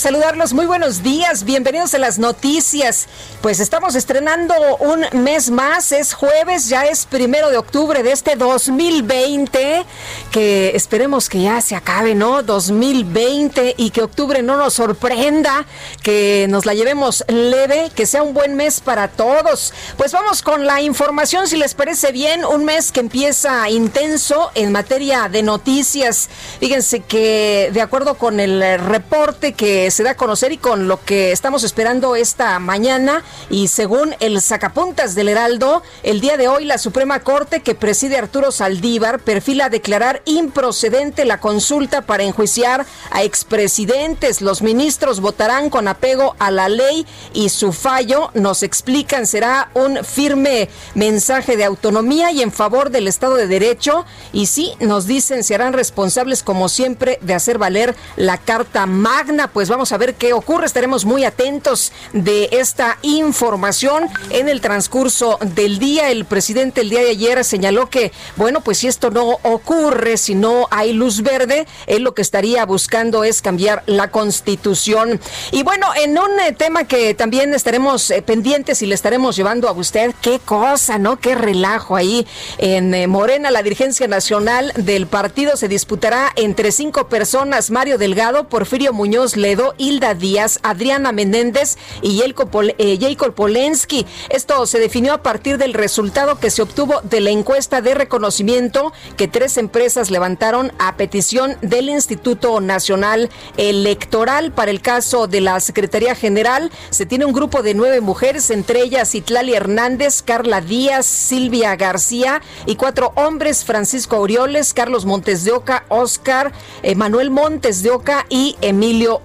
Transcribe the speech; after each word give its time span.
Saludarlos. 0.00 0.54
Muy 0.54 0.64
buenos 0.64 1.02
días, 1.02 1.44
bienvenidos 1.44 1.92
a 1.94 1.98
las 1.98 2.18
noticias. 2.18 3.08
Pues 3.42 3.60
estamos 3.60 3.94
estrenando 3.94 4.54
un 4.78 5.04
mes 5.22 5.50
más, 5.50 5.92
es 5.92 6.14
jueves, 6.14 6.68
ya 6.68 6.86
es 6.86 7.04
primero 7.04 7.50
de 7.50 7.58
octubre 7.58 8.02
de 8.02 8.12
este 8.12 8.36
2020, 8.36 9.84
que 10.30 10.72
esperemos 10.74 11.28
que 11.28 11.42
ya 11.42 11.60
se 11.60 11.76
acabe, 11.76 12.14
¿no? 12.14 12.42
2020 12.42 13.74
y 13.76 13.90
que 13.90 14.02
octubre 14.02 14.42
no 14.42 14.56
nos 14.56 14.74
sorprenda, 14.74 15.66
que 16.02 16.46
nos 16.48 16.64
la 16.64 16.72
llevemos 16.72 17.24
leve, 17.28 17.90
que 17.94 18.06
sea 18.06 18.22
un 18.22 18.32
buen 18.32 18.56
mes 18.56 18.80
para 18.80 19.08
todos. 19.08 19.74
Pues 19.98 20.12
vamos 20.12 20.40
con 20.40 20.64
la 20.64 20.80
información, 20.80 21.48
si 21.48 21.56
les 21.56 21.74
parece 21.74 22.12
bien, 22.12 22.44
un 22.44 22.64
mes 22.64 22.92
que 22.92 23.00
empieza 23.00 23.68
intenso 23.68 24.50
en 24.54 24.72
materia 24.72 25.28
de 25.28 25.42
noticias. 25.42 26.30
Fíjense 26.60 27.00
que 27.00 27.70
de 27.72 27.80
acuerdo 27.82 28.14
con 28.14 28.40
el 28.40 28.78
reporte 28.78 29.52
que 29.52 29.81
se 29.90 30.02
da 30.02 30.12
a 30.12 30.16
conocer 30.16 30.52
y 30.52 30.58
con 30.58 30.88
lo 30.88 31.02
que 31.04 31.32
estamos 31.32 31.64
esperando 31.64 32.16
esta 32.16 32.58
mañana 32.58 33.22
y 33.50 33.68
según 33.68 34.14
el 34.20 34.40
sacapuntas 34.40 35.14
del 35.14 35.28
Heraldo, 35.28 35.82
el 36.02 36.20
día 36.20 36.36
de 36.36 36.48
hoy 36.48 36.64
la 36.64 36.78
Suprema 36.78 37.20
Corte 37.20 37.60
que 37.60 37.74
preside 37.74 38.18
Arturo 38.18 38.52
Saldívar 38.52 39.20
perfila 39.20 39.68
declarar 39.68 40.22
improcedente 40.24 41.24
la 41.24 41.40
consulta 41.40 42.02
para 42.02 42.22
enjuiciar 42.22 42.86
a 43.10 43.22
expresidentes. 43.22 44.40
Los 44.40 44.62
ministros 44.62 45.20
votarán 45.20 45.70
con 45.70 45.88
apego 45.88 46.36
a 46.38 46.50
la 46.50 46.68
ley 46.68 47.06
y 47.32 47.48
su 47.48 47.72
fallo, 47.72 48.30
nos 48.34 48.62
explican, 48.62 49.26
será 49.26 49.70
un 49.74 50.04
firme 50.04 50.68
mensaje 50.94 51.56
de 51.56 51.64
autonomía 51.64 52.30
y 52.30 52.42
en 52.42 52.52
favor 52.52 52.90
del 52.90 53.08
Estado 53.08 53.36
de 53.36 53.46
Derecho 53.46 54.04
y 54.32 54.46
sí, 54.46 54.72
nos 54.80 55.06
dicen, 55.06 55.44
se 55.44 55.54
harán 55.54 55.72
responsables 55.72 56.42
como 56.42 56.68
siempre 56.68 57.18
de 57.22 57.34
hacer 57.34 57.58
valer 57.58 57.94
la 58.16 58.38
Carta 58.38 58.86
Magna. 58.86 59.48
Pues 59.48 59.68
vamos 59.72 59.92
a 59.92 59.96
ver 59.96 60.14
qué 60.14 60.34
ocurre. 60.34 60.66
Estaremos 60.66 61.06
muy 61.06 61.24
atentos 61.24 61.92
de 62.12 62.50
esta 62.52 62.98
información 63.00 64.10
en 64.28 64.50
el 64.50 64.60
transcurso 64.60 65.38
del 65.40 65.78
día. 65.78 66.10
El 66.10 66.26
presidente 66.26 66.82
el 66.82 66.90
día 66.90 67.00
de 67.00 67.10
ayer 67.10 67.42
señaló 67.42 67.88
que, 67.88 68.12
bueno, 68.36 68.60
pues 68.60 68.78
si 68.78 68.88
esto 68.88 69.10
no 69.10 69.38
ocurre, 69.42 70.18
si 70.18 70.34
no 70.34 70.68
hay 70.70 70.92
luz 70.92 71.22
verde, 71.22 71.66
él 71.86 72.02
lo 72.02 72.12
que 72.12 72.20
estaría 72.20 72.66
buscando 72.66 73.24
es 73.24 73.40
cambiar 73.40 73.82
la 73.86 74.10
constitución. 74.10 75.18
Y 75.52 75.62
bueno, 75.62 75.86
en 75.96 76.18
un 76.18 76.38
eh, 76.40 76.52
tema 76.52 76.84
que 76.84 77.14
también 77.14 77.54
estaremos 77.54 78.10
eh, 78.10 78.20
pendientes 78.20 78.82
y 78.82 78.86
le 78.86 78.94
estaremos 78.94 79.36
llevando 79.36 79.68
a 79.70 79.72
usted, 79.72 80.14
qué 80.20 80.38
cosa, 80.38 80.98
¿no? 80.98 81.18
Qué 81.18 81.34
relajo 81.34 81.96
ahí 81.96 82.26
en 82.58 82.92
eh, 82.92 83.06
Morena, 83.06 83.50
la 83.50 83.62
dirigencia 83.62 84.06
nacional 84.06 84.72
del 84.76 85.06
partido 85.06 85.56
se 85.56 85.68
disputará 85.68 86.30
entre 86.36 86.72
cinco 86.72 87.08
personas, 87.08 87.70
Mario 87.70 87.96
Delgado, 87.96 88.48
Porfirio 88.48 88.92
Muñoz 88.92 89.36
Ledo, 89.36 89.61
Hilda 89.78 90.14
Díaz, 90.14 90.58
Adriana 90.62 91.12
Menéndez 91.12 91.76
y 92.02 92.18
Jacob, 92.18 92.50
eh, 92.78 93.16
Polensky. 93.34 94.06
Esto 94.28 94.66
se 94.66 94.78
definió 94.78 95.14
a 95.14 95.22
partir 95.22 95.58
del 95.58 95.74
resultado 95.74 96.38
que 96.38 96.50
se 96.50 96.62
obtuvo 96.62 97.00
de 97.02 97.20
la 97.20 97.30
encuesta 97.30 97.80
de 97.80 97.94
reconocimiento 97.94 98.92
que 99.16 99.28
tres 99.28 99.56
empresas 99.56 100.10
levantaron 100.10 100.72
a 100.78 100.96
petición 100.96 101.56
del 101.62 101.88
Instituto 101.88 102.60
Nacional 102.60 103.30
Electoral. 103.56 104.52
Para 104.52 104.70
el 104.70 104.80
caso 104.80 105.26
de 105.26 105.40
la 105.40 105.60
Secretaría 105.60 106.14
General, 106.14 106.70
se 106.90 107.06
tiene 107.06 107.24
un 107.24 107.32
grupo 107.32 107.62
de 107.62 107.74
nueve 107.74 108.00
mujeres, 108.00 108.50
entre 108.50 108.82
ellas 108.82 109.14
Itlali 109.14 109.54
Hernández, 109.54 110.22
Carla 110.22 110.60
Díaz, 110.60 111.06
Silvia 111.06 111.76
García 111.76 112.42
y 112.66 112.76
cuatro 112.76 113.12
hombres, 113.16 113.64
Francisco 113.64 114.16
Aureoles, 114.16 114.74
Carlos 114.74 115.04
Montes 115.04 115.44
de 115.44 115.52
Oca, 115.52 115.84
Oscar, 115.88 116.52
eh, 116.82 116.94
Manuel 116.94 117.30
Montes 117.30 117.82
de 117.82 117.90
Oca 117.90 118.26
y 118.28 118.56
Emilio 118.60 119.22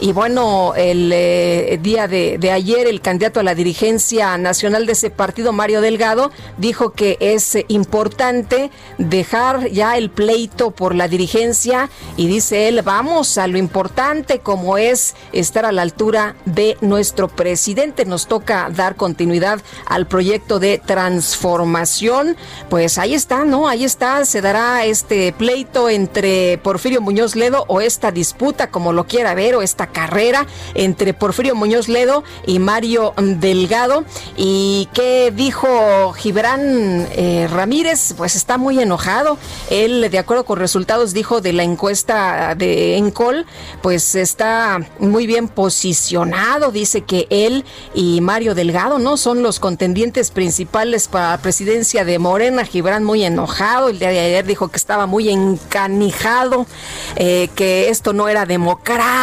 Y 0.00 0.12
bueno, 0.12 0.74
el 0.76 1.10
eh, 1.12 1.78
día 1.82 2.08
de, 2.08 2.38
de, 2.38 2.50
ayer 2.50 2.86
el 2.86 3.00
candidato 3.00 3.40
a 3.40 3.42
la 3.42 3.54
dirigencia 3.54 4.36
nacional 4.38 4.86
de 4.86 4.92
ese 4.92 5.10
partido, 5.10 5.52
Mario 5.52 5.80
Delgado, 5.80 6.32
dijo 6.56 6.90
que 6.90 7.16
es 7.20 7.56
importante 7.68 8.70
dejar 8.98 9.68
ya 9.68 9.96
el 9.96 10.10
pleito 10.10 10.70
por 10.70 10.94
la 10.94 11.08
dirigencia 11.08 11.90
y 12.16 12.26
dice 12.26 12.68
él, 12.68 12.82
vamos 12.82 13.38
a 13.38 13.46
lo 13.46 13.58
importante 13.58 14.40
como 14.40 14.78
es 14.78 15.14
estar 15.32 15.64
a 15.64 15.72
la 15.72 15.82
altura 15.82 16.34
de 16.44 16.76
nuestro 16.80 17.28
presidente. 17.28 18.04
Nos 18.04 18.26
toca 18.26 18.68
dar 18.74 18.96
continuidad 18.96 19.60
al 19.86 20.06
proyecto 20.06 20.58
de 20.58 20.78
transformación. 20.78 22.36
Pues 22.68 22.98
ahí 22.98 23.14
está, 23.14 23.44
¿no? 23.44 23.68
Ahí 23.68 23.84
está, 23.84 24.24
se 24.24 24.40
dará 24.40 24.84
este 24.84 25.32
pleito 25.32 25.88
entre 25.88 26.58
Porfirio 26.58 27.00
Muñoz 27.00 27.36
Ledo 27.36 27.64
o 27.68 27.80
esta 27.80 28.10
disputa 28.10 28.70
como 28.70 28.92
lo 28.92 29.06
quiera 29.06 29.35
esta 29.36 29.88
carrera 29.88 30.46
entre 30.74 31.12
Porfirio 31.12 31.54
Muñoz 31.54 31.88
Ledo 31.88 32.24
y 32.46 32.58
Mario 32.58 33.12
Delgado. 33.18 34.04
¿Y 34.36 34.88
qué 34.94 35.30
dijo 35.34 36.12
Gibran 36.14 37.06
eh, 37.12 37.46
Ramírez? 37.50 38.14
Pues 38.16 38.34
está 38.34 38.56
muy 38.56 38.80
enojado. 38.80 39.36
Él, 39.68 40.08
de 40.10 40.18
acuerdo 40.18 40.46
con 40.46 40.58
resultados, 40.58 41.12
dijo 41.12 41.42
de 41.42 41.52
la 41.52 41.64
encuesta 41.64 42.54
de 42.54 42.96
Encol, 42.96 43.44
pues 43.82 44.14
está 44.14 44.80
muy 44.98 45.26
bien 45.26 45.48
posicionado. 45.48 46.72
Dice 46.72 47.02
que 47.02 47.26
él 47.28 47.64
y 47.94 48.22
Mario 48.22 48.54
Delgado 48.54 48.98
no 48.98 49.18
son 49.18 49.42
los 49.42 49.60
contendientes 49.60 50.30
principales 50.30 51.08
para 51.08 51.32
la 51.32 51.38
presidencia 51.38 52.06
de 52.06 52.18
Morena. 52.18 52.64
Gibran 52.64 53.04
muy 53.04 53.22
enojado. 53.22 53.90
El 53.90 53.98
día 53.98 54.10
de 54.10 54.20
ayer 54.20 54.46
dijo 54.46 54.68
que 54.68 54.76
estaba 54.76 55.04
muy 55.06 55.28
encanijado, 55.28 56.66
eh, 57.16 57.48
que 57.54 57.90
esto 57.90 58.14
no 58.14 58.28
era 58.28 58.46
democrático, 58.46 59.15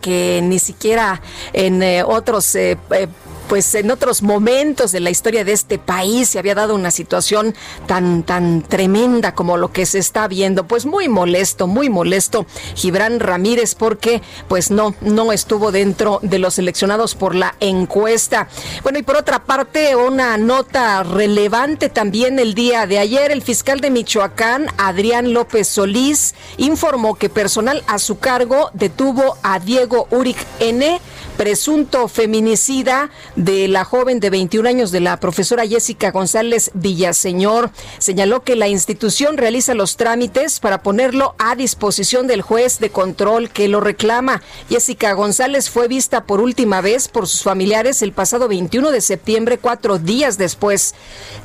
que 0.00 0.40
ni 0.42 0.58
siquiera 0.58 1.20
en 1.52 1.82
eh, 1.82 2.02
otros 2.02 2.54
eh, 2.54 2.78
eh, 2.90 3.08
pues 3.48 3.74
en 3.74 3.90
otros 3.90 4.22
momentos 4.22 4.92
de 4.92 5.00
la 5.00 5.10
historia 5.10 5.44
de 5.44 5.52
este 5.52 5.78
país 5.78 6.28
se 6.28 6.38
había 6.38 6.54
dado 6.54 6.74
una 6.74 6.90
situación 6.90 7.54
tan 7.86 8.22
tan 8.22 8.62
tremenda 8.62 9.34
como 9.34 9.56
lo 9.56 9.72
que 9.72 9.86
se 9.86 9.98
está 9.98 10.28
viendo, 10.28 10.66
pues 10.66 10.86
muy 10.86 11.08
molesto, 11.08 11.66
muy 11.66 11.88
molesto 11.90 12.46
Gibran 12.74 13.20
Ramírez 13.20 13.74
porque 13.74 14.22
pues 14.48 14.70
no 14.70 14.94
no 15.00 15.32
estuvo 15.32 15.72
dentro 15.72 16.20
de 16.22 16.38
los 16.38 16.54
seleccionados 16.54 17.14
por 17.14 17.34
la 17.34 17.54
encuesta. 17.60 18.48
Bueno, 18.82 18.98
y 18.98 19.02
por 19.02 19.16
otra 19.16 19.44
parte, 19.44 19.96
una 19.96 20.36
nota 20.36 21.02
relevante 21.02 21.88
también 21.88 22.38
el 22.38 22.54
día 22.54 22.86
de 22.86 22.98
ayer 22.98 23.30
el 23.30 23.42
fiscal 23.42 23.80
de 23.80 23.90
Michoacán, 23.90 24.66
Adrián 24.78 25.32
López 25.32 25.68
Solís, 25.68 26.34
informó 26.56 27.14
que 27.14 27.28
personal 27.28 27.82
a 27.86 27.98
su 27.98 28.18
cargo 28.18 28.70
detuvo 28.72 29.36
a 29.42 29.58
Diego 29.58 30.06
Uric 30.10 30.38
N 30.60 31.00
presunto 31.36 32.08
feminicida 32.08 33.10
de 33.36 33.68
la 33.68 33.84
joven 33.84 34.20
de 34.20 34.30
21 34.30 34.68
años 34.68 34.90
de 34.90 35.00
la 35.00 35.18
profesora 35.18 35.66
Jessica 35.66 36.10
González 36.10 36.70
Villaseñor. 36.74 37.70
Señaló 37.98 38.42
que 38.42 38.56
la 38.56 38.68
institución 38.68 39.36
realiza 39.36 39.74
los 39.74 39.96
trámites 39.96 40.60
para 40.60 40.82
ponerlo 40.82 41.34
a 41.38 41.56
disposición 41.56 42.26
del 42.26 42.42
juez 42.42 42.78
de 42.78 42.90
control 42.90 43.50
que 43.50 43.68
lo 43.68 43.80
reclama. 43.80 44.42
Jessica 44.68 45.12
González 45.12 45.70
fue 45.70 45.88
vista 45.88 46.24
por 46.24 46.40
última 46.40 46.80
vez 46.80 47.08
por 47.08 47.26
sus 47.26 47.42
familiares 47.42 48.02
el 48.02 48.12
pasado 48.12 48.48
21 48.48 48.90
de 48.90 49.00
septiembre, 49.00 49.58
cuatro 49.58 49.98
días 49.98 50.38
después. 50.38 50.94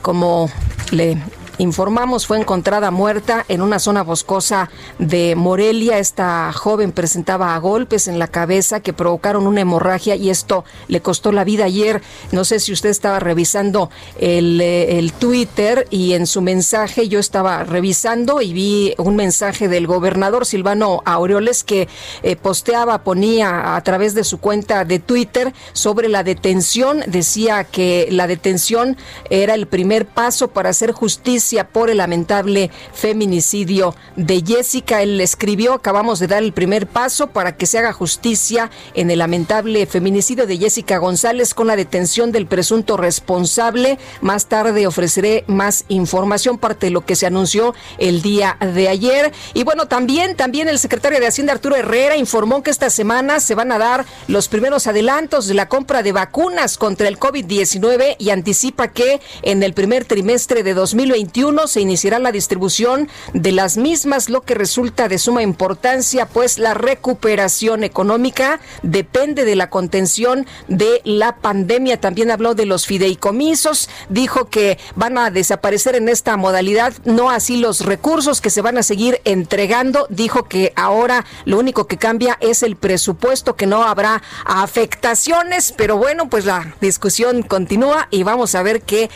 Como 0.01 0.49
le 0.91 1.17
informamos, 1.59 2.25
fue 2.25 2.39
encontrada 2.39 2.89
muerta 2.89 3.45
en 3.49 3.61
una 3.61 3.79
zona 3.79 4.01
boscosa 4.01 4.71
de 4.97 5.35
Morelia. 5.35 5.99
Esta 5.99 6.51
joven 6.53 6.91
presentaba 6.93 7.57
golpes 7.59 8.07
en 8.07 8.17
la 8.17 8.27
cabeza 8.27 8.79
que 8.79 8.93
provocaron 8.93 9.45
una 9.45 9.61
hemorragia 9.61 10.15
y 10.15 10.29
esto 10.29 10.63
le 10.87 11.01
costó 11.01 11.31
la 11.31 11.43
vida 11.43 11.65
ayer. 11.65 12.01
No 12.31 12.45
sé 12.45 12.59
si 12.59 12.71
usted 12.71 12.89
estaba 12.89 13.19
revisando 13.19 13.91
el, 14.19 14.59
eh, 14.61 15.11
Twitter 15.19 15.87
y 15.89 16.13
en 16.13 16.27
su 16.27 16.41
mensaje 16.41 17.09
yo 17.09 17.19
estaba 17.19 17.63
revisando 17.63 18.41
y 18.41 18.53
vi 18.53 18.93
un 18.97 19.15
mensaje 19.15 19.67
del 19.67 19.85
gobernador 19.85 20.45
Silvano 20.45 21.01
Aureoles 21.03 21.63
que 21.63 21.89
eh, 22.23 22.35
posteaba, 22.35 23.03
ponía 23.03 23.75
a 23.75 23.83
través 23.83 24.13
de 24.13 24.23
su 24.23 24.39
cuenta 24.39 24.85
de 24.85 24.99
Twitter 24.99 25.53
sobre 25.73 26.07
la 26.07 26.23
detención. 26.23 27.03
Decía 27.07 27.65
que 27.65 28.07
la 28.11 28.27
detención 28.27 28.95
era 29.29 29.55
el 29.55 29.67
primer 29.67 30.05
paso 30.05 30.49
para 30.49 30.69
hacer 30.69 30.93
justicia 30.93 31.48
por 31.71 31.89
el 31.89 31.97
lamentable 31.97 32.69
feminicidio 32.93 33.95
de 34.15 34.43
Jessica. 34.45 35.01
Él 35.01 35.19
escribió, 35.19 35.73
acabamos 35.73 36.19
de 36.19 36.27
dar 36.27 36.43
el 36.43 36.53
primer 36.53 36.85
paso 36.85 37.27
para 37.27 37.55
que 37.55 37.65
se 37.65 37.79
haga 37.79 37.91
justicia 37.91 38.69
en 38.93 39.09
el 39.09 39.19
lamentable 39.19 39.85
feminicidio 39.87 40.45
de 40.45 40.57
Jessica 40.57 40.97
González 40.97 41.53
con 41.53 41.67
la 41.67 41.75
detención 41.75 42.31
del 42.31 42.45
presunto 42.45 42.97
responsable. 42.97 43.97
Más 44.21 44.45
tarde 44.45 44.85
ofreceré 44.85 45.43
más 45.47 45.85
información, 45.87 46.59
parte 46.59 46.87
de 46.87 46.91
lo 46.91 47.05
que 47.05 47.15
se 47.15 47.25
anunció 47.25 47.73
el 47.97 48.21
día 48.21 48.57
de 48.59 48.87
ayer. 48.87 49.31
Y 49.55 49.63
bueno, 49.63 49.87
también, 49.87 50.35
también 50.35 50.69
el 50.69 50.77
secretario 50.77 51.19
de 51.19 51.27
Hacienda 51.27 51.53
Arturo 51.53 51.75
Herrera 51.75 52.15
informó 52.15 52.61
que 52.61 52.71
esta 52.71 52.91
semana 52.91 53.39
se 53.39 53.55
van 53.55 53.71
a 53.71 53.79
dar 53.79 54.05
los 54.27 54.47
primeros 54.47 54.85
adelantos 54.85 55.47
de 55.47 55.55
la 55.55 55.67
compra 55.67 56.03
de 56.03 56.11
vacunas 56.11 56.77
contra 56.77 57.07
el 57.07 57.19
COVID-19 57.19 58.17
y 58.19 58.29
anticipa 58.29 58.89
que 58.89 59.19
en 59.41 59.63
el 59.63 59.73
primer 59.73 60.05
trimestre 60.05 60.63
de 60.63 60.73
2021 60.73 61.38
se 61.67 61.79
iniciará 61.79 62.19
la 62.19 62.33
distribución 62.33 63.07
de 63.33 63.53
las 63.53 63.77
mismas, 63.77 64.29
lo 64.29 64.41
que 64.41 64.55
resulta 64.55 65.07
de 65.07 65.17
suma 65.17 65.41
importancia, 65.41 66.25
pues 66.25 66.59
la 66.59 66.73
recuperación 66.73 67.85
económica 67.85 68.59
depende 68.83 69.45
de 69.45 69.55
la 69.55 69.69
contención 69.69 70.45
de 70.67 71.01
la 71.05 71.37
pandemia. 71.37 72.01
También 72.01 72.29
habló 72.29 72.55
de 72.55 72.65
los 72.65 72.85
fideicomisos, 72.85 73.89
dijo 74.09 74.49
que 74.49 74.77
van 74.95 75.17
a 75.17 75.31
desaparecer 75.31 75.95
en 75.95 76.09
esta 76.09 76.35
modalidad, 76.35 76.93
no 77.05 77.29
así 77.29 77.55
los 77.55 77.85
recursos 77.85 78.41
que 78.41 78.49
se 78.49 78.61
van 78.61 78.77
a 78.77 78.83
seguir 78.83 79.21
entregando. 79.23 80.07
Dijo 80.09 80.43
que 80.43 80.73
ahora 80.75 81.25
lo 81.45 81.57
único 81.57 81.87
que 81.87 81.97
cambia 81.97 82.37
es 82.41 82.63
el 82.63 82.75
presupuesto, 82.75 83.55
que 83.55 83.65
no 83.65 83.83
habrá 83.83 84.21
afectaciones, 84.43 85.73
pero 85.77 85.95
bueno, 85.95 86.29
pues 86.29 86.45
la 86.45 86.75
discusión 86.81 87.43
continúa 87.43 88.09
y 88.11 88.23
vamos 88.23 88.55
a 88.55 88.61
ver 88.61 88.81
qué 88.81 89.09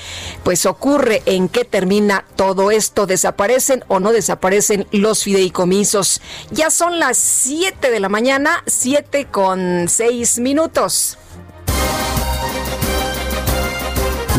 pues 0.44 0.66
ocurre, 0.66 1.22
en 1.25 1.50
qué 1.50 1.66
termina 1.66 2.02
todo 2.35 2.71
esto? 2.71 3.05
¿Desaparecen 3.05 3.83
o 3.88 4.00
no 4.00 4.11
desaparecen 4.11 4.88
los 4.91 5.23
fideicomisos? 5.23 6.21
Ya 6.51 6.69
son 6.69 7.00
las 7.00 7.17
7 7.17 7.91
de 7.91 8.00
la 8.00 8.09
mañana, 8.09 8.63
7 8.65 9.27
con 9.31 9.88
6 9.88 10.39
minutos. 10.39 11.17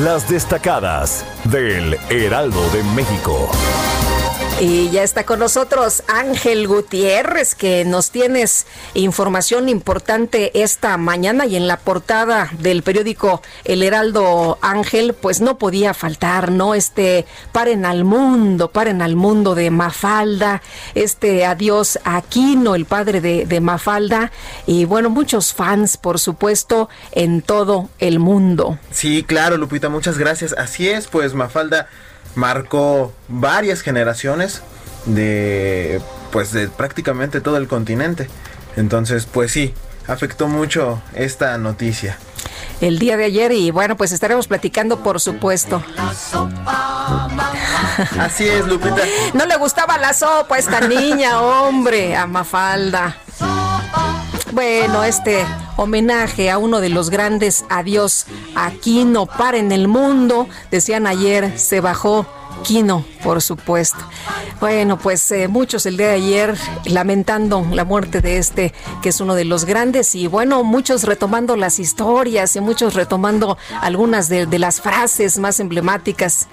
Las 0.01 0.29
destacadas 0.29 1.25
del 1.45 1.97
Heraldo 2.11 2.69
de 2.71 2.83
México. 2.95 3.49
Y 4.67 4.89
ya 4.89 5.03
está 5.03 5.27
con 5.27 5.41
nosotros 5.41 6.03
Ángel 6.09 6.67
Gutiérrez, 6.67 7.55
que 7.55 7.85
nos 7.85 8.11
tienes 8.11 8.67
información 8.95 9.69
importante 9.69 10.63
esta 10.63 10.97
mañana 10.97 11.45
y 11.45 11.57
en 11.57 11.67
la 11.67 11.77
portada 11.77 12.51
del 12.61 12.83
periódico 12.83 13.43
El 13.65 13.83
Heraldo 13.83 14.57
Ángel, 14.63 15.13
pues 15.13 15.43
no 15.43 15.59
podía 15.59 15.93
faltar, 15.93 16.51
¿no? 16.51 16.75
Este 16.75 17.27
paren 17.53 17.85
al 17.85 18.05
mundo, 18.05 18.71
paren 18.71 19.03
al 19.03 19.17
mundo 19.17 19.55
de 19.55 19.71
Mafalda, 19.71 20.63
este 20.95 21.45
adiós 21.45 21.99
a 22.03 22.17
Aquino, 22.17 22.75
el 22.75 22.87
padre 22.87 23.21
de, 23.21 23.45
de 23.45 23.61
Mafalda, 23.61 24.33
y 24.67 24.87
bueno, 24.87 25.11
muchos 25.11 25.53
fans, 25.53 25.99
por 25.99 26.19
supuesto, 26.19 26.89
en 27.13 27.43
todo 27.43 27.91
el 27.99 28.19
mundo. 28.19 28.79
Sí, 28.91 29.25
claro, 29.25 29.59
Lupita, 29.59 29.91
muchas 29.91 30.17
gracias. 30.17 30.55
Así 30.57 30.89
es, 30.89 31.07
pues 31.07 31.35
Mafalda 31.35 31.87
marcó 32.35 33.13
varias 33.29 33.83
generaciones 33.83 34.63
de 35.07 36.01
pues 36.33 36.53
de 36.53 36.69
prácticamente 36.69 37.41
todo 37.41 37.57
el 37.57 37.69
continente. 37.69 38.29
Entonces, 38.77 39.27
pues 39.27 39.53
sí, 39.53 39.73
afectó 40.09 40.49
mucho 40.49 41.01
esta 41.15 41.57
noticia. 41.59 42.19
El 42.81 42.99
día 42.99 43.17
de 43.17 43.25
ayer 43.25 43.53
y 43.53 43.71
bueno, 43.71 43.97
pues 43.97 44.13
estaremos 44.13 44.49
platicando 44.49 45.03
por 45.03 45.21
supuesto. 45.21 45.83
Así 48.19 48.49
es, 48.49 48.67
Lupita. 48.67 49.03
No 49.33 49.47
le 49.47 49.57
gustaba 49.57 49.97
la 49.99 50.13
sopa 50.13 50.57
a 50.57 50.59
esta 50.59 50.81
niña, 50.81 51.41
hombre, 51.41 52.17
a 52.17 52.27
Mafalda. 52.27 53.17
Bueno, 54.55 55.03
este 55.03 55.45
homenaje 55.77 56.49
a 56.49 56.59
uno 56.59 56.81
de 56.81 56.89
los 56.89 57.11
grandes 57.11 57.65
adiós. 57.71 58.25
Aquí 58.55 59.05
no 59.05 59.27
para 59.27 59.59
en 59.59 59.73
el 59.73 59.89
mundo, 59.89 60.47
decían 60.71 61.09
ayer, 61.09 61.59
se 61.59 61.81
bajó 61.81 62.25
Por 63.23 63.43
supuesto. 63.43 63.99
Bueno, 64.61 64.99
pues 64.99 65.31
eh, 65.31 65.49
muchos 65.49 65.87
el 65.87 65.97
día 65.97 66.09
de 66.09 66.15
ayer 66.15 66.59
lamentando 66.87 67.67
la 67.73 67.85
muerte 67.85 68.21
de 68.21 68.39
este, 68.39 68.73
que 69.03 69.11
es 69.11 69.21
uno 69.21 69.35
de 69.35 69.45
los 69.45 69.65
grandes, 69.65 70.15
y 70.15 70.27
bueno, 70.27 70.65
muchos 70.65 71.05
retomando 71.05 71.57
las 71.57 71.79
historias 71.79 72.57
y 72.57 72.61
muchos 72.61 72.95
retomando 72.95 73.59
algunas 73.81 74.29
de, 74.29 74.47
de 74.47 74.59
las 74.59 74.81
frases 74.81 75.39
más 75.39 75.61
emblemáticas. 75.61 76.49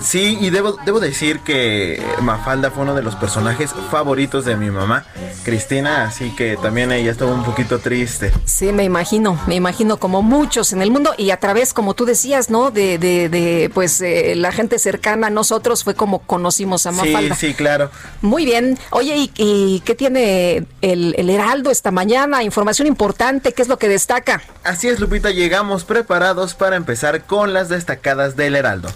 Sí, 0.00 0.36
y 0.40 0.50
debo, 0.50 0.76
debo 0.84 1.00
decir 1.00 1.40
que 1.40 2.02
Mafalda 2.20 2.70
fue 2.70 2.82
uno 2.82 2.94
de 2.94 3.02
los 3.02 3.14
personajes 3.14 3.70
favoritos 3.90 4.44
de 4.44 4.56
mi 4.56 4.70
mamá, 4.70 5.06
Cristina, 5.44 6.04
así 6.04 6.34
que 6.36 6.56
también 6.56 6.92
ella 6.92 7.12
estuvo 7.12 7.32
un 7.32 7.44
poquito 7.44 7.78
triste. 7.78 8.32
Sí, 8.44 8.72
me 8.72 8.84
imagino, 8.84 9.40
me 9.46 9.54
imagino 9.54 9.96
como 9.96 10.22
muchos 10.22 10.72
en 10.72 10.82
el 10.82 10.90
mundo 10.90 11.14
y 11.16 11.30
a 11.30 11.38
través, 11.38 11.72
como 11.72 11.94
tú 11.94 12.04
decías, 12.04 12.50
¿no? 12.50 12.70
De, 12.70 12.98
de, 12.98 13.28
de 13.28 13.70
pues 13.72 14.00
eh, 14.00 14.34
la 14.36 14.52
gente 14.52 14.78
cercana 14.78 15.28
a 15.28 15.30
nosotros 15.56 15.84
fue 15.84 15.94
como 15.94 16.18
conocimos 16.18 16.84
a 16.84 16.92
Mafalda. 16.92 17.34
Sí, 17.34 17.48
sí, 17.48 17.54
claro. 17.54 17.90
Muy 18.20 18.44
bien. 18.44 18.78
Oye, 18.90 19.16
¿y, 19.16 19.32
y 19.36 19.80
qué 19.86 19.94
tiene 19.94 20.66
el, 20.82 21.14
el 21.16 21.30
Heraldo 21.30 21.70
esta 21.70 21.90
mañana? 21.90 22.42
Información 22.42 22.86
importante, 22.86 23.54
¿qué 23.54 23.62
es 23.62 23.68
lo 23.68 23.78
que 23.78 23.88
destaca? 23.88 24.42
Así 24.64 24.88
es, 24.88 25.00
Lupita, 25.00 25.30
llegamos 25.30 25.84
preparados 25.84 26.52
para 26.52 26.76
empezar 26.76 27.24
con 27.24 27.54
las 27.54 27.70
destacadas 27.70 28.36
del 28.36 28.54
Heraldo. 28.54 28.90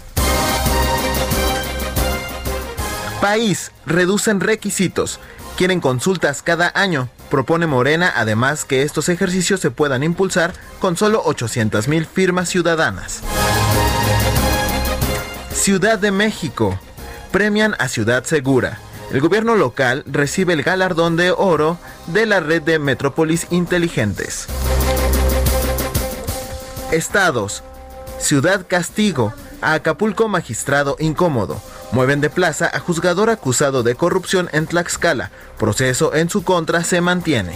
País, 3.19 3.71
reducen 3.87 4.39
requisitos. 4.39 5.19
Quieren 5.57 5.81
consultas 5.81 6.43
cada 6.43 6.71
año. 6.75 7.09
Propone 7.31 7.65
Morena 7.65 8.13
además 8.15 8.65
que 8.65 8.83
estos 8.83 9.09
ejercicios 9.09 9.59
se 9.59 9.71
puedan 9.71 10.03
impulsar 10.03 10.53
con 10.79 10.95
solo 10.95 11.23
800 11.25 11.87
mil 11.87 12.05
firmas 12.05 12.49
ciudadanas. 12.49 13.21
Ciudad 15.53 15.99
de 15.99 16.11
México. 16.11 16.79
Premian 17.31 17.75
a 17.77 17.87
Ciudad 17.87 18.23
Segura. 18.23 18.79
El 19.11 19.19
gobierno 19.19 19.55
local 19.55 20.03
recibe 20.07 20.53
el 20.53 20.63
galardón 20.63 21.17
de 21.17 21.31
oro 21.31 21.77
de 22.07 22.25
la 22.25 22.39
red 22.39 22.61
de 22.61 22.79
Metrópolis 22.79 23.47
Inteligentes. 23.51 24.47
Estados. 26.91 27.63
Ciudad 28.17 28.65
Castigo. 28.67 29.33
A 29.61 29.73
Acapulco 29.73 30.27
magistrado 30.27 30.95
incómodo. 30.99 31.61
Mueven 31.91 32.21
de 32.21 32.29
plaza 32.29 32.71
a 32.73 32.79
juzgador 32.79 33.29
acusado 33.29 33.83
de 33.83 33.95
corrupción 33.95 34.49
en 34.53 34.65
Tlaxcala. 34.65 35.29
Proceso 35.59 36.15
en 36.15 36.29
su 36.29 36.43
contra 36.43 36.83
se 36.83 37.01
mantiene. 37.01 37.53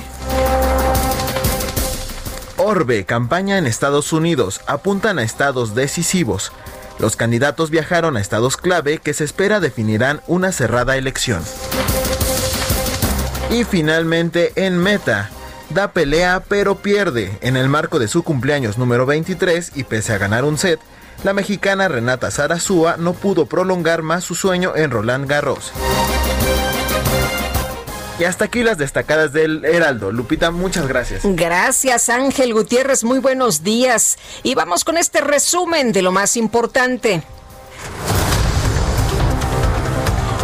Orbe, 2.67 3.05
campaña 3.05 3.60
en 3.60 3.67
Estados 3.67 4.12
Unidos, 4.12 4.60
apuntan 4.65 5.19
a 5.19 5.24
estados 5.24 5.75
decisivos. 5.75 6.51
Los 6.98 7.15
candidatos 7.15 7.69
viajaron 7.69 8.17
a 8.17 8.19
estados 8.19 8.57
clave 8.57 8.98
que 8.98 9.13
se 9.13 9.24
espera 9.24 9.60
definirán 9.60 10.22
una 10.25 10.51
cerrada 10.51 10.98
elección. 10.98 11.43
Y 13.51 13.65
finalmente 13.65 14.51
en 14.55 14.79
Meta, 14.79 15.29
da 15.69 15.91
pelea 15.91 16.41
pero 16.50 16.74
pierde. 16.74 17.38
En 17.41 17.55
el 17.55 17.69
marco 17.69 18.00
de 18.00 18.07
su 18.07 18.24
cumpleaños 18.24 18.79
número 18.79 19.05
23 19.05 19.74
y 19.75 19.84
pese 19.84 20.13
a 20.13 20.17
ganar 20.17 20.43
un 20.43 20.57
set, 20.57 20.79
la 21.24 21.34
mexicana 21.34 21.88
Renata 21.88 22.31
Sarazúa 22.31 22.98
no 22.98 23.13
pudo 23.13 23.45
prolongar 23.45 24.01
más 24.01 24.24
su 24.24 24.34
sueño 24.34 24.74
en 24.75 24.89
Roland 24.89 25.29
Garros. 25.29 25.72
Y 28.17 28.24
hasta 28.24 28.45
aquí 28.45 28.63
las 28.63 28.77
destacadas 28.77 29.34
del 29.34 29.65
Heraldo. 29.65 30.12
Lupita, 30.12 30.51
muchas 30.51 30.88
gracias. 30.88 31.22
Gracias 31.24 32.10
Ángel 32.10 32.53
Gutiérrez, 32.53 33.03
muy 33.03 33.19
buenos 33.19 33.63
días. 33.63 34.17
Y 34.43 34.55
vamos 34.55 34.84
con 34.84 34.98
este 34.98 35.22
resumen 35.22 35.91
de 35.91 36.01
lo 36.01 36.12
más 36.12 36.38
importante. 36.38 37.24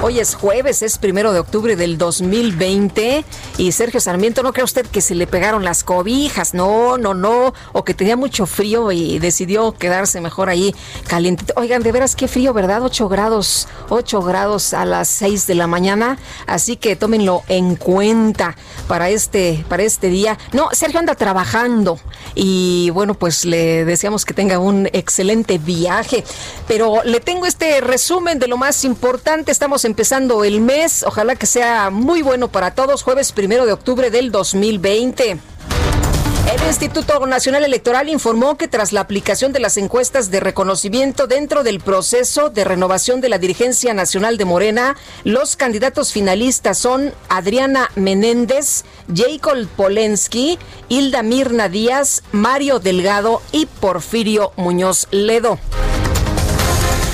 Hoy 0.03 0.19
es 0.19 0.33
jueves, 0.33 0.81
es 0.81 0.97
primero 0.97 1.31
de 1.31 1.39
octubre 1.39 1.75
del 1.75 1.99
2020 1.99 3.23
y 3.59 3.71
Sergio 3.71 3.99
Sarmiento, 3.99 4.41
¿no 4.41 4.51
cree 4.51 4.63
usted 4.63 4.87
que 4.87 4.99
se 4.99 5.13
le 5.13 5.27
pegaron 5.27 5.63
las 5.63 5.83
cobijas? 5.83 6.55
No, 6.55 6.97
no, 6.97 7.13
no, 7.13 7.53
o 7.71 7.83
que 7.83 7.93
tenía 7.93 8.17
mucho 8.17 8.47
frío 8.47 8.91
y 8.91 9.19
decidió 9.19 9.73
quedarse 9.73 10.19
mejor 10.19 10.49
ahí 10.49 10.73
caliente. 11.07 11.53
Oigan, 11.55 11.83
de 11.83 11.91
veras 11.91 12.15
qué 12.15 12.27
frío, 12.27 12.51
¿verdad? 12.51 12.81
8 12.81 13.09
grados, 13.09 13.67
8 13.89 14.23
grados 14.23 14.73
a 14.73 14.85
las 14.85 15.07
6 15.07 15.45
de 15.45 15.53
la 15.53 15.67
mañana, 15.67 16.17
así 16.47 16.77
que 16.77 16.95
tómenlo 16.95 17.43
en 17.47 17.75
cuenta 17.75 18.55
para 18.87 19.11
este, 19.11 19.63
para 19.69 19.83
este 19.83 20.07
día. 20.07 20.35
No, 20.51 20.69
Sergio 20.71 20.97
anda 20.97 21.13
trabajando 21.13 21.99
y 22.33 22.89
bueno, 22.89 23.13
pues 23.13 23.45
le 23.45 23.85
deseamos 23.85 24.25
que 24.25 24.33
tenga 24.33 24.57
un 24.57 24.87
excelente 24.93 25.59
viaje, 25.59 26.23
pero 26.67 27.03
le 27.03 27.19
tengo 27.19 27.45
este 27.45 27.81
resumen 27.81 28.39
de 28.39 28.47
lo 28.47 28.57
más 28.57 28.83
importante. 28.83 29.51
Estamos 29.51 29.85
en 29.85 29.90
empezando 29.91 30.45
el 30.45 30.61
mes. 30.61 31.03
Ojalá 31.03 31.35
que 31.35 31.45
sea 31.45 31.89
muy 31.89 32.21
bueno 32.21 32.47
para 32.47 32.71
todos. 32.71 33.03
Jueves 33.03 33.33
primero 33.33 33.65
de 33.65 33.73
octubre 33.73 34.09
del 34.09 34.31
2020. 34.31 35.31
El 35.31 36.67
Instituto 36.67 37.25
Nacional 37.27 37.65
Electoral 37.65 38.07
informó 38.09 38.57
que 38.57 38.69
tras 38.69 38.93
la 38.93 39.01
aplicación 39.01 39.51
de 39.51 39.59
las 39.59 39.75
encuestas 39.77 40.31
de 40.31 40.39
reconocimiento 40.39 41.27
dentro 41.27 41.63
del 41.63 41.81
proceso 41.81 42.49
de 42.49 42.63
renovación 42.63 43.19
de 43.19 43.29
la 43.29 43.37
dirigencia 43.37 43.93
nacional 43.93 44.37
de 44.37 44.45
Morena, 44.45 44.95
los 45.23 45.55
candidatos 45.57 46.13
finalistas 46.13 46.77
son 46.77 47.13
Adriana 47.27 47.91
Menéndez, 47.95 48.85
Jacob 49.13 49.67
Polensky, 49.75 50.57
Hilda 50.87 51.21
Mirna 51.21 51.67
Díaz, 51.67 52.23
Mario 52.31 52.79
Delgado 52.79 53.41
y 53.51 53.65
Porfirio 53.65 54.53
Muñoz 54.55 55.07
Ledo. 55.11 55.59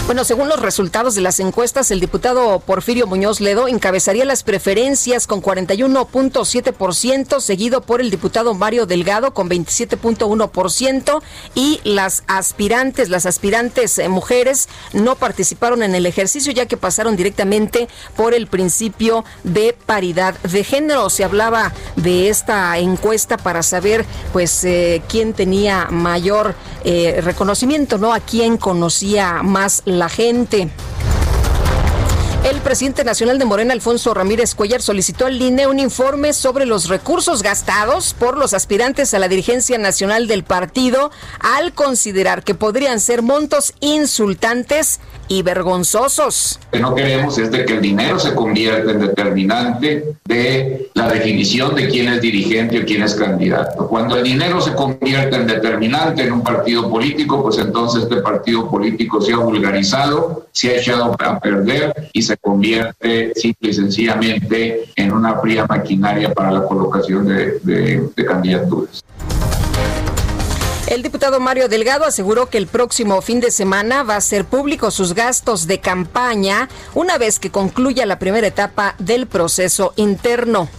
Bueno, 0.07 0.23
según 0.23 0.47
los 0.47 0.61
resultados 0.61 1.15
de 1.15 1.21
las 1.21 1.41
encuestas, 1.41 1.91
el 1.91 1.99
diputado 1.99 2.61
Porfirio 2.61 3.07
Muñoz 3.07 3.41
Ledo 3.41 3.67
encabezaría 3.67 4.23
las 4.23 4.43
preferencias 4.43 5.27
con 5.27 5.41
41.7%, 5.41 7.41
seguido 7.41 7.81
por 7.81 7.99
el 7.99 8.09
diputado 8.09 8.53
Mario 8.53 8.85
Delgado 8.85 9.33
con 9.33 9.49
27.1% 9.49 11.21
y 11.55 11.81
las 11.83 12.23
aspirantes, 12.27 13.09
las 13.09 13.25
aspirantes 13.25 13.99
eh, 13.99 14.07
mujeres 14.07 14.69
no 14.93 15.17
participaron 15.17 15.83
en 15.83 15.93
el 15.93 16.05
ejercicio 16.05 16.53
ya 16.53 16.67
que 16.67 16.77
pasaron 16.77 17.17
directamente 17.17 17.89
por 18.15 18.33
el 18.33 18.47
principio 18.47 19.25
de 19.43 19.75
paridad 19.85 20.39
de 20.39 20.63
género. 20.63 21.09
Se 21.09 21.25
hablaba 21.25 21.73
de 21.97 22.29
esta 22.29 22.77
encuesta 22.77 23.35
para 23.35 23.61
saber 23.61 24.05
pues 24.31 24.63
eh, 24.63 25.01
quién 25.09 25.33
tenía 25.33 25.89
mayor 25.91 26.55
eh, 26.85 27.19
reconocimiento, 27.21 27.97
¿no? 27.97 28.13
A 28.13 28.21
quién 28.21 28.55
conocía 28.55 29.43
más 29.43 29.81
la 29.83 29.96
gente. 30.07 30.69
El 32.49 32.61
presidente 32.61 33.03
nacional 33.03 33.39
de 33.39 33.45
Morena, 33.45 33.73
Alfonso 33.73 34.13
Ramírez 34.13 34.55
Cuellar, 34.55 34.81
solicitó 34.81 35.25
al 35.25 35.41
INE 35.41 35.67
un 35.67 35.79
informe 35.79 36.31
sobre 36.31 36.65
los 36.65 36.87
recursos 36.87 37.43
gastados 37.43 38.13
por 38.13 38.37
los 38.37 38.53
aspirantes 38.53 39.13
a 39.13 39.19
la 39.19 39.27
dirigencia 39.27 39.77
nacional 39.77 40.27
del 40.27 40.45
partido 40.45 41.11
al 41.41 41.73
considerar 41.73 42.43
que 42.43 42.55
podrían 42.55 43.01
ser 43.01 43.21
montos 43.21 43.73
insultantes 43.81 45.01
y 45.27 45.41
vergonzosos. 45.41 46.59
Lo 46.65 46.71
que 46.71 46.79
no 46.79 46.95
queremos 46.95 47.37
es 47.37 47.51
de 47.51 47.65
que 47.65 47.73
el 47.73 47.81
dinero 47.81 48.19
se 48.19 48.33
convierta 48.33 48.91
en 48.91 48.99
determinante 48.99 50.15
de 50.25 50.89
la 50.93 51.09
definición 51.09 51.75
de 51.75 51.87
quién 51.89 52.07
es 52.13 52.21
dirigente 52.21 52.79
o 52.79 52.85
quién 52.85 53.03
es 53.03 53.15
candidato. 53.15 53.87
Cuando 53.87 54.17
el 54.17 54.23
dinero 54.23 54.61
se 54.61 54.73
convierte 54.73 55.35
en 55.35 55.47
determinante 55.47 56.23
en 56.23 56.33
un 56.33 56.43
partido 56.43 56.89
político, 56.89 57.43
pues 57.43 57.57
entonces 57.57 58.03
este 58.03 58.17
partido 58.17 58.69
político 58.69 59.21
se 59.21 59.33
ha 59.33 59.37
vulgarizado, 59.37 60.47
se 60.51 60.69
ha 60.69 60.77
echado 60.79 61.15
a 61.19 61.39
perder 61.39 62.09
y 62.13 62.21
se 62.21 62.37
convierte 62.37 63.33
simple 63.35 63.69
y 63.69 63.73
sencillamente 63.73 64.85
en 64.95 65.11
una 65.11 65.39
fría 65.39 65.65
maquinaria 65.67 66.33
para 66.33 66.51
la 66.51 66.63
colocación 66.63 67.27
de, 67.27 67.59
de 68.15 68.25
candidaturas. 68.25 69.03
El 70.87 71.03
diputado 71.03 71.41
Mario 71.41 71.67
Delgado 71.67 72.05
aseguró 72.05 72.49
que 72.49 72.57
el 72.57 72.65
próximo 72.65 73.21
fin 73.21 73.41
de 73.41 73.51
semana 73.51 74.03
va 74.03 74.15
a 74.15 74.21
ser 74.21 74.45
público 74.45 74.89
sus 74.89 75.13
gastos 75.13 75.67
de 75.67 75.81
campaña 75.81 76.69
una 76.93 77.17
vez 77.17 77.39
que 77.39 77.51
concluya 77.51 78.05
la 78.05 78.19
primera 78.19 78.47
etapa 78.47 78.95
del 78.97 79.27
proceso 79.27 79.91
interno. 79.97 80.69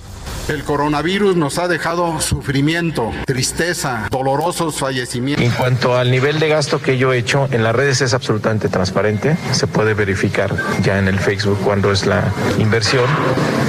El 0.48 0.64
coronavirus 0.64 1.36
nos 1.36 1.58
ha 1.58 1.68
dejado 1.68 2.22
sufrimiento, 2.22 3.12
tristeza, 3.26 4.08
dolorosos 4.10 4.76
fallecimientos. 4.76 5.44
En 5.44 5.52
cuanto 5.52 5.94
al 5.94 6.10
nivel 6.10 6.38
de 6.38 6.48
gasto 6.48 6.80
que 6.80 6.96
yo 6.96 7.12
he 7.12 7.18
hecho 7.18 7.48
en 7.52 7.62
las 7.62 7.76
redes 7.76 8.00
es 8.00 8.14
absolutamente 8.14 8.70
transparente, 8.70 9.36
se 9.52 9.66
puede 9.66 9.92
verificar 9.92 10.56
ya 10.82 10.98
en 10.98 11.06
el 11.06 11.18
Facebook 11.18 11.58
cuando 11.62 11.92
es 11.92 12.06
la 12.06 12.32
inversión 12.58 13.04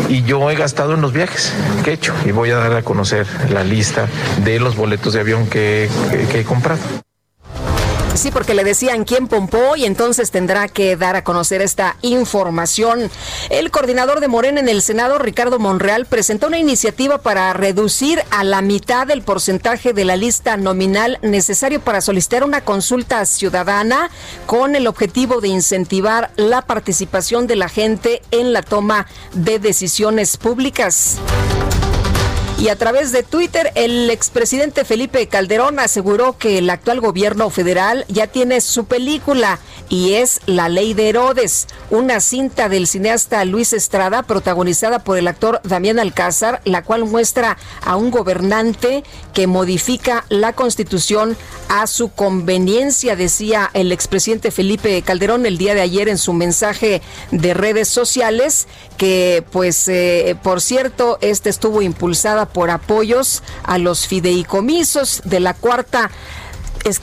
y 0.07 0.23
yo 0.23 0.49
he 0.49 0.55
gastado 0.55 0.93
en 0.93 1.01
los 1.01 1.11
viajes 1.11 1.53
que 1.83 1.91
he 1.91 1.93
hecho 1.95 2.13
y 2.25 2.31
voy 2.31 2.51
a 2.51 2.55
dar 2.55 2.73
a 2.73 2.81
conocer 2.81 3.27
la 3.49 3.65
lista 3.65 4.07
de 4.45 4.61
los 4.61 4.77
boletos 4.77 5.11
de 5.11 5.19
avión 5.19 5.47
que, 5.47 5.89
que 6.31 6.39
he 6.39 6.43
comprado. 6.45 6.79
Sí, 8.19 8.31
porque 8.31 8.53
le 8.53 8.65
decían 8.65 9.05
quién 9.05 9.29
pompó 9.29 9.77
y 9.77 9.85
entonces 9.85 10.29
tendrá 10.29 10.67
que 10.67 10.97
dar 10.97 11.15
a 11.15 11.23
conocer 11.23 11.61
esta 11.61 11.95
información. 12.01 13.09
El 13.49 13.71
coordinador 13.71 14.19
de 14.19 14.27
Morena 14.27 14.59
en 14.59 14.67
el 14.67 14.81
Senado, 14.81 15.19
Ricardo 15.19 15.57
Monreal, 15.57 16.05
presentó 16.05 16.47
una 16.47 16.59
iniciativa 16.59 17.19
para 17.19 17.53
reducir 17.53 18.21
a 18.29 18.43
la 18.43 18.61
mitad 18.61 19.09
el 19.09 19.21
porcentaje 19.21 19.93
de 19.93 20.03
la 20.03 20.17
lista 20.17 20.57
nominal 20.57 21.17
necesario 21.21 21.79
para 21.79 22.01
solicitar 22.01 22.43
una 22.43 22.59
consulta 22.59 23.25
ciudadana 23.25 24.09
con 24.45 24.75
el 24.75 24.87
objetivo 24.87 25.39
de 25.39 25.47
incentivar 25.47 26.31
la 26.35 26.61
participación 26.63 27.47
de 27.47 27.55
la 27.55 27.69
gente 27.69 28.21
en 28.31 28.51
la 28.51 28.63
toma 28.63 29.07
de 29.31 29.59
decisiones 29.59 30.35
públicas. 30.35 31.19
Y 32.59 32.67
a 32.67 32.75
través 32.75 33.13
de 33.13 33.23
Twitter, 33.23 33.71
el 33.75 34.09
expresidente 34.09 34.83
Felipe 34.83 35.25
Calderón 35.27 35.79
aseguró 35.79 36.37
que 36.37 36.57
el 36.57 36.69
actual 36.69 36.99
gobierno 36.99 37.49
federal 37.49 38.03
ya 38.09 38.27
tiene 38.27 38.59
su 38.59 38.83
película 38.83 39.59
y 39.87 40.15
es 40.15 40.41
La 40.45 40.67
Ley 40.67 40.93
de 40.93 41.07
Herodes, 41.07 41.67
una 41.89 42.19
cinta 42.19 42.67
del 42.67 42.85
cineasta 42.85 43.45
Luis 43.45 43.71
Estrada 43.71 44.23
protagonizada 44.23 44.99
por 45.05 45.17
el 45.17 45.29
actor 45.29 45.61
Damián 45.63 45.99
Alcázar, 45.99 46.61
la 46.65 46.83
cual 46.83 47.05
muestra 47.05 47.57
a 47.81 47.95
un 47.95 48.11
gobernante 48.11 49.05
que 49.33 49.47
modifica 49.47 50.25
la 50.27 50.51
constitución 50.51 51.37
a 51.69 51.87
su 51.87 52.11
conveniencia, 52.11 53.15
decía 53.15 53.69
el 53.73 53.93
expresidente 53.93 54.51
Felipe 54.51 55.01
Calderón 55.01 55.45
el 55.45 55.57
día 55.57 55.75
de 55.75 55.81
ayer 55.81 56.09
en 56.09 56.17
su 56.17 56.33
mensaje 56.33 57.01
de 57.31 57.53
redes 57.53 57.87
sociales, 57.87 58.67
que 58.97 59.45
pues 59.51 59.87
eh, 59.87 60.35
por 60.43 60.61
cierto, 60.61 61.17
este 61.21 61.49
estuvo 61.49 61.81
impulsada 61.81 62.48
por 62.53 62.69
apoyos 62.69 63.43
a 63.63 63.77
los 63.77 64.07
fideicomisos 64.07 65.21
de 65.25 65.39
la 65.39 65.53
cuarta 65.53 66.11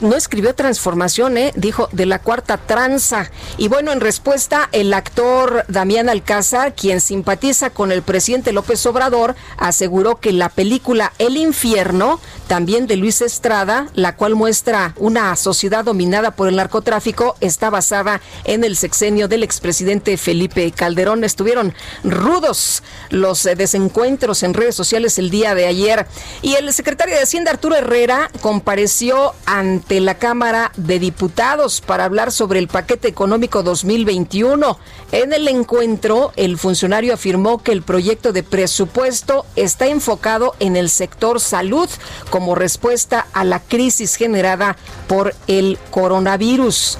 no 0.01 0.15
escribió 0.15 0.53
transformación, 0.53 1.37
¿eh? 1.37 1.53
dijo 1.55 1.89
de 1.91 2.05
la 2.05 2.19
cuarta 2.19 2.57
tranza. 2.57 3.29
Y 3.57 3.67
bueno, 3.67 3.91
en 3.91 4.01
respuesta, 4.01 4.69
el 4.71 4.93
actor 4.93 5.65
Damián 5.67 6.09
Alcázar, 6.09 6.73
quien 6.75 7.01
simpatiza 7.01 7.69
con 7.69 7.91
el 7.91 8.01
presidente 8.01 8.51
López 8.51 8.85
Obrador, 8.85 9.35
aseguró 9.57 10.19
que 10.19 10.31
la 10.31 10.49
película 10.49 11.13
El 11.19 11.37
infierno, 11.37 12.19
también 12.47 12.87
de 12.87 12.97
Luis 12.97 13.21
Estrada, 13.21 13.87
la 13.93 14.15
cual 14.15 14.35
muestra 14.35 14.93
una 14.97 15.35
sociedad 15.35 15.85
dominada 15.85 16.31
por 16.31 16.47
el 16.47 16.55
narcotráfico, 16.55 17.35
está 17.39 17.69
basada 17.69 18.21
en 18.43 18.63
el 18.63 18.75
sexenio 18.75 19.27
del 19.27 19.43
expresidente 19.43 20.17
Felipe 20.17 20.71
Calderón. 20.71 21.23
Estuvieron 21.23 21.73
rudos 22.03 22.83
los 23.09 23.45
eh, 23.45 23.55
desencuentros 23.55 24.43
en 24.43 24.53
redes 24.53 24.75
sociales 24.75 25.17
el 25.17 25.29
día 25.29 25.55
de 25.55 25.65
ayer. 25.65 26.07
Y 26.41 26.55
el 26.55 26.71
secretario 26.73 27.15
de 27.15 27.23
Hacienda, 27.23 27.51
Arturo 27.51 27.75
Herrera, 27.75 28.29
compareció 28.41 29.33
ante 29.45 29.66
ante 29.67 29.99
la 29.99 30.17
Cámara 30.17 30.71
de 30.77 30.97
Diputados 30.97 31.81
para 31.81 32.05
hablar 32.05 32.31
sobre 32.31 32.59
el 32.59 32.67
paquete 32.69 33.07
económico 33.09 33.63
2021. 33.63 34.79
En 35.11 35.33
el 35.33 35.47
encuentro, 35.47 36.31
el 36.37 36.57
funcionario 36.57 37.13
afirmó 37.13 37.61
que 37.61 37.73
el 37.73 37.81
proyecto 37.81 38.31
de 38.31 38.43
presupuesto 38.43 39.45
está 39.55 39.87
enfocado 39.87 40.55
en 40.59 40.77
el 40.77 40.89
sector 40.89 41.41
salud 41.41 41.89
como 42.29 42.55
respuesta 42.55 43.27
a 43.33 43.43
la 43.43 43.59
crisis 43.59 44.15
generada 44.15 44.77
por 45.07 45.35
el 45.47 45.77
coronavirus. 45.91 46.97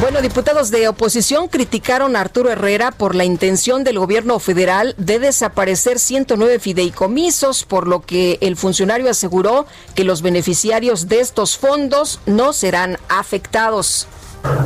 Bueno, 0.00 0.22
diputados 0.22 0.70
de 0.70 0.86
oposición 0.86 1.48
criticaron 1.48 2.14
a 2.14 2.20
Arturo 2.20 2.50
Herrera 2.50 2.92
por 2.92 3.16
la 3.16 3.24
intención 3.24 3.82
del 3.82 3.98
gobierno 3.98 4.38
federal 4.38 4.94
de 4.96 5.18
desaparecer 5.18 5.98
109 5.98 6.60
fideicomisos, 6.60 7.64
por 7.64 7.88
lo 7.88 8.02
que 8.02 8.38
el 8.40 8.56
funcionario 8.56 9.10
aseguró 9.10 9.66
que 9.96 10.04
los 10.04 10.22
beneficiarios 10.22 11.08
de 11.08 11.18
estos 11.18 11.58
fondos 11.58 12.20
no 12.26 12.52
serán 12.52 12.96
afectados. 13.08 14.06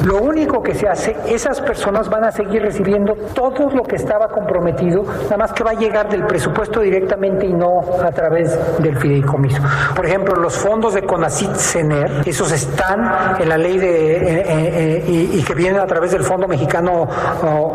Lo 0.05 0.21
único 0.21 0.63
que 0.63 0.75
se 0.75 0.89
hace, 0.89 1.17
esas 1.29 1.61
personas 1.61 2.09
van 2.09 2.25
a 2.25 2.33
seguir 2.33 2.63
recibiendo 2.63 3.15
todo 3.35 3.71
lo 3.71 3.85
que 3.85 3.97
estaba 3.97 4.29
comprometido, 4.29 5.05
nada 5.25 5.37
más 5.37 5.53
que 5.53 5.63
va 5.63 5.71
a 5.71 5.75
llegar 5.75 6.09
del 6.09 6.27
presupuesto 6.27 6.81
directamente 6.81 7.47
y 7.47 7.53
no 7.53 7.81
a 8.03 8.11
través 8.11 8.59
del 8.79 8.97
fideicomiso. 8.97 9.63
Por 9.95 10.07
ejemplo, 10.07 10.35
los 10.35 10.57
fondos 10.57 10.95
de 10.95 11.03
CONACIT 11.03 11.55
CENER, 11.55 12.23
esos 12.27 12.51
están 12.51 13.37
en 13.41 13.49
la 13.49 13.57
ley 13.57 13.79
de, 13.79 14.17
eh, 14.17 14.41
eh, 14.41 15.05
eh, 15.07 15.31
y, 15.35 15.43
que 15.43 15.55
vienen 15.55 15.81
a 15.81 15.87
través 15.87 16.13
del 16.13 16.25
Fondo 16.25 16.49
Mexicano 16.49 17.09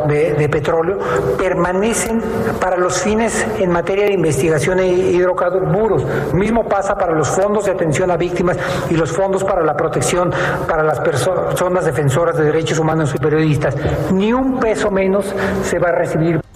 de, 0.07 0.47
Petróleo, 0.49 0.97
permanecen 1.37 2.21
para 2.59 2.77
los 2.77 3.01
fines 3.01 3.45
en 3.59 3.71
materia 3.71 4.05
de 4.05 4.13
investigación 4.13 4.79
e 4.79 4.87
hidrocarburos. 4.87 6.05
Mismo 6.33 6.63
pasa 6.63 6.95
para 6.95 7.13
los 7.13 7.29
fondos 7.29 7.65
de 7.65 7.71
atención 7.71 8.11
a 8.11 8.17
víctimas 8.17 8.57
y 8.89 8.95
los 8.95 9.11
fondos 9.11 9.43
para 9.43 9.63
la 9.63 9.75
protección 9.75 10.31
para 10.67 10.83
las 10.83 10.99
personas 10.99 11.85
defensoras 11.87 12.37
de 12.37 12.43
derechos 12.43 12.77
humanos 12.77 13.13
y 13.15 13.17
periodistas. 13.17 13.75
Ni 14.11 14.33
un 14.33 14.59
peso 14.59 14.91
menos 14.91 15.33
se 15.63 15.79
va 15.79 15.89
a 15.89 15.93
recibir. 15.93 16.46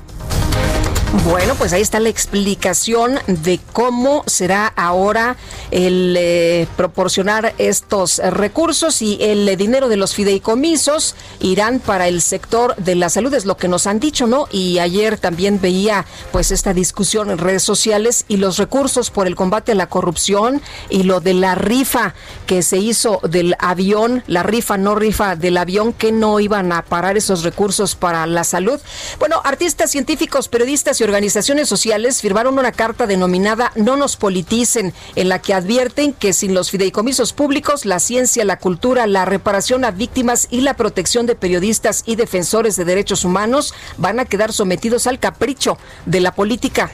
Bueno, 1.26 1.56
pues 1.56 1.74
ahí 1.74 1.82
está 1.82 2.00
la 2.00 2.08
explicación 2.08 3.20
de 3.28 3.60
cómo 3.74 4.24
será 4.28 4.68
ahora 4.68 5.36
el 5.70 6.16
eh, 6.18 6.68
proporcionar 6.78 7.54
estos 7.58 8.20
recursos 8.20 9.02
y 9.02 9.18
el 9.20 9.58
dinero 9.58 9.90
de 9.90 9.98
los 9.98 10.16
fideicomisos 10.16 11.16
irán 11.42 11.80
para 11.80 12.08
el 12.08 12.22
sector 12.22 12.78
de 12.78 12.96
la 12.96 13.10
salud, 13.10 13.34
es 13.34 13.46
lo 13.46 13.58
que 13.58 13.68
nos 13.68 13.88
han 13.88 14.00
dicho, 14.00 14.26
¿no? 14.26 14.48
Y 14.52 14.80
ayer 14.80 15.18
también 15.18 15.60
veía 15.60 16.06
pues 16.32 16.50
esta 16.50 16.74
discusión 16.74 17.30
en 17.30 17.40
redes 17.40 17.64
sociales 17.64 18.24
y 18.30 18.38
los 18.38 18.58
recursos 18.58 19.12
por 19.12 19.28
el 19.28 19.36
combate 19.36 19.74
a 19.74 19.76
la 19.76 19.90
corrupción 19.90 20.62
y 20.90 21.04
lo 21.04 21.20
de 21.20 21.34
la 21.34 21.56
rifa 21.56 22.16
que 22.48 22.62
se 22.62 22.78
hizo 22.78 23.20
del 23.24 23.58
avión, 23.60 24.24
la 24.28 24.44
rifa, 24.44 24.78
no 24.78 24.96
rifa 24.96 25.36
del 25.36 25.58
avión, 25.58 25.92
que 25.92 26.14
no 26.14 26.40
iban 26.40 26.72
a 26.72 26.84
parar 26.84 27.18
esos 27.18 27.44
recursos 27.44 27.96
para 27.96 28.26
la 28.28 28.46
salud. 28.46 28.80
Bueno, 29.20 29.42
artistas, 29.44 29.92
científicos, 29.92 30.48
periodistas 30.48 31.01
y 31.02 31.04
organizaciones 31.04 31.68
sociales 31.68 32.22
firmaron 32.22 32.58
una 32.58 32.72
carta 32.72 33.08
denominada 33.08 33.72
No 33.76 33.98
nos 33.98 34.16
politicen, 34.16 34.94
en 35.16 35.30
la 35.30 35.40
que 35.40 35.54
advierten 35.54 36.14
que 36.14 36.32
sin 36.32 36.54
los 36.54 36.70
fideicomisos 36.70 37.34
públicos, 37.34 37.86
la 37.86 38.00
ciencia, 38.00 38.46
la 38.46 38.60
cultura, 38.60 39.08
la 39.08 39.26
reparación 39.26 39.84
a 39.84 39.92
víctimas 39.92 40.48
y 40.52 40.62
la 40.62 40.76
protección 40.76 41.26
de 41.26 41.36
periodistas 41.36 42.04
y 42.06 42.16
defensores 42.16 42.76
de 42.76 42.86
derechos 42.86 43.26
humanos 43.26 43.74
van 43.98 44.20
a 44.20 44.26
quedar 44.26 44.54
sometidos 44.54 45.08
al 45.08 45.20
capricho 45.20 45.78
de 46.06 46.22
la 46.22 46.34
política. 46.34 46.92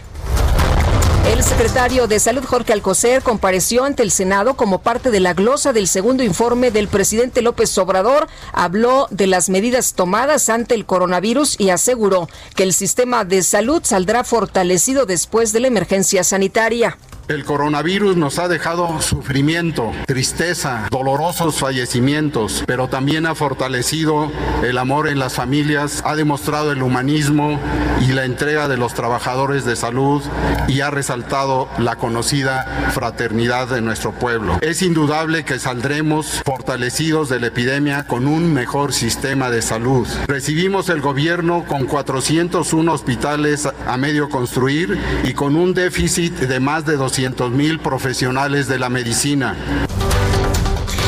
El 1.27 1.43
secretario 1.43 2.07
de 2.07 2.22
Salud, 2.22 2.46
Jorge 2.46 2.72
Alcocer, 2.72 3.22
compareció 3.22 3.84
ante 3.84 4.01
el 4.01 4.12
Senado 4.12 4.53
como 4.53 4.79
parte 4.79 5.12
de 5.12 5.19
la 5.19 5.34
glosa 5.34 5.74
del 5.74 5.89
segundo 5.89 6.24
informe 6.24 6.72
del 6.72 6.88
presidente 6.88 7.41
López 7.41 7.77
Obrador. 7.77 8.27
Habló 8.53 9.07
de 9.12 9.27
las 9.27 9.50
medidas 9.50 9.93
tomadas 9.93 10.48
ante 10.48 10.74
el 10.74 10.86
coronavirus 10.86 11.60
y 11.60 11.69
aseguró 11.69 12.29
que 12.55 12.63
el 12.63 12.74
sistema 12.74 13.25
de 13.25 13.43
salud 13.43 13.81
saldrá 13.84 14.24
fortalecido 14.24 15.05
después 15.05 15.51
de 15.51 15.60
la 15.60 15.67
emergencia 15.67 16.24
sanitaria. 16.24 16.98
El 17.27 17.43
coronavirus 17.43 18.15
nos 18.15 18.39
ha 18.39 18.48
dejado 18.48 19.01
sufrimiento, 19.01 19.91
tristeza, 20.05 20.88
dolorosos 20.89 21.57
fallecimientos, 21.57 22.63
pero 22.65 22.88
también 22.88 23.25
ha 23.25 23.36
fortalecido 23.36 24.31
el 24.63 24.77
amor 24.77 25.10
en 25.10 25.19
las 25.19 25.34
familias, 25.34 26.01
ha 26.05 26.15
demostrado 26.15 26.72
el 26.72 26.81
humanismo 26.81 27.60
y 28.00 28.13
la 28.13 28.24
entrega 28.24 28.69
de 28.69 28.77
los 28.77 28.93
trabajadores 28.93 29.65
de 29.65 29.75
salud 29.75 30.22
y 30.69 30.79
ha 30.79 30.89
resaltado 30.89 31.67
la 31.77 31.98
conocida 31.98 32.91
fraternidad 32.93 33.67
de 33.67 33.81
nuestro 33.81 34.13
pueblo. 34.13 34.57
Es 34.62 34.81
indudable 34.81 35.43
que 35.43 35.60
saldremos 35.60 36.41
fortalecidos 36.46 37.27
de 37.27 37.41
la 37.41 37.48
epidemia 37.48 38.07
con 38.07 38.25
un 38.25 38.53
mejor 38.53 38.93
sistema 38.93 39.50
de 39.50 39.62
salud. 39.62 40.07
Recibimos 40.27 40.88
el 40.88 41.01
gobierno 41.01 41.65
con 41.67 41.88
401 41.88 42.89
hospitales 42.89 43.67
a 43.86 43.98
medio 43.98 44.29
construir 44.29 44.98
y 45.25 45.34
con 45.34 45.57
un 45.57 45.74
déficit 45.74 46.34
de 46.34 46.62
más 46.62 46.86
de 46.86 46.96
200 46.96 47.16
mil 47.51 47.79
profesionales 47.79 48.67
de 48.67 48.77
la 48.77 48.89
medicina. 48.89 49.55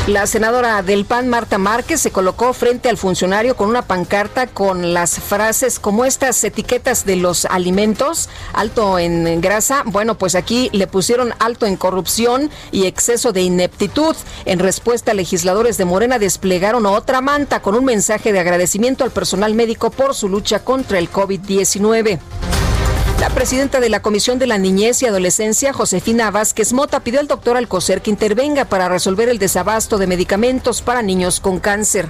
La 0.08 0.26
senadora 0.26 0.82
del 0.82 1.06
PAN, 1.06 1.28
Marta 1.28 1.60
Márquez, 1.60 2.02
se 2.02 2.10
colocó 2.10 2.54
frente 2.54 2.90
al 2.90 2.98
funcionario 2.98 3.56
con 3.56 3.70
una 3.70 3.84
pancarta 3.84 4.48
con 4.48 4.92
las 4.92 5.20
frases 5.20 5.78
como 5.78 6.06
estas 6.06 6.44
etiquetas 6.44 7.06
de 7.06 7.16
los 7.16 7.46
alimentos, 7.46 8.28
alto 8.54 8.98
en 8.98 9.40
grasa. 9.40 9.84
Bueno, 9.86 10.18
pues 10.18 10.34
aquí 10.34 10.72
le 10.74 10.88
pusieron 10.88 11.32
alto 11.38 11.68
en 11.68 11.76
corrupción 11.76 12.50
y 12.72 12.86
exceso 12.88 13.32
de 13.32 13.44
ineptitud. 13.44 14.16
En 14.46 14.58
respuesta, 14.58 15.14
legisladores 15.14 15.78
de 15.78 15.86
Morena 15.86 16.18
desplegaron 16.18 16.88
otra 16.88 17.22
manta 17.22 17.62
con 17.62 17.76
un 17.76 17.86
mensaje 17.86 18.34
de 18.34 18.40
agradecimiento 18.40 19.04
al 19.04 19.12
personal 19.12 19.54
médico 19.54 19.92
por 19.92 20.16
su 20.16 20.28
lucha 20.28 20.64
contra 20.64 20.98
el 20.98 21.12
COVID-19. 21.12 22.20
Presidenta 23.34 23.80
de 23.80 23.90
la 23.90 24.02
Comisión 24.02 24.38
de 24.40 24.48
la 24.48 24.58
Niñez 24.58 25.02
y 25.02 25.06
Adolescencia, 25.06 25.72
Josefina 25.72 26.30
Vázquez 26.32 26.74
Mota, 26.74 27.00
pidió 27.00 27.20
al 27.20 27.28
doctor 27.28 27.56
Alcocer 27.58 28.02
que 28.02 28.10
intervenga 28.10 28.66
para 28.66 28.90
resolver 28.90 29.30
el 29.30 29.40
desabasto 29.40 29.98
de 29.98 30.08
medicamentos 30.08 30.82
para 30.82 31.02
niños 31.02 31.40
con 31.40 31.60
cáncer. 31.60 32.10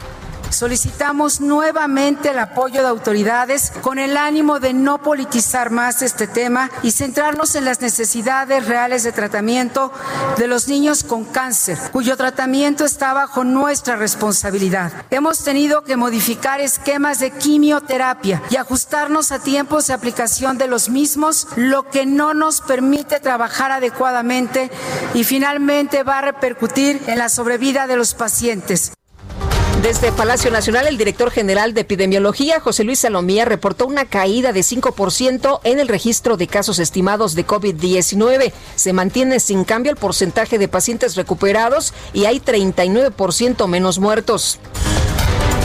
Solicitamos 0.52 1.42
nuevamente 1.42 2.30
el 2.30 2.40
apoyo 2.40 2.82
de 2.82 2.88
autoridades 2.88 3.72
con 3.82 4.00
el 4.00 4.18
ánimo 4.18 4.60
de 4.60 4.74
no 4.74 5.02
politizar 5.02 5.70
más 5.70 6.02
este 6.02 6.28
tema 6.28 6.70
y 6.82 6.92
centrarnos 6.92 7.56
en 7.56 7.66
las 7.66 7.82
necesidades 7.82 8.68
reales 8.68 9.04
de 9.04 9.12
tratamiento 9.12 9.92
de 10.38 10.48
los 10.48 10.68
niños 10.68 11.04
con 11.04 11.24
cáncer, 11.24 11.78
cuyo 11.92 12.18
tratamiento 12.18 12.84
está 12.84 13.14
bajo 13.14 13.44
nuestra 13.44 13.96
responsabilidad. 13.96 14.92
Hemos 15.12 15.44
tenido 15.44 15.84
que 15.84 15.98
modificar 15.98 16.60
esquemas 16.62 17.20
de 17.20 17.32
quimioterapia 17.32 18.42
y 18.50 18.56
ajustarnos 18.56 19.32
a 19.32 19.40
tiempos 19.40 19.88
de 19.88 19.94
aplicación 19.94 20.58
de 20.58 20.68
los 20.68 20.90
mismos, 20.90 21.48
lo 21.56 21.90
que 21.90 22.06
no 22.06 22.34
nos 22.34 22.62
permite 22.62 23.20
trabajar 23.20 23.72
adecuadamente 23.72 24.72
y 25.14 25.24
finalmente 25.24 26.04
va 26.04 26.20
a 26.20 26.22
repercutir 26.22 27.02
en 27.08 27.18
la 27.18 27.30
sobrevida 27.30 27.88
de 27.88 27.96
los 27.96 28.14
pacientes. 28.14 28.92
Desde 29.82 30.12
Palacio 30.12 30.52
Nacional, 30.52 30.88
el 30.88 30.98
director 30.98 31.32
general 31.32 31.74
de 31.74 31.82
epidemiología, 31.82 32.60
José 32.60 32.84
Luis 32.84 33.00
Salomía, 33.00 33.46
reportó 33.46 33.88
una 33.88 34.04
caída 34.04 34.52
de 34.52 34.60
5% 34.60 35.62
en 35.64 35.80
el 35.80 35.88
registro 35.88 36.36
de 36.36 36.48
casos 36.48 36.80
estimados 36.80 37.34
de 37.34 37.48
COVID-19. 37.48 38.52
Se 38.76 38.92
mantiene 38.92 39.40
sin 39.40 39.64
cambio 39.64 39.94
el 39.94 39.98
porcentaje 39.98 40.58
de 40.58 40.68
pacientes 40.68 41.16
recuperados 41.16 41.94
y 42.12 42.26
hay 42.26 42.42
39% 42.42 43.68
menos 43.68 44.00
muertos. 44.00 44.60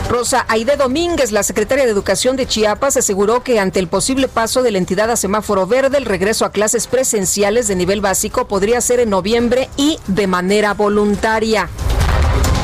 Rosa 0.10 0.44
Aide 0.50 0.76
Domínguez, 0.76 1.32
la 1.32 1.44
secretaria 1.44 1.86
de 1.86 1.92
Educación 1.92 2.36
de 2.36 2.48
Chiapas, 2.48 2.98
aseguró 2.98 3.44
que 3.44 3.62
ante 3.62 3.80
el 3.80 3.88
posible 3.88 4.28
paso 4.28 4.62
de 4.62 4.72
la 4.72 4.80
entidad 4.80 5.10
a 5.10 5.16
semáforo 5.16 5.68
verde, 5.68 6.00
el 6.00 6.06
regreso 6.06 6.44
a 6.44 6.52
clases 6.52 6.88
presenciales 6.88 7.70
de 7.70 7.78
nivel 7.78 8.02
básico 8.02 8.46
podría 8.46 8.82
ser 8.82 9.00
en 9.00 9.10
noviembre 9.10 9.70
y 9.78 10.00
de 10.08 10.28
manera 10.28 10.74
voluntaria. 10.74 11.70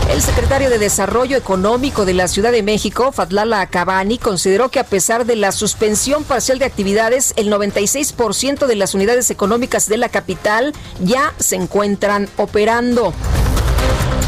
El 0.09 0.21
secretario 0.21 0.69
de 0.69 0.77
Desarrollo 0.77 1.35
Económico 1.35 2.05
de 2.05 2.13
la 2.13 2.27
Ciudad 2.27 2.51
de 2.51 2.63
México, 2.63 3.11
Fadlala 3.11 3.65
Cabani, 3.67 4.17
consideró 4.17 4.69
que 4.69 4.79
a 4.79 4.85
pesar 4.85 5.25
de 5.25 5.35
la 5.35 5.51
suspensión 5.51 6.23
parcial 6.23 6.59
de 6.59 6.65
actividades, 6.65 7.33
el 7.37 7.51
96% 7.51 8.67
de 8.67 8.75
las 8.75 8.93
unidades 8.93 9.31
económicas 9.31 9.89
de 9.89 9.97
la 9.97 10.09
capital 10.09 10.73
ya 11.01 11.33
se 11.39 11.55
encuentran 11.55 12.29
operando. 12.37 13.13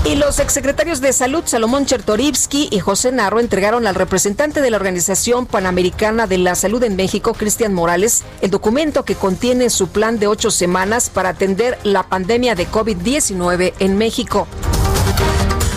Y 0.03 0.15
los 0.15 0.39
exsecretarios 0.39 0.99
de 0.99 1.13
Salud, 1.13 1.43
Salomón 1.45 1.85
Chertorivsky 1.85 2.69
y 2.71 2.79
José 2.79 3.11
Narro, 3.11 3.39
entregaron 3.39 3.87
al 3.87 3.95
representante 3.95 4.61
de 4.61 4.71
la 4.71 4.77
Organización 4.77 5.45
Panamericana 5.45 6.27
de 6.27 6.37
la 6.37 6.55
Salud 6.55 6.81
en 6.83 6.95
México, 6.95 7.33
Cristian 7.33 7.73
Morales, 7.73 8.23
el 8.41 8.49
documento 8.49 9.05
que 9.05 9.15
contiene 9.15 9.69
su 9.69 9.89
plan 9.89 10.17
de 10.17 10.27
ocho 10.27 10.49
semanas 10.49 11.09
para 11.09 11.29
atender 11.29 11.77
la 11.83 12.03
pandemia 12.03 12.55
de 12.55 12.67
COVID-19 12.67 13.73
en 13.79 13.97
México. 13.97 14.47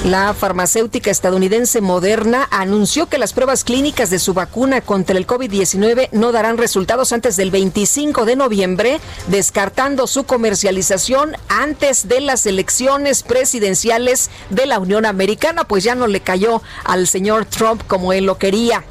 La 0.05 0.33
farmacéutica 0.33 1.11
estadounidense 1.11 1.83
Moderna 1.83 2.49
anunció 2.51 3.11
que 3.11 3.19
las 3.19 3.35
pruebas 3.35 3.65
clínicas 3.65 4.09
de 4.09 4.19
su 4.19 4.33
vacuna 4.33 4.81
contra 4.81 5.19
el 5.19 5.27
COVID-19 5.27 6.09
no 6.13 6.33
darán 6.33 6.57
resultados 6.57 7.13
antes 7.13 7.37
del 7.37 7.51
25 7.51 8.25
de 8.25 8.35
noviembre, 8.35 8.99
descartando 9.27 10.07
su 10.07 10.25
comercialización 10.25 11.37
antes 11.51 12.09
de 12.09 12.23
las 12.23 12.47
elecciones 12.47 13.23
presidenciales 13.23 14.31
de 14.49 14.65
la 14.65 14.79
Unión 14.79 15.05
Americana, 15.05 15.65
pues 15.65 15.85
ya 15.85 15.95
no 15.95 16.07
le 16.07 16.21
cayó 16.21 16.63
al 16.85 17.07
señor 17.07 17.45
Trump 17.45 17.83
como 17.87 18.15
él 18.15 18.25
lo 18.25 18.39
quería. 18.39 18.85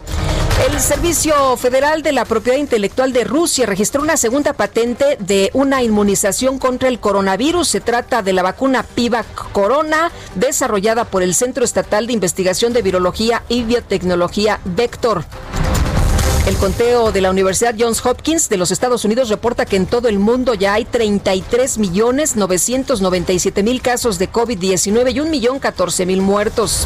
El 0.67 0.77
Servicio 0.81 1.55
Federal 1.55 2.01
de 2.01 2.11
la 2.11 2.25
Propiedad 2.25 2.57
Intelectual 2.57 3.13
de 3.13 3.23
Rusia 3.23 3.65
registró 3.65 4.01
una 4.01 4.17
segunda 4.17 4.51
patente 4.51 5.15
de 5.17 5.51
una 5.53 5.83
inmunización 5.83 6.59
contra 6.59 6.89
el 6.89 6.99
coronavirus. 6.99 7.65
Se 7.65 7.79
trata 7.79 8.21
de 8.23 8.33
la 8.33 8.43
vacuna 8.43 8.83
Pivac 8.83 9.53
Corona, 9.53 10.11
desarrollada 10.35 11.05
por 11.05 11.23
el 11.23 11.33
Centro 11.33 11.63
Estatal 11.63 12.07
de 12.07 12.13
Investigación 12.13 12.73
de 12.73 12.81
Virología 12.81 13.41
y 13.47 13.63
Biotecnología 13.63 14.59
Vector. 14.65 15.23
El 16.45 16.57
conteo 16.57 17.13
de 17.13 17.21
la 17.21 17.29
Universidad 17.29 17.75
Johns 17.79 18.05
Hopkins 18.05 18.49
de 18.49 18.57
los 18.57 18.71
Estados 18.71 19.05
Unidos 19.05 19.29
reporta 19.29 19.65
que 19.65 19.77
en 19.77 19.85
todo 19.85 20.09
el 20.09 20.19
mundo 20.19 20.55
ya 20.55 20.73
hay 20.73 20.83
33 20.83 21.77
millones 21.77 22.35
997 22.35 23.63
mil 23.63 23.81
casos 23.81 24.19
de 24.19 24.29
COVID-19 24.29 25.13
y 25.13 25.19
un 25.21 25.31
millón 25.31 25.59
14 25.59 26.05
mil 26.05 26.21
muertos. 26.21 26.85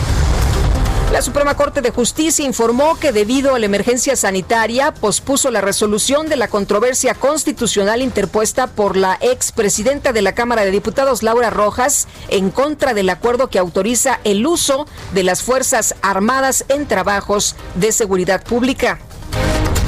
La 1.14 1.22
Suprema 1.22 1.56
Corte 1.56 1.82
de 1.82 1.92
Justicia 1.92 2.44
informó 2.44 2.98
que 3.00 3.12
debido 3.12 3.54
a 3.54 3.60
la 3.60 3.68
emergencia 3.68 4.16
sanitaria 4.16 4.96
pospuso 4.96 5.52
la 5.52 5.62
resolución 5.62 6.28
de 6.28 6.38
la 6.38 6.48
controversia 6.48 7.14
constitucional 7.14 8.02
interpuesta 8.02 8.66
por 8.66 8.98
la 8.98 9.20
expresidenta 9.22 10.12
de 10.12 10.24
la 10.24 10.34
Cámara 10.34 10.66
de 10.66 10.72
Diputados, 10.72 11.22
Laura 11.22 11.52
Rojas, 11.52 12.08
en 12.30 12.50
contra 12.50 12.96
del 12.96 13.12
acuerdo 13.12 13.48
que 13.52 13.60
autoriza 13.60 14.22
el 14.24 14.48
uso 14.48 14.88
de 15.14 15.22
las 15.22 15.44
Fuerzas 15.44 15.94
Armadas 16.02 16.66
en 16.68 16.88
trabajos 16.88 17.56
de 17.76 17.92
seguridad 17.92 18.44
pública. 18.44 18.98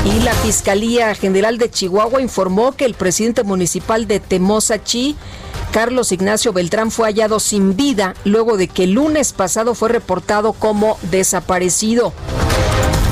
Y 0.05 0.19
la 0.19 0.33
Fiscalía 0.35 1.15
General 1.15 1.57
de 1.57 1.71
Chihuahua 1.71 2.21
informó 2.21 2.73
que 2.73 2.85
el 2.85 2.93
presidente 2.93 3.41
municipal 3.41 4.07
de 4.07 4.19
Temosachi, 4.19 5.15
Carlos 5.75 6.13
Ignacio 6.13 6.53
Beltrán, 6.53 6.89
fue 6.89 7.07
hallado 7.07 7.37
sin 7.41 7.75
vida 7.75 8.13
luego 8.23 8.55
de 8.55 8.69
que 8.69 8.85
el 8.85 8.91
lunes 8.93 9.33
pasado 9.33 9.75
fue 9.75 9.89
reportado 9.89 10.53
como 10.53 10.97
desaparecido. 11.11 12.13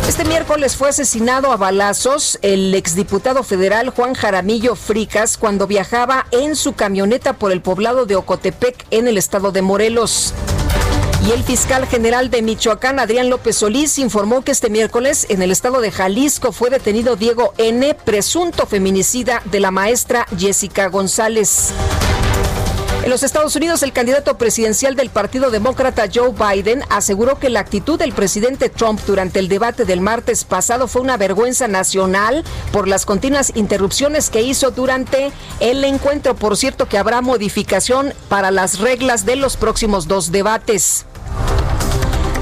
Este 0.07 0.23
miércoles 0.23 0.77
fue 0.77 0.87
asesinado 0.87 1.51
a 1.51 1.57
balazos 1.57 2.39
el 2.41 2.73
exdiputado 2.73 3.43
federal 3.43 3.89
Juan 3.89 4.13
Jaramillo 4.13 4.77
Fricas 4.77 5.35
cuando 5.37 5.67
viajaba 5.67 6.25
en 6.31 6.55
su 6.55 6.71
camioneta 6.71 7.33
por 7.33 7.51
el 7.51 7.61
poblado 7.61 8.05
de 8.05 8.15
Ocotepec 8.15 8.85
en 8.91 9.09
el 9.09 9.17
estado 9.17 9.51
de 9.51 9.61
Morelos. 9.61 10.33
Y 11.27 11.31
el 11.31 11.43
fiscal 11.43 11.85
general 11.85 12.29
de 12.29 12.41
Michoacán, 12.41 12.97
Adrián 12.97 13.29
López 13.29 13.57
Solís, 13.57 13.97
informó 13.97 14.41
que 14.41 14.53
este 14.53 14.69
miércoles 14.69 15.25
en 15.27 15.41
el 15.41 15.51
estado 15.51 15.81
de 15.81 15.91
Jalisco 15.91 16.53
fue 16.53 16.69
detenido 16.69 17.17
Diego 17.17 17.53
N., 17.57 17.93
presunto 18.05 18.65
feminicida 18.67 19.41
de 19.51 19.59
la 19.59 19.71
maestra 19.71 20.25
Jessica 20.37 20.87
González. 20.87 21.73
En 23.03 23.09
los 23.09 23.21
Estados 23.21 23.53
Unidos, 23.57 23.83
el 23.83 23.91
candidato 23.91 24.37
presidencial 24.37 24.95
del 24.95 25.09
Partido 25.09 25.51
Demócrata 25.51 26.05
Joe 26.11 26.31
Biden 26.31 26.83
aseguró 26.89 27.37
que 27.37 27.49
la 27.49 27.59
actitud 27.59 27.99
del 27.99 28.13
presidente 28.13 28.69
Trump 28.69 29.01
durante 29.05 29.39
el 29.39 29.49
debate 29.49 29.83
del 29.83 29.99
martes 29.99 30.45
pasado 30.45 30.87
fue 30.87 31.01
una 31.01 31.17
vergüenza 31.17 31.67
nacional 31.67 32.45
por 32.71 32.87
las 32.87 33.05
continuas 33.05 33.51
interrupciones 33.55 34.29
que 34.29 34.43
hizo 34.43 34.71
durante 34.71 35.33
el 35.59 35.83
encuentro. 35.83 36.35
Por 36.35 36.55
cierto, 36.55 36.87
que 36.87 36.97
habrá 36.97 37.19
modificación 37.19 38.13
para 38.29 38.51
las 38.51 38.79
reglas 38.79 39.25
de 39.25 39.35
los 39.35 39.57
próximos 39.57 40.07
dos 40.07 40.31
debates. 40.31 41.05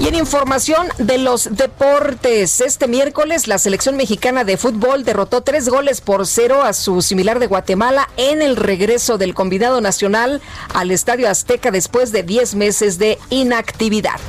Y 0.02 0.08
en 0.08 0.16
información 0.16 0.88
de 0.98 1.20
los 1.20 1.56
deportes, 1.56 2.60
este 2.60 2.88
miércoles 2.88 3.48
la 3.48 3.60
selección 3.60 3.98
mexicana 3.98 4.44
de 4.44 4.58
fútbol 4.58 5.04
derrotó 5.04 5.42
tres 5.42 5.70
goles 5.70 6.02
por 6.02 6.26
cero 6.26 6.64
a 6.64 6.74
su 6.74 7.04
similar 7.04 7.38
de 7.38 7.46
Guatemala 7.46 8.10
en 8.18 8.42
el 8.42 8.56
regreso 8.56 9.20
del 9.20 9.36
combinado 9.36 9.80
nacional 9.80 10.42
al 10.74 10.90
Estadio 10.90 11.30
Azteca 11.30 11.70
después 11.70 12.12
de 12.12 12.24
10 12.24 12.56
meses 12.56 12.98
de 12.98 13.20
inactividad. 13.30 14.20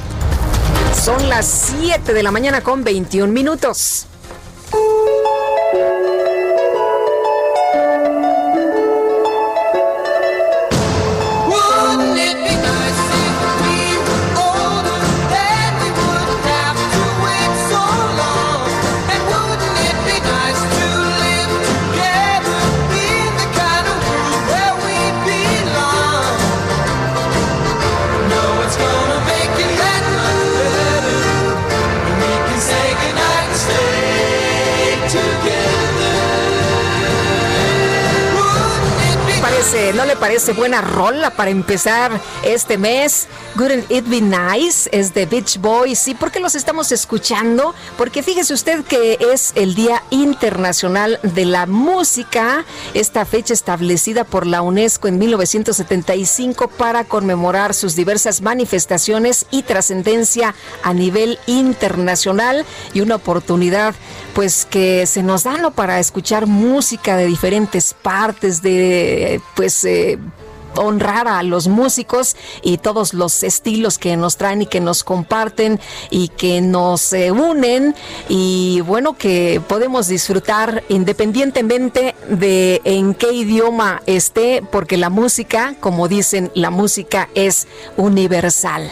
Son 1.02 1.30
las 1.30 1.72
7 1.80 2.12
de 2.12 2.22
la 2.22 2.32
mañana 2.32 2.60
con 2.62 2.84
21 2.84 3.32
minutos. 3.32 4.08
¿No 39.94 40.06
le 40.06 40.16
parece 40.16 40.54
buena 40.54 40.80
rola 40.80 41.28
para 41.30 41.50
empezar 41.50 42.18
este 42.42 42.78
mes? 42.78 43.28
Wouldn't 43.56 43.90
It 43.90 44.08
Be 44.08 44.22
Nice 44.22 44.88
es 44.90 45.12
de 45.12 45.26
Beach 45.26 45.58
Boys. 45.58 45.98
¿Sí? 45.98 46.14
¿Por 46.14 46.30
qué 46.30 46.40
los 46.40 46.54
estamos 46.54 46.92
escuchando? 46.92 47.74
Porque 47.98 48.22
fíjese 48.22 48.54
usted 48.54 48.84
que 48.84 49.18
es 49.20 49.52
el 49.54 49.74
Día 49.74 50.02
Internacional 50.08 51.20
de 51.22 51.44
la 51.44 51.66
Música, 51.66 52.64
esta 52.94 53.26
fecha 53.26 53.52
establecida 53.52 54.24
por 54.24 54.46
la 54.46 54.62
UNESCO 54.62 55.08
en 55.08 55.18
1975 55.18 56.68
para 56.68 57.04
conmemorar 57.04 57.74
sus 57.74 57.94
diversas 57.94 58.40
manifestaciones 58.40 59.44
y 59.50 59.62
trascendencia 59.62 60.54
a 60.82 60.94
nivel 60.94 61.38
internacional 61.46 62.64
y 62.94 63.02
una 63.02 63.16
oportunidad 63.16 63.94
pues 64.34 64.64
que 64.64 65.06
se 65.06 65.22
nos 65.22 65.42
da 65.42 65.58
¿no? 65.58 65.72
para 65.72 66.00
escuchar 66.00 66.46
música 66.46 67.18
de 67.18 67.26
diferentes 67.26 67.92
partes 67.92 68.62
de 68.62 69.42
pues 69.54 69.81
eh, 69.84 70.18
honrar 70.76 71.28
a 71.28 71.42
los 71.42 71.68
músicos 71.68 72.36
y 72.62 72.78
todos 72.78 73.14
los 73.14 73.42
estilos 73.42 73.98
que 73.98 74.16
nos 74.16 74.36
traen 74.36 74.62
y 74.62 74.66
que 74.66 74.80
nos 74.80 75.04
comparten 75.04 75.80
y 76.10 76.28
que 76.28 76.60
nos 76.60 77.12
eh, 77.12 77.30
unen 77.30 77.94
y 78.28 78.80
bueno 78.82 79.16
que 79.16 79.60
podemos 79.68 80.08
disfrutar 80.08 80.82
independientemente 80.88 82.14
de 82.28 82.80
en 82.84 83.14
qué 83.14 83.32
idioma 83.32 84.02
esté 84.06 84.62
porque 84.70 84.96
la 84.96 85.10
música 85.10 85.74
como 85.80 86.08
dicen 86.08 86.50
la 86.54 86.70
música 86.70 87.28
es 87.34 87.66
universal. 87.96 88.90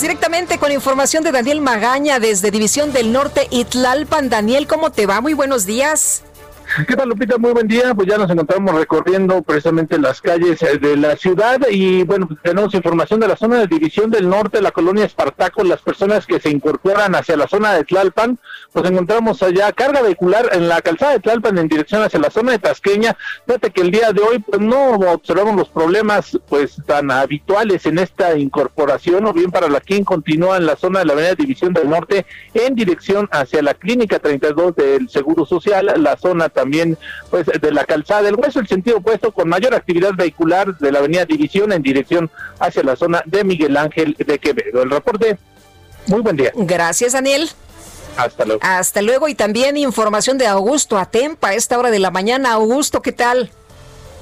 Directamente 0.00 0.58
con 0.58 0.70
información 0.70 1.24
de 1.24 1.32
Daniel 1.32 1.60
Magaña 1.60 2.20
desde 2.20 2.50
División 2.50 2.92
del 2.92 3.12
Norte, 3.12 3.48
Itlalpan. 3.50 4.28
Daniel, 4.28 4.66
¿cómo 4.66 4.90
te 4.90 5.06
va? 5.06 5.20
Muy 5.20 5.34
buenos 5.34 5.66
días. 5.66 6.22
¿Qué 6.86 6.96
tal, 6.96 7.08
Lupita? 7.08 7.38
Muy 7.38 7.52
buen 7.52 7.66
día. 7.66 7.94
Pues 7.94 8.06
ya 8.06 8.18
nos 8.18 8.30
encontramos 8.30 8.74
recorriendo 8.74 9.40
precisamente 9.42 9.98
las 9.98 10.20
calles 10.20 10.62
eh, 10.62 10.76
de 10.78 10.98
la 10.98 11.16
ciudad 11.16 11.58
y 11.70 12.02
bueno, 12.04 12.28
pues 12.28 12.40
tenemos 12.42 12.74
información 12.74 13.20
de 13.20 13.28
la 13.28 13.36
zona 13.36 13.60
de 13.60 13.66
División 13.66 14.10
del 14.10 14.28
Norte, 14.28 14.60
la 14.60 14.70
colonia 14.70 15.06
Espartaco, 15.06 15.64
las 15.64 15.80
personas 15.80 16.26
que 16.26 16.40
se 16.40 16.50
incorporan 16.50 17.14
hacia 17.14 17.38
la 17.38 17.48
zona 17.48 17.72
de 17.72 17.84
Tlalpan, 17.84 18.38
pues 18.72 18.84
encontramos 18.84 19.42
allá 19.42 19.72
carga 19.72 20.02
vehicular 20.02 20.50
en 20.52 20.68
la 20.68 20.82
calzada 20.82 21.12
de 21.12 21.20
Tlalpan 21.20 21.56
en 21.56 21.68
dirección 21.68 22.02
hacia 22.02 22.20
la 22.20 22.30
zona 22.30 22.52
de 22.52 22.58
Tasqueña. 22.58 23.16
Fíjate 23.46 23.70
que 23.70 23.80
el 23.80 23.90
día 23.90 24.12
de 24.12 24.20
hoy 24.20 24.38
pues 24.38 24.60
no 24.60 24.90
observamos 24.90 25.56
los 25.56 25.68
problemas 25.70 26.38
pues 26.48 26.76
tan 26.86 27.10
habituales 27.10 27.86
en 27.86 27.98
esta 27.98 28.36
incorporación 28.36 29.24
o 29.24 29.32
bien 29.32 29.50
para 29.50 29.68
la 29.68 29.80
quien 29.80 30.04
continúa 30.04 30.58
en 30.58 30.66
la 30.66 30.76
zona 30.76 30.98
de 30.98 31.06
la 31.06 31.14
avenida 31.14 31.34
División 31.34 31.72
del 31.72 31.88
Norte 31.88 32.26
en 32.52 32.74
dirección 32.74 33.26
hacia 33.32 33.62
la 33.62 33.72
clínica 33.72 34.18
32 34.18 34.76
del 34.76 35.08
Seguro 35.08 35.46
Social, 35.46 35.94
la 35.96 36.16
zona 36.18 36.50
también 36.58 36.98
pues 37.30 37.46
de 37.46 37.70
la 37.70 37.84
calzada 37.84 38.22
del 38.22 38.34
hueso, 38.34 38.58
el 38.58 38.66
sentido 38.66 38.96
opuesto 38.96 39.30
con 39.30 39.48
mayor 39.48 39.74
actividad 39.74 40.10
vehicular 40.16 40.76
de 40.78 40.90
la 40.90 40.98
avenida 40.98 41.24
División 41.24 41.72
en 41.72 41.82
dirección 41.82 42.30
hacia 42.58 42.82
la 42.82 42.96
zona 42.96 43.22
de 43.26 43.44
Miguel 43.44 43.76
Ángel 43.76 44.16
de 44.18 44.38
Quevedo. 44.40 44.82
El 44.82 44.90
reporte, 44.90 45.38
muy 46.06 46.20
buen 46.20 46.36
día. 46.36 46.50
Gracias, 46.56 47.12
Daniel. 47.12 47.48
Hasta 48.16 48.44
luego. 48.44 48.60
Hasta 48.64 49.02
luego 49.02 49.28
y 49.28 49.36
también 49.36 49.76
información 49.76 50.36
de 50.36 50.48
Augusto 50.48 50.98
Atempa 50.98 51.50
a 51.50 51.54
esta 51.54 51.78
hora 51.78 51.92
de 51.92 52.00
la 52.00 52.10
mañana. 52.10 52.54
Augusto, 52.54 53.02
¿qué 53.02 53.12
tal? 53.12 53.52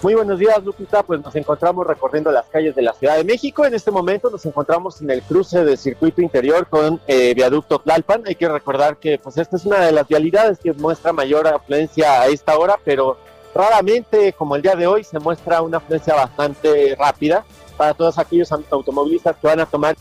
Muy 0.02 0.14
buenos 0.14 0.38
días, 0.38 0.62
Lupita. 0.62 1.02
Pues 1.02 1.22
nos 1.22 1.34
encontramos 1.36 1.86
recorriendo 1.86 2.30
las 2.30 2.46
calles 2.46 2.74
de 2.74 2.82
la 2.82 2.92
Ciudad 2.92 3.16
de 3.16 3.24
México. 3.24 3.64
En 3.64 3.74
este 3.74 3.90
momento 3.90 4.28
nos 4.30 4.44
encontramos 4.44 5.00
en 5.00 5.10
el 5.10 5.22
cruce 5.22 5.64
del 5.64 5.78
circuito 5.78 6.20
interior 6.20 6.66
con 6.68 7.00
eh, 7.06 7.32
Viaducto 7.34 7.78
Tlalpan. 7.78 8.22
Hay 8.26 8.34
que 8.34 8.48
recordar 8.48 8.98
que 8.98 9.18
pues 9.18 9.38
esta 9.38 9.56
es 9.56 9.64
una 9.64 9.80
de 9.80 9.92
las 9.92 10.06
vialidades 10.06 10.58
que 10.58 10.74
muestra 10.74 11.12
mayor 11.12 11.48
afluencia 11.48 12.20
a 12.20 12.26
esta 12.26 12.58
hora, 12.58 12.78
pero 12.84 13.16
raramente, 13.54 14.34
como 14.34 14.54
el 14.54 14.62
día 14.62 14.76
de 14.76 14.86
hoy, 14.86 15.02
se 15.02 15.18
muestra 15.18 15.62
una 15.62 15.78
afluencia 15.78 16.14
bastante 16.14 16.94
rápida 16.98 17.44
para 17.78 17.94
todos 17.94 18.18
aquellos 18.18 18.52
automovilistas 18.52 19.36
que 19.36 19.46
van 19.46 19.60
a 19.60 19.66
tomar 19.66 19.96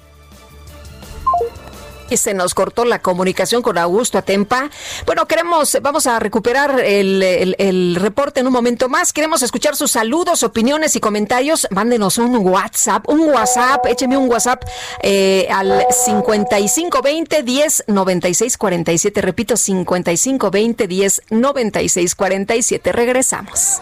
y 2.09 2.17
se 2.17 2.33
nos 2.33 2.53
cortó 2.53 2.85
la 2.85 2.99
comunicación 2.99 3.61
con 3.61 3.77
Augusto 3.77 4.17
Atempa. 4.17 4.69
Bueno, 5.05 5.27
queremos, 5.27 5.77
vamos 5.81 6.07
a 6.07 6.19
recuperar 6.19 6.79
el, 6.79 7.95
reporte 7.99 8.39
en 8.39 8.47
un 8.47 8.53
momento 8.53 8.89
más. 8.89 9.13
Queremos 9.13 9.41
escuchar 9.41 9.75
sus 9.75 9.91
saludos, 9.91 10.43
opiniones 10.43 10.95
y 10.95 10.99
comentarios. 10.99 11.67
Mándenos 11.71 12.17
un 12.17 12.35
WhatsApp, 12.37 13.07
un 13.09 13.29
WhatsApp, 13.29 13.85
écheme 13.87 14.17
un 14.17 14.29
WhatsApp 14.29 14.63
eh, 15.01 15.47
al 15.49 15.85
5520 15.89 17.43
10 17.43 17.83
96 17.87 18.57
47. 18.57 19.21
Repito, 19.21 19.57
5520 19.57 20.87
10 20.87 21.21
96 21.29 22.15
47. 22.15 22.91
Regresamos. 22.91 23.81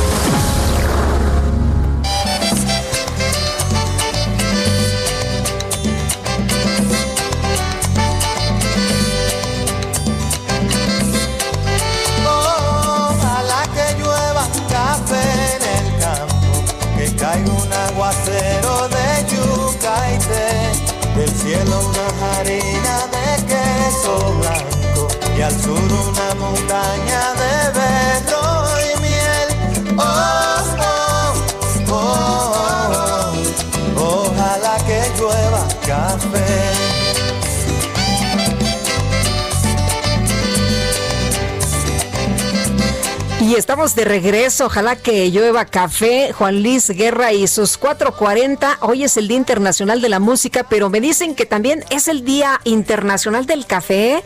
Y 43.51 43.55
estamos 43.55 43.95
de 43.95 44.05
regreso. 44.05 44.67
Ojalá 44.67 44.95
que 44.95 45.29
llueva 45.29 45.65
café. 45.65 46.31
Juan 46.31 46.63
Luis 46.63 46.89
Guerra 46.89 47.33
y 47.33 47.47
sus 47.47 47.77
440. 47.77 48.77
Hoy 48.79 49.03
es 49.03 49.17
el 49.17 49.27
Día 49.27 49.35
Internacional 49.35 49.99
de 49.99 50.07
la 50.07 50.21
Música, 50.21 50.65
pero 50.69 50.89
me 50.89 51.01
dicen 51.01 51.35
que 51.35 51.45
también 51.45 51.83
es 51.89 52.07
el 52.07 52.23
Día 52.23 52.61
Internacional 52.63 53.45
del 53.45 53.65
Café. 53.65 54.23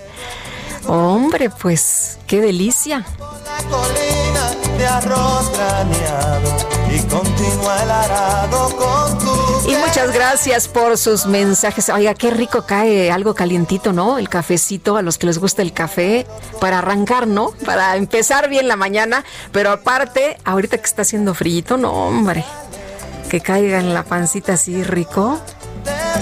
Hombre, 0.88 1.50
pues 1.50 2.20
qué 2.28 2.42
delicia 2.42 3.06
Y 9.68 9.76
muchas 9.76 10.14
gracias 10.14 10.68
por 10.68 10.98
sus 10.98 11.26
mensajes. 11.26 11.90
Oiga, 11.90 12.14
qué 12.14 12.30
rico 12.32 12.66
cae 12.66 13.12
algo 13.12 13.34
calientito, 13.34 13.94
¿no? 13.94 14.18
El 14.18 14.30
cafecito 14.30 14.98
a 14.98 15.02
los 15.02 15.18
que 15.18 15.28
les 15.28 15.40
gusta 15.40 15.62
el 15.62 15.74
café 15.74 16.28
para 16.60 16.80
arrancar, 16.80 17.28
¿no? 17.28 17.52
Para 17.66 17.96
empezar 17.96 18.50
bien 18.50 18.68
la 18.68 18.76
mañana, 18.76 19.24
pero 19.52 19.72
aparte, 19.72 20.38
ahorita 20.44 20.78
que 20.78 20.86
está 20.86 21.02
haciendo 21.02 21.34
frío, 21.34 21.78
no, 21.78 21.92
hombre. 21.92 22.44
Que 23.30 23.42
caiga 23.42 23.80
en 23.80 23.94
la 23.94 24.04
pancita 24.04 24.54
así 24.54 24.84
rico 24.84 25.40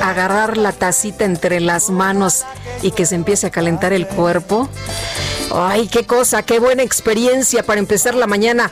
agarrar 0.01 0.57
la 0.57 0.71
tacita 0.71 1.25
entre 1.25 1.59
las 1.59 1.89
manos 1.89 2.43
y 2.81 2.91
que 2.91 3.05
se 3.05 3.15
empiece 3.15 3.47
a 3.47 3.51
calentar 3.51 3.93
el 3.93 4.07
cuerpo. 4.07 4.69
Ay, 5.53 5.87
qué 5.87 6.05
cosa, 6.05 6.43
qué 6.43 6.59
buena 6.59 6.83
experiencia 6.83 7.63
para 7.63 7.79
empezar 7.79 8.15
la 8.15 8.27
mañana. 8.27 8.71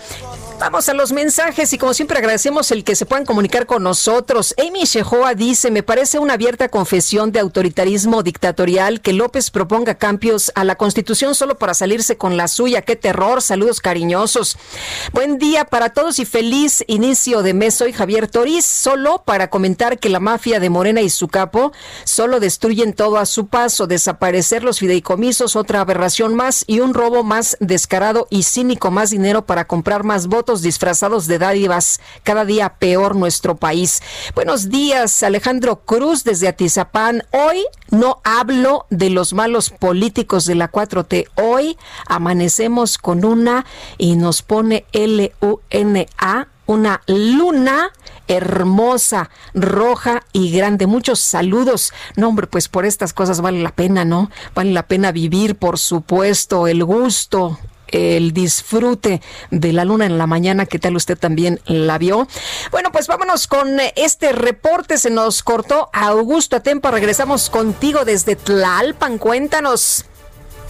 Vamos 0.62 0.88
a 0.90 0.94
los 0.94 1.12
mensajes 1.12 1.74
y 1.74 1.80
como 1.80 1.96
siempre 1.96 2.20
agradecemos 2.20 2.70
el 2.70 2.84
que 2.84 2.96
se 2.96 3.08
puedan 3.08 3.26
comunicar 3.26 3.66
con 3.66 3.82
nosotros. 3.82 4.54
Amy 4.60 4.84
Shehoa 4.84 5.34
dice, 5.34 5.72
me 5.72 5.82
parece 5.82 6.20
una 6.20 6.36
abierta 6.36 6.70
confesión 6.70 7.32
de 7.32 7.40
autoritarismo 7.40 8.22
dictatorial 8.22 9.02
que 9.02 9.12
López 9.12 9.50
proponga 9.50 9.96
cambios 9.96 10.52
a 10.54 10.64
la 10.64 10.76
constitución 10.76 11.34
solo 11.34 11.58
para 11.58 11.74
salirse 11.74 12.16
con 12.16 12.38
la 12.38 12.48
suya. 12.48 12.84
Qué 12.84 12.96
terror. 12.96 13.42
Saludos 13.42 13.82
cariñosos. 13.82 14.56
Buen 15.14 15.40
día 15.40 15.66
para 15.66 15.90
todos 15.90 16.20
y 16.20 16.26
feliz 16.26 16.84
inicio 16.86 17.42
de 17.42 17.56
mes. 17.56 17.74
Soy 17.74 17.92
Javier 17.92 18.28
Toriz, 18.28 18.64
solo 18.64 19.24
para 19.26 19.50
comentar 19.50 19.98
que 19.98 20.10
la 20.10 20.20
mafia 20.20 20.60
de 20.60 20.70
Morena 20.70 21.02
y 21.02 21.10
su 21.10 21.28
capo 21.28 21.72
solo 22.04 22.40
destruyen 22.40 22.94
todo 22.94 23.18
a 23.18 23.26
su 23.26 23.48
paso. 23.48 23.88
Desaparecer 23.88 24.64
los 24.64 24.78
fideicomisos, 24.78 25.56
otra 25.56 25.82
aberración 25.82 26.36
más 26.36 26.66
y 26.68 26.82
un 26.82 26.94
robo 26.94 27.24
más 27.24 27.58
descarado 27.60 28.28
y 28.30 28.44
cínico, 28.44 28.92
más 28.92 29.10
dinero 29.10 29.44
para 29.48 29.66
comprar 29.66 30.04
más 30.04 30.28
votos 30.28 30.51
disfrazados 30.60 31.28
de 31.28 31.40
dádivas, 31.40 32.02
cada 32.24 32.44
día 32.44 32.76
peor 32.78 33.16
nuestro 33.16 33.56
país. 33.56 34.02
Buenos 34.36 34.68
días, 34.68 35.24
Alejandro 35.24 35.86
Cruz 35.86 36.26
desde 36.26 36.50
Atizapán. 36.50 37.24
Hoy 37.32 37.66
no 37.92 38.20
hablo 38.26 38.88
de 38.90 39.10
los 39.10 39.34
malos 39.34 39.70
políticos 39.70 40.46
de 40.46 40.56
la 40.56 40.70
4T. 40.70 41.30
Hoy 41.36 41.78
amanecemos 42.08 42.98
con 42.98 43.24
una 43.24 43.66
y 43.98 44.18
nos 44.18 44.42
pone 44.42 44.86
L-U-N-A 44.92 46.48
una 46.72 47.02
luna 47.06 47.92
hermosa, 48.28 49.30
roja 49.54 50.24
y 50.32 50.52
grande. 50.52 50.88
Muchos 50.88 51.20
saludos. 51.20 51.92
No, 52.16 52.30
hombre, 52.30 52.48
pues 52.48 52.70
por 52.70 52.86
estas 52.86 53.14
cosas 53.14 53.42
vale 53.42 53.62
la 53.62 53.76
pena, 53.76 54.06
¿no? 54.06 54.32
Vale 54.56 54.72
la 54.72 54.88
pena 54.88 55.12
vivir, 55.12 55.56
por 55.56 55.78
supuesto, 55.78 56.68
el 56.68 56.84
gusto, 56.86 57.60
el 57.92 58.34
disfrute 58.34 59.22
de 59.50 59.74
la 59.74 59.86
luna 59.86 60.06
en 60.06 60.18
la 60.18 60.28
mañana. 60.28 60.66
¿Qué 60.66 60.80
tal 60.80 60.96
usted 60.96 61.18
también 61.18 61.60
la 61.66 61.98
vio? 61.98 62.28
Bueno, 62.72 62.92
pues 62.92 63.08
vámonos 63.08 63.48
con 63.48 63.80
este 63.96 64.32
reporte. 64.32 64.98
Se 64.98 65.10
nos 65.10 65.44
cortó 65.44 65.90
Augusto 65.94 66.56
Atempa. 66.56 66.92
Regresamos 66.92 67.50
contigo 67.50 68.06
desde 68.06 68.36
Tlalpan. 68.36 69.18
Cuéntanos. 69.18 70.06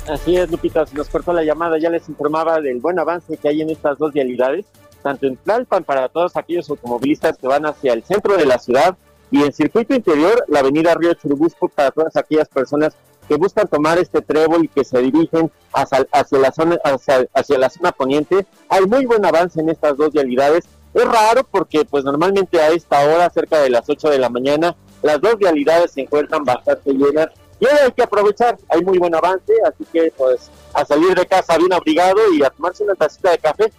Así 0.08 0.36
es, 0.36 0.50
Lupita, 0.50 0.86
se 0.86 0.96
nos 0.96 1.10
cortó 1.10 1.32
la 1.34 1.44
llamada. 1.44 1.78
Ya 1.80 1.90
les 1.90 2.10
informaba 2.10 2.60
del 2.60 2.80
buen 2.80 2.98
avance 3.00 3.38
que 3.38 3.48
hay 3.48 3.62
en 3.62 3.70
estas 3.70 3.98
dos 3.98 4.14
vialidades, 4.14 4.66
tanto 5.04 5.28
en 5.28 5.38
Tlalpan 5.38 5.84
para 5.84 6.10
todos 6.10 6.36
aquellos 6.36 6.70
automovilistas 6.70 7.38
que 7.38 7.48
van 7.48 7.66
hacia 7.66 7.94
el 7.94 8.04
centro 8.04 8.36
de 8.36 8.46
la 8.46 8.58
ciudad 8.58 8.98
y 9.32 9.44
en 9.44 9.54
circuito 9.54 9.96
interior, 9.96 10.44
la 10.50 10.60
avenida 10.60 10.94
Río 10.94 11.14
Churubusco 11.14 11.70
para 11.70 11.92
todas 11.92 12.18
aquellas 12.18 12.50
personas 12.50 12.94
que 13.32 13.38
buscan 13.38 13.66
tomar 13.66 13.98
este 13.98 14.22
trébol 14.22 14.66
y 14.66 14.68
que 14.68 14.84
se 14.84 15.00
dirigen 15.00 15.50
hacia, 15.72 16.06
la 16.32 16.52
zona 16.52 16.78
hacia, 16.84 17.58
la 17.58 17.70
zona 17.70 17.94
poniente. 17.94 18.46
Hay 18.68 18.86
muy 18.86 19.06
buen 19.06 19.26
avance 19.26 19.62
en 19.62 19.70
estas 19.70 19.96
dos 19.96 20.12
vialidades. 20.12 20.66
Es 20.94 21.06
raro 21.06 21.46
porque 21.50 21.86
pues 21.86 22.04
normalmente 22.04 22.60
a 22.60 22.72
esta 22.72 23.00
hora, 23.06 23.30
cerca 23.30 23.60
de 23.60 23.70
las 23.70 23.88
8 23.88 24.10
de 24.10 24.20
la 24.20 24.28
mañana, 24.28 24.76
las 25.02 25.22
dos 25.22 25.38
vialidades 25.38 25.92
se 25.92 26.02
encuentran 26.02 26.44
bastante 26.44 26.92
llenas 26.92 27.30
y 27.62 27.68
hoy 27.68 27.72
hay 27.86 27.92
que 27.94 28.04
aprovechar, 28.04 28.58
hay 28.68 28.84
muy 28.84 28.98
buen 28.98 29.16
avance, 29.16 29.54
así 29.66 29.86
que 29.94 30.12
pues 30.18 30.52
a 30.74 30.84
salir 30.84 31.16
de 31.16 31.26
casa 31.26 31.58
bien 31.58 31.72
abrigado 31.72 32.20
y 32.34 32.44
a 32.44 32.50
tomarse 32.50 32.84
una 32.84 32.96
tacita 32.96 33.32
de 33.32 33.38
café 33.38 33.72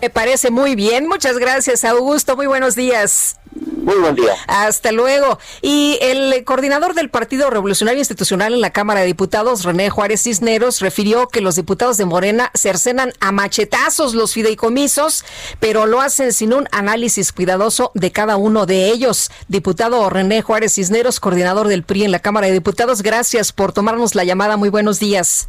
Me 0.00 0.08
parece 0.08 0.52
muy 0.52 0.76
bien. 0.76 1.08
Muchas 1.08 1.36
gracias, 1.36 1.84
Augusto. 1.84 2.36
Muy 2.36 2.46
buenos 2.46 2.76
días. 2.76 3.40
Muy 3.54 3.96
buen 3.96 4.14
día. 4.14 4.32
Hasta 4.46 4.92
luego. 4.92 5.38
Y 5.60 5.98
el 6.00 6.44
coordinador 6.44 6.94
del 6.94 7.10
Partido 7.10 7.50
Revolucionario 7.50 7.98
Institucional 7.98 8.54
en 8.54 8.60
la 8.60 8.70
Cámara 8.70 9.00
de 9.00 9.06
Diputados, 9.06 9.64
René 9.64 9.90
Juárez 9.90 10.22
Cisneros, 10.22 10.80
refirió 10.80 11.28
que 11.28 11.40
los 11.40 11.56
diputados 11.56 11.96
de 11.96 12.04
Morena 12.04 12.50
cercenan 12.54 13.12
a 13.20 13.32
machetazos 13.32 14.14
los 14.14 14.34
fideicomisos, 14.34 15.24
pero 15.58 15.86
lo 15.86 16.00
hacen 16.00 16.32
sin 16.32 16.54
un 16.54 16.68
análisis 16.70 17.32
cuidadoso 17.32 17.90
de 17.94 18.12
cada 18.12 18.36
uno 18.36 18.66
de 18.66 18.88
ellos. 18.88 19.30
Diputado 19.48 20.08
René 20.08 20.42
Juárez 20.42 20.74
Cisneros, 20.74 21.18
coordinador 21.18 21.66
del 21.66 21.82
PRI 21.82 22.04
en 22.04 22.12
la 22.12 22.20
Cámara 22.20 22.46
de 22.46 22.52
Diputados, 22.52 23.02
gracias 23.02 23.52
por 23.52 23.72
tomarnos 23.72 24.14
la 24.14 24.24
llamada. 24.24 24.56
Muy 24.56 24.68
buenos 24.68 25.00
días. 25.00 25.48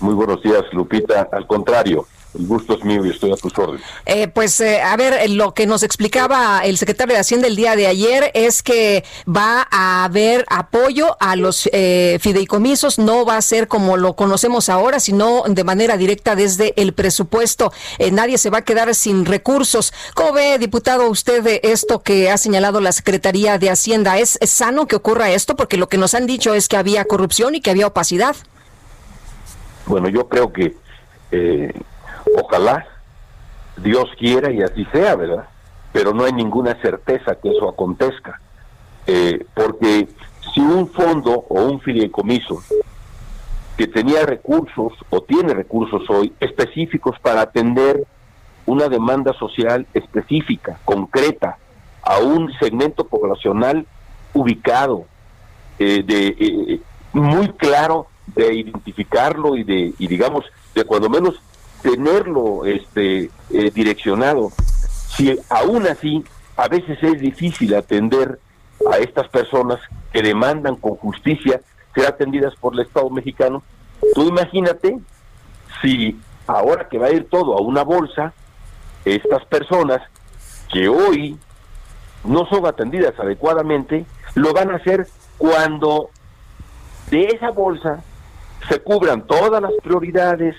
Muy 0.00 0.14
buenos 0.14 0.42
días, 0.42 0.62
Lupita. 0.72 1.28
Al 1.32 1.46
contrario, 1.46 2.06
el 2.38 2.46
gusto 2.46 2.74
es 2.74 2.84
mío 2.84 3.04
y 3.04 3.10
estoy 3.10 3.32
a 3.32 3.36
tus 3.36 3.56
órdenes. 3.58 3.82
Eh, 4.06 4.28
pues 4.28 4.60
eh, 4.60 4.82
a 4.82 4.96
ver, 4.96 5.30
lo 5.30 5.54
que 5.54 5.66
nos 5.66 5.82
explicaba 5.82 6.60
el 6.64 6.78
secretario 6.78 7.14
de 7.14 7.20
Hacienda 7.20 7.46
el 7.46 7.56
día 7.56 7.76
de 7.76 7.86
ayer 7.86 8.30
es 8.34 8.62
que 8.62 9.04
va 9.28 9.66
a 9.70 10.04
haber 10.04 10.44
apoyo 10.48 11.16
a 11.20 11.36
los 11.36 11.68
eh, 11.72 12.18
fideicomisos, 12.20 12.98
no 12.98 13.24
va 13.24 13.36
a 13.36 13.42
ser 13.42 13.68
como 13.68 13.96
lo 13.96 14.14
conocemos 14.14 14.68
ahora, 14.68 15.00
sino 15.00 15.44
de 15.46 15.64
manera 15.64 15.96
directa 15.96 16.34
desde 16.34 16.74
el 16.80 16.92
presupuesto. 16.92 17.72
nadie 18.12 18.38
se 18.38 18.50
va 18.50 18.58
a 18.58 18.62
quedar 18.62 18.92
sin 18.94 19.24
recursos. 19.24 19.92
¿Cómo 20.14 20.32
ve, 20.32 20.58
diputado, 20.58 21.08
usted 21.08 21.60
esto 21.62 22.02
que 22.02 22.30
ha 22.30 22.36
señalado 22.36 22.80
la 22.80 22.92
Secretaría 22.92 23.58
de 23.58 23.70
Hacienda? 23.70 24.18
¿Es, 24.18 24.38
¿Es 24.40 24.50
sano 24.50 24.86
que 24.86 24.96
ocurra 24.96 25.30
esto? 25.30 25.54
Porque 25.54 25.76
lo 25.76 25.88
que 25.88 25.98
nos 25.98 26.14
han 26.14 26.26
dicho 26.26 26.54
es 26.54 26.68
que 26.68 26.76
había 26.76 27.04
corrupción 27.04 27.54
y 27.54 27.60
que 27.60 27.70
había 27.70 27.86
opacidad. 27.86 28.34
Bueno, 29.86 30.08
yo 30.08 30.28
creo 30.28 30.52
que 30.52 30.74
Ojalá 32.36 32.86
Dios 33.76 34.10
quiera 34.18 34.50
y 34.52 34.62
así 34.62 34.84
sea, 34.92 35.16
¿verdad? 35.16 35.48
Pero 35.92 36.12
no 36.12 36.24
hay 36.24 36.32
ninguna 36.32 36.80
certeza 36.80 37.36
que 37.36 37.50
eso 37.50 37.68
acontezca. 37.68 38.40
Eh, 39.06 39.46
porque 39.54 40.08
si 40.54 40.60
un 40.60 40.88
fondo 40.88 41.44
o 41.48 41.62
un 41.64 41.80
fideicomiso 41.80 42.62
que 43.76 43.86
tenía 43.86 44.24
recursos 44.24 44.92
o 45.10 45.22
tiene 45.22 45.52
recursos 45.52 46.08
hoy 46.08 46.32
específicos 46.40 47.18
para 47.20 47.42
atender 47.42 48.06
una 48.66 48.88
demanda 48.88 49.32
social 49.34 49.86
específica, 49.92 50.78
concreta, 50.84 51.58
a 52.02 52.18
un 52.18 52.52
segmento 52.58 53.04
poblacional 53.06 53.86
ubicado, 54.32 55.06
eh, 55.78 56.02
de 56.04 56.28
eh, 56.28 56.80
muy 57.12 57.48
claro 57.48 58.06
de 58.26 58.54
identificarlo 58.54 59.56
y 59.56 59.64
de, 59.64 59.92
y 59.98 60.06
digamos, 60.06 60.44
de 60.74 60.84
cuando 60.84 61.08
menos 61.08 61.40
tenerlo 61.84 62.64
este, 62.64 63.30
eh, 63.50 63.70
direccionado. 63.72 64.50
Si 65.14 65.38
aún 65.50 65.86
así 65.86 66.24
a 66.56 66.66
veces 66.66 66.98
es 67.02 67.20
difícil 67.20 67.74
atender 67.74 68.40
a 68.90 68.96
estas 68.96 69.28
personas 69.28 69.80
que 70.10 70.22
demandan 70.22 70.76
con 70.76 70.96
justicia 70.96 71.60
ser 71.94 72.06
atendidas 72.06 72.56
por 72.56 72.72
el 72.72 72.80
Estado 72.80 73.10
mexicano, 73.10 73.62
tú 74.14 74.26
imagínate 74.26 74.98
si 75.82 76.18
ahora 76.46 76.88
que 76.88 76.98
va 76.98 77.08
a 77.08 77.12
ir 77.12 77.28
todo 77.28 77.54
a 77.56 77.60
una 77.60 77.82
bolsa, 77.82 78.32
estas 79.04 79.44
personas 79.44 80.00
que 80.72 80.88
hoy 80.88 81.38
no 82.24 82.46
son 82.46 82.64
atendidas 82.64 83.12
adecuadamente, 83.20 84.06
lo 84.34 84.54
van 84.54 84.70
a 84.70 84.76
hacer 84.76 85.06
cuando 85.36 86.08
de 87.10 87.26
esa 87.26 87.50
bolsa 87.50 88.02
se 88.70 88.80
cubran 88.80 89.26
todas 89.26 89.60
las 89.60 89.72
prioridades, 89.82 90.56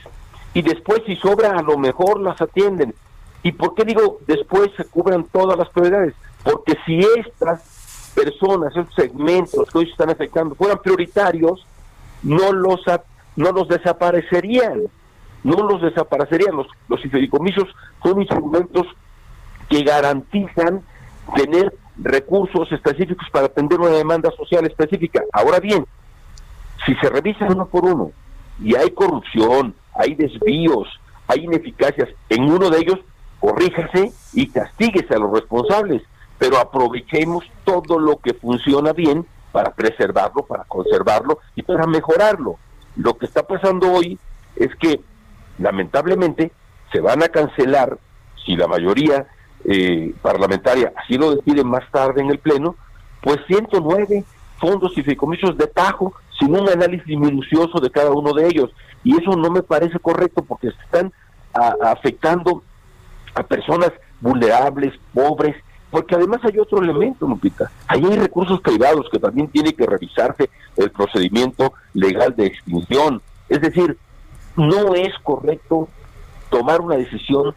y 0.55 0.61
después 0.61 1.03
si 1.05 1.17
sobra 1.17 1.51
a 1.51 1.61
lo 1.61 1.77
mejor 1.77 2.21
las 2.21 2.41
atienden. 2.41 2.95
¿Y 3.43 3.51
por 3.51 3.75
qué 3.75 3.83
digo 3.83 4.19
después 4.25 4.71
se 4.77 4.85
cubran 4.85 5.25
todas 5.25 5.59
las 5.59 5.69
prioridades? 5.69 6.15
Porque 6.43 6.77
si 6.85 6.99
estas 7.17 8.13
personas, 8.15 8.71
esos 8.71 8.95
segmentos 8.95 9.69
que 9.69 9.77
hoy 9.77 9.85
se 9.85 9.91
están 9.91 10.09
afectando 10.09 10.55
fueran 10.55 10.79
prioritarios, 10.79 11.67
no 12.23 12.53
los 12.53 12.79
no 13.35 13.51
los 13.51 13.67
desaparecerían, 13.67 14.83
no 15.43 15.57
los 15.57 15.81
desaparecerían. 15.81 16.55
Los, 16.55 16.67
los 16.87 17.01
son 18.01 18.21
instrumentos 18.21 18.87
que 19.67 19.83
garantizan 19.83 20.81
tener 21.35 21.75
recursos 21.97 22.71
específicos 22.71 23.27
para 23.29 23.47
atender 23.47 23.77
una 23.81 23.91
demanda 23.91 24.31
social 24.31 24.65
específica. 24.65 25.21
Ahora 25.33 25.59
bien, 25.59 25.85
si 26.85 26.95
se 26.95 27.09
revisan 27.09 27.51
uno 27.51 27.65
por 27.65 27.83
uno 27.83 28.11
y 28.63 28.73
hay 28.75 28.91
corrupción, 28.91 29.75
hay 29.95 30.15
desvíos, 30.15 30.87
hay 31.27 31.45
ineficacias. 31.45 32.09
En 32.29 32.43
uno 32.43 32.69
de 32.69 32.79
ellos, 32.79 32.99
corríjase 33.39 34.11
y 34.33 34.47
castíguese 34.47 35.13
a 35.13 35.19
los 35.19 35.31
responsables, 35.31 36.01
pero 36.37 36.57
aprovechemos 36.57 37.45
todo 37.63 37.99
lo 37.99 38.17
que 38.17 38.33
funciona 38.33 38.93
bien 38.93 39.25
para 39.51 39.73
preservarlo, 39.73 40.45
para 40.45 40.65
conservarlo 40.65 41.39
y 41.55 41.61
para 41.61 41.87
mejorarlo. 41.87 42.57
Lo 42.97 43.17
que 43.17 43.25
está 43.25 43.43
pasando 43.43 43.91
hoy 43.91 44.19
es 44.55 44.75
que, 44.75 45.01
lamentablemente, 45.59 46.51
se 46.91 46.99
van 46.99 47.23
a 47.23 47.29
cancelar, 47.29 47.97
si 48.45 48.55
la 48.55 48.67
mayoría 48.67 49.27
eh, 49.63 50.13
parlamentaria 50.21 50.93
así 50.95 51.17
lo 51.17 51.35
decide 51.35 51.63
más 51.63 51.89
tarde 51.91 52.21
en 52.21 52.29
el 52.29 52.39
Pleno, 52.39 52.75
pues 53.21 53.39
109 53.47 54.23
fondos 54.59 54.91
y 54.95 55.01
fideicomisos 55.01 55.57
de 55.57 55.67
tajo 55.67 56.13
sin 56.39 56.55
un 56.55 56.69
análisis 56.69 57.17
minucioso 57.17 57.79
de 57.79 57.89
cada 57.89 58.11
uno 58.11 58.33
de 58.33 58.47
ellos. 58.47 58.71
Y 59.03 59.15
eso 59.15 59.35
no 59.35 59.49
me 59.49 59.63
parece 59.63 59.99
correcto 59.99 60.43
porque 60.43 60.69
están 60.69 61.11
afectando 61.81 62.63
a 63.33 63.43
personas 63.43 63.91
vulnerables, 64.19 64.93
pobres, 65.13 65.55
porque 65.91 66.15
además 66.15 66.41
hay 66.43 66.59
otro 66.59 66.81
elemento, 66.81 67.27
Lupita. 67.27 67.71
Ahí 67.87 68.03
hay 68.03 68.17
recursos 68.17 68.59
privados 68.61 69.07
que 69.11 69.19
también 69.19 69.47
tiene 69.47 69.73
que 69.73 69.85
revisarse 69.85 70.49
el 70.75 70.91
procedimiento 70.91 71.73
legal 71.93 72.35
de 72.35 72.47
extinción. 72.47 73.21
Es 73.47 73.61
decir, 73.61 73.97
no 74.57 74.95
es 74.95 75.13
correcto 75.23 75.87
tomar 76.49 76.81
una 76.81 76.95
decisión, 76.95 77.53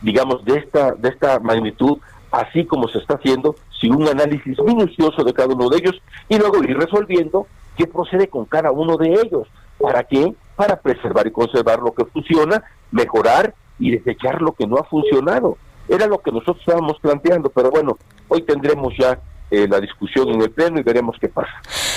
digamos, 0.00 0.44
de 0.44 0.58
esta, 0.58 0.92
de 0.92 1.08
esta 1.08 1.38
magnitud, 1.40 1.98
así 2.30 2.64
como 2.64 2.88
se 2.88 2.98
está 2.98 3.14
haciendo, 3.14 3.56
sin 3.80 3.94
un 3.94 4.08
análisis 4.08 4.58
minucioso 4.60 5.24
de 5.24 5.32
cada 5.32 5.54
uno 5.54 5.68
de 5.68 5.78
ellos, 5.78 6.00
y 6.28 6.38
luego 6.38 6.62
ir 6.62 6.76
resolviendo 6.76 7.46
qué 7.76 7.86
procede 7.86 8.28
con 8.28 8.44
cada 8.44 8.70
uno 8.70 8.96
de 8.96 9.12
ellos. 9.12 9.48
¿Para 9.78 10.04
qué? 10.04 10.34
Para 10.56 10.76
preservar 10.76 11.26
y 11.26 11.32
conservar 11.32 11.80
lo 11.80 11.92
que 11.92 12.04
funciona, 12.04 12.62
mejorar 12.90 13.54
y 13.78 13.90
desechar 13.90 14.40
lo 14.40 14.52
que 14.52 14.66
no 14.66 14.76
ha 14.76 14.84
funcionado. 14.84 15.56
Era 15.88 16.06
lo 16.06 16.18
que 16.18 16.30
nosotros 16.30 16.60
estábamos 16.60 16.98
planteando, 17.00 17.50
pero 17.50 17.70
bueno, 17.70 17.98
hoy 18.28 18.42
tendremos 18.42 18.94
ya 18.96 19.18
eh, 19.50 19.66
la 19.68 19.80
discusión 19.80 20.28
en 20.30 20.40
el 20.40 20.50
pleno 20.50 20.78
y 20.78 20.82
veremos 20.82 21.16
qué 21.20 21.28
pasa. 21.28 21.52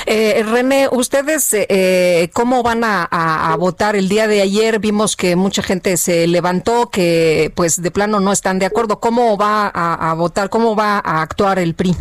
Eh, 0.07 0.43
René, 0.43 0.89
ustedes 0.91 1.53
eh, 1.53 2.29
cómo 2.33 2.63
van 2.63 2.81
a, 2.83 3.55
votar 3.57 3.95
el 3.95 4.09
día 4.09 4.27
de 4.27 4.41
ayer? 4.41 4.79
Vimos 4.79 5.15
que 5.15 5.35
mucha 5.35 5.61
gente 5.61 5.95
se 5.97 6.27
levantó, 6.27 6.89
que 6.89 7.51
pues 7.55 7.81
de 7.81 7.91
plano 7.91 8.19
no 8.19 8.31
están 8.31 8.59
de 8.59 8.65
acuerdo. 8.65 8.99
¿Cómo 8.99 9.37
va 9.37 9.67
a 9.67 10.13
votar? 10.15 10.49
¿Cómo 10.49 10.75
va 10.75 10.97
a 10.97 11.21
actuar 11.21 11.59
el 11.59 11.75
PRI? 11.75 11.95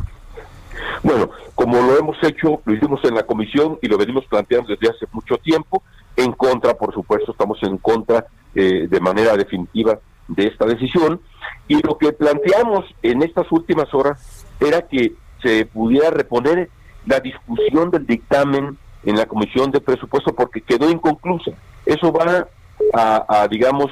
Bueno, 1.03 1.31
como 1.55 1.81
lo 1.83 1.99
hemos 1.99 2.17
hecho, 2.23 2.61
lo 2.65 2.75
hicimos 2.75 3.01
en 3.05 3.15
la 3.15 3.25
comisión 3.25 3.79
y 3.83 3.89
lo 3.89 3.99
venimos 3.99 4.25
planteando 4.27 4.69
desde 4.69 4.95
hace 4.95 5.07
mucho 5.13 5.37
tiempo, 5.39 5.83
en 6.17 6.33
contra, 6.33 6.75
por 6.75 6.95
supuesto, 6.95 7.33
estamos 7.33 7.59
en 7.63 7.79
contra 7.79 8.27
eh, 8.55 8.87
de 8.89 9.01
manera 9.01 9.37
definitiva 9.37 9.99
de 10.29 10.47
esta 10.47 10.65
decisión. 10.65 11.21
Y 11.69 11.83
lo 11.83 11.99
que 11.99 12.13
planteamos 12.13 12.85
en 13.03 13.23
estas 13.23 13.51
últimas 13.51 13.93
horas 13.93 14.47
era 14.61 14.83
que 14.83 15.13
se 15.43 15.67
pudiera 15.67 16.11
reponer 16.11 16.71
la 17.07 17.21
discusión 17.21 17.91
del 17.91 18.07
dictamen 18.07 18.79
en 19.05 19.17
la 19.17 19.27
comisión 19.27 19.71
de 19.71 19.81
presupuesto 19.81 20.35
porque 20.35 20.63
quedó 20.63 20.91
inconclusa. 20.91 21.53
Eso 21.85 22.13
va 22.13 22.49
a, 22.95 23.43
a 23.43 23.49
digamos, 23.49 23.91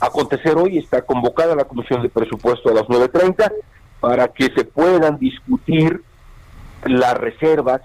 acontecer 0.00 0.56
hoy. 0.56 0.78
Está 0.78 1.02
convocada 1.02 1.54
la 1.54 1.64
comisión 1.64 2.02
de 2.02 2.10
presupuesto 2.10 2.68
a 2.68 2.74
las 2.74 2.84
9.30 2.84 3.50
para 4.00 4.28
que 4.28 4.52
se 4.54 4.64
puedan 4.64 5.18
discutir 5.18 6.02
las 6.84 7.14
reservas 7.14 7.82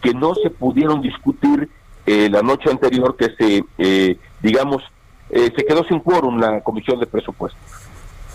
que 0.00 0.12
no 0.14 0.34
se 0.34 0.50
pudieron 0.50 1.00
discutir 1.00 1.68
eh, 2.06 2.28
la 2.30 2.42
noche 2.42 2.70
anterior 2.70 3.16
que 3.16 3.34
se, 3.36 3.64
eh, 3.78 4.18
digamos, 4.40 4.82
eh, 5.30 5.52
se 5.56 5.64
quedó 5.64 5.84
sin 5.84 6.00
quórum 6.00 6.38
la 6.38 6.60
comisión 6.60 7.00
de 7.00 7.06
presupuesto. 7.06 7.58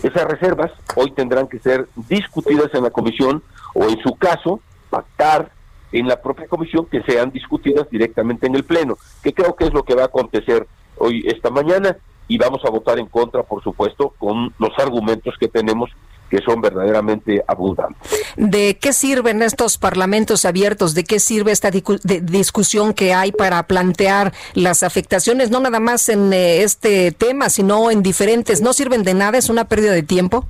Esas 0.02 0.24
reservas 0.24 0.72
hoy 0.96 1.12
tendrán 1.12 1.46
que 1.46 1.58
ser 1.58 1.88
discutidas 2.08 2.74
en 2.74 2.82
la 2.82 2.90
comisión 2.90 3.42
o 3.74 3.84
en 3.84 3.98
su 4.02 4.16
caso 4.16 4.60
pactar 4.90 5.50
en 5.92 6.08
la 6.08 6.20
propia 6.20 6.48
comisión 6.48 6.86
que 6.86 7.02
sean 7.02 7.30
discutidas 7.30 7.88
directamente 7.90 8.46
en 8.46 8.56
el 8.56 8.64
pleno, 8.64 8.98
que 9.22 9.32
creo 9.32 9.54
que 9.54 9.64
es 9.64 9.72
lo 9.72 9.84
que 9.84 9.94
va 9.94 10.02
a 10.02 10.06
acontecer 10.06 10.66
hoy 10.96 11.22
esta 11.26 11.50
mañana 11.50 11.96
y 12.28 12.38
vamos 12.38 12.64
a 12.64 12.70
votar 12.70 12.98
en 12.98 13.06
contra, 13.06 13.42
por 13.42 13.62
supuesto, 13.62 14.14
con 14.18 14.52
los 14.58 14.78
argumentos 14.78 15.34
que 15.38 15.48
tenemos 15.48 15.90
que 16.32 16.38
son 16.38 16.62
verdaderamente 16.62 17.44
abundantes. 17.46 18.24
¿De 18.36 18.78
qué 18.78 18.94
sirven 18.94 19.42
estos 19.42 19.76
parlamentos 19.76 20.46
abiertos? 20.46 20.94
¿De 20.94 21.04
qué 21.04 21.20
sirve 21.20 21.52
esta 21.52 21.70
discusión 21.70 22.94
que 22.94 23.12
hay 23.12 23.32
para 23.32 23.62
plantear 23.64 24.32
las 24.54 24.82
afectaciones, 24.82 25.50
no 25.50 25.60
nada 25.60 25.78
más 25.78 26.08
en 26.08 26.32
eh, 26.32 26.62
este 26.62 27.12
tema, 27.12 27.50
sino 27.50 27.90
en 27.90 28.02
diferentes? 28.02 28.62
¿No 28.62 28.72
sirven 28.72 29.02
de 29.02 29.12
nada? 29.12 29.36
¿Es 29.36 29.50
una 29.50 29.66
pérdida 29.66 29.92
de 29.92 30.02
tiempo? 30.02 30.46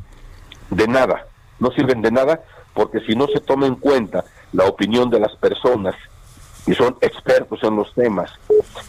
De 0.71 0.87
nada, 0.87 1.27
no 1.59 1.73
sirven 1.73 2.01
de 2.01 2.13
nada 2.13 2.41
porque 2.75 3.01
si 3.01 3.17
no 3.17 3.27
se 3.27 3.41
toma 3.41 3.67
en 3.67 3.75
cuenta 3.75 4.25
la 4.53 4.67
opinión 4.67 5.11
de 5.11 5.19
las 5.19 5.35
personas 5.35 5.97
que 6.65 6.75
son 6.75 6.97
expertos 7.01 7.61
en 7.63 7.77
los 7.77 7.93
temas, 7.95 8.31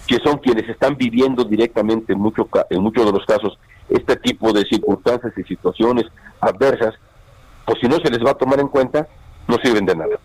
que 0.06 0.18
son 0.20 0.38
quienes 0.38 0.70
están 0.70 0.96
viviendo 0.96 1.44
directamente 1.44 2.14
en, 2.14 2.20
mucho, 2.20 2.48
en 2.70 2.82
muchos 2.82 3.06
de 3.06 3.12
los 3.12 3.26
casos 3.26 3.58
este 3.90 4.16
tipo 4.18 4.54
de 4.54 4.64
circunstancias 4.66 5.34
y 5.38 5.44
situaciones 5.44 6.06
adversas, 6.40 6.96
pues 7.66 7.80
si 7.80 7.88
no 7.88 7.98
se 7.98 8.10
les 8.10 8.24
va 8.24 8.32
a 8.32 8.38
tomar 8.38 8.60
en 8.60 8.68
cuenta, 8.68 9.08
no 9.48 9.58
sirven 9.58 9.86
de 9.86 9.96
nada. 9.96 10.20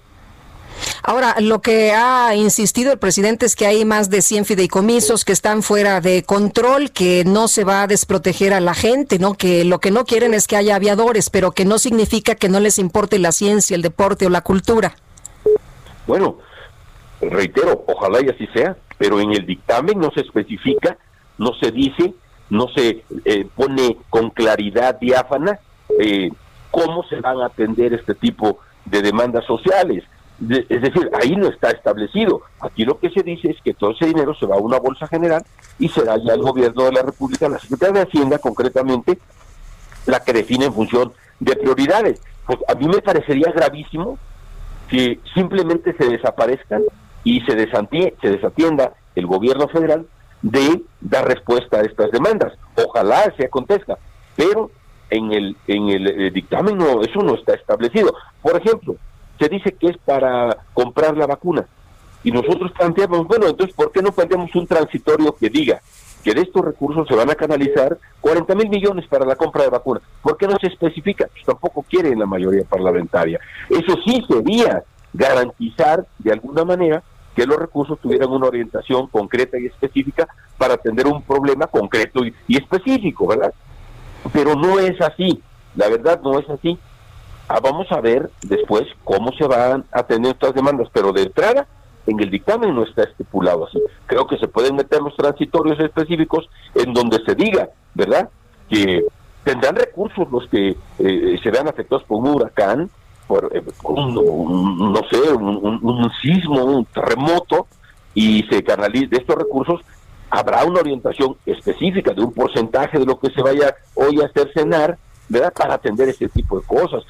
Ahora, 1.03 1.37
lo 1.41 1.61
que 1.61 1.93
ha 1.93 2.35
insistido 2.35 2.93
el 2.93 2.99
presidente 2.99 3.47
es 3.47 3.57
que 3.57 3.67
hay 3.67 3.85
más 3.85 4.11
de 4.11 4.23
100 4.23 4.45
fideicomisos 4.45 5.25
que 5.25 5.33
están 5.33 5.63
fuera 5.63 6.01
de 6.01 6.23
control, 6.23 6.91
que 6.91 7.25
no 7.25 7.49
se 7.49 7.65
va 7.65 7.83
a 7.83 7.87
desproteger 7.87 8.53
a 8.53 8.61
la 8.61 8.75
gente, 8.75 9.19
¿no? 9.19 9.35
Que 9.35 9.65
lo 9.65 9.81
que 9.81 9.91
no 9.91 10.05
quieren 10.05 10.35
es 10.35 10.47
que 10.47 10.57
haya 10.57 10.77
aviadores, 10.77 11.31
pero 11.31 11.53
que 11.53 11.65
no 11.65 11.79
significa 11.79 12.35
que 12.35 12.49
no 12.49 12.61
les 12.61 12.79
importe 12.79 13.19
la 13.19 13.33
ciencia, 13.33 13.75
el 13.75 13.83
deporte 13.83 14.27
o 14.27 14.31
la 14.31 14.43
cultura. 14.43 14.97
Bueno, 16.07 16.39
reitero, 17.21 17.85
ojalá 17.87 18.21
y 18.23 18.29
así 18.29 18.47
sea, 18.49 18.77
pero 18.97 19.21
en 19.21 19.33
el 19.33 19.47
dictamen 19.47 19.99
no 19.99 20.11
se 20.11 20.21
especifica, 20.21 20.97
no 21.39 21.53
se 21.55 21.71
dice, 21.71 22.15
no 22.51 22.69
se 22.69 23.05
eh, 23.25 23.47
pone 23.55 23.97
con 24.11 24.31
claridad 24.31 24.99
diáfana 24.99 25.59
eh, 25.99 26.31
cómo 26.71 27.05
se 27.05 27.21
van 27.21 27.41
a 27.41 27.47
atender 27.47 27.95
este 27.95 28.15
tipo 28.15 28.59
de 28.85 29.03
demandas 29.03 29.45
sociales. 29.45 30.05
es 30.41 30.83
decir, 30.83 31.11
ahí 31.21 31.37
no 31.37 31.49
está 31.49 31.71
establecido. 31.71 32.43
Aquí 32.61 32.85
lo 32.85 32.99
que 32.99 33.11
se 33.11 33.23
dice 33.23 33.51
es 33.51 33.57
que 33.63 33.75
todo 33.75 33.91
ese 33.91 34.07
dinero 34.07 34.35
se 34.35 34.47
va 34.47 34.57
a 34.57 34.61
una 34.61 34.79
bolsa 34.79 35.07
general 35.07 35.45
y 35.79 35.89
será 35.89 36.17
ya 36.17 36.35
el 36.35 36.43
gobierno 36.43 36.85
de 36.85 36.93
la 36.93 37.03
República, 37.03 37.49
la 37.49 37.59
Secretaría 37.59 38.05
de 38.05 38.09
Hacienda 38.09 38.39
concretamente, 38.39 39.19
la 40.07 40.21
que 40.21 40.33
define 40.33 40.67
en 40.67 40.75
función 40.75 41.13
de 41.41 41.57
prioridades. 41.57 42.21
Pues 42.47 42.59
a 42.69 42.75
mí 42.75 42.87
me 42.87 43.03
parecería 43.03 43.53
gravísimo 43.53 44.19
que 44.89 45.21
simplemente 45.35 45.95
se 45.97 46.09
desaparezcan 46.09 46.83
y 47.25 47.41
se, 47.43 47.53
se 47.53 48.31
desatienda 48.31 48.93
el 49.15 49.27
gobierno 49.27 49.69
federal 49.69 50.07
de 50.43 50.83
dar 51.01 51.27
respuesta 51.27 51.79
a 51.79 51.83
estas 51.83 52.11
demandas. 52.11 52.53
Ojalá 52.77 53.33
se 53.37 53.47
acontezca, 53.47 53.99
pero 54.37 54.71
en 55.11 55.33
el, 55.33 55.57
en 55.67 55.89
el, 55.89 56.07
eh, 56.07 56.31
dictamen 56.31 56.77
no, 56.77 57.03
eso 57.03 57.21
no 57.23 57.35
está 57.35 57.55
establecido. 57.55 58.15
Por 58.43 58.57
ejemplo, 58.57 58.97
se 59.39 59.49
dice 59.49 59.73
que 59.73 59.89
es 59.89 59.99
para 59.99 60.57
comprar 60.75 61.17
la 61.17 61.27
vacuna 61.27 61.67
y 62.25 62.31
nosotros 62.31 62.73
planteamos, 62.73 63.27
bueno, 63.27 63.47
entonces, 63.49 63.75
¿por 63.75 63.93
qué 63.93 64.03
no 64.03 64.13
planteamos 64.13 64.55
un 64.55 64.67
transitorio 64.67 65.35
que 65.37 65.49
diga 65.49 65.81
que 66.25 66.35
de 66.35 66.43
estos 66.43 66.65
recursos 66.65 67.07
se 67.07 67.15
van 67.15 67.31
a 67.31 67.37
canalizar 67.37 67.97
40 68.21 68.55
mil 68.57 68.69
millones 68.69 69.07
para 69.07 69.25
la 69.25 69.37
compra 69.37 69.63
de 69.63 69.71
vacunas? 69.71 70.03
¿Por 70.23 70.37
qué 70.37 70.47
no 70.47 70.57
se 70.61 70.67
especifica? 70.67 71.29
Pues 71.33 71.45
tampoco 71.45 71.85
quieren 71.89 72.19
la 72.19 72.27
mayoría 72.27 72.65
parlamentaria. 72.65 73.39
Eso 73.71 73.97
sí 74.05 74.25
sería 74.29 74.83
garantizar 75.13 76.07
de 76.19 76.33
alguna 76.33 76.65
manera 76.65 77.03
que 77.35 77.47
los 77.47 77.57
recursos 77.57 77.99
tuvieran 78.01 78.31
una 78.31 78.49
orientación 78.49 79.07
concreta 79.07 79.59
y 79.59 79.67
específica 79.67 80.27
para 80.57 80.75
atender 80.75 81.07
un 81.07 81.23
problema 81.23 81.69
concreto 81.69 82.25
y, 82.25 82.57
específico, 82.57 83.29
¿verdad? 83.29 83.55
Pero 84.33 84.57
no 84.57 84.81
es 84.81 85.01
así, 85.01 85.41
la 85.77 85.89
verdad 85.89 86.21
no 86.23 86.39
es 86.39 86.51
así. 86.51 86.79
Ah, 87.47 87.61
vamos 87.63 87.91
a 87.93 88.01
ver 88.01 88.29
después 88.43 88.83
cómo 89.05 89.33
se 89.33 89.47
van 89.47 89.85
a 89.93 90.01
atender 90.01 90.33
estas 90.33 90.55
demandas, 90.55 90.89
pero 90.93 91.13
de 91.13 91.23
entrada 91.23 91.67
en 92.09 92.21
el 92.21 92.31
dictamen 92.31 92.75
no 92.75 92.83
está 92.83 93.05
estipulado 93.05 93.67
así. 93.67 93.81
Creo 94.07 94.27
que 94.27 94.39
se 94.39 94.49
pueden 94.49 94.77
meter 94.77 95.01
los 95.01 95.17
transitorios 95.17 95.79
específicos 95.79 96.49
en 96.75 96.93
donde 96.93 97.23
se 97.25 97.35
diga, 97.35 97.69
¿verdad? 97.95 98.29
Que 98.69 99.05
tendrán 99.45 99.77
recursos 99.77 100.31
los 100.31 100.49
que 100.49 100.77
eh, 100.99 101.41
se 101.43 101.51
vean 101.51 101.69
afectados 101.69 102.05
por 102.05 102.19
un 102.19 102.35
huracán, 102.35 102.91
por 103.29 103.55
eh, 103.55 103.63
un, 103.85 104.93
no 104.93 105.01
sé, 105.09 105.33
un, 105.33 106.11
sismo, 106.21 106.65
un 106.65 106.85
terremoto, 106.87 107.69
y 108.15 108.43
se 108.45 108.65
canaliza 108.65 109.11
de 109.11 109.19
estos 109.19 109.37
recursos, 109.37 109.81
habrá 110.31 110.65
una 110.65 110.81
orientación 110.81 111.37
específica 111.47 112.13
de 112.13 112.23
un 112.23 112.33
porcentaje 112.33 112.99
de 112.99 113.05
lo 113.05 113.21
que 113.21 113.31
se 113.31 113.43
vaya 113.43 113.77
hoy 113.95 114.21
a 114.21 114.25
hacer 114.27 114.51
cenar, 114.53 114.99
¿verdad? 115.29 115.53
Para 115.53 115.75
atender 115.75 116.09
este 116.09 116.29
tipo 116.29 116.59
de 116.59 116.67
cosas. 116.67 117.05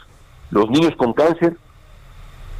Los 0.51 0.69
niños 0.69 0.95
con 0.97 1.13
cáncer, 1.13 1.57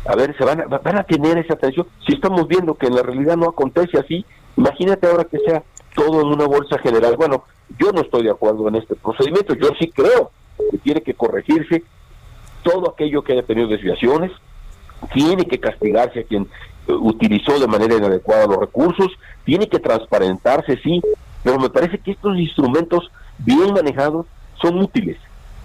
a 0.07 0.17
ver, 0.17 0.37
se 0.39 0.45
van 0.45 0.61
a, 0.63 0.65
van 0.67 0.99
a 0.99 1.03
tener 1.03 1.37
esa 1.37 1.55
atención. 1.55 1.87
Si 2.07 2.15
estamos 2.15 2.47
viendo 2.49 2.75
que 2.75 2.87
en 2.87 2.95
la 2.95 3.03
realidad 3.03 3.37
no 3.37 3.49
acontece 3.49 3.99
así, 3.99 4.25
imagínate 4.57 5.07
ahora 5.07 5.25
que 5.25 5.39
sea 5.41 5.63
todo 5.95 6.21
en 6.23 6.29
una 6.29 6.47
bolsa 6.47 6.79
general. 6.79 7.17
Bueno, 7.17 7.45
yo 7.79 7.93
no 7.93 8.01
estoy 8.01 8.23
de 8.23 8.31
acuerdo 8.31 8.69
en 8.69 8.77
este 8.77 8.95
procedimiento, 8.95 9.55
yo 9.55 9.69
sí 9.79 9.91
creo 9.91 10.31
que 10.71 10.79
tiene 10.79 11.03
que 11.03 11.15
corregirse 11.15 11.85
todo 12.69 12.91
aquello 12.91 13.23
que 13.23 13.33
haya 13.33 13.43
tenido 13.43 13.69
desviaciones, 13.69 14.31
tiene 15.15 15.47
que 15.47 15.59
castigarse 15.59 16.21
a 16.21 16.25
quien 16.25 16.43
eh, 16.87 16.93
utilizó 16.93 17.59
de 17.59 17.67
manera 17.67 17.97
inadecuada 17.97 18.47
los 18.47 18.59
recursos, 18.59 19.09
tiene 19.45 19.69
que 19.69 19.79
transparentarse, 19.79 20.77
sí, 20.83 21.01
pero 21.43 21.59
me 21.59 21.71
parece 21.71 21.99
que 21.99 22.11
estos 22.11 22.37
instrumentos 22.37 23.11
bien 23.39 23.73
manejados 23.73 24.27
son 24.61 24.79
útiles. 24.79 25.17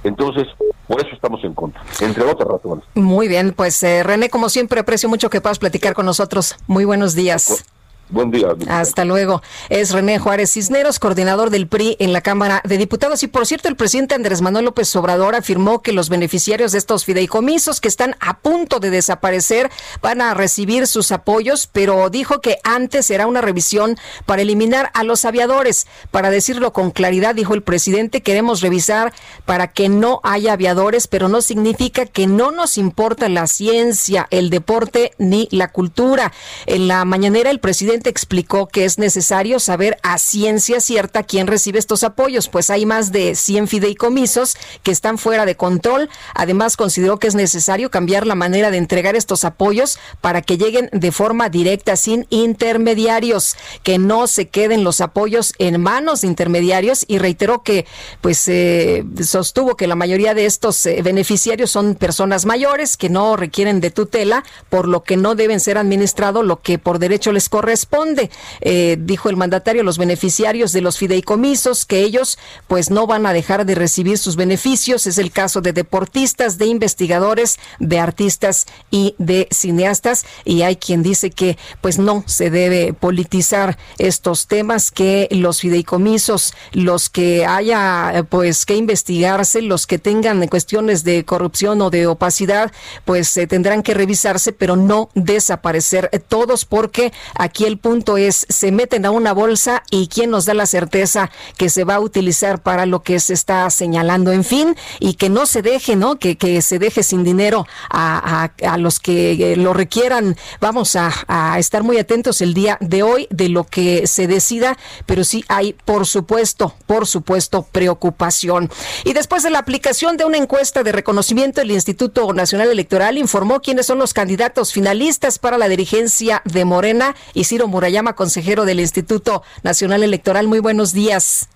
Entonces, 0.03 0.47
por 0.87 0.99
eso 0.99 1.13
estamos 1.13 1.43
en 1.43 1.53
contra, 1.53 1.81
entre 2.01 2.23
otras 2.23 2.47
razones. 2.47 2.85
Muy 2.93 3.27
bien, 3.27 3.53
pues 3.53 3.81
eh, 3.83 4.03
René, 4.03 4.29
como 4.29 4.49
siempre, 4.49 4.79
aprecio 4.79 5.09
mucho 5.09 5.29
que 5.29 5.41
puedas 5.41 5.59
platicar 5.59 5.93
con 5.93 6.05
nosotros. 6.05 6.57
Muy 6.67 6.85
buenos 6.85 7.15
días. 7.15 7.65
Buen 8.09 8.31
día. 8.31 8.49
Hasta 8.67 9.05
luego. 9.05 9.41
Es 9.69 9.91
René 9.91 10.19
Juárez 10.19 10.51
Cisneros, 10.51 10.99
coordinador 10.99 11.49
del 11.49 11.67
PRI 11.67 11.95
en 11.99 12.13
la 12.13 12.21
Cámara 12.21 12.61
de 12.63 12.77
Diputados. 12.77 13.23
Y 13.23 13.27
por 13.27 13.47
cierto, 13.47 13.69
el 13.69 13.75
presidente 13.75 14.13
Andrés 14.13 14.41
Manuel 14.41 14.65
López 14.65 14.95
Obrador 14.95 15.35
afirmó 15.35 15.81
que 15.81 15.93
los 15.93 16.09
beneficiarios 16.09 16.73
de 16.73 16.77
estos 16.77 17.05
fideicomisos 17.05 17.81
que 17.81 17.87
están 17.87 18.15
a 18.19 18.37
punto 18.37 18.79
de 18.79 18.89
desaparecer 18.89 19.71
van 20.01 20.21
a 20.21 20.33
recibir 20.33 20.85
sus 20.85 21.11
apoyos, 21.11 21.67
pero 21.71 22.09
dijo 22.09 22.41
que 22.41 22.57
antes 22.63 23.05
será 23.05 23.25
una 23.25 23.41
revisión 23.41 23.97
para 24.25 24.41
eliminar 24.41 24.91
a 24.93 25.03
los 25.03 25.25
aviadores. 25.25 25.87
Para 26.11 26.29
decirlo 26.29 26.73
con 26.73 26.91
claridad, 26.91 27.33
dijo 27.33 27.53
el 27.53 27.63
presidente, 27.63 28.21
queremos 28.21 28.61
revisar 28.61 29.13
para 29.45 29.69
que 29.69 29.89
no 29.89 30.19
haya 30.23 30.53
aviadores, 30.53 31.07
pero 31.07 31.29
no 31.29 31.41
significa 31.41 32.05
que 32.05 32.27
no 32.27 32.51
nos 32.51 32.77
importa 32.77 33.29
la 33.29 33.47
ciencia, 33.47 34.27
el 34.29 34.49
deporte 34.49 35.13
ni 35.17 35.47
la 35.51 35.71
cultura. 35.71 36.31
En 36.65 36.87
la 36.87 37.05
mañanera, 37.05 37.49
el 37.49 37.59
presidente 37.59 38.02
explicó 38.09 38.67
que 38.67 38.85
es 38.85 38.97
necesario 38.97 39.59
saber 39.59 39.97
a 40.03 40.17
ciencia 40.17 40.79
cierta 40.79 41.23
quién 41.23 41.47
recibe 41.47 41.79
estos 41.79 42.03
apoyos, 42.03 42.49
pues 42.49 42.69
hay 42.69 42.85
más 42.85 43.11
de 43.11 43.35
100 43.35 43.67
fideicomisos 43.67 44.55
que 44.83 44.91
están 44.91 45.17
fuera 45.17 45.45
de 45.45 45.55
control. 45.55 46.09
Además, 46.33 46.77
consideró 46.77 47.19
que 47.19 47.27
es 47.27 47.35
necesario 47.35 47.91
cambiar 47.91 48.27
la 48.27 48.35
manera 48.35 48.71
de 48.71 48.77
entregar 48.77 49.15
estos 49.15 49.43
apoyos 49.45 49.99
para 50.21 50.41
que 50.41 50.57
lleguen 50.57 50.89
de 50.91 51.11
forma 51.11 51.49
directa, 51.49 51.95
sin 51.95 52.25
intermediarios, 52.29 53.55
que 53.83 53.97
no 53.97 54.27
se 54.27 54.47
queden 54.47 54.83
los 54.83 55.01
apoyos 55.01 55.53
en 55.57 55.81
manos 55.81 56.21
de 56.21 56.27
intermediarios 56.27 57.05
y 57.07 57.17
reiteró 57.17 57.63
que 57.63 57.85
pues 58.21 58.47
eh, 58.47 59.03
sostuvo 59.23 59.75
que 59.75 59.87
la 59.87 59.95
mayoría 59.95 60.33
de 60.33 60.45
estos 60.45 60.85
eh, 60.85 61.01
beneficiarios 61.01 61.71
son 61.71 61.95
personas 61.95 62.45
mayores 62.45 62.97
que 62.97 63.09
no 63.09 63.35
requieren 63.35 63.81
de 63.81 63.91
tutela, 63.91 64.43
por 64.69 64.87
lo 64.87 65.03
que 65.03 65.17
no 65.17 65.35
deben 65.35 65.59
ser 65.59 65.77
administrados 65.77 66.45
lo 66.45 66.61
que 66.61 66.79
por 66.79 66.99
derecho 66.99 67.31
les 67.31 67.49
corresponde 67.83 68.13
responde, 68.13 68.31
eh, 68.61 68.97
dijo 68.99 69.29
el 69.29 69.35
mandatario, 69.35 69.83
los 69.83 69.97
beneficiarios 69.97 70.71
de 70.71 70.81
los 70.81 70.97
fideicomisos, 70.97 71.85
que 71.85 72.01
ellos 72.01 72.37
pues 72.67 72.89
no 72.89 73.07
van 73.07 73.25
a 73.25 73.33
dejar 73.33 73.65
de 73.65 73.75
recibir 73.75 74.17
sus 74.17 74.35
beneficios. 74.35 75.05
Es 75.05 75.17
el 75.17 75.31
caso 75.31 75.61
de 75.61 75.73
deportistas, 75.73 76.57
de 76.57 76.65
investigadores, 76.67 77.59
de 77.79 77.99
artistas 77.99 78.65
y 78.89 79.15
de 79.17 79.47
cineastas. 79.51 80.25
Y 80.45 80.61
hay 80.61 80.77
quien 80.77 81.03
dice 81.03 81.29
que 81.29 81.57
pues 81.81 81.97
no 81.97 82.23
se 82.25 82.49
debe 82.49 82.93
politizar 82.93 83.77
estos 83.97 84.47
temas, 84.47 84.91
que 84.91 85.27
los 85.31 85.59
fideicomisos, 85.59 86.53
los 86.71 87.09
que 87.09 87.45
haya 87.45 88.25
pues 88.29 88.65
que 88.65 88.75
investigarse, 88.75 89.61
los 89.61 89.87
que 89.87 89.99
tengan 89.99 90.47
cuestiones 90.47 91.03
de 91.03 91.25
corrupción 91.25 91.81
o 91.81 91.89
de 91.89 92.07
opacidad, 92.07 92.71
pues 93.05 93.35
eh, 93.37 93.47
tendrán 93.47 93.83
que 93.83 93.93
revisarse, 93.93 94.53
pero 94.53 94.75
no 94.75 95.09
desaparecer 95.15 96.09
todos 96.27 96.65
porque 96.65 97.11
aquí 97.35 97.65
el 97.65 97.72
el 97.73 97.79
punto 97.79 98.17
es, 98.17 98.45
se 98.49 98.71
meten 98.71 99.03
a 99.03 99.09
una 99.09 99.33
bolsa 99.33 99.81
y 99.89 100.07
quién 100.07 100.29
nos 100.29 100.45
da 100.45 100.53
la 100.53 100.67
certeza 100.67 101.31
que 101.57 101.69
se 101.69 101.83
va 101.83 101.95
a 101.95 101.99
utilizar 101.99 102.61
para 102.61 102.85
lo 102.85 103.01
que 103.01 103.19
se 103.19 103.33
está 103.33 103.67
señalando, 103.71 104.31
en 104.31 104.43
fin, 104.43 104.75
y 104.99 105.15
que 105.15 105.29
no 105.29 105.47
se 105.47 105.63
deje, 105.63 105.95
¿no? 105.95 106.19
Que, 106.19 106.37
que 106.37 106.61
se 106.61 106.77
deje 106.77 107.01
sin 107.01 107.23
dinero 107.23 107.65
a, 107.89 108.51
a, 108.63 108.77
los 108.77 108.99
que 108.99 109.55
lo 109.57 109.73
requieran. 109.73 110.37
Vamos 110.61 110.95
a, 110.95 111.11
a 111.27 111.57
estar 111.57 111.81
muy 111.81 111.97
atentos 111.97 112.41
el 112.41 112.53
día 112.53 112.77
de 112.79 113.01
hoy 113.01 113.27
de 113.31 113.49
lo 113.49 113.63
que 113.63 114.05
se 114.05 114.27
decida, 114.27 114.77
pero 115.07 115.23
sí 115.23 115.43
hay, 115.47 115.73
por 115.73 116.05
supuesto, 116.05 116.75
por 116.85 117.07
supuesto, 117.07 117.67
preocupación. 117.71 118.69
Y 119.03 119.13
después 119.13 119.41
de 119.41 119.49
la 119.49 119.57
aplicación 119.59 120.15
de 120.15 120.25
una 120.25 120.37
encuesta 120.37 120.83
de 120.83 120.91
reconocimiento, 120.91 121.61
el 121.61 121.71
Instituto 121.71 122.33
Nacional 122.33 122.69
Electoral 122.69 123.17
informó 123.17 123.61
quiénes 123.61 123.87
son 123.87 123.97
los 123.97 124.13
candidatos 124.13 124.73
finalistas 124.73 125.39
para 125.39 125.57
la 125.57 125.67
dirigencia 125.67 126.43
de 126.45 126.65
Morena. 126.65 127.15
Y 127.33 127.45
Ciro 127.45 127.62
Murayama, 127.67 128.13
consejero 128.15 128.65
del 128.65 128.79
Instituto 128.79 129.43
Nacional 129.63 130.03
Electoral, 130.03 130.47
muy 130.47 130.59
buenos 130.59 130.93
días. 130.93 131.47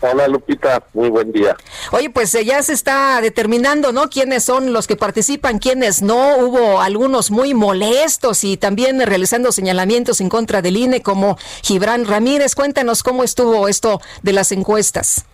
Hola 0.00 0.28
Lupita, 0.28 0.82
muy 0.92 1.08
buen 1.08 1.32
día. 1.32 1.56
Oye, 1.90 2.10
pues 2.10 2.34
eh, 2.34 2.44
ya 2.44 2.62
se 2.62 2.74
está 2.74 3.22
determinando, 3.22 3.90
¿no? 3.90 4.10
Quiénes 4.10 4.44
son 4.44 4.74
los 4.74 4.86
que 4.86 4.96
participan, 4.96 5.58
quiénes 5.58 6.02
no. 6.02 6.36
Hubo 6.36 6.82
algunos 6.82 7.30
muy 7.30 7.54
molestos 7.54 8.44
y 8.44 8.58
también 8.58 9.00
realizando 9.00 9.50
señalamientos 9.50 10.20
en 10.20 10.28
contra 10.28 10.60
del 10.60 10.76
INE, 10.76 11.00
como 11.00 11.38
Gibran 11.62 12.04
Ramírez. 12.04 12.54
Cuéntanos 12.54 13.02
cómo 13.02 13.24
estuvo 13.24 13.66
esto 13.66 14.00
de 14.22 14.34
las 14.34 14.52
encuestas. 14.52 15.24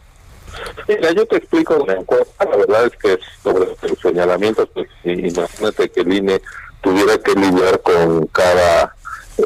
Mira, 0.87 1.11
yo 1.13 1.27
te 1.27 1.39
explico 1.39 1.85
la 1.85 1.95
encuesta. 1.95 2.45
La 2.45 2.57
verdad 2.57 2.87
es 2.87 2.97
que 2.97 3.19
sobre 3.43 3.67
los 3.67 3.99
señalamientos, 4.01 4.69
pues 4.73 4.89
imagínate 5.05 5.89
que 5.91 6.01
el 6.03 6.13
INE 6.13 6.41
tuviera 6.81 7.19
que 7.19 7.33
lidiar 7.35 7.81
con 7.81 8.27
cada 8.29 8.95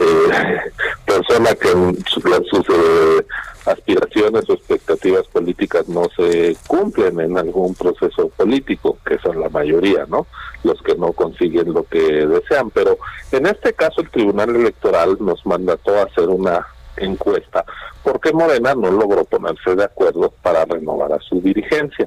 eh, 0.00 0.58
persona 1.04 1.54
que 1.54 1.68
sus, 2.06 2.24
eh, 2.68 3.26
aspiraciones 3.66 4.48
o 4.48 4.54
expectativas 4.54 5.26
políticas 5.28 5.88
no 5.88 6.04
se 6.16 6.56
cumplen 6.66 7.18
en 7.20 7.38
algún 7.38 7.74
proceso 7.74 8.28
político, 8.30 8.98
que 9.06 9.18
son 9.18 9.40
la 9.40 9.48
mayoría, 9.48 10.04
¿no? 10.06 10.26
Los 10.64 10.82
que 10.82 10.94
no 10.96 11.12
consiguen 11.12 11.72
lo 11.72 11.84
que 11.84 12.26
desean. 12.26 12.70
Pero 12.70 12.98
en 13.32 13.46
este 13.46 13.72
caso 13.72 14.02
el 14.02 14.10
Tribunal 14.10 14.54
Electoral 14.54 15.16
nos 15.20 15.44
mandató 15.46 15.98
a 15.98 16.04
hacer 16.04 16.28
una 16.28 16.66
encuesta 16.96 17.64
porque 18.04 18.32
Morena 18.32 18.74
no 18.74 18.90
logró 18.90 19.24
ponerse 19.24 19.74
de 19.74 19.84
acuerdo 19.84 20.32
para 20.42 20.64
renovar 20.66 21.12
a 21.12 21.20
su 21.20 21.40
dirigencia. 21.40 22.06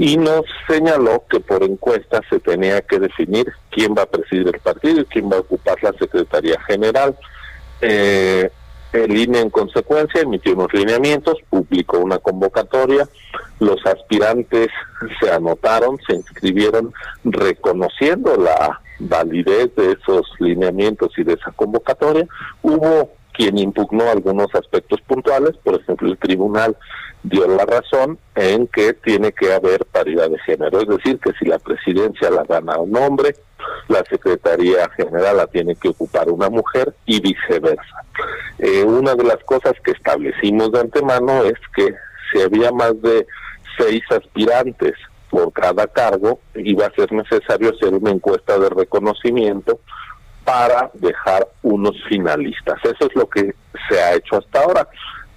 Y 0.00 0.16
nos 0.16 0.46
señaló 0.66 1.24
que 1.28 1.40
por 1.40 1.62
encuesta 1.62 2.22
se 2.30 2.40
tenía 2.40 2.80
que 2.80 2.98
definir 2.98 3.52
quién 3.68 3.94
va 3.94 4.04
a 4.04 4.06
presidir 4.06 4.48
el 4.48 4.58
partido 4.58 5.02
y 5.02 5.04
quién 5.04 5.30
va 5.30 5.36
a 5.36 5.40
ocupar 5.40 5.76
la 5.82 5.92
Secretaría 5.92 6.58
General. 6.62 7.14
Eh, 7.82 8.50
el 8.94 9.14
INE 9.14 9.40
en 9.40 9.50
consecuencia 9.50 10.22
emitió 10.22 10.54
unos 10.54 10.72
lineamientos, 10.72 11.36
publicó 11.50 11.98
una 11.98 12.16
convocatoria, 12.16 13.06
los 13.58 13.84
aspirantes 13.84 14.68
se 15.20 15.30
anotaron, 15.30 15.98
se 16.06 16.14
inscribieron 16.14 16.94
reconociendo 17.22 18.38
la 18.38 18.80
validez 19.00 19.76
de 19.76 19.92
esos 19.92 20.26
lineamientos 20.38 21.12
y 21.18 21.24
de 21.24 21.34
esa 21.34 21.52
convocatoria. 21.52 22.26
Hubo 22.62 23.10
quien 23.34 23.58
impugnó 23.58 24.10
algunos 24.10 24.46
aspectos 24.54 25.02
puntuales, 25.02 25.58
por 25.62 25.74
ejemplo, 25.74 26.08
el 26.08 26.16
tribunal 26.16 26.74
dio 27.22 27.46
la 27.46 27.64
razón 27.64 28.18
en 28.34 28.66
que 28.66 28.94
tiene 28.94 29.32
que 29.32 29.52
haber 29.52 29.84
paridad 29.86 30.30
de 30.30 30.38
género, 30.40 30.80
es 30.80 30.88
decir, 30.88 31.18
que 31.18 31.32
si 31.38 31.44
la 31.44 31.58
presidencia 31.58 32.30
la 32.30 32.44
gana 32.44 32.78
un 32.78 32.96
hombre, 32.96 33.36
la 33.88 34.02
Secretaría 34.08 34.88
General 34.96 35.36
la 35.36 35.46
tiene 35.46 35.76
que 35.76 35.88
ocupar 35.88 36.30
una 36.30 36.48
mujer 36.48 36.94
y 37.04 37.20
viceversa. 37.20 38.04
Eh, 38.58 38.84
una 38.84 39.14
de 39.14 39.24
las 39.24 39.38
cosas 39.44 39.74
que 39.84 39.92
establecimos 39.92 40.72
de 40.72 40.80
antemano 40.80 41.44
es 41.44 41.58
que 41.74 41.94
si 42.32 42.40
había 42.40 42.72
más 42.72 43.00
de 43.02 43.26
seis 43.76 44.02
aspirantes 44.10 44.94
por 45.28 45.52
cada 45.52 45.86
cargo, 45.86 46.40
iba 46.54 46.86
a 46.86 46.94
ser 46.94 47.12
necesario 47.12 47.70
hacer 47.70 47.94
una 47.94 48.10
encuesta 48.10 48.58
de 48.58 48.68
reconocimiento 48.68 49.80
para 50.44 50.90
dejar 50.94 51.46
unos 51.62 51.96
finalistas. 52.08 52.78
Eso 52.82 53.06
es 53.06 53.14
lo 53.14 53.28
que 53.28 53.54
se 53.88 54.00
ha 54.00 54.14
hecho 54.14 54.38
hasta 54.38 54.62
ahora, 54.62 54.88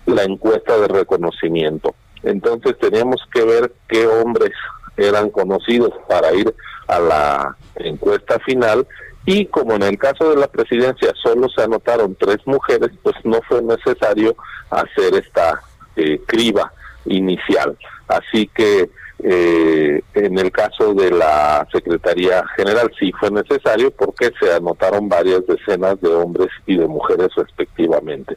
la 0.06 0.24
encuesta 0.24 0.78
de 0.78 0.88
reconocimiento. 0.88 1.96
Entonces 2.24 2.78
teníamos 2.80 3.22
que 3.34 3.44
ver 3.44 3.74
qué 3.88 4.08
hombres 4.08 4.52
eran 4.98 5.30
conocidos 5.30 5.92
para 6.08 6.34
ir 6.34 6.54
a 6.88 7.00
la 7.00 7.58
encuesta 7.76 8.40
final 8.40 8.86
y 9.26 9.46
como 9.46 9.74
en 9.74 9.84
el 9.84 9.98
caso 9.98 10.30
de 10.30 10.36
la 10.36 10.48
presidencia 10.48 11.14
solo 11.22 11.48
se 11.50 11.64
anotaron 11.64 12.16
tres 12.16 12.38
mujeres, 12.46 12.92
pues 13.02 13.16
no 13.24 13.40
fue 13.48 13.62
necesario 13.62 14.36
hacer 14.70 15.16
esta 15.16 15.62
eh, 15.96 16.22
criba 16.26 16.72
inicial. 17.06 17.78
Así 18.08 18.50
que 18.54 18.90
eh, 19.26 20.02
en 20.16 20.38
el 20.38 20.52
caso 20.52 20.94
de 20.94 21.10
la 21.12 21.66
Secretaría 21.72 22.44
General 22.58 22.92
sí 23.00 23.14
fue 23.18 23.32
necesario 23.32 23.92
porque 23.92 24.32
se 24.40 24.54
anotaron 24.54 25.08
varias 25.08 25.46
decenas 25.48 26.00
de 26.02 26.10
hombres 26.10 26.50
y 26.66 26.76
de 26.76 26.88
mujeres 26.88 27.30
respectivamente. 27.36 28.36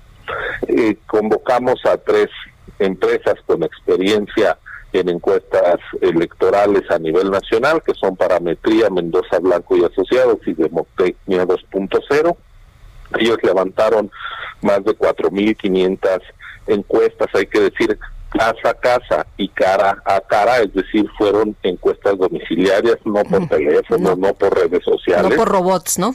Eh, 0.69 0.97
convocamos 1.07 1.85
a 1.87 1.97
tres 1.97 2.29
empresas 2.79 3.35
con 3.47 3.63
experiencia 3.63 4.59
en 4.93 5.09
encuestas 5.09 5.79
electorales 6.01 6.91
a 6.91 6.99
nivel 6.99 7.31
nacional, 7.31 7.83
que 7.85 7.95
son 7.95 8.17
Parametría, 8.17 8.89
Mendoza 8.91 9.39
Blanco 9.41 9.77
y 9.77 9.85
Asociados 9.85 10.39
y 10.47 10.55
Demotecnia 10.55 11.45
2.0. 11.45 12.37
Ellos 13.19 13.39
levantaron 13.43 14.11
más 14.63 14.85
de 14.85 14.97
4.500 14.97 16.23
encuestas, 16.67 17.29
hay 17.35 17.47
que 17.47 17.61
decir, 17.61 17.99
casa 18.31 18.71
a 18.71 18.75
casa 18.75 19.27
y 19.37 19.49
cara 19.49 20.03
a 20.05 20.21
cara, 20.21 20.59
es 20.59 20.73
decir, 20.75 21.09
fueron 21.17 21.57
encuestas 21.63 22.19
domiciliarias, 22.19 22.97
no 23.05 23.23
por 23.25 23.47
teléfono, 23.49 24.17
no. 24.17 24.35
por 24.35 24.55
redes 24.55 24.83
sociales. 24.85 25.31
No 25.31 25.37
por 25.37 25.49
robots, 25.49 25.99
¿no? 25.99 26.15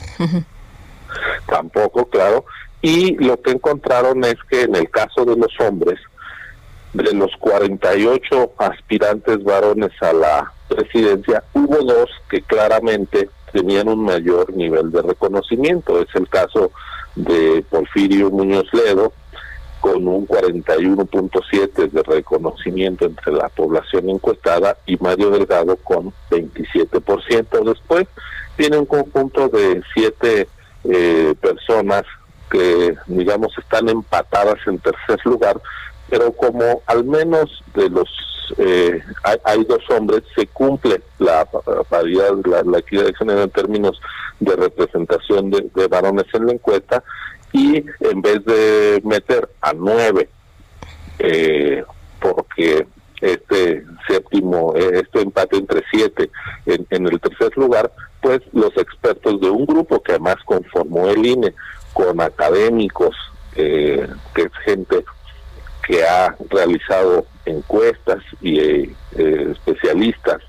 Tampoco, 1.47 2.05
claro. 2.05 2.45
Y 2.81 3.15
lo 3.23 3.41
que 3.41 3.51
encontraron 3.51 4.23
es 4.23 4.35
que 4.49 4.63
en 4.63 4.75
el 4.75 4.89
caso 4.89 5.23
de 5.25 5.35
los 5.35 5.59
hombres, 5.59 5.99
de 6.93 7.13
los 7.13 7.31
48 7.37 8.53
aspirantes 8.57 9.43
varones 9.43 9.91
a 10.01 10.13
la 10.13 10.51
presidencia, 10.67 11.43
hubo 11.53 11.77
dos 11.77 12.09
que 12.29 12.41
claramente 12.41 13.29
tenían 13.53 13.87
un 13.87 14.03
mayor 14.03 14.53
nivel 14.53 14.91
de 14.91 15.01
reconocimiento. 15.01 16.01
Es 16.01 16.13
el 16.15 16.27
caso 16.27 16.71
de 17.15 17.63
Porfirio 17.69 18.31
Muñoz 18.31 18.67
Ledo, 18.73 19.13
con 19.81 20.07
un 20.07 20.27
41.7 20.27 21.89
de 21.89 22.03
reconocimiento 22.03 23.05
entre 23.05 23.33
la 23.33 23.49
población 23.49 24.09
encuestada 24.09 24.77
y 24.85 24.95
Mario 24.97 25.31
Delgado 25.31 25.75
con 25.77 26.13
27%. 26.29 27.63
Después 27.65 28.07
tiene 28.55 28.77
un 28.77 28.85
conjunto 28.85 29.49
de 29.49 29.81
siete 29.93 30.47
eh, 30.83 31.33
personas 31.41 32.03
que, 32.51 32.95
digamos, 33.07 33.57
están 33.57 33.89
empatadas 33.89 34.57
en 34.67 34.77
tercer 34.79 35.19
lugar, 35.25 35.59
pero 36.09 36.31
como 36.33 36.81
al 36.85 37.05
menos 37.05 37.63
de 37.73 37.89
los 37.89 38.09
eh, 38.57 39.01
hay, 39.45 39.63
dos 39.63 39.89
hombres, 39.91 40.23
se 40.35 40.45
cumple 40.47 41.01
la 41.19 41.47
paridad, 41.89 42.33
la, 42.65 42.79
equidad 42.79 43.05
de 43.05 43.13
género 43.13 43.43
en 43.43 43.49
términos 43.49 43.99
de 44.41 44.55
representación 44.57 45.49
de, 45.49 45.87
varones 45.89 46.25
en 46.33 46.47
la 46.47 46.53
encuesta, 46.53 47.01
y 47.53 47.77
en 48.01 48.21
vez 48.21 48.43
de 48.43 49.01
meter 49.05 49.49
a 49.61 49.71
nueve, 49.73 50.29
eh, 51.19 51.83
porque 52.19 52.85
este 53.21 53.85
séptimo, 54.07 54.73
este 54.75 55.21
empate 55.21 55.57
entre 55.57 55.83
siete 55.91 56.29
en 56.65 57.07
el 57.07 57.19
tercer 57.21 57.55
lugar, 57.55 57.91
pues 58.21 58.41
los 58.53 58.75
expertos 58.77 59.41
de 59.41 59.49
un 59.49 59.65
grupo 59.65 60.01
que 60.01 60.13
además 60.13 60.37
conformó 60.45 61.07
el 61.07 61.25
INE 61.25 61.53
con 61.93 62.21
académicos, 62.21 63.15
eh, 63.55 64.07
que 64.33 64.41
es 64.43 64.51
gente 64.65 65.03
que 65.85 66.05
ha 66.05 66.35
realizado 66.49 67.25
encuestas 67.45 68.19
y 68.41 68.59
eh, 68.59 68.95
eh, 69.17 69.47
especialistas 69.51 70.41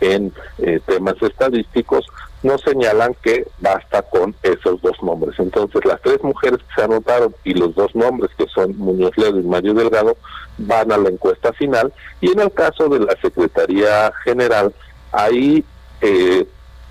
en 0.00 0.32
eh, 0.58 0.80
temas 0.86 1.16
estadísticos, 1.22 2.06
nos 2.42 2.60
señalan 2.62 3.14
que 3.22 3.46
basta 3.58 4.02
con 4.02 4.34
esos 4.42 4.80
dos 4.82 5.02
nombres. 5.02 5.38
Entonces, 5.38 5.84
las 5.84 6.00
tres 6.02 6.22
mujeres 6.22 6.58
que 6.58 6.74
se 6.76 6.82
anotaron 6.82 7.34
y 7.44 7.54
los 7.54 7.74
dos 7.74 7.94
nombres 7.94 8.30
que 8.36 8.46
son 8.46 8.76
Muñoz 8.76 9.16
Ledo 9.16 9.40
y 9.40 9.42
Mario 9.42 9.74
Delgado 9.74 10.16
van 10.58 10.92
a 10.92 10.98
la 10.98 11.08
encuesta 11.08 11.52
final. 11.54 11.92
Y 12.20 12.30
en 12.30 12.40
el 12.40 12.52
caso 12.52 12.88
de 12.88 13.00
la 13.00 13.16
Secretaría 13.20 14.12
General, 14.24 14.72
ahí 15.12 15.64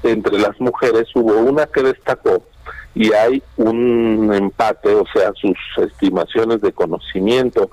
entre 0.04 0.40
las 0.40 0.60
mujeres 0.60 1.08
hubo 1.16 1.34
una 1.38 1.68
que 1.68 1.84
destacó 1.84 2.44
y 2.96 3.12
hay 3.12 3.44
un 3.58 4.34
empate, 4.34 4.96
o 4.96 5.04
sea, 5.14 5.34
sus 5.34 5.58
estimaciones 5.86 6.62
de 6.62 6.72
conocimiento 6.72 7.70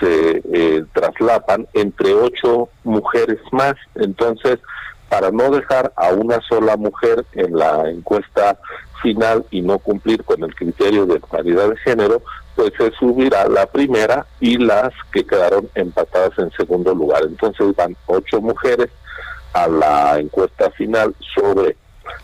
se 0.00 0.42
eh, 0.52 0.84
traslapan 0.92 1.68
entre 1.74 2.12
ocho 2.12 2.68
mujeres 2.82 3.38
más. 3.52 3.74
Entonces, 3.94 4.58
para 5.08 5.30
no 5.30 5.50
dejar 5.50 5.92
a 5.94 6.08
una 6.08 6.40
sola 6.40 6.76
mujer 6.76 7.24
en 7.34 7.56
la 7.56 7.88
encuesta 7.88 8.58
final 9.00 9.46
y 9.52 9.62
no 9.62 9.78
cumplir 9.78 10.24
con 10.24 10.42
el 10.42 10.52
criterio 10.56 11.06
de 11.06 11.20
paridad 11.20 11.68
de 11.68 11.76
género, 11.76 12.22
pues 12.56 12.72
se 12.76 12.90
subirá 12.92 13.48
la 13.48 13.66
primera 13.66 14.26
y 14.40 14.58
las 14.58 14.92
que 15.12 15.24
quedaron 15.24 15.68
empatadas 15.76 16.36
en 16.38 16.50
segundo 16.50 16.92
lugar. 16.92 17.22
Entonces 17.24 17.76
van 17.76 17.96
ocho 18.06 18.40
mujeres 18.40 18.90
a 19.52 19.68
la 19.68 20.18
encuesta 20.18 20.68
final 20.72 21.14
sobre 21.36 21.76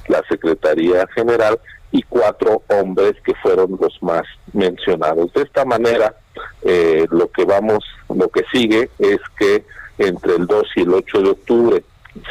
la 0.09 0.21
Secretaría 0.29 1.07
General 1.15 1.61
y 1.93 2.03
cuatro 2.03 2.63
hombres 2.69 3.15
que 3.25 3.35
fueron 3.35 3.79
los 3.81 4.01
más 4.03 4.23
mencionados. 4.53 5.33
De 5.33 5.43
esta 5.43 5.65
manera, 5.65 6.15
eh, 6.63 7.07
lo 7.11 7.31
que 7.31 7.45
vamos, 7.45 7.85
lo 8.09 8.29
que 8.29 8.45
sigue 8.53 8.91
es 8.99 9.19
que 9.39 9.65
entre 9.99 10.37
el 10.37 10.47
2 10.47 10.67
y 10.77 10.81
el 10.83 10.95
8 10.95 11.23
de 11.23 11.31
octubre 11.31 11.85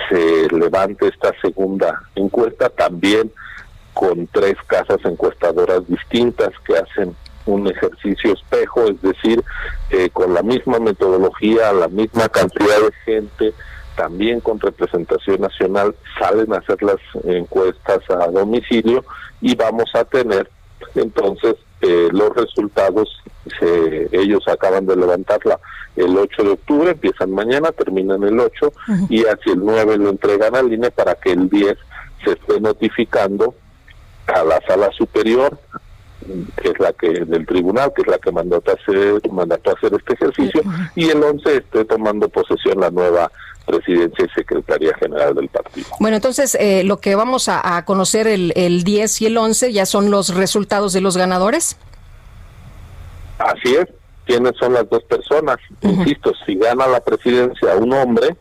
se 0.10 0.48
levante 0.56 1.08
esta 1.08 1.32
segunda 1.42 2.02
encuesta, 2.16 2.70
también 2.70 3.32
con 3.94 4.28
tres 4.28 4.56
casas 4.68 5.00
encuestadoras 5.04 5.88
distintas 5.88 6.52
que 6.66 6.78
hacen 6.78 7.16
un 7.46 7.68
ejercicio 7.68 8.34
espejo, 8.34 8.86
es 8.86 9.02
decir, 9.02 9.44
eh, 9.90 10.10
con 10.12 10.34
la 10.34 10.44
misma 10.44 10.80
metodología, 10.80 11.74
la 11.74 11.88
misma 11.88 12.30
cantidad 12.30 12.78
de 12.80 12.92
gente, 13.06 13.54
también 14.00 14.40
con 14.40 14.62
representación 14.62 15.42
nacional, 15.42 15.94
salen 16.18 16.54
a 16.54 16.60
hacer 16.60 16.82
las 16.82 16.96
encuestas 17.26 18.00
a 18.10 18.28
domicilio 18.28 19.04
y 19.42 19.56
vamos 19.56 19.94
a 19.94 20.06
tener 20.06 20.50
entonces 20.96 21.56
eh, 21.82 22.08
los 22.14 22.34
resultados, 22.34 23.22
ellos 24.12 24.48
acaban 24.48 24.86
de 24.86 24.96
levantarla 24.96 25.60
el 25.98 26.18
8 26.18 26.44
de 26.44 26.50
octubre, 26.52 26.92
empiezan 26.92 27.32
mañana, 27.32 27.74
terminan 27.74 28.24
el 28.24 28.40
8 28.40 28.72
y 29.10 29.26
hacia 29.26 29.52
el 29.52 29.60
9 29.60 29.98
lo 29.98 30.10
entregan 30.10 30.56
al 30.56 30.72
INE 30.72 30.92
para 30.92 31.16
que 31.16 31.34
el 31.34 31.50
10 31.50 31.78
se 32.24 32.32
esté 32.32 32.62
notificando 32.62 33.54
a 34.28 34.46
la 34.46 34.62
sala 34.66 34.90
superior 34.92 35.60
que 36.62 36.70
es 36.70 36.80
la 36.80 36.94
que 36.94 37.26
del 37.26 37.46
tribunal, 37.46 37.92
que 37.96 38.02
es 38.02 38.08
la 38.08 38.18
que 38.18 38.32
mandó 38.32 38.58
a 38.58 38.72
hacer, 38.72 39.22
mandató 39.32 39.72
a 39.72 39.74
hacer 39.74 39.94
este 39.94 40.14
ejercicio, 40.14 40.62
y 40.96 41.10
el 41.10 41.24
11 41.24 41.58
esté 41.58 41.86
tomando 41.86 42.30
posesión 42.30 42.80
la 42.80 42.92
nueva 42.92 43.32
presidencia 43.70 44.26
y 44.26 44.30
secretaría 44.30 44.94
general 44.96 45.36
del 45.36 45.48
partido. 45.48 45.88
Bueno, 46.00 46.16
entonces 46.16 46.56
eh, 46.60 46.84
lo 46.84 46.98
que 46.98 47.16
vamos 47.16 47.50
a, 47.50 47.86
conocer 47.86 48.28
el, 48.28 48.52
el 48.56 48.84
10 48.84 49.22
y 49.22 49.26
el 49.28 49.38
11 49.38 49.72
ya 49.72 49.86
son 49.86 50.10
los 50.10 50.34
resultados 50.34 50.92
de 50.94 51.02
los 51.02 51.16
ganadores. 51.16 51.78
Así 53.38 53.76
es, 53.76 53.86
quiénes 54.26 54.54
son 54.60 54.74
las 54.74 54.90
dos 54.90 55.04
personas. 55.04 55.58
Insisto, 55.82 56.34
si 56.46 56.56
gana 56.56 56.88
la 56.88 57.00
presidencia 57.00 57.76
un 57.76 57.94
hombre, 57.94 58.36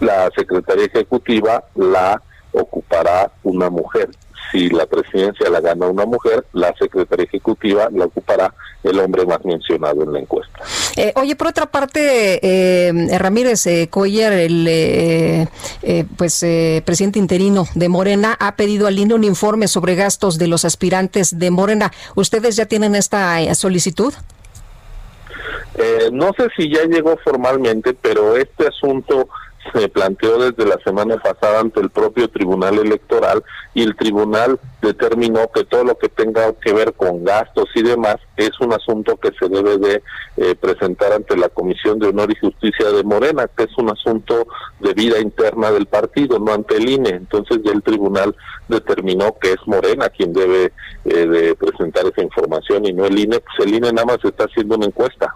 la 0.00 0.28
secretaría 0.36 0.86
ejecutiva 0.86 1.64
la 1.76 2.20
ocupará 2.52 3.30
una 3.42 3.70
mujer 3.70 4.10
si 4.54 4.68
la 4.68 4.86
presidencia 4.86 5.50
la 5.50 5.60
gana 5.60 5.86
una 5.86 6.06
mujer, 6.06 6.44
la 6.52 6.72
secretaria 6.78 7.24
ejecutiva 7.24 7.88
la 7.92 8.04
ocupará 8.04 8.54
el 8.84 9.00
hombre 9.00 9.26
más 9.26 9.44
mencionado 9.44 10.04
en 10.04 10.12
la 10.12 10.20
encuesta. 10.20 10.60
Eh, 10.96 11.12
oye, 11.16 11.34
por 11.34 11.48
otra 11.48 11.66
parte, 11.66 12.38
eh, 12.42 13.18
Ramírez 13.18 13.66
eh, 13.66 13.88
Coyer, 13.90 14.32
el 14.32 14.66
eh, 14.68 15.46
pues 16.16 16.46
presidente 16.84 17.18
interino 17.18 17.66
de 17.74 17.88
Morena, 17.88 18.36
ha 18.38 18.54
pedido 18.54 18.86
al 18.86 18.98
INE 18.98 19.14
un 19.14 19.24
informe 19.24 19.66
sobre 19.66 19.96
gastos 19.96 20.38
de 20.38 20.46
los 20.46 20.64
aspirantes 20.64 21.36
de 21.36 21.50
Morena. 21.50 21.90
¿Ustedes 22.14 22.54
ya 22.54 22.66
tienen 22.66 22.94
esta 22.94 23.52
solicitud? 23.54 24.14
no 26.12 26.30
sé 26.38 26.48
si 26.56 26.72
ya 26.72 26.84
llegó 26.84 27.16
formalmente, 27.24 27.94
pero 27.94 28.36
este 28.36 28.68
asunto 28.68 29.28
se 29.72 29.88
planteó 29.88 30.38
desde 30.38 30.68
la 30.68 30.78
semana 30.84 31.16
pasada 31.16 31.60
ante 31.60 31.80
el 31.80 31.90
propio 31.90 32.28
Tribunal 32.28 32.78
Electoral 32.78 33.42
y 33.74 33.82
el 33.82 33.96
Tribunal 33.96 34.58
determinó 34.82 35.50
que 35.52 35.64
todo 35.64 35.84
lo 35.84 35.98
que 35.98 36.08
tenga 36.08 36.52
que 36.54 36.72
ver 36.72 36.94
con 36.94 37.24
gastos 37.24 37.68
y 37.74 37.82
demás 37.82 38.16
es 38.36 38.50
un 38.60 38.72
asunto 38.72 39.16
que 39.16 39.30
se 39.38 39.48
debe 39.48 39.78
de 39.78 40.02
eh, 40.36 40.54
presentar 40.54 41.12
ante 41.12 41.36
la 41.36 41.48
Comisión 41.48 41.98
de 41.98 42.08
Honor 42.08 42.30
y 42.30 42.36
Justicia 42.36 42.90
de 42.90 43.02
Morena, 43.02 43.48
que 43.56 43.64
es 43.64 43.78
un 43.78 43.90
asunto 43.90 44.46
de 44.80 44.92
vida 44.92 45.18
interna 45.20 45.70
del 45.70 45.86
partido, 45.86 46.38
no 46.38 46.52
ante 46.52 46.76
el 46.76 46.88
INE. 46.88 47.10
Entonces 47.10 47.60
ya 47.64 47.72
el 47.72 47.82
Tribunal 47.82 48.36
determinó 48.68 49.36
que 49.40 49.52
es 49.52 49.66
Morena 49.66 50.08
quien 50.08 50.32
debe 50.32 50.72
eh, 51.04 51.26
de 51.26 51.54
presentar 51.54 52.04
esa 52.06 52.22
información 52.22 52.86
y 52.86 52.92
no 52.92 53.06
el 53.06 53.18
INE, 53.18 53.40
pues 53.40 53.66
el 53.66 53.74
INE 53.74 53.92
nada 53.92 54.06
más 54.06 54.24
está 54.24 54.44
haciendo 54.44 54.76
una 54.76 54.86
encuesta. 54.86 55.34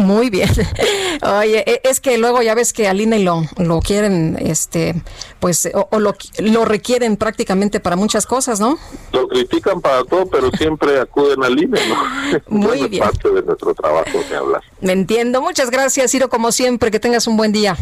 Muy 0.00 0.30
bien. 0.30 0.48
Oye, 1.40 1.62
e, 1.66 1.80
es 1.84 2.00
que 2.00 2.16
luego 2.18 2.42
ya 2.42 2.54
ves 2.54 2.72
que 2.72 2.88
al 2.88 3.00
INE 3.00 3.18
lo, 3.20 3.42
lo 3.58 3.80
quieren, 3.80 4.36
este, 4.40 4.94
pues, 5.38 5.70
o, 5.74 5.98
lo, 5.98 6.14
lo, 6.38 6.64
requieren 6.64 7.16
prácticamente 7.16 7.80
para 7.80 7.96
muchas 7.96 8.26
cosas, 8.26 8.60
¿no? 8.60 8.78
Lo 9.12 9.28
critican 9.28 9.80
para 9.80 10.02
todo, 10.04 10.26
pero 10.26 10.50
siempre 10.58 10.98
acuden 11.00 11.44
al 11.44 11.62
INE, 11.62 11.78
¿no? 11.88 12.40
Muy 12.48 12.88
bien. 12.88 13.02
Es 13.02 13.10
parte 13.10 13.30
de 13.30 13.42
nuestro 13.42 13.74
trabajo, 13.74 14.18
me 14.30 14.36
hablas. 14.36 14.62
Me 14.80 14.92
entiendo. 14.92 15.42
Muchas 15.42 15.70
gracias, 15.70 16.10
Ciro, 16.10 16.28
como 16.28 16.50
siempre. 16.50 16.90
Que 16.90 16.98
tengas 16.98 17.26
un 17.26 17.36
buen 17.36 17.52
día. 17.52 17.76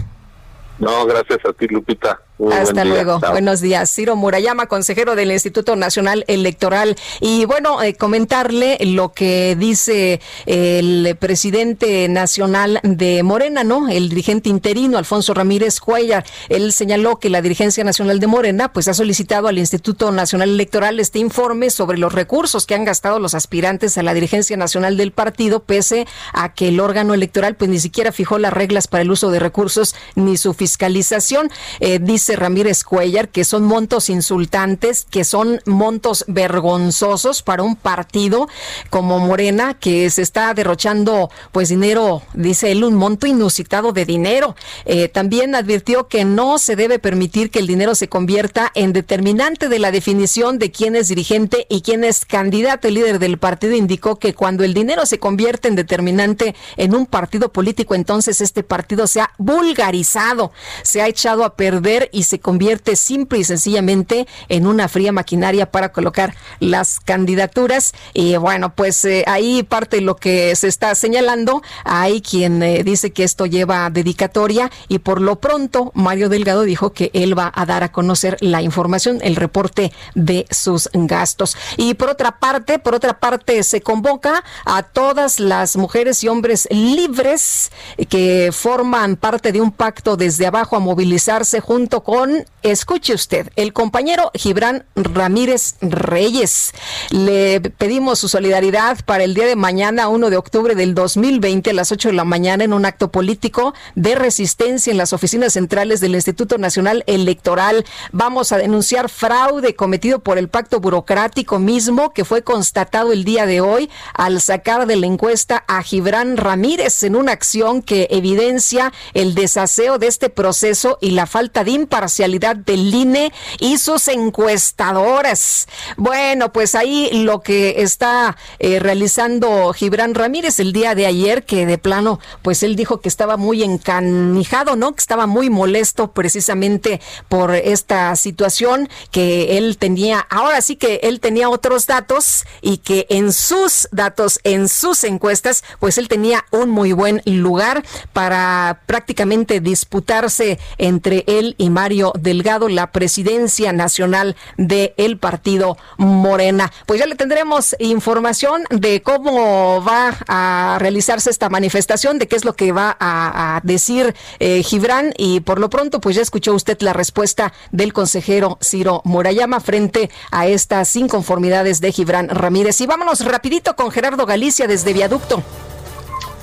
No, 0.79 1.07
gracias 1.07 1.39
a 1.45 1.53
ti, 1.53 1.67
Lupita. 1.69 2.21
Hasta 2.53 2.85
luego. 2.85 3.19
Buenos 3.19 3.61
días. 3.61 3.93
Ciro 3.93 4.15
Murayama, 4.15 4.67
consejero 4.67 5.17
del 5.17 5.33
Instituto 5.33 5.75
Nacional 5.75 6.25
Electoral. 6.29 6.97
Y 7.21 7.45
bueno, 7.47 7.83
eh, 7.83 7.95
comentarle 7.95 8.79
lo 8.81 9.13
que 9.13 9.57
dice 9.59 10.21
el 10.47 11.17
presidente 11.19 12.09
nacional 12.09 12.81
de 12.85 13.23
Morena, 13.23 13.65
¿no? 13.65 13.89
El 13.89 14.09
dirigente 14.09 14.49
interino, 14.49 14.99
Alfonso 14.99 15.35
Ramírez 15.35 15.81
Cuellar. 15.81 16.25
Él 16.49 16.73
señaló 16.73 17.19
que 17.19 17.29
la 17.29 17.43
dirigencia 17.43 17.83
nacional 17.83 18.21
de 18.21 18.27
Morena, 18.29 18.73
pues 18.73 18.87
ha 18.89 18.95
solicitado 18.95 19.49
al 19.49 19.59
Instituto 19.59 20.13
Nacional 20.13 20.51
Electoral 20.51 21.01
este 21.01 21.19
informe 21.19 21.71
sobre 21.71 21.99
los 21.99 22.13
recursos 22.13 22.67
que 22.67 22.75
han 22.75 22.85
gastado 22.85 23.19
los 23.19 23.35
aspirantes 23.35 23.99
a 23.99 24.03
la 24.03 24.15
dirigencia 24.15 24.57
nacional 24.57 24.97
del 24.97 25.11
partido, 25.11 25.61
pese 25.61 26.07
a 26.33 26.55
que 26.55 26.69
el 26.69 26.79
órgano 26.81 27.15
electoral, 27.15 27.57
pues 27.57 27.71
ni 27.71 27.81
siquiera 27.81 28.13
fijó 28.13 28.39
las 28.39 28.53
reglas 28.53 28.87
para 28.87 29.03
el 29.03 29.11
uso 29.11 29.31
de 29.31 29.41
recursos 29.41 29.97
ni 30.15 30.37
su 30.37 30.55
fiscalización. 30.55 31.51
Eh, 31.81 31.99
dice 32.01 32.28
Ramírez 32.37 32.85
Cuellar 32.85 33.29
que 33.29 33.45
son 33.45 33.65
montos 33.65 34.11
insultantes, 34.11 35.07
que 35.11 35.25
son 35.25 35.61
montos 35.67 36.25
vergonzosos 36.29 37.43
para 37.43 37.63
un 37.63 37.77
partido 37.77 38.49
como 38.91 39.19
Morena 39.19 39.75
que 39.75 40.11
se 40.11 40.23
está 40.23 40.55
derrochando 40.55 41.31
pues 41.53 41.69
dinero, 41.69 42.23
dice 42.35 42.71
él, 42.71 42.85
un 42.85 42.95
monto 42.95 43.27
inusitado 43.27 43.93
de 43.93 44.05
dinero. 44.05 44.57
Eh, 44.85 45.09
también 45.09 45.55
advirtió 45.55 46.09
que 46.09 46.25
no 46.25 46.59
se 46.59 46.77
debe 46.77 46.99
permitir 46.99 47.51
que 47.51 47.59
el 47.59 47.67
dinero 47.67 47.95
se 47.95 48.09
convierta 48.09 48.71
en 48.75 48.93
determinante 48.93 49.69
de 49.69 49.79
la 49.79 49.91
definición 49.91 50.59
de 50.59 50.71
quién 50.71 50.97
es 50.97 51.09
dirigente 51.09 51.67
y 51.69 51.83
quién 51.83 52.05
es 52.05 52.25
candidato. 52.25 52.89
El 52.89 52.95
líder 52.95 53.19
del 53.19 53.39
partido 53.39 53.75
indicó 53.75 54.17
que 54.17 54.35
cuando 54.35 54.65
el 54.65 54.75
dinero 54.75 55.07
se 55.07 55.19
convierte 55.19 55.69
en 55.69 55.77
determinante 55.77 56.55
en 56.77 56.95
un 56.95 57.07
partido 57.07 57.53
político, 57.53 57.95
entonces 57.95 58.41
este 58.41 58.63
partido 58.63 59.07
se 59.07 59.21
ha 59.21 59.31
vulgarizado, 59.39 60.53
se 60.83 61.03
ha 61.03 61.09
echado 61.09 61.45
a 61.45 61.57
perder 61.57 62.09
se 62.23 62.41
convierte 62.41 62.97
simple 62.97 63.39
y 63.39 63.45
sencillamente 63.45 64.27
en 64.49 64.67
una 64.67 64.89
fría 64.89 65.13
maquinaria 65.13 65.71
para 65.71 65.93
colocar 65.93 66.35
las 66.61 67.01
candidaturas. 67.01 67.93
Y 68.15 68.37
bueno, 68.37 68.75
pues 68.75 69.05
eh, 69.05 69.25
ahí 69.27 69.63
parte 69.63 70.01
lo 70.01 70.17
que 70.17 70.55
se 70.57 70.69
está 70.69 70.95
señalando. 70.95 71.63
Hay 71.85 72.21
quien 72.21 72.63
eh, 72.63 72.83
dice 72.85 73.13
que 73.13 73.25
esto 73.25 73.47
lleva 73.47 73.91
dedicatoria 73.91 74.71
y 74.89 74.99
por 74.99 75.21
lo 75.21 75.37
pronto 75.37 75.93
Mario 75.95 76.29
Delgado 76.29 76.63
dijo 76.63 76.93
que 76.93 77.11
él 77.15 77.39
va 77.39 77.53
a 77.55 77.67
dar 77.67 77.83
a 77.83 77.93
conocer 77.93 78.37
la 78.41 78.63
información, 78.63 79.19
el 79.23 79.37
reporte 79.37 79.93
de 80.15 80.47
sus 80.51 80.89
gastos. 80.93 81.57
Y 81.77 81.95
por 81.95 82.09
otra 82.11 82.39
parte, 82.39 82.79
por 82.79 82.95
otra 82.95 83.19
parte, 83.21 83.63
se 83.63 83.81
convoca 83.81 84.45
a 84.65 84.83
todas 84.83 85.41
las 85.41 85.77
mujeres 85.77 86.23
y 86.25 86.29
hombres 86.29 86.69
libres 86.71 87.71
que 88.09 88.51
forman 88.53 89.17
parte 89.17 89.53
de 89.53 89.61
un 89.61 89.73
pacto 89.73 90.17
desde 90.17 90.47
abajo 90.47 90.77
a 90.77 90.81
movilizarse 90.81 91.61
junto 91.61 92.03
con, 92.09 92.47
escuche 92.63 93.13
usted, 93.13 93.51
el 93.55 93.75
compañero 93.75 94.31
Gibran 94.33 94.87
Ramírez 94.97 95.75
Reyes. 95.83 96.73
Le 97.11 97.61
pedimos 97.61 98.19
su 98.19 98.31
solidaridad 98.31 99.05
para 99.05 99.25
el 99.25 99.35
día 99.35 99.45
de 99.45 99.57
mañana, 99.57 100.09
1 100.09 100.31
de 100.31 100.39
octubre 100.39 100.75
del 100.75 100.95
2020, 100.95 101.69
a 101.69 101.75
las 101.75 101.93
8 101.93 102.09
de 102.09 102.15
la 102.15 102.25
mañana, 102.25 102.65
en 102.65 102.73
un 102.73 102.87
acto 102.87 103.13
político 103.13 103.75
de 103.95 104.15
resistencia 104.15 104.91
en 104.91 104.97
las 104.97 105.13
oficinas 105.13 105.53
centrales 105.53 106.01
del 106.01 106.15
Instituto 106.15 106.57
Nacional 106.57 107.05
Electoral. 107.07 107.85
Vamos 108.11 108.53
a 108.53 108.57
denunciar 108.57 109.11
fraude 109.11 109.75
cometido 109.75 110.21
por 110.21 110.39
el 110.39 110.49
pacto 110.49 110.81
burocrático 110.81 111.59
mismo 111.59 112.15
que 112.15 112.25
fue 112.25 112.41
constatado 112.41 113.13
el 113.13 113.25
día 113.25 113.45
de 113.45 113.61
hoy 113.61 113.91
al 114.15 114.41
sacar 114.41 114.87
de 114.87 114.97
la 114.97 115.05
encuesta 115.05 115.63
a 115.69 115.83
Gibran 115.83 116.39
Ramírez 116.39 117.03
en 117.03 117.17
una 117.17 117.33
acción 117.33 117.83
que 117.83 118.09
evidencia 118.11 118.95
el 119.13 119.35
desaseo 119.35 119.99
de 119.99 120.07
este 120.07 120.31
proceso 120.31 120.97
y 121.03 121.11
la 121.11 121.27
falta 121.27 121.65
de 121.65 121.73
imparcialidad 121.73 121.98
imparcialidad 121.99 122.55
del 122.55 122.95
INE 122.95 123.33
y 123.59 123.79
sus 123.79 124.07
encuestadoras. 124.07 125.67
Bueno, 125.97 126.53
pues 126.53 126.77
ahí 126.77 127.11
lo 127.25 127.41
que 127.41 127.83
está 127.83 128.37
eh, 128.61 128.79
realizando 128.79 129.73
Gibran 129.73 130.15
Ramírez 130.15 130.61
el 130.61 130.73
día 130.73 130.95
de 130.95 131.07
ayer, 131.07 131.45
que 131.45 131.67
de 131.67 131.77
plano, 131.77 132.21
pues 132.43 132.63
él 132.63 132.77
dijo 132.77 133.01
que 133.01 133.09
estaba 133.09 133.37
muy 133.37 133.65
encanijado, 133.65 134.77
¿no? 134.77 134.95
Que 134.95 135.01
estaba 135.01 135.27
muy 135.27 135.51
molesto 135.51 136.13
precisamente 136.13 137.01
por 137.29 137.53
esta 137.57 138.15
situación 138.15 138.89
que 139.11 139.59
él 139.59 139.77
tenía. 139.77 140.21
Ahora 140.31 140.61
sí 140.61 140.77
que 140.77 141.01
él 141.03 141.19
tenía 141.19 141.51
otros 141.51 141.89
datos 141.89 142.45
y 142.63 142.79
que 142.79 143.07
en 143.11 143.33
sus 143.33 143.89
datos, 143.91 144.39
en 144.45 144.69
sus 144.69 145.03
encuestas, 145.03 145.65
pues 145.81 145.99
él 145.99 146.07
tenía 146.07 146.45
un 146.53 146.71
muy 146.71 146.93
buen 146.93 147.23
lugar 147.25 147.85
para 148.13 148.83
prácticamente 148.87 149.59
disputarse 149.59 150.61
entre 150.79 151.25
él 151.27 151.57
y 151.59 151.71
Mario 151.71 151.88
Delgado 151.89 152.69
la 152.69 152.93
presidencia 152.93 153.73
nacional 153.73 154.37
del 154.57 155.19
partido 155.19 155.79
Morena. 155.97 156.71
Pues 156.87 157.01
ya 157.01 157.07
le 157.07 157.15
tendremos 157.15 157.75
información 157.79 158.65
de 158.71 159.03
cómo 159.03 159.83
va 159.83 160.15
a 160.29 160.77
realizarse 160.79 161.31
esta 161.31 161.49
manifestación, 161.49 162.19
de 162.19 162.29
qué 162.29 162.37
es 162.37 162.45
lo 162.45 162.55
que 162.55 162.73
va 162.73 162.97
a, 163.01 163.61
decir 163.63 164.15
eh, 164.39 164.63
Gibran 164.63 165.13
y 165.17 165.41
por 165.41 165.59
lo 165.59 165.71
pronto 165.71 166.01
pues 166.01 166.17
ya 166.17 166.23
escuchó 166.23 166.55
usted 166.55 166.79
la 166.81 166.93
respuesta 166.93 167.53
del 167.73 167.93
consejero 167.93 168.59
Ciro 168.63 169.01
Murayama 169.05 169.61
frente 169.61 170.11
a 170.31 170.47
estas 170.47 170.95
inconformidades 170.97 171.81
de 171.81 171.93
Gibran 171.93 172.29
Ramírez. 172.29 172.81
Y 172.81 172.87
vámonos 172.87 173.25
rapidito 173.25 173.75
con 173.77 173.91
Gerardo 173.91 174.27
Galicia 174.27 174.67
desde 174.67 174.93
Viaducto. 174.93 175.43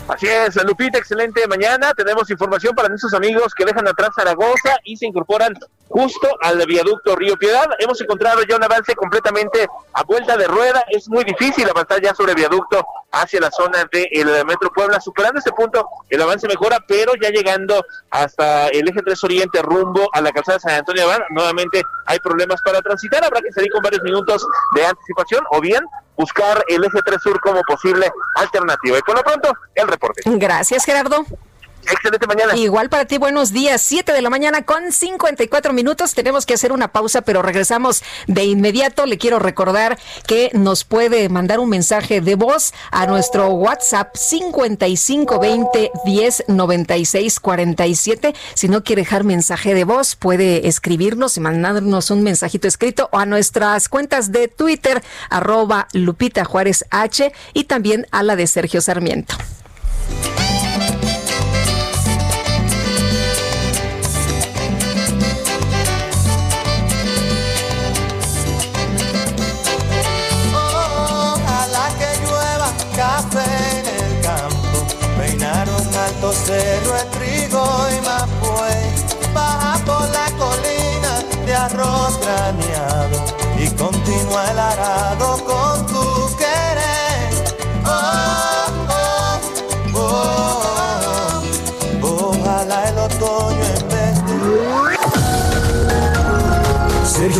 Así 0.07 0.27
es, 0.27 0.55
Lupita, 0.63 0.99
excelente 0.99 1.47
mañana. 1.47 1.91
Tenemos 1.95 2.29
información 2.29 2.75
para 2.75 2.89
nuestros 2.89 3.13
amigos 3.15 3.55
que 3.55 3.65
dejan 3.65 3.87
atrás 3.87 4.11
Zaragoza 4.15 4.77
y 4.83 4.95
se 4.97 5.07
incorporan 5.07 5.55
justo 5.87 6.27
al 6.41 6.63
viaducto 6.67 7.15
Río 7.15 7.35
Piedad. 7.37 7.67
Hemos 7.79 7.99
encontrado 8.01 8.43
ya 8.43 8.55
un 8.55 8.63
avance 8.63 8.93
completamente 8.95 9.67
a 9.93 10.03
vuelta 10.03 10.37
de 10.37 10.45
rueda. 10.45 10.83
Es 10.89 11.09
muy 11.09 11.23
difícil 11.23 11.67
avanzar 11.67 12.01
ya 12.01 12.13
sobre 12.13 12.33
el 12.33 12.37
viaducto 12.37 12.85
hacia 13.11 13.39
la 13.39 13.49
zona 13.49 13.83
del 13.91 14.45
Metro 14.45 14.71
Puebla. 14.71 15.01
Superando 15.01 15.39
este 15.39 15.51
punto, 15.53 15.87
el 16.09 16.21
avance 16.21 16.47
mejora, 16.47 16.77
pero 16.87 17.13
ya 17.19 17.29
llegando 17.29 17.83
hasta 18.11 18.67
el 18.67 18.87
eje 18.87 19.01
3 19.01 19.23
Oriente 19.23 19.61
rumbo 19.63 20.07
a 20.13 20.21
la 20.21 20.31
calzada 20.31 20.57
de 20.57 20.61
San 20.61 20.75
Antonio 20.75 21.03
Abad, 21.03 21.21
nuevamente 21.31 21.81
hay 22.05 22.19
problemas 22.19 22.61
para 22.61 22.79
transitar. 22.81 23.23
Habrá 23.23 23.41
que 23.41 23.51
salir 23.51 23.71
con 23.71 23.81
varios 23.81 24.03
minutos 24.03 24.45
de 24.75 24.85
anticipación 24.85 25.43
o 25.49 25.61
bien 25.61 25.83
buscar 26.17 26.63
el 26.67 26.83
eje 26.83 26.99
3 27.03 27.21
sur 27.21 27.39
como 27.41 27.61
posible 27.63 28.11
alternativa. 28.35 28.97
Y 28.97 29.01
por 29.01 29.15
lo 29.15 29.23
pronto, 29.23 29.53
el 29.75 29.87
reporte. 29.95 30.21
Gracias, 30.25 30.85
Gerardo. 30.85 31.25
Excelente 31.91 32.25
mañana. 32.27 32.55
Igual 32.55 32.89
para 32.89 33.05
ti, 33.05 33.17
buenos 33.17 33.51
días. 33.51 33.81
7 33.81 34.11
de 34.11 34.21
la 34.21 34.29
mañana 34.29 34.63
con 34.63 34.91
54 34.91 35.73
minutos. 35.73 36.13
Tenemos 36.13 36.45
que 36.45 36.55
hacer 36.55 36.71
una 36.71 36.87
pausa, 36.87 37.21
pero 37.21 37.41
regresamos 37.41 38.03
de 38.27 38.45
inmediato. 38.45 39.05
Le 39.05 39.17
quiero 39.17 39.39
recordar 39.39 39.99
que 40.25 40.49
nos 40.53 40.83
puede 40.83 41.29
mandar 41.29 41.59
un 41.59 41.69
mensaje 41.69 42.21
de 42.21 42.35
voz 42.35 42.73
a 42.91 43.05
nuestro 43.05 43.49
WhatsApp 43.49 44.15
5520 44.15 45.91
10 46.05 46.45
96 46.47 47.39
47. 47.39 48.33
Si 48.53 48.67
no 48.67 48.83
quiere 48.83 49.03
dejar 49.03 49.23
mensaje 49.23 49.73
de 49.73 49.83
voz, 49.83 50.15
puede 50.15 50.67
escribirnos 50.67 51.37
y 51.37 51.39
mandarnos 51.39 52.09
un 52.09 52.23
mensajito 52.23 52.67
escrito 52.67 53.09
o 53.11 53.19
a 53.19 53.25
nuestras 53.25 53.89
cuentas 53.89 54.31
de 54.31 54.47
Twitter, 54.47 55.03
arroba 55.29 55.87
Lupita 55.93 56.45
Juárez 56.45 56.85
H 56.89 57.31
y 57.53 57.65
también 57.65 58.07
a 58.11 58.23
la 58.23 58.35
de 58.35 58.47
Sergio 58.47 58.81
Sarmiento. 58.81 59.35
Cero 76.45 76.93
en 77.01 77.11
trigo 77.11 77.65
y 77.89 78.01
más 78.05 78.25
baja 79.33 79.79
por 79.85 80.07
la 80.09 80.25
colina 80.37 81.23
de 81.45 81.55
arroz 81.55 82.19
graneado 82.19 83.17
y 83.57 83.67
continúa 83.69 84.51
el 84.51 84.59
arado 84.59 85.43
con 85.45 85.64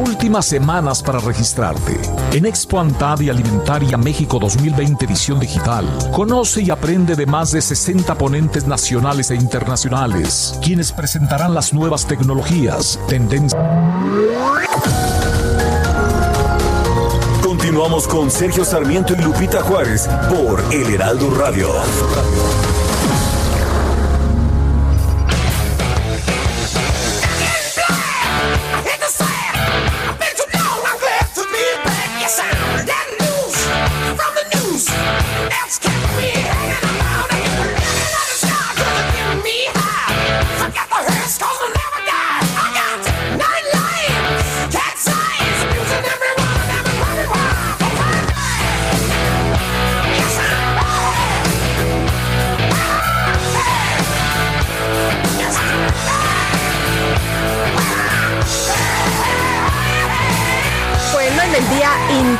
últimas 0.00 0.46
semanas 0.46 1.02
para 1.02 1.18
registrarte. 1.18 1.98
En 2.32 2.46
Expo 2.46 2.80
Antad 2.80 3.20
y 3.20 3.28
Alimentaria 3.28 3.96
México 3.96 4.38
2020 4.38 5.04
edición 5.04 5.38
digital, 5.38 5.86
conoce 6.12 6.62
y 6.62 6.70
aprende 6.70 7.16
de 7.16 7.26
más 7.26 7.52
de 7.52 7.60
60 7.60 8.14
ponentes 8.16 8.66
nacionales 8.66 9.30
e 9.30 9.34
internacionales, 9.34 10.58
quienes 10.62 10.92
presentarán 10.92 11.54
las 11.54 11.72
nuevas 11.74 12.06
tecnologías, 12.06 12.98
tendencias. 13.08 13.60
Continuamos 17.42 18.08
con 18.08 18.30
Sergio 18.30 18.64
Sarmiento 18.64 19.14
y 19.14 19.22
Lupita 19.22 19.62
Juárez 19.62 20.08
por 20.30 20.62
El 20.72 20.94
Heraldo 20.94 21.30
Radio. 21.34 21.68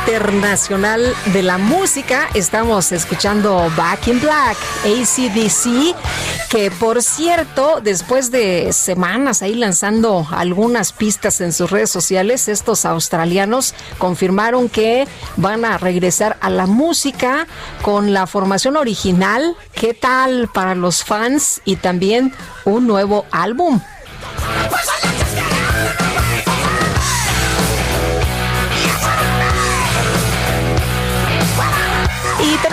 Internacional 0.05 1.13
de 1.27 1.43
la 1.43 1.57
Música. 1.57 2.27
Estamos 2.33 2.91
escuchando 2.91 3.71
Back 3.77 4.07
in 4.07 4.19
Black, 4.19 4.57
ACDC, 4.83 5.95
que 6.49 6.71
por 6.71 7.03
cierto, 7.03 7.81
después 7.81 8.31
de 8.31 8.73
semanas 8.73 9.41
ahí 9.41 9.53
lanzando 9.53 10.27
algunas 10.31 10.91
pistas 10.91 11.39
en 11.41 11.53
sus 11.53 11.69
redes 11.69 11.91
sociales, 11.91 12.47
estos 12.47 12.85
australianos 12.85 13.75
confirmaron 13.99 14.69
que 14.69 15.07
van 15.37 15.65
a 15.65 15.77
regresar 15.77 16.37
a 16.41 16.49
la 16.49 16.65
música 16.65 17.47
con 17.81 18.11
la 18.11 18.27
formación 18.27 18.77
original. 18.77 19.55
¿Qué 19.73 19.93
tal 19.93 20.49
para 20.51 20.73
los 20.73 21.03
fans? 21.03 21.61
Y 21.63 21.75
también 21.75 22.33
un 22.65 22.87
nuevo 22.87 23.25
álbum. 23.31 23.79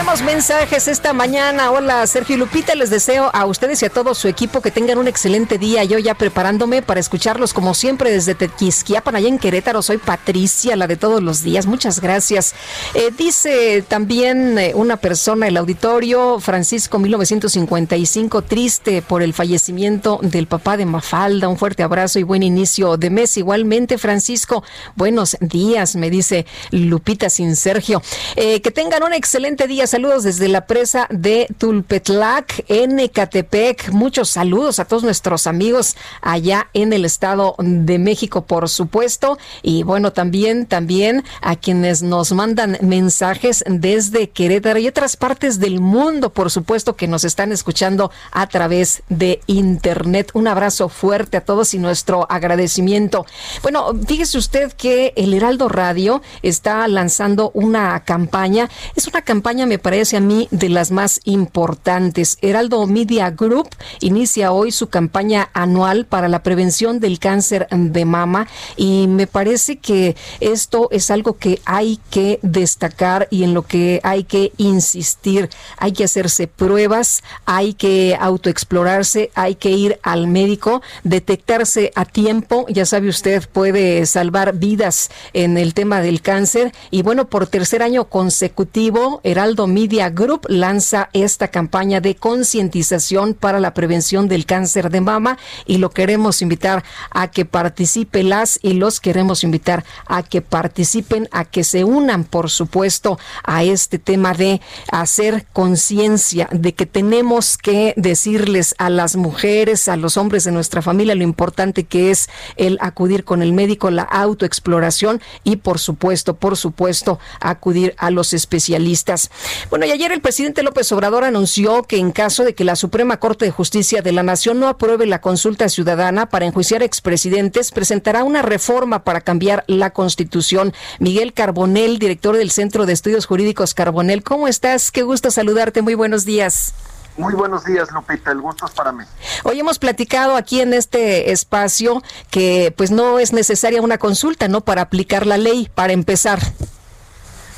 Tenemos 0.09 0.35
mensajes 0.35 0.89
esta 0.89 1.13
mañana. 1.13 1.71
Hola, 1.71 2.07
Sergio 2.07 2.37
y 2.37 2.39
Lupita. 2.39 2.75
Les 2.75 2.89
deseo 2.89 3.31
a 3.35 3.45
ustedes 3.45 3.83
y 3.83 3.85
a 3.85 3.91
todo 3.91 4.15
su 4.15 4.27
equipo 4.27 4.63
que 4.63 4.71
tengan 4.71 4.97
un 4.97 5.07
excelente 5.07 5.59
día. 5.59 5.85
Yo 5.85 5.99
ya 5.99 6.15
preparándome 6.15 6.81
para 6.81 6.99
escucharlos 6.99 7.53
como 7.53 7.75
siempre 7.75 8.11
desde 8.11 8.35
Tequisquiapan, 8.35 9.17
allá 9.17 9.29
en 9.29 9.39
Querétaro. 9.39 9.83
Soy 9.83 9.99
Patricia, 9.99 10.77
la 10.77 10.87
de 10.87 10.97
todos 10.97 11.23
los 11.23 11.43
días. 11.43 11.67
Muchas 11.67 12.01
gracias. 12.01 12.55
Eh, 12.95 13.11
dice 13.19 13.85
también 13.87 14.59
eh, 14.59 14.73
una 14.75 14.97
persona, 14.97 15.47
el 15.47 15.59
auditorio, 15.59 16.41
Francisco 16.41 16.99
1955, 16.99 18.41
triste 18.43 19.03
por 19.03 19.23
el 19.23 19.35
fallecimiento 19.35 20.21
del 20.23 20.47
papá 20.47 20.79
de 20.79 20.87
Mafalda. 20.87 21.49
Un 21.49 21.59
fuerte 21.59 21.83
abrazo 21.83 22.19
y 22.19 22.23
buen 22.23 22.43
inicio 22.43 22.97
de 22.97 23.11
mes. 23.11 23.37
Igualmente, 23.37 23.99
Francisco, 23.99 24.65
buenos 24.97 25.37
días, 25.41 25.97
me 25.97 26.09
dice 26.09 26.47
Lupita 26.71 27.29
sin 27.29 27.57
Sergio. 27.57 28.01
Eh, 28.37 28.63
que 28.63 28.71
tengan 28.71 29.03
un 29.03 29.13
excelente 29.13 29.67
día 29.67 29.87
saludos 29.99 30.23
desde 30.23 30.47
la 30.47 30.65
presa 30.65 31.09
de 31.11 31.49
Tulpetlac 31.59 32.65
en 32.69 33.01
Ecatepec. 33.01 33.91
Muchos 33.91 34.29
saludos 34.29 34.79
a 34.79 34.85
todos 34.85 35.03
nuestros 35.03 35.49
amigos 35.49 35.97
allá 36.23 36.69
en 36.73 36.93
el 36.93 37.05
Estado 37.05 37.57
de 37.59 37.99
México, 37.99 38.43
por 38.43 38.69
supuesto. 38.69 39.39
Y 39.61 39.83
bueno, 39.83 40.13
también, 40.13 40.67
también 40.67 41.25
a 41.41 41.57
quienes 41.57 42.05
nos 42.05 42.31
mandan 42.31 42.79
mensajes 42.81 43.65
desde 43.67 44.31
Querétaro 44.31 44.79
y 44.79 44.87
otras 44.87 45.17
partes 45.17 45.59
del 45.59 45.81
mundo, 45.81 46.31
por 46.31 46.53
supuesto, 46.53 46.95
que 46.95 47.09
nos 47.09 47.25
están 47.25 47.51
escuchando 47.51 48.13
a 48.31 48.47
través 48.47 49.03
de 49.09 49.41
Internet. 49.49 50.31
Un 50.33 50.47
abrazo 50.47 50.89
fuerte 50.89 51.39
a 51.39 51.45
todos 51.45 51.75
y 51.75 51.81
nuestro 51.81 52.25
agradecimiento. 52.31 53.27
Bueno, 53.63 53.93
fíjese 54.07 54.39
usted 54.39 54.73
que 54.75 55.13
el 55.17 55.35
Heraldo 55.35 55.69
Radio 55.69 56.23
está 56.43 56.87
lanzando 56.87 57.51
una 57.53 57.99
campaña. 58.05 58.71
Es 58.95 59.09
una 59.09 59.23
campaña, 59.23 59.67
me 59.67 59.81
parece 59.81 59.88
a 59.89 60.21
mí, 60.21 60.49
de 60.51 60.69
las 60.69 60.91
más 60.91 61.19
importantes. 61.25 62.37
Heraldo 62.43 62.87
Media 62.87 63.31
Group 63.31 63.71
inicia 64.01 64.53
hoy 64.53 64.71
su 64.71 64.89
campaña 64.89 65.49
anual 65.55 66.05
para 66.05 66.29
la 66.29 66.43
prevención 66.43 67.01
del 67.01 67.19
cáncer 67.19 67.67
de 67.71 68.05
mama 68.05 68.49
y 68.77 69.07
me 69.09 69.27
parece 69.27 69.79
que 69.79 70.15
esto 70.41 70.89
es 70.91 71.11
algo 71.11 71.39
que 71.39 71.63
hay 71.65 71.99
que 72.11 72.39
destacar 72.43 73.29
y 73.31 73.45
en 73.45 73.55
lo 73.55 73.63
que 73.63 74.01
hay 74.03 74.25
que 74.25 74.53
insistir. 74.59 75.49
Hay 75.79 75.93
que 75.93 76.05
hacerse 76.05 76.49
pruebas, 76.49 77.23
hay 77.47 77.73
que 77.73 78.15
autoexplorarse, 78.21 79.31
hay 79.35 79.55
que 79.55 79.71
ir 79.71 79.99
al 80.03 80.27
médico, 80.27 80.83
detectarse 81.03 81.93
a 81.95 82.05
tiempo. 82.05 82.67
Ya 82.69 82.85
sabe 82.85 83.09
usted, 83.09 83.49
puede 83.51 84.05
salvar 84.05 84.55
vidas 84.57 85.11
en 85.33 85.57
el 85.57 85.73
tema 85.73 86.03
del 86.03 86.21
cáncer. 86.21 86.75
Y 86.91 87.01
bueno, 87.01 87.29
por 87.29 87.47
tercer 87.47 87.83
año 87.83 88.05
consecutivo, 88.11 89.23
Heraldo 89.25 89.67
Media 89.67 89.78
Group 89.87 90.47
lanza 90.49 91.09
esta 91.13 91.49
campaña 91.49 92.01
de 92.01 92.17
concientización 92.17 93.35
para 93.35 93.61
la 93.61 93.75
prevención 93.75 94.29
del 94.29 94.47
cáncer 94.47 94.91
de 94.91 95.01
mama 95.01 95.39
y 95.67 95.79
lo 95.79 95.91
queremos 95.91 96.43
invitar 96.43 96.83
a 97.11 97.31
que 97.31 97.45
participe 97.45 98.23
las 98.23 98.59
y 98.63 98.73
los 98.73 99.01
queremos 99.01 99.45
invitar 99.45 99.85
a 100.07 100.23
que 100.23 100.43
participen, 100.43 101.29
a 101.31 101.45
que 101.45 101.63
se 101.65 101.85
unan, 101.85 102.25
por 102.25 102.51
supuesto, 102.51 103.19
a 103.45 103.63
este 103.63 103.99
tema 103.99 104.35
de 104.35 104.61
hacer 104.91 105.47
conciencia 105.53 106.49
de 106.51 106.75
que 106.75 106.87
tenemos 106.87 107.57
que 107.57 107.95
decirles 107.97 108.75
a 108.79 108.91
las 108.91 109.17
mujeres, 109.17 109.89
a 109.89 109.97
los 109.97 110.17
hombres 110.17 110.45
de 110.45 110.53
nuestra 110.53 110.83
familia 110.83 111.15
lo 111.15 111.23
importante 111.23 111.85
que 111.85 112.11
es 112.11 112.29
el 112.57 112.79
acudir 112.81 113.25
con 113.25 113.43
el 113.43 113.53
médico, 113.53 113.91
la 113.91 114.03
autoexploración 114.03 115.21
y 115.45 115.57
por 115.57 115.79
supuesto, 115.79 116.37
por 116.37 116.57
supuesto, 116.57 117.19
acudir 117.41 117.95
a 117.99 118.11
los 118.11 118.33
especialistas. 118.33 119.31
Bueno, 119.71 119.85
y 119.85 119.91
ayer 119.91 120.13
el 120.13 120.23
presidente 120.23 120.63
López 120.63 120.91
Obrador 120.93 121.25
anunció 121.25 121.83
que 121.83 121.99
en 121.99 122.11
caso 122.11 122.43
de 122.43 122.55
que 122.55 122.65
la 122.65 122.75
Suprema 122.75 123.19
Corte 123.19 123.45
de 123.45 123.51
Justicia 123.51 124.01
de 124.01 124.13
la 124.13 124.23
Nación 124.23 124.61
no 124.61 124.67
apruebe 124.67 125.05
la 125.05 125.21
consulta 125.21 125.69
ciudadana 125.69 126.31
para 126.31 126.47
enjuiciar 126.47 126.83
expresidentes, 126.83 127.71
presentará 127.71 128.25
una 128.25 128.41
reforma 128.41 129.05
para 129.05 129.21
cambiar 129.21 129.65
la 129.67 129.91
Constitución. 129.91 130.73
Miguel 131.01 131.35
Carbonel, 131.35 131.99
director 131.99 132.39
del 132.39 132.51
Centro 132.51 132.87
de 132.87 132.95
Estudios 132.95 133.27
Jurídicos 133.27 133.75
Carbonel, 133.75 134.23
¿cómo 134.23 134.49
estás? 134.49 134.91
Qué 134.91 135.03
gusto 135.03 135.31
saludarte. 135.31 135.83
Muy 135.83 135.95
buenos 135.95 136.25
días. 136.25 136.73
Muy 137.19 137.35
buenos 137.35 137.67
días, 137.67 137.91
Lupita. 137.93 138.33
El 138.33 138.41
gusto 138.41 138.65
es 138.65 138.73
para 138.73 138.93
mí. 138.93 139.05
Hoy 139.45 139.61
hemos 139.61 139.79
platicado 139.79 140.37
aquí 140.37 140.63
en 140.63 140.73
este 140.73 141.31
espacio 141.31 142.03
que 142.31 142.73
pues 142.75 142.91
no 142.91 143.19
es 143.19 143.35
necesaria 143.35 143.83
una 143.83 143.99
consulta, 143.99 144.49
¿no? 144.49 144.63
Para 144.63 144.81
aplicar 144.81 145.27
la 145.27 145.37
ley, 145.37 145.69
para 145.75 145.93
empezar. 145.93 146.41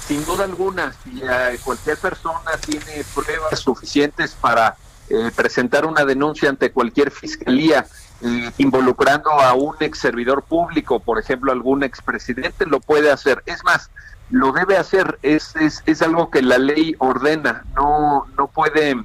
Sin 0.06 0.24
duda 0.24 0.44
alguna, 0.44 0.92
si 1.04 1.20
eh, 1.22 1.58
cualquier 1.62 1.96
persona 1.96 2.52
tiene 2.64 3.04
pruebas 3.14 3.60
suficientes 3.60 4.32
para 4.32 4.76
eh, 5.08 5.30
presentar 5.34 5.86
una 5.86 6.04
denuncia 6.04 6.48
ante 6.48 6.72
cualquier 6.72 7.10
fiscalía 7.10 7.86
eh, 8.22 8.50
involucrando 8.58 9.30
a 9.30 9.54
un 9.54 9.74
ex 9.80 9.98
servidor 9.98 10.42
público, 10.42 11.00
por 11.00 11.18
ejemplo, 11.18 11.52
algún 11.52 11.82
expresidente, 11.82 12.66
lo 12.66 12.80
puede 12.80 13.10
hacer. 13.10 13.42
Es 13.46 13.64
más, 13.64 13.90
lo 14.30 14.52
debe 14.52 14.76
hacer, 14.76 15.18
es, 15.22 15.54
es, 15.56 15.82
es 15.86 16.02
algo 16.02 16.30
que 16.30 16.42
la 16.42 16.58
ley 16.58 16.94
ordena, 16.98 17.64
no, 17.74 18.26
no 18.36 18.46
puede 18.48 19.02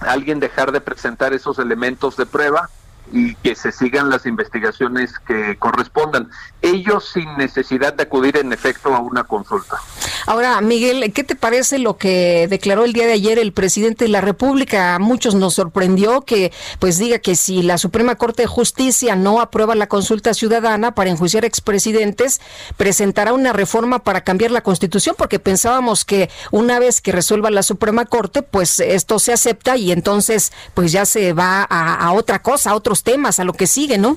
alguien 0.00 0.40
dejar 0.40 0.72
de 0.72 0.80
presentar 0.80 1.32
esos 1.32 1.58
elementos 1.58 2.16
de 2.16 2.26
prueba 2.26 2.68
y 3.12 3.34
que 3.36 3.54
se 3.54 3.72
sigan 3.72 4.10
las 4.10 4.26
investigaciones 4.26 5.12
que 5.26 5.56
correspondan. 5.58 6.28
Ellos 6.62 7.10
sin 7.12 7.36
necesidad 7.36 7.94
de 7.94 8.04
acudir 8.04 8.36
en 8.36 8.52
efecto 8.52 8.94
a 8.94 8.98
una 8.98 9.24
consulta. 9.24 9.78
Ahora, 10.26 10.60
Miguel, 10.60 11.12
¿qué 11.12 11.24
te 11.24 11.36
parece 11.36 11.78
lo 11.78 11.96
que 11.96 12.48
declaró 12.48 12.84
el 12.84 12.92
día 12.92 13.06
de 13.06 13.12
ayer 13.12 13.38
el 13.38 13.52
presidente 13.52 14.04
de 14.04 14.10
la 14.10 14.20
República? 14.20 14.94
A 14.94 14.98
muchos 14.98 15.34
nos 15.34 15.54
sorprendió 15.54 16.22
que 16.22 16.52
pues 16.78 16.98
diga 16.98 17.18
que 17.18 17.34
si 17.34 17.62
la 17.62 17.78
Suprema 17.78 18.16
Corte 18.16 18.42
de 18.42 18.48
Justicia 18.48 19.16
no 19.16 19.40
aprueba 19.40 19.74
la 19.74 19.86
consulta 19.86 20.34
ciudadana 20.34 20.94
para 20.94 21.10
enjuiciar 21.10 21.44
expresidentes, 21.44 22.40
presentará 22.76 23.32
una 23.32 23.52
reforma 23.52 24.00
para 24.00 24.22
cambiar 24.22 24.50
la 24.50 24.60
Constitución, 24.60 25.14
porque 25.16 25.38
pensábamos 25.38 26.04
que 26.04 26.30
una 26.50 26.78
vez 26.78 27.00
que 27.00 27.12
resuelva 27.12 27.50
la 27.50 27.62
Suprema 27.62 28.04
Corte, 28.04 28.42
pues 28.42 28.80
esto 28.80 29.18
se 29.18 29.32
acepta 29.32 29.76
y 29.76 29.92
entonces 29.92 30.52
pues 30.74 30.92
ya 30.92 31.06
se 31.06 31.32
va 31.32 31.62
a, 31.62 32.12
otra 32.12 32.42
cosa, 32.42 32.70
a 32.70 32.74
temas, 33.02 33.40
a 33.40 33.44
lo 33.44 33.52
que 33.52 33.66
sigue, 33.66 33.98
¿no? 33.98 34.16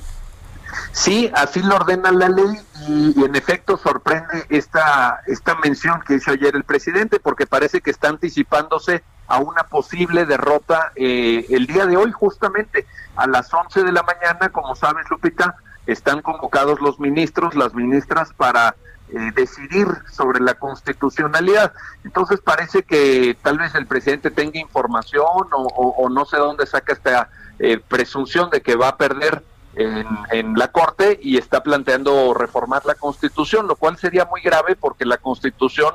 Sí, 0.92 1.30
así 1.34 1.60
lo 1.60 1.76
ordena 1.76 2.10
la 2.12 2.28
ley 2.28 2.58
y, 2.88 3.24
en 3.24 3.36
efecto 3.36 3.76
sorprende 3.76 4.46
esta, 4.48 5.22
esta 5.26 5.54
mención 5.56 6.00
que 6.06 6.14
hizo 6.14 6.30
ayer 6.30 6.56
el 6.56 6.64
presidente 6.64 7.20
porque 7.20 7.46
parece 7.46 7.80
que 7.80 7.90
está 7.90 8.08
anticipándose 8.08 9.02
a 9.26 9.38
una 9.38 9.64
posible 9.64 10.26
derrota 10.26 10.92
eh, 10.96 11.46
el 11.50 11.66
día 11.66 11.86
de 11.86 11.96
hoy 11.96 12.12
justamente 12.12 12.86
a 13.16 13.26
las 13.26 13.52
11 13.52 13.84
de 13.84 13.92
la 13.92 14.02
mañana, 14.02 14.48
como 14.50 14.74
sabes 14.74 15.08
Lupita, 15.10 15.56
están 15.86 16.22
convocados 16.22 16.80
los 16.80 17.00
ministros, 17.00 17.54
las 17.54 17.74
ministras 17.74 18.32
para 18.34 18.76
eh, 19.08 19.30
decidir 19.34 19.86
sobre 20.10 20.40
la 20.40 20.54
constitucionalidad. 20.54 21.72
Entonces 22.04 22.40
parece 22.40 22.82
que 22.82 23.36
tal 23.42 23.58
vez 23.58 23.74
el 23.74 23.86
presidente 23.86 24.30
tenga 24.30 24.58
información 24.58 25.48
o, 25.52 26.08
no 26.08 26.24
sé 26.24 26.38
dónde 26.38 26.66
saca 26.66 26.92
esta 26.92 27.28
eh, 27.64 27.78
presunción 27.78 28.50
de 28.50 28.60
que 28.60 28.74
va 28.74 28.88
a 28.88 28.96
perder 28.96 29.44
en, 29.76 30.58
la 30.58 30.72
Corte 30.72 31.20
y 31.22 31.38
está 31.38 31.62
planteando 31.62 32.34
reformar 32.34 32.84
la 32.84 32.96
Constitución, 32.96 33.68
lo 33.68 33.76
cual 33.76 33.96
sería 33.96 34.24
muy 34.24 34.40
grave 34.40 34.74
porque 34.74 35.04
la 35.04 35.16
Constitución 35.16 35.94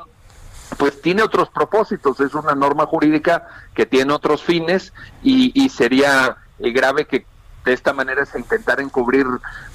pues 0.77 1.01
tiene 1.01 1.23
otros 1.23 1.49
propósitos, 1.49 2.21
es 2.21 2.33
una 2.33 2.55
norma 2.55 2.85
jurídica 2.85 3.45
que 3.73 3.85
tiene 3.85 4.13
otros 4.13 4.43
fines 4.43 4.93
y, 5.21 5.67
sería 5.67 6.37
eh, 6.59 6.71
grave 6.71 7.03
que 7.03 7.25
de 7.65 7.73
esta 7.73 7.91
manera 7.91 8.25
se 8.25 8.39
intentara 8.39 8.81
encubrir 8.81 9.27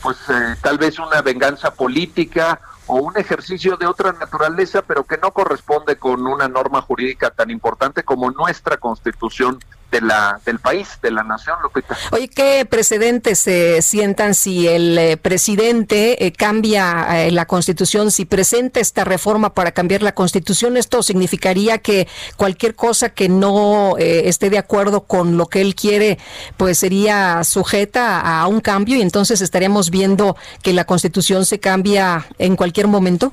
pues 0.03 0.16
eh, 0.30 0.57
tal 0.62 0.78
vez 0.78 0.99
una 0.99 1.20
venganza 1.20 1.74
política 1.74 2.59
o 2.86 2.97
un 2.97 3.18
ejercicio 3.18 3.76
de 3.76 3.86
otra 3.86 4.12
naturaleza, 4.12 4.80
pero 4.80 5.05
que 5.05 5.18
no 5.18 5.32
corresponde 5.32 5.97
con 5.97 6.26
una 6.26 6.49
norma 6.49 6.80
jurídica 6.80 7.30
tan 7.30 7.51
importante 7.51 8.03
como 8.03 8.30
nuestra 8.30 8.78
Constitución 8.78 9.59
de 9.93 10.01
la, 10.01 10.40
del 10.45 10.59
país, 10.59 10.99
de 11.03 11.11
la 11.11 11.22
nación, 11.22 11.57
Lupita. 11.62 11.97
Oye, 12.11 12.28
¿qué 12.28 12.66
precedentes 12.68 13.38
se 13.38 13.82
sientan 13.82 14.34
si 14.34 14.66
el 14.66 14.97
eh, 14.99 15.16
presidente 15.18 16.26
eh, 16.26 16.32
cambia 16.32 17.26
eh, 17.26 17.30
la 17.30 17.45
constitución, 17.47 18.11
si 18.11 18.24
presenta 18.24 18.80
esta 18.80 19.05
reforma 19.05 19.53
para 19.55 19.72
cambiar 19.72 20.03
la 20.03 20.14
constitución? 20.14 20.78
¿Esto 20.78 21.03
significaría 21.03 21.78
que 21.78 22.09
cualquier 22.36 22.74
cosa 22.74 23.11
que 23.11 23.28
no 23.28 23.97
esté 23.99 24.49
de 24.49 24.59
acuerdo 24.59 25.03
con 25.03 25.36
lo 25.36 25.47
que 25.47 25.61
él 25.61 25.74
quiere, 25.74 26.18
pues 26.57 26.78
sería 26.78 27.45
sujeta 27.45 28.20
a 28.20 28.47
un 28.47 28.61
cambio 28.61 28.97
y 28.97 29.03
entonces 29.03 29.43
estaríamos 29.43 29.90
viendo 29.90 30.36
que 30.62 30.72
la 30.72 30.84
constitución 30.84 31.45
se 31.45 31.61
cambia 31.61 32.26
en 32.38 32.57
cualquier 32.57 32.88
momento? 32.88 33.32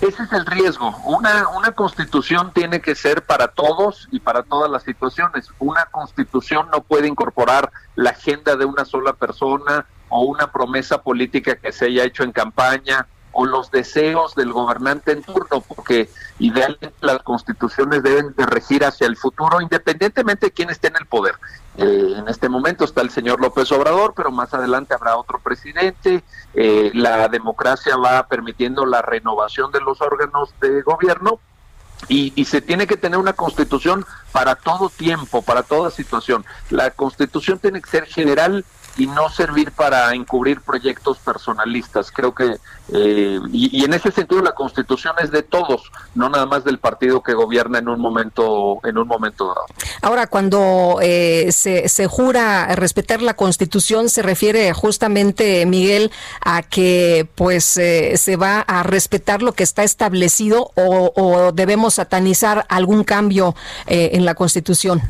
Ese 0.00 0.22
es 0.22 0.32
el 0.32 0.46
riesgo. 0.46 0.96
Una, 1.04 1.48
una 1.48 1.72
constitución 1.72 2.52
tiene 2.54 2.80
que 2.80 2.94
ser 2.94 3.22
para 3.22 3.48
todos 3.48 4.08
y 4.10 4.20
para 4.20 4.42
todas 4.42 4.70
las 4.70 4.82
situaciones. 4.82 5.50
Una 5.58 5.86
constitución 5.86 6.68
no 6.72 6.80
puede 6.82 7.06
incorporar 7.06 7.70
la 7.96 8.10
agenda 8.10 8.56
de 8.56 8.64
una 8.64 8.86
sola 8.86 9.12
persona 9.12 9.86
o 10.08 10.22
una 10.22 10.50
promesa 10.50 11.02
política 11.02 11.56
que 11.56 11.72
se 11.72 11.86
haya 11.86 12.04
hecho 12.04 12.24
en 12.24 12.32
campaña 12.32 13.06
o 13.32 13.44
los 13.44 13.70
deseos 13.70 14.34
del 14.34 14.52
gobernante 14.52 15.12
en 15.12 15.22
turno, 15.22 15.60
porque 15.60 16.10
idealmente 16.38 16.92
las 17.00 17.22
constituciones 17.22 18.02
deben 18.02 18.34
de 18.36 18.46
regir 18.46 18.84
hacia 18.84 19.06
el 19.06 19.16
futuro, 19.16 19.60
independientemente 19.60 20.46
de 20.46 20.52
quién 20.52 20.70
esté 20.70 20.88
en 20.88 20.96
el 20.96 21.06
poder. 21.06 21.36
Eh, 21.76 22.14
en 22.16 22.28
este 22.28 22.48
momento 22.48 22.84
está 22.84 23.00
el 23.00 23.10
señor 23.10 23.40
López 23.40 23.70
Obrador, 23.72 24.12
pero 24.16 24.30
más 24.30 24.52
adelante 24.52 24.94
habrá 24.94 25.16
otro 25.16 25.38
presidente. 25.38 26.22
Eh, 26.54 26.90
la 26.94 27.28
democracia 27.28 27.96
va 27.96 28.26
permitiendo 28.26 28.84
la 28.86 29.02
renovación 29.02 29.70
de 29.70 29.80
los 29.80 30.00
órganos 30.00 30.52
de 30.60 30.82
gobierno 30.82 31.38
y, 32.08 32.32
y, 32.34 32.46
se 32.46 32.62
tiene 32.62 32.86
que 32.86 32.96
tener 32.96 33.18
una 33.18 33.34
constitución 33.34 34.06
para 34.32 34.54
todo 34.54 34.88
tiempo, 34.88 35.42
para 35.42 35.62
toda 35.62 35.90
situación. 35.90 36.44
La 36.70 36.90
constitución 36.90 37.58
tiene 37.58 37.82
que 37.82 37.90
ser 37.90 38.06
general 38.06 38.64
y 38.96 39.06
no 39.06 39.28
servir 39.30 39.72
para 39.72 40.12
encubrir 40.14 40.60
proyectos 40.60 41.18
personalistas. 41.18 42.10
Creo 42.10 42.34
que, 42.34 42.56
eh, 42.92 43.40
y, 43.52 43.84
en 43.84 43.94
ese 43.94 44.10
sentido 44.10 44.42
la 44.42 44.52
constitución 44.52 45.14
es 45.22 45.30
de 45.30 45.42
todos, 45.42 45.90
no 46.14 46.28
nada 46.28 46.46
más 46.46 46.64
del 46.64 46.78
partido 46.78 47.22
que 47.22 47.34
gobierna 47.34 47.78
en 47.78 47.88
un 47.88 48.00
momento, 48.00 48.80
en 48.84 48.98
un 48.98 49.06
momento 49.06 49.48
dado. 49.48 49.66
Ahora, 50.02 50.26
cuando 50.26 50.98
eh, 51.00 51.50
se, 51.52 51.88
se 51.88 52.06
jura 52.06 52.74
respetar 52.74 53.22
la 53.22 53.34
constitución, 53.34 54.08
se 54.08 54.22
refiere 54.22 54.72
justamente, 54.72 55.64
Miguel, 55.66 56.10
a 56.44 56.62
que 56.62 57.28
pues 57.34 57.76
eh, 57.76 58.16
se 58.16 58.36
va 58.36 58.60
a 58.60 58.82
respetar 58.82 59.42
lo 59.42 59.52
que 59.52 59.62
está 59.62 59.82
establecido 59.82 60.72
o, 60.74 61.12
o 61.14 61.52
debemos 61.52 61.94
satanizar 61.94 62.66
algún 62.68 63.04
cambio 63.04 63.54
en 63.86 64.24
la 64.24 64.34
constitución. 64.34 65.02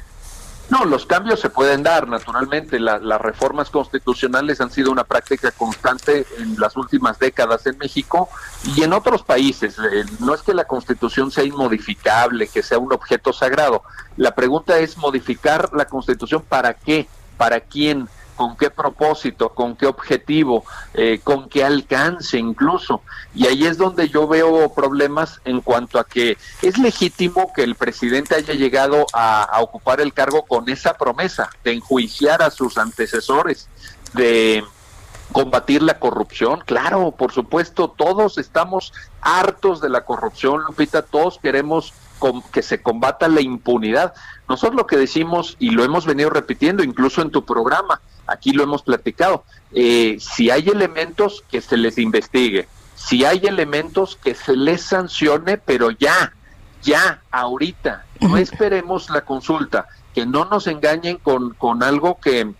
No, 0.70 0.84
los 0.84 1.04
cambios 1.04 1.40
se 1.40 1.50
pueden 1.50 1.82
dar, 1.82 2.06
naturalmente. 2.06 2.78
las 2.78 3.20
reformas 3.20 3.70
constitucionales 3.70 4.60
han 4.60 4.70
sido 4.70 4.92
una 4.92 5.02
práctica 5.02 5.50
constante 5.50 6.24
en 6.38 6.58
las 6.60 6.76
últimas 6.76 7.18
décadas 7.18 7.66
en 7.66 7.76
México 7.76 8.28
y 8.76 8.82
en 8.84 8.92
otros 8.92 9.24
países. 9.24 9.76
Eh, 9.78 10.04
no 10.20 10.32
es 10.32 10.42
que 10.42 10.54
la 10.54 10.64
constitución 10.64 11.32
sea 11.32 11.42
inmodificable, 11.42 12.46
que 12.46 12.62
sea 12.62 12.78
un 12.78 12.92
objeto 12.92 13.32
sagrado. 13.32 13.82
La 14.16 14.34
pregunta 14.34 14.78
es 14.78 14.96
modificar 14.96 15.70
la 15.72 15.86
constitución 15.86 16.44
para 16.48 16.74
qué, 16.74 17.08
para 17.36 17.60
quién 17.60 18.08
con 18.40 18.56
qué 18.56 18.70
propósito, 18.70 19.50
con 19.50 19.76
qué 19.76 19.84
objetivo, 19.84 20.64
eh, 20.94 21.20
con 21.22 21.50
qué 21.50 21.62
alcance 21.62 22.38
incluso. 22.38 23.02
Y 23.34 23.46
ahí 23.46 23.66
es 23.66 23.76
donde 23.76 24.08
yo 24.08 24.26
veo 24.26 24.72
problemas 24.72 25.42
en 25.44 25.60
cuanto 25.60 25.98
a 25.98 26.04
que 26.04 26.38
es 26.62 26.78
legítimo 26.78 27.52
que 27.54 27.62
el 27.62 27.74
presidente 27.74 28.36
haya 28.36 28.54
llegado 28.54 29.04
a, 29.12 29.58
ocupar 29.60 30.00
el 30.00 30.14
cargo 30.14 30.46
con 30.46 30.70
esa 30.70 30.94
promesa 30.94 31.50
de 31.64 31.74
enjuiciar 31.74 32.40
a 32.40 32.50
sus 32.50 32.78
antecesores, 32.78 33.68
de 34.14 34.64
combatir 35.32 35.82
la 35.82 35.98
corrupción. 35.98 36.62
Claro, 36.64 37.10
por 37.10 37.32
supuesto, 37.32 37.90
todos 37.90 38.38
estamos 38.38 38.94
hartos 39.20 39.82
de 39.82 39.90
la 39.90 40.06
corrupción, 40.06 40.62
Lupita, 40.62 41.02
todos 41.02 41.38
queremos 41.42 41.92
que 42.54 42.62
se 42.62 42.80
combata 42.80 43.28
la 43.28 43.42
impunidad. 43.42 44.14
Nosotros 44.48 44.76
lo 44.76 44.86
que 44.86 44.96
decimos, 44.96 45.56
y 45.58 45.72
lo 45.72 45.84
hemos 45.84 46.06
venido 46.06 46.30
repitiendo 46.30 46.82
incluso 46.82 47.20
en 47.20 47.30
tu 47.30 47.44
programa, 47.44 48.00
aquí 48.30 48.52
lo 48.52 48.62
hemos 48.62 48.82
platicado, 48.82 49.44
eh, 49.72 50.16
si 50.20 50.50
hay 50.50 50.68
elementos 50.68 51.44
que 51.50 51.60
se 51.60 51.76
les 51.76 51.98
investigue, 51.98 52.68
si 52.94 53.24
hay 53.24 53.40
elementos 53.44 54.16
que 54.22 54.34
se 54.34 54.56
les 54.56 54.82
sancione, 54.82 55.58
pero 55.58 55.90
ya, 55.90 56.32
ya, 56.82 57.22
ahorita, 57.30 58.06
no 58.20 58.36
esperemos 58.36 59.10
la 59.10 59.22
consulta, 59.22 59.86
que 60.14 60.26
no 60.26 60.44
nos 60.44 60.66
engañen 60.66 61.16
con, 61.16 61.54
con 61.54 61.82
algo 61.82 62.20
que, 62.20 62.52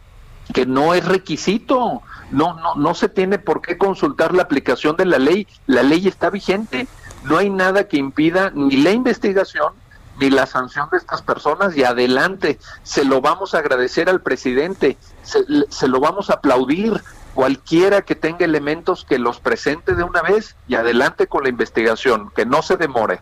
que 0.53 0.66
no 0.66 0.95
es 0.95 1.05
requisito, 1.05 2.03
no, 2.31 2.55
no, 2.55 2.75
no 2.75 2.95
se 2.95 3.09
tiene 3.09 3.39
por 3.39 3.62
qué 3.62 3.79
consultar 3.79 4.35
la 4.35 4.43
aplicación 4.43 4.97
de 4.97 5.05
la 5.05 5.18
ley, 5.18 5.47
la 5.66 5.83
ley 5.83 6.09
está 6.09 6.31
vigente, 6.31 6.89
no 7.25 7.39
hay 7.39 7.51
nada 7.51 7.87
que 7.87 7.97
impida 7.97 8.51
ni 8.55 8.77
la 8.79 8.91
investigación, 8.91 9.73
ni 10.21 10.31
la 10.31 10.47
sanción 10.47 10.89
de 10.93 10.99
estas 10.99 11.23
personas 11.23 11.77
y 11.77 11.83
adelante, 11.83 12.59
se 12.83 13.05
lo 13.05 13.21
vamos 13.21 13.55
a 13.55 13.59
agradecer 13.59 14.09
al 14.09 14.21
presidente, 14.21 14.99
se, 15.23 15.89
lo 15.89 16.01
vamos 16.01 16.31
a 16.31 16.35
aplaudir, 16.35 17.01
cualquiera 17.35 18.03
que 18.03 18.14
tenga 18.14 18.45
elementos 18.45 19.07
que 19.09 19.18
los 19.18 19.41
presente 19.41 19.95
de 19.95 20.03
una 20.03 20.21
vez 20.21 20.57
y 20.68 20.75
adelante 20.75 21.27
con 21.27 21.45
la 21.45 21.49
investigación, 21.49 22.31
que 22.37 22.45
no 22.45 22.62
se 22.62 22.77
demore. 22.77 23.21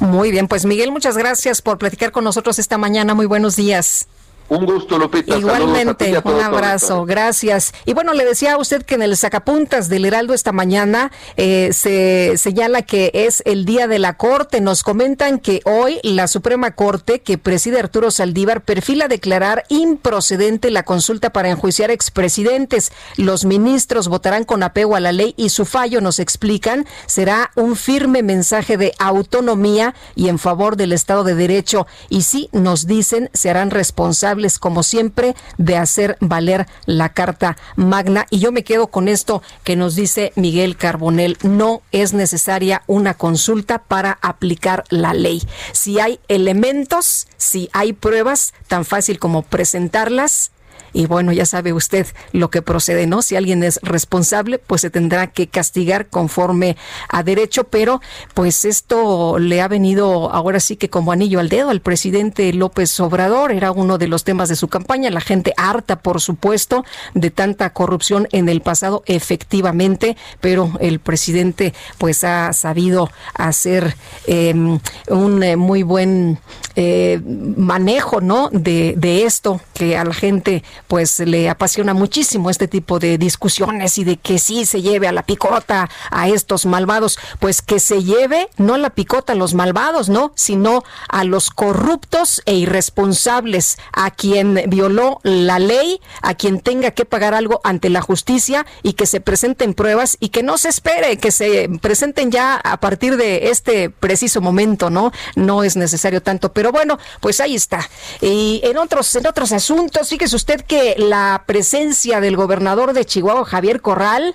Muy 0.00 0.30
bien, 0.30 0.48
pues 0.48 0.64
Miguel, 0.64 0.90
muchas 0.90 1.16
gracias 1.16 1.60
por 1.60 1.78
platicar 1.78 2.10
con 2.10 2.24
nosotros 2.24 2.58
esta 2.58 2.78
mañana. 2.78 3.14
Muy 3.14 3.26
buenos 3.26 3.54
días. 3.54 4.08
Un 4.48 4.64
gusto, 4.64 4.98
Lupita. 4.98 5.36
Igualmente, 5.36 6.18
un 6.24 6.40
abrazo, 6.40 7.04
gracias. 7.04 7.74
Y 7.84 7.92
bueno, 7.92 8.14
le 8.14 8.24
decía 8.24 8.54
a 8.54 8.56
usted 8.56 8.82
que 8.82 8.94
en 8.94 9.02
el 9.02 9.14
sacapuntas 9.16 9.90
del 9.90 10.06
Heraldo 10.06 10.32
esta 10.32 10.52
mañana 10.52 11.12
eh, 11.36 11.70
se 11.74 12.38
señala 12.38 12.80
que 12.80 13.10
es 13.12 13.42
el 13.44 13.66
día 13.66 13.86
de 13.86 13.98
la 13.98 14.16
Corte. 14.16 14.62
Nos 14.62 14.82
comentan 14.82 15.38
que 15.38 15.60
hoy 15.66 16.00
la 16.02 16.28
Suprema 16.28 16.70
Corte, 16.70 17.20
que 17.20 17.36
preside 17.36 17.78
Arturo 17.78 18.10
Saldívar, 18.10 18.62
perfila 18.62 19.06
declarar 19.06 19.64
improcedente 19.68 20.70
la 20.70 20.82
consulta 20.82 21.30
para 21.30 21.50
enjuiciar 21.50 21.90
expresidentes. 21.90 22.90
Los 23.16 23.44
ministros 23.44 24.08
votarán 24.08 24.44
con 24.44 24.62
apego 24.62 24.96
a 24.96 25.00
la 25.00 25.12
ley 25.12 25.34
y 25.36 25.50
su 25.50 25.66
fallo, 25.66 26.00
nos 26.00 26.18
explican, 26.18 26.86
será 27.04 27.50
un 27.54 27.76
firme 27.76 28.22
mensaje 28.22 28.78
de 28.78 28.94
autonomía 28.98 29.94
y 30.14 30.28
en 30.28 30.38
favor 30.38 30.76
del 30.76 30.92
Estado 30.92 31.22
de 31.22 31.34
Derecho. 31.34 31.86
Y 32.08 32.22
sí, 32.22 32.48
nos 32.52 32.86
dicen, 32.86 33.28
se 33.34 33.50
harán 33.50 33.70
responsables 33.70 34.37
como 34.58 34.82
siempre, 34.82 35.34
de 35.56 35.76
hacer 35.76 36.16
valer 36.20 36.66
la 36.86 37.10
Carta 37.10 37.56
Magna. 37.76 38.26
Y 38.30 38.38
yo 38.38 38.52
me 38.52 38.64
quedo 38.64 38.86
con 38.86 39.08
esto 39.08 39.42
que 39.64 39.76
nos 39.76 39.94
dice 39.94 40.32
Miguel 40.36 40.76
Carbonel. 40.76 41.36
No 41.42 41.82
es 41.92 42.12
necesaria 42.12 42.82
una 42.86 43.14
consulta 43.14 43.78
para 43.78 44.18
aplicar 44.22 44.84
la 44.90 45.12
ley. 45.14 45.42
Si 45.72 45.98
hay 45.98 46.20
elementos, 46.28 47.26
si 47.36 47.68
hay 47.72 47.92
pruebas, 47.92 48.54
tan 48.68 48.84
fácil 48.84 49.18
como 49.18 49.42
presentarlas, 49.42 50.52
y 50.98 51.06
bueno, 51.06 51.32
ya 51.32 51.46
sabe 51.46 51.72
usted 51.72 52.08
lo 52.32 52.50
que 52.50 52.60
procede, 52.60 53.06
¿no? 53.06 53.22
Si 53.22 53.36
alguien 53.36 53.62
es 53.62 53.78
responsable, 53.84 54.58
pues 54.58 54.80
se 54.80 54.90
tendrá 54.90 55.28
que 55.28 55.46
castigar 55.46 56.08
conforme 56.08 56.76
a 57.08 57.22
derecho, 57.22 57.62
pero 57.62 58.00
pues 58.34 58.64
esto 58.64 59.38
le 59.38 59.62
ha 59.62 59.68
venido 59.68 60.28
ahora 60.32 60.58
sí 60.58 60.74
que 60.74 60.90
como 60.90 61.12
anillo 61.12 61.38
al 61.38 61.50
dedo 61.50 61.70
al 61.70 61.82
presidente 61.82 62.52
López 62.52 62.98
Obrador, 62.98 63.52
era 63.52 63.70
uno 63.70 63.96
de 63.96 64.08
los 64.08 64.24
temas 64.24 64.48
de 64.48 64.56
su 64.56 64.66
campaña, 64.66 65.08
la 65.10 65.20
gente 65.20 65.54
harta, 65.56 66.00
por 66.00 66.20
supuesto, 66.20 66.84
de 67.14 67.30
tanta 67.30 67.72
corrupción 67.72 68.26
en 68.32 68.48
el 68.48 68.60
pasado, 68.60 69.04
efectivamente, 69.06 70.16
pero 70.40 70.72
el 70.80 70.98
presidente 70.98 71.74
pues 71.98 72.24
ha 72.24 72.52
sabido 72.52 73.08
hacer 73.34 73.94
em, 74.26 74.80
un 75.06 75.44
eh, 75.44 75.54
muy 75.54 75.84
buen 75.84 76.40
eh, 76.74 77.20
manejo, 77.24 78.20
¿no? 78.20 78.50
De, 78.52 78.94
de 78.96 79.24
esto 79.26 79.60
que 79.74 79.96
a 79.96 80.04
la 80.04 80.14
gente 80.14 80.64
pues 80.88 81.20
le 81.20 81.48
apasiona 81.48 81.94
muchísimo 81.94 82.50
este 82.50 82.66
tipo 82.66 82.98
de 82.98 83.18
discusiones 83.18 83.98
y 83.98 84.04
de 84.04 84.16
que 84.16 84.38
sí 84.38 84.66
se 84.66 84.82
lleve 84.82 85.06
a 85.06 85.12
la 85.12 85.22
picota 85.22 85.88
a 86.10 86.28
estos 86.28 86.66
malvados, 86.66 87.18
pues 87.38 87.62
que 87.62 87.78
se 87.78 88.02
lleve 88.02 88.48
no 88.56 88.76
la 88.78 88.90
picota 88.90 89.34
a 89.34 89.36
los 89.36 89.54
malvados, 89.54 90.08
¿no? 90.08 90.32
Sino 90.34 90.82
a 91.08 91.24
los 91.24 91.50
corruptos 91.50 92.42
e 92.46 92.54
irresponsables, 92.54 93.78
a 93.92 94.10
quien 94.10 94.62
violó 94.68 95.20
la 95.22 95.58
ley, 95.58 96.00
a 96.22 96.34
quien 96.34 96.60
tenga 96.60 96.90
que 96.90 97.04
pagar 97.04 97.34
algo 97.34 97.60
ante 97.64 97.90
la 97.90 98.00
justicia 98.00 98.66
y 98.82 98.94
que 98.94 99.06
se 99.06 99.20
presenten 99.20 99.74
pruebas 99.74 100.16
y 100.20 100.30
que 100.30 100.42
no 100.42 100.56
se 100.56 100.70
espere, 100.70 101.18
que 101.18 101.30
se 101.30 101.68
presenten 101.80 102.30
ya 102.30 102.56
a 102.56 102.80
partir 102.80 103.16
de 103.16 103.50
este 103.50 103.90
preciso 103.90 104.40
momento, 104.40 104.88
¿no? 104.88 105.12
No 105.36 105.62
es 105.62 105.76
necesario 105.76 106.22
tanto, 106.22 106.52
pero 106.52 106.72
bueno, 106.72 106.98
pues 107.20 107.40
ahí 107.40 107.54
está. 107.54 107.88
Y 108.22 108.60
en 108.64 108.78
otros 108.78 109.14
en 109.14 109.26
otros 109.26 109.52
asuntos, 109.52 110.08
fíjese 110.08 110.34
usted 110.34 110.62
que 110.62 110.77
la 110.96 111.44
presencia 111.46 112.20
del 112.20 112.36
gobernador 112.36 112.92
de 112.92 113.04
Chihuahua, 113.04 113.44
Javier 113.44 113.80
Corral, 113.80 114.34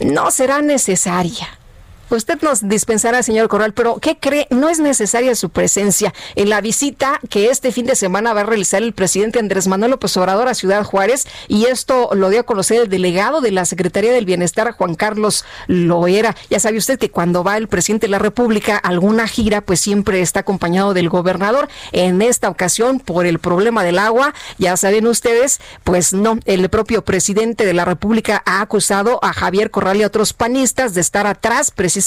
no 0.00 0.30
será 0.30 0.62
necesaria. 0.62 1.58
Usted 2.10 2.40
nos 2.42 2.68
dispensará, 2.68 3.22
señor 3.22 3.48
Corral, 3.48 3.72
pero 3.72 3.98
¿qué 3.98 4.18
cree? 4.18 4.46
No 4.50 4.68
es 4.68 4.78
necesaria 4.78 5.34
su 5.34 5.48
presencia 5.48 6.12
en 6.34 6.50
la 6.50 6.60
visita 6.60 7.18
que 7.30 7.50
este 7.50 7.72
fin 7.72 7.86
de 7.86 7.96
semana 7.96 8.34
va 8.34 8.42
a 8.42 8.44
realizar 8.44 8.82
el 8.82 8.92
presidente 8.92 9.38
Andrés 9.38 9.66
Manuel 9.66 9.92
López 9.92 10.16
Obrador 10.16 10.48
a 10.48 10.54
Ciudad 10.54 10.84
Juárez 10.84 11.26
y 11.48 11.64
esto 11.64 12.10
lo 12.12 12.28
dio 12.28 12.40
a 12.40 12.44
conocer 12.44 12.82
el 12.82 12.88
delegado 12.88 13.40
de 13.40 13.50
la 13.50 13.64
Secretaría 13.64 14.12
del 14.12 14.26
Bienestar, 14.26 14.70
Juan 14.72 14.94
Carlos 14.94 15.44
Loera. 15.66 16.36
Ya 16.50 16.60
sabe 16.60 16.76
usted 16.78 16.98
que 16.98 17.10
cuando 17.10 17.42
va 17.42 17.56
el 17.56 17.68
presidente 17.68 18.06
de 18.06 18.10
la 18.10 18.18
República 18.18 18.76
alguna 18.76 19.26
gira, 19.26 19.62
pues 19.62 19.80
siempre 19.80 20.20
está 20.20 20.40
acompañado 20.40 20.94
del 20.94 21.08
gobernador. 21.08 21.68
En 21.92 22.22
esta 22.22 22.48
ocasión, 22.48 23.00
por 23.00 23.26
el 23.26 23.38
problema 23.38 23.82
del 23.82 23.98
agua, 23.98 24.34
ya 24.58 24.76
saben 24.76 25.06
ustedes, 25.06 25.60
pues 25.84 26.12
no, 26.12 26.38
el 26.44 26.68
propio 26.68 27.02
presidente 27.02 27.64
de 27.64 27.74
la 27.74 27.84
República 27.84 28.42
ha 28.46 28.60
acusado 28.60 29.18
a 29.22 29.32
Javier 29.32 29.70
Corral 29.70 29.96
y 29.96 30.02
a 30.02 30.06
otros 30.06 30.32
panistas 30.32 30.94
de 30.94 31.00
estar 31.00 31.26
atrás, 31.26 31.70
precisamente 31.70 32.03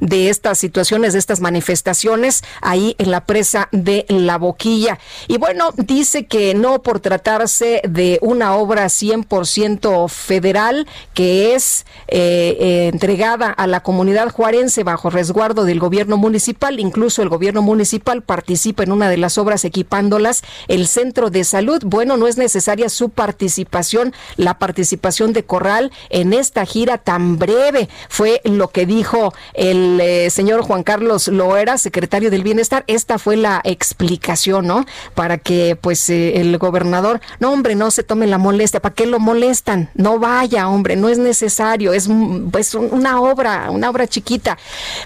de 0.00 0.28
estas 0.28 0.58
situaciones, 0.58 1.12
de 1.12 1.18
estas 1.18 1.40
manifestaciones 1.40 2.42
ahí 2.60 2.94
en 2.98 3.10
la 3.10 3.26
presa 3.26 3.68
de 3.72 4.04
La 4.08 4.38
Boquilla. 4.38 4.98
Y 5.28 5.38
bueno, 5.38 5.70
dice 5.76 6.26
que 6.26 6.54
no 6.54 6.82
por 6.82 7.00
tratarse 7.00 7.82
de 7.88 8.18
una 8.22 8.54
obra 8.54 8.86
100% 8.86 10.08
federal 10.08 10.86
que 11.14 11.54
es 11.54 11.86
eh, 12.08 12.56
eh, 12.60 12.90
entregada 12.92 13.50
a 13.50 13.66
la 13.66 13.82
comunidad 13.82 14.30
juarense 14.30 14.84
bajo 14.84 15.10
resguardo 15.10 15.64
del 15.64 15.78
gobierno 15.78 16.16
municipal, 16.16 16.80
incluso 16.80 17.22
el 17.22 17.28
gobierno 17.28 17.62
municipal 17.62 18.22
participa 18.22 18.82
en 18.82 18.92
una 18.92 19.08
de 19.08 19.16
las 19.16 19.38
obras 19.38 19.64
equipándolas, 19.64 20.42
el 20.68 20.86
centro 20.86 21.30
de 21.30 21.44
salud. 21.44 21.82
Bueno, 21.84 22.16
no 22.16 22.26
es 22.26 22.36
necesaria 22.36 22.88
su 22.88 23.10
participación, 23.10 24.14
la 24.36 24.58
participación 24.58 25.32
de 25.32 25.44
Corral 25.44 25.92
en 26.10 26.32
esta 26.32 26.64
gira 26.66 26.98
tan 26.98 27.38
breve, 27.38 27.88
fue 28.08 28.40
lo 28.44 28.68
que 28.68 28.86
dijo 28.86 29.01
dijo 29.02 29.34
el 29.54 30.00
eh, 30.00 30.30
señor 30.30 30.62
Juan 30.62 30.84
Carlos 30.84 31.26
Loera, 31.26 31.76
secretario 31.76 32.30
del 32.30 32.44
Bienestar. 32.44 32.84
Esta 32.86 33.18
fue 33.18 33.36
la 33.36 33.60
explicación, 33.64 34.68
¿no? 34.68 34.86
Para 35.16 35.38
que 35.38 35.74
pues 35.74 36.08
eh, 36.08 36.40
el 36.40 36.56
gobernador, 36.56 37.20
no 37.40 37.52
hombre, 37.52 37.74
no 37.74 37.90
se 37.90 38.04
tome 38.04 38.28
la 38.28 38.38
molestia, 38.38 38.78
¿para 38.78 38.94
qué 38.94 39.06
lo 39.06 39.18
molestan? 39.18 39.90
No 39.94 40.20
vaya, 40.20 40.68
hombre, 40.68 40.94
no 40.94 41.08
es 41.08 41.18
necesario, 41.18 41.92
es 41.92 42.08
pues 42.52 42.76
una 42.76 43.20
obra, 43.20 43.72
una 43.72 43.90
obra 43.90 44.06
chiquita. 44.06 44.56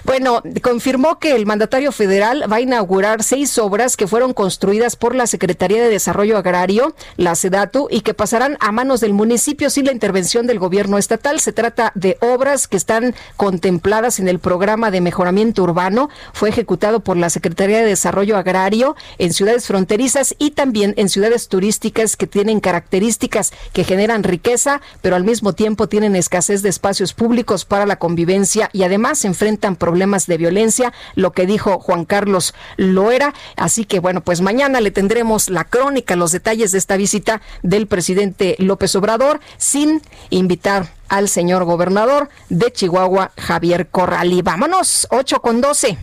Bueno, 0.03 0.43
confirmó 0.61 1.17
que 1.17 1.35
el 1.35 1.47
mandatario 1.47 1.91
federal 1.91 2.45
va 2.51 2.57
a 2.57 2.61
inaugurar 2.61 3.23
seis 3.23 3.57
obras 3.57 3.97
que 3.97 4.05
fueron 4.05 4.33
construidas 4.33 4.95
por 4.95 5.15
la 5.15 5.25
Secretaría 5.25 5.81
de 5.81 5.89
Desarrollo 5.89 6.37
Agrario, 6.37 6.93
la 7.15 7.33
SEDATU, 7.33 7.87
y 7.89 8.01
que 8.01 8.13
pasarán 8.13 8.57
a 8.59 8.71
manos 8.71 8.99
del 8.99 9.13
municipio 9.13 9.71
sin 9.71 9.85
la 9.85 9.91
intervención 9.91 10.45
del 10.45 10.59
gobierno 10.59 10.99
estatal. 10.99 11.39
Se 11.39 11.51
trata 11.51 11.91
de 11.95 12.19
obras 12.21 12.67
que 12.67 12.77
están 12.77 13.15
contempladas 13.37 13.86
en 13.87 14.27
el 14.27 14.39
programa 14.39 14.91
de 14.91 14.99
mejoramiento 14.99 15.63
urbano. 15.63 16.09
Fue 16.33 16.49
ejecutado 16.49 16.99
por 16.99 17.15
la 17.15 17.29
Secretaría 17.29 17.77
de 17.77 17.85
Desarrollo 17.85 18.35
Agrario 18.35 18.97
en 19.17 19.31
ciudades 19.31 19.65
fronterizas 19.65 20.35
y 20.37 20.51
también 20.51 20.93
en 20.97 21.07
ciudades 21.07 21.47
turísticas 21.47 22.17
que 22.17 22.27
tienen 22.27 22.59
características 22.59 23.53
que 23.71 23.85
generan 23.85 24.23
riqueza, 24.23 24.81
pero 25.01 25.15
al 25.15 25.23
mismo 25.23 25.53
tiempo 25.53 25.87
tienen 25.87 26.17
escasez 26.17 26.63
de 26.63 26.69
espacios 26.69 27.13
públicos 27.13 27.63
para 27.63 27.85
la 27.85 27.95
convivencia 27.95 28.69
y 28.73 28.83
además 28.83 29.23
enfrentan 29.23 29.77
problemas 29.77 30.27
de 30.27 30.37
violencia, 30.37 30.91
lo 31.15 31.31
que 31.31 31.45
dijo 31.45 31.79
Juan 31.79 32.03
Carlos 32.03 32.53
Loera. 32.75 33.33
Así 33.55 33.85
que 33.85 33.99
bueno, 33.99 34.19
pues 34.19 34.41
mañana 34.41 34.81
le 34.81 34.91
tendremos 34.91 35.49
la 35.49 35.63
crónica, 35.63 36.17
los 36.17 36.33
detalles 36.33 36.73
de 36.73 36.77
esta 36.77 36.97
visita 36.97 37.41
del 37.63 37.87
presidente 37.87 38.57
López 38.59 38.93
Obrador, 38.95 39.39
sin 39.57 40.01
invitar 40.29 40.96
al 41.09 41.29
señor 41.29 41.65
gobernador 41.65 42.29
de 42.49 42.71
Chihuahua, 42.71 43.31
Javier 43.37 43.89
Corral. 43.89 44.33
Y 44.33 44.41
vámonos, 44.41 45.07
8 45.11 45.41
con 45.41 45.61
12. 45.61 45.97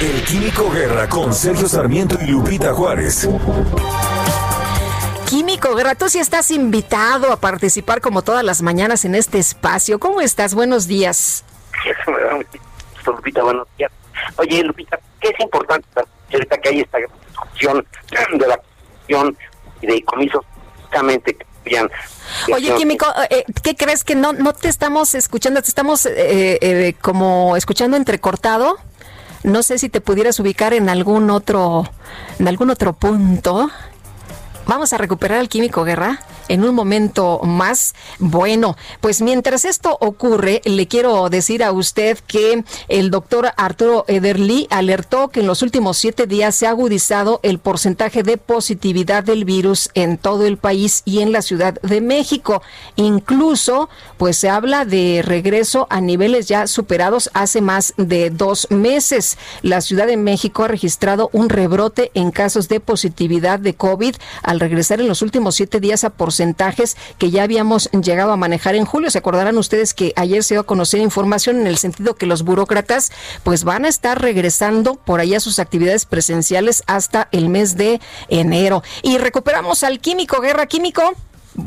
El 0.00 0.22
Químico 0.24 0.70
Guerra 0.70 1.08
con 1.08 1.32
Sergio 1.32 1.68
Sarmiento 1.68 2.18
y 2.20 2.26
Lupita 2.26 2.74
Juárez. 2.74 3.28
Químico 5.28 5.74
Guerra, 5.74 5.94
tú 5.94 6.08
sí 6.08 6.18
estás 6.18 6.50
invitado 6.50 7.32
a 7.32 7.40
participar 7.40 8.00
como 8.00 8.22
todas 8.22 8.44
las 8.44 8.62
mañanas 8.62 9.04
en 9.04 9.14
este 9.14 9.38
espacio. 9.38 9.98
¿Cómo 9.98 10.20
estás? 10.20 10.54
Buenos 10.54 10.86
días. 10.86 11.44
Lupita, 13.06 13.42
buenos 13.42 13.66
días. 13.78 13.90
Oye, 14.36 14.62
Lupita, 14.62 14.98
¿qué 15.20 15.28
es 15.28 15.40
importante 15.40 15.88
ahorita 16.32 16.58
que 16.58 16.68
hay 16.68 16.80
esta 16.80 16.98
discusión 16.98 17.86
de 18.38 18.46
la 18.46 18.58
cuestión 18.58 19.36
de 19.80 20.04
comisos 20.04 20.44
justamente 20.82 21.36
Oye, 22.52 22.74
Químico, 22.74 23.06
eh, 23.30 23.44
¿qué 23.62 23.76
crees 23.76 24.04
que 24.04 24.14
no, 24.14 24.32
no 24.32 24.52
te 24.52 24.68
estamos 24.68 25.14
escuchando? 25.14 25.62
Te 25.62 25.68
estamos 25.68 26.06
eh, 26.06 26.58
eh, 26.60 26.94
como 27.00 27.56
escuchando 27.56 27.96
entrecortado. 27.96 28.78
No 29.42 29.62
sé 29.62 29.78
si 29.78 29.88
te 29.88 30.00
pudieras 30.00 30.40
ubicar 30.40 30.74
en 30.74 30.88
algún 30.88 31.30
otro, 31.30 31.88
en 32.38 32.48
algún 32.48 32.70
otro 32.70 32.94
punto. 32.94 33.70
Vamos 34.66 34.92
a 34.92 34.98
recuperar 34.98 35.38
al 35.38 35.48
Químico 35.48 35.84
Guerra 35.84 36.20
en 36.48 36.64
un 36.64 36.74
momento 36.74 37.40
más. 37.42 37.94
Bueno, 38.18 38.76
pues 39.00 39.20
mientras 39.22 39.64
esto 39.64 39.96
ocurre, 40.00 40.62
le 40.64 40.86
quiero 40.86 41.28
decir 41.28 41.62
a 41.64 41.72
usted 41.72 42.18
que 42.26 42.64
el 42.88 43.10
doctor 43.10 43.52
Arturo 43.56 44.04
Ederly 44.08 44.66
alertó 44.70 45.28
que 45.28 45.40
en 45.40 45.46
los 45.46 45.62
últimos 45.62 45.98
siete 45.98 46.26
días 46.26 46.54
se 46.54 46.66
ha 46.66 46.70
agudizado 46.70 47.40
el 47.42 47.58
porcentaje 47.58 48.22
de 48.22 48.36
positividad 48.36 49.24
del 49.24 49.44
virus 49.44 49.90
en 49.94 50.18
todo 50.18 50.46
el 50.46 50.56
país 50.56 51.02
y 51.04 51.20
en 51.20 51.32
la 51.32 51.42
Ciudad 51.42 51.80
de 51.82 52.00
México. 52.00 52.62
Incluso, 52.96 53.88
pues 54.16 54.36
se 54.36 54.48
habla 54.48 54.84
de 54.84 55.22
regreso 55.24 55.86
a 55.90 56.00
niveles 56.00 56.46
ya 56.46 56.66
superados 56.66 57.30
hace 57.34 57.60
más 57.60 57.94
de 57.96 58.30
dos 58.30 58.68
meses. 58.70 59.38
La 59.62 59.80
Ciudad 59.80 60.06
de 60.06 60.16
México 60.16 60.64
ha 60.64 60.68
registrado 60.68 61.30
un 61.32 61.48
rebrote 61.48 62.10
en 62.14 62.30
casos 62.30 62.68
de 62.68 62.80
positividad 62.80 63.58
de 63.58 63.74
COVID 63.74 64.14
al 64.42 64.60
regresar 64.60 65.00
en 65.00 65.08
los 65.08 65.22
últimos 65.22 65.56
siete 65.56 65.80
días 65.80 66.04
a 66.04 66.10
porcentaje 66.10 66.35
porcentajes 66.36 66.98
que 67.18 67.30
ya 67.30 67.44
habíamos 67.44 67.90
llegado 67.92 68.30
a 68.30 68.36
manejar 68.36 68.74
en 68.74 68.84
julio. 68.84 69.10
Se 69.10 69.18
acordarán 69.18 69.56
ustedes 69.56 69.94
que 69.94 70.12
ayer 70.16 70.44
se 70.44 70.54
dio 70.54 70.60
a 70.60 70.66
conocer 70.66 71.00
información 71.00 71.58
en 71.58 71.66
el 71.66 71.78
sentido 71.78 72.14
que 72.14 72.26
los 72.26 72.42
burócratas 72.42 73.10
pues 73.42 73.64
van 73.64 73.86
a 73.86 73.88
estar 73.88 74.20
regresando 74.20 74.96
por 74.96 75.20
ahí 75.20 75.34
a 75.34 75.40
sus 75.40 75.58
actividades 75.58 76.04
presenciales 76.04 76.82
hasta 76.86 77.28
el 77.32 77.48
mes 77.48 77.78
de 77.78 78.00
enero. 78.28 78.82
Y 79.02 79.16
recuperamos 79.16 79.82
al 79.82 79.98
químico, 79.98 80.42
Guerra 80.42 80.66
Químico. 80.66 81.14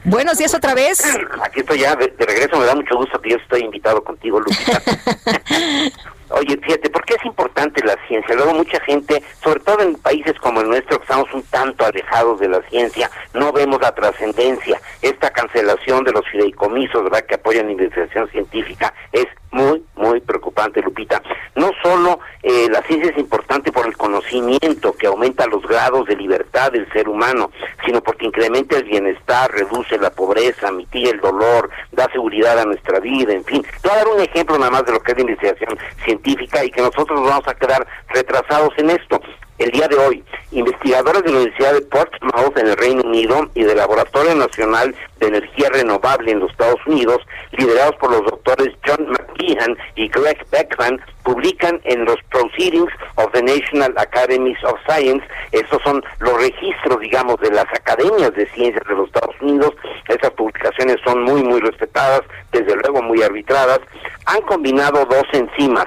Buenos 0.03 0.37
días 0.37 0.53
otra 0.53 0.75
vez. 0.75 1.01
Aquí 1.41 1.61
estoy 1.61 1.79
ya 1.79 1.95
de, 1.95 2.13
regreso, 2.19 2.59
me 2.59 2.65
da 2.65 2.75
mucho 2.75 2.95
gusto 2.95 3.19
que 3.19 3.31
yo 3.31 3.37
estoy 3.37 3.61
invitado 3.61 4.03
contigo, 4.03 4.39
Lupita. 4.39 4.83
Oye, 6.29 6.57
fíjate, 6.57 6.89
¿por 6.89 7.03
qué 7.05 7.15
es 7.15 7.25
importante 7.25 7.83
la 7.83 7.95
ciencia? 8.07 8.35
Luego 8.35 8.53
mucha 8.53 8.79
gente, 8.81 9.23
sobre 9.43 9.59
todo 9.61 9.81
en 9.81 9.95
países 9.95 10.33
como 10.39 10.61
el 10.61 10.69
nuestro, 10.69 10.97
que 10.97 11.03
estamos 11.03 11.33
un 11.33 11.43
tanto 11.43 11.85
alejados 11.85 12.39
de 12.39 12.47
la 12.47 12.61
ciencia, 12.69 13.09
no 13.33 13.51
vemos 13.51 13.81
la 13.81 13.93
trascendencia. 13.93 14.79
Esta 15.01 15.31
cancelación 15.31 16.03
de 16.03 16.11
los 16.11 16.27
fideicomisos, 16.29 17.03
¿verdad?, 17.03 17.25
que 17.25 17.35
apoyan 17.35 17.65
la 17.65 17.71
investigación 17.71 18.29
científica 18.29 18.93
es 19.11 19.25
muy, 19.51 19.83
muy 19.95 20.19
preocupante, 20.21 20.81
Lupita. 20.81 21.21
No 21.55 21.71
solo 21.83 22.19
eh, 22.43 22.67
la 22.69 22.81
ciencia 22.83 23.11
es 23.11 23.17
importante 23.17 23.71
por 23.71 23.87
el 23.87 23.97
conocimiento 23.97 24.93
que 24.93 25.07
aumenta 25.07 25.47
los 25.47 25.63
grados 25.63 26.05
de 26.07 26.15
libertad 26.15 26.71
del 26.71 26.91
ser 26.91 27.09
humano, 27.09 27.51
sino 27.85 28.01
porque 28.01 28.27
incrementa 28.27 28.77
el 28.77 28.83
bienestar, 28.83 29.51
reduce 29.51 29.97
la 29.97 30.11
pobreza, 30.11 30.71
mitiga 30.71 31.11
el 31.11 31.19
dolor, 31.19 31.69
da 31.91 32.09
seguridad 32.11 32.59
a 32.59 32.65
nuestra 32.65 32.99
vida, 32.99 33.33
en 33.33 33.43
fin. 33.43 33.63
Te 33.81 33.87
voy 33.87 33.97
a 33.97 34.03
dar 34.03 34.07
un 34.07 34.21
ejemplo 34.21 34.57
nada 34.57 34.71
más 34.71 34.85
de 34.85 34.93
lo 34.93 35.01
que 35.01 35.11
es 35.11 35.17
la 35.17 35.23
investigación 35.23 35.77
científica 36.03 36.63
y 36.63 36.71
que 36.71 36.81
nosotros 36.81 37.19
nos 37.19 37.29
vamos 37.29 37.47
a 37.47 37.55
quedar 37.55 37.85
retrasados 38.09 38.73
en 38.77 38.91
esto 38.91 39.19
el 39.59 39.71
día 39.71 39.87
de 39.89 39.97
hoy, 39.97 40.23
investigadores 40.51 41.21
de 41.23 41.31
la 41.31 41.37
Universidad 41.37 41.73
de 41.73 41.81
Portsmouth 41.81 42.57
en 42.57 42.67
el 42.67 42.77
Reino 42.77 43.03
Unido 43.03 43.49
y 43.55 43.63
del 43.63 43.77
Laboratorio 43.77 44.33
Nacional 44.33 44.95
de 45.19 45.27
Energía 45.27 45.69
Renovable 45.69 46.31
en 46.31 46.39
los 46.39 46.49
Estados 46.51 46.79
Unidos, 46.87 47.17
liderados 47.51 47.95
por 47.97 48.11
los 48.11 48.23
doctores 48.23 48.69
John 48.87 49.05
McGeehan 49.09 49.77
y 49.95 50.07
Greg 50.07 50.45
Beckman, 50.49 51.01
publican 51.23 51.81
en 51.83 52.05
los 52.05 52.15
Proceedings 52.31 52.91
of 53.15 53.31
the 53.33 53.43
National 53.43 53.93
Academies 53.97 54.57
of 54.63 54.79
Science, 54.87 55.25
estos 55.51 55.81
son 55.83 56.01
los 56.19 56.41
registros, 56.41 57.01
digamos, 57.01 57.37
de 57.41 57.51
las 57.51 57.67
academias 57.73 58.33
de 58.35 58.47
ciencias 58.51 58.87
de 58.87 58.95
los 58.95 59.07
Estados 59.07 59.35
Unidos, 59.41 59.73
esas 60.07 60.31
publicaciones 60.31 60.97
son 61.03 61.23
muy, 61.23 61.43
muy 61.43 61.59
respetadas, 61.59 62.21
desde 62.53 62.75
luego 62.77 63.01
muy 63.01 63.21
arbitradas, 63.21 63.81
han 64.25 64.41
combinado 64.43 65.05
dos 65.05 65.25
enzimas, 65.33 65.85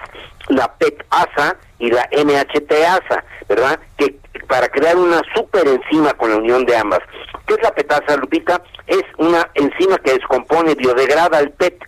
la 0.48 0.70
PET-ASA 0.74 1.56
y 1.78 1.90
la 1.90 2.08
NHT-ASA, 2.12 3.24
¿verdad? 3.54 3.78
Que 3.98 4.16
para 4.48 4.68
crear 4.68 4.96
una 4.96 5.20
superenzima 5.34 6.14
con 6.14 6.30
la 6.30 6.36
unión 6.36 6.64
de 6.64 6.74
ambas. 6.74 7.00
¿Qué 7.46 7.54
es 7.54 7.62
la 7.62 7.74
petasa, 7.74 8.16
Lupita? 8.16 8.62
Es 8.86 9.02
una 9.18 9.46
enzima 9.54 9.98
que 9.98 10.14
descompone, 10.14 10.74
biodegrada 10.74 11.38
el 11.40 11.50
PET, 11.50 11.78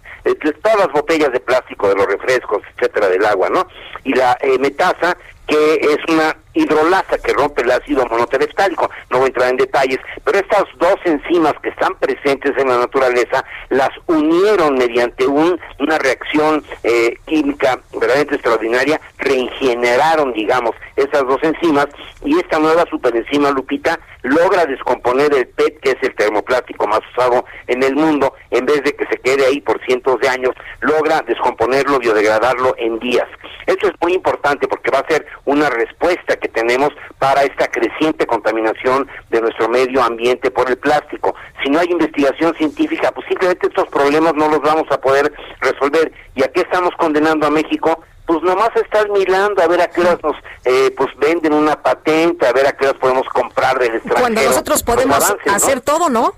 todas 0.62 0.78
las 0.78 0.92
botellas 0.92 1.32
de 1.32 1.40
plástico 1.40 1.88
de 1.88 1.94
los 1.94 2.06
refrescos, 2.06 2.62
etcétera, 2.76 3.08
del 3.08 3.24
agua, 3.24 3.48
¿no? 3.48 3.66
Y 4.04 4.12
la 4.14 4.36
eh, 4.42 4.58
metasa 4.58 5.16
que 5.46 5.74
es 5.74 5.98
una 6.08 6.36
hidrolasa 6.54 7.18
que 7.18 7.32
rompe 7.32 7.62
el 7.62 7.70
ácido 7.70 8.06
monoterestálico. 8.06 8.90
No 9.10 9.18
voy 9.18 9.26
a 9.26 9.28
entrar 9.28 9.50
en 9.50 9.56
detalles, 9.56 9.98
pero 10.24 10.38
estas 10.38 10.64
dos 10.78 10.96
enzimas 11.04 11.54
que 11.62 11.70
están 11.70 11.94
presentes 11.96 12.56
en 12.56 12.68
la 12.68 12.78
naturaleza 12.78 13.44
las 13.70 13.90
unieron 14.06 14.74
mediante 14.74 15.26
un, 15.26 15.60
una 15.80 15.98
reacción 15.98 16.64
eh, 16.82 17.16
química 17.26 17.80
verdaderamente 17.92 18.36
extraordinaria, 18.36 19.00
regeneraron, 19.18 20.32
digamos, 20.32 20.72
esas 20.96 21.26
dos 21.26 21.42
enzimas 21.42 21.88
y 22.24 22.38
esta 22.38 22.58
nueva 22.58 22.84
superenzima 22.88 23.50
Lupita 23.50 23.98
logra 24.22 24.64
descomponer 24.64 25.34
el 25.34 25.48
PET, 25.48 25.80
que 25.80 25.90
es 25.90 26.02
el 26.02 26.14
termoplástico 26.14 26.86
más 26.86 27.00
usado 27.12 27.44
en 27.66 27.82
el 27.82 27.94
mundo, 27.94 28.34
en 28.50 28.64
vez 28.64 28.82
de 28.82 28.94
que 28.94 29.06
se 29.06 29.18
quede 29.18 29.44
ahí 29.44 29.60
por 29.60 29.84
cientos 29.84 30.18
de 30.20 30.28
años, 30.28 30.54
logra 30.80 31.20
descomponerlo, 31.26 31.98
biodegradarlo 31.98 32.74
en 32.78 32.98
días. 33.00 33.28
Esto 33.66 33.88
es 33.88 33.94
muy 34.00 34.14
importante 34.14 34.68
porque 34.68 34.90
va 34.90 35.00
a 35.00 35.08
ser 35.08 35.26
una 35.44 35.70
respuesta 35.70 36.36
que 36.36 36.48
tenemos 36.48 36.90
para 37.18 37.42
esta 37.42 37.68
creciente 37.68 38.26
contaminación 38.26 39.08
de 39.30 39.40
nuestro 39.40 39.68
medio 39.68 40.02
ambiente 40.02 40.50
por 40.50 40.70
el 40.70 40.78
plástico. 40.78 41.34
Si 41.62 41.70
no 41.70 41.80
hay 41.80 41.88
investigación 41.90 42.54
científica, 42.54 43.12
pues 43.12 43.26
simplemente 43.28 43.66
estos 43.66 43.88
problemas 43.88 44.34
no 44.34 44.48
los 44.48 44.60
vamos 44.60 44.86
a 44.90 45.00
poder 45.00 45.32
resolver. 45.60 46.12
¿Y 46.34 46.42
a 46.42 46.48
qué 46.48 46.62
estamos 46.62 46.90
condenando 46.98 47.46
a 47.46 47.50
México? 47.50 48.02
Pues 48.26 48.42
nomás 48.42 48.70
estar 48.76 49.08
mirando 49.10 49.62
a 49.62 49.66
ver 49.66 49.82
a 49.82 49.86
qué 49.88 50.00
horas 50.00 50.18
nos 50.22 50.36
eh, 50.64 50.94
pues 50.96 51.10
venden 51.18 51.52
una 51.52 51.82
patente, 51.82 52.46
a 52.46 52.52
ver 52.52 52.66
a 52.66 52.72
qué 52.72 52.86
horas 52.86 52.98
podemos 52.98 53.28
comprar 53.28 53.78
del 53.78 53.96
extranjero. 53.96 54.20
Cuando 54.20 54.42
nosotros 54.42 54.82
podemos 54.82 55.34
hacer 55.46 55.82
todo, 55.82 56.08
¿no? 56.08 56.32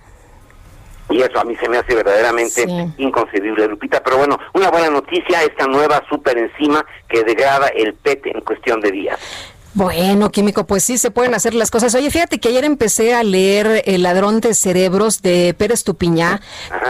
Y 1.09 1.23
eso 1.23 1.39
a 1.39 1.45
mí 1.45 1.55
se 1.57 1.69
me 1.69 1.79
hace 1.79 1.95
verdaderamente 1.95 2.67
inconcebible, 2.99 3.69
Lupita. 3.69 4.03
Pero 4.03 4.19
bueno, 4.19 4.39
una 4.55 4.71
buena 4.71 4.91
noticia, 4.91 5.43
esta 5.43 5.67
nueva 5.67 6.03
superenzima 6.09 6.85
que 7.09 7.23
degrada 7.23 7.69
el 7.69 7.95
PET 7.95 8.27
en 8.27 8.41
cuestión 8.41 8.81
de 8.81 8.91
días. 8.91 9.56
Bueno, 9.77 10.31
Químico, 10.31 10.65
pues 10.65 10.85
sí 10.85 10.97
se 10.97 11.11
pueden 11.11 11.35
hacer 11.35 11.53
las 11.53 11.71
cosas. 11.71 11.95
Oye, 11.95 12.11
fíjate 12.11 12.41
que 12.41 12.49
ayer 12.49 12.65
empecé 12.65 13.13
a 13.13 13.23
leer 13.23 13.83
El 13.85 14.05
ladrón 14.05 14.41
de 14.41 14.55
cerebros 14.55 15.21
de 15.21 15.53
Pérez 15.53 15.85
Tupiñá, 15.85 16.41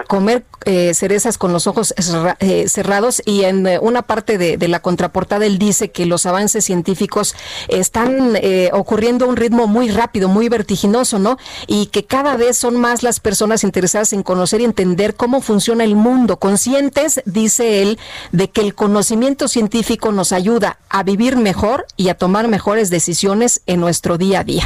comer 0.07 0.45
eh, 0.69 0.95
cerezas 0.95 1.39
con 1.39 1.53
los 1.53 1.69
ojos 1.69 1.95
eh, 2.41 2.69
cerrados 2.69 3.23
y 3.25 3.45
en 3.45 3.69
eh, 3.69 3.79
una 3.79 4.03
parte 4.03 4.37
de, 4.37 4.57
de, 4.57 4.67
la 4.67 4.81
contraportada 4.81 5.47
él 5.47 5.59
dice 5.59 5.93
que 5.93 6.07
los 6.07 6.27
avances 6.27 6.65
científicos 6.65 7.37
están 7.69 8.37
ocurriendo 8.73 9.25
a 9.25 9.29
un 9.29 9.37
ritmo 9.37 9.69
muy 9.69 9.91
rápido, 9.91 10.29
muy 10.29 10.49
vertiginoso, 10.49 11.19
¿no? 11.19 11.39
Y 11.67 11.87
que 11.87 12.05
cada 12.05 12.37
vez 12.37 12.57
son 12.57 12.81
más 12.81 13.03
las 13.03 13.21
personas 13.21 13.63
interesadas 13.65 14.13
en 14.13 14.23
conocer 14.23 14.61
y 14.61 14.65
entender 14.65 15.15
cómo 15.15 15.41
funciona 15.41 15.85
el 15.85 15.95
mundo, 15.95 16.39
conscientes, 16.39 17.21
dice 17.25 17.83
él, 17.83 17.99
de 18.33 18.51
que 18.51 18.61
el 18.61 18.75
conocimiento 18.75 19.49
científico 19.49 20.11
nos 20.11 20.33
ayuda 20.33 20.79
a 20.89 21.03
vivir 21.03 21.37
mejor 21.37 21.87
y 21.97 22.09
a 22.09 22.15
tomar 22.15 22.49
mejores 22.77 22.91
decisiones 22.91 23.63
en 23.65 23.81
nuestro 23.81 24.19
día 24.19 24.41
a 24.41 24.45
día. 24.45 24.65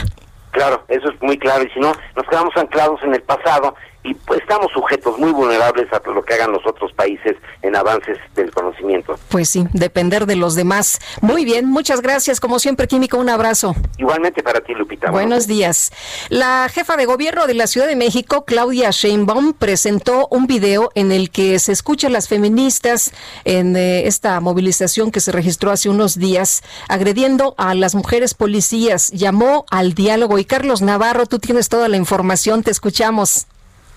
Claro, 0.50 0.82
eso 0.88 1.10
es 1.10 1.22
muy 1.22 1.38
claro. 1.38 1.62
Y 1.62 1.70
si 1.70 1.78
no, 1.78 1.92
nos 2.16 2.26
quedamos 2.28 2.52
anclados 2.56 3.00
en 3.04 3.14
el 3.14 3.22
pasado 3.22 3.76
y 4.02 4.14
pues 4.14 4.40
estamos 4.40 4.72
sujetos 4.72 5.18
muy 5.18 5.32
vulnerables 5.32 5.92
a 5.92 6.00
lo 6.10 6.24
que 6.24 6.34
hagan 6.34 6.52
los 6.52 6.66
otros 6.66 6.92
países 6.94 7.36
en 7.62 7.76
avances 7.76 8.18
del 8.34 8.50
conocimiento. 8.50 9.18
Pues 9.28 9.48
sí, 9.50 9.66
depender 9.72 10.26
de 10.26 10.36
los 10.36 10.54
demás. 10.54 11.00
Muy 11.20 11.44
bien, 11.44 11.66
muchas 11.66 12.00
gracias. 12.00 12.40
Como 12.40 12.58
siempre, 12.58 12.88
Químico, 12.88 13.18
un 13.18 13.28
abrazo. 13.28 13.74
Igualmente 13.98 14.42
para 14.42 14.60
ti, 14.60 14.74
Lupita. 14.74 15.10
Buenos 15.10 15.46
días. 15.46 15.92
La 16.30 16.68
jefa 16.72 16.96
de 16.96 17.04
gobierno 17.04 17.46
de 17.46 17.54
la 17.54 17.66
Ciudad 17.66 17.86
de 17.86 17.96
México, 17.96 18.44
Claudia 18.46 18.90
Sheinbaum, 18.90 19.52
presentó 19.52 20.28
un 20.30 20.46
video 20.46 20.90
en 20.94 21.12
el 21.12 21.30
que 21.30 21.58
se 21.58 21.72
escucha 21.72 22.06
a 22.06 22.10
las 22.10 22.28
feministas 22.28 23.12
en 23.44 23.76
eh, 23.76 24.06
esta 24.06 24.40
movilización 24.40 25.10
que 25.10 25.20
se 25.20 25.32
registró 25.32 25.70
hace 25.70 25.90
unos 25.90 26.18
días, 26.18 26.62
agrediendo 26.88 27.54
a 27.58 27.74
las 27.74 27.94
mujeres 27.94 28.32
policías. 28.32 29.10
Llamó 29.10 29.66
al 29.70 29.92
diálogo. 29.92 30.38
Y 30.38 30.44
Carlos 30.44 30.80
Navarro, 30.80 31.26
tú 31.26 31.38
tienes 31.38 31.68
toda 31.68 31.88
la 31.88 31.96
información, 31.98 32.62
te 32.62 32.70
escuchamos. 32.70 33.46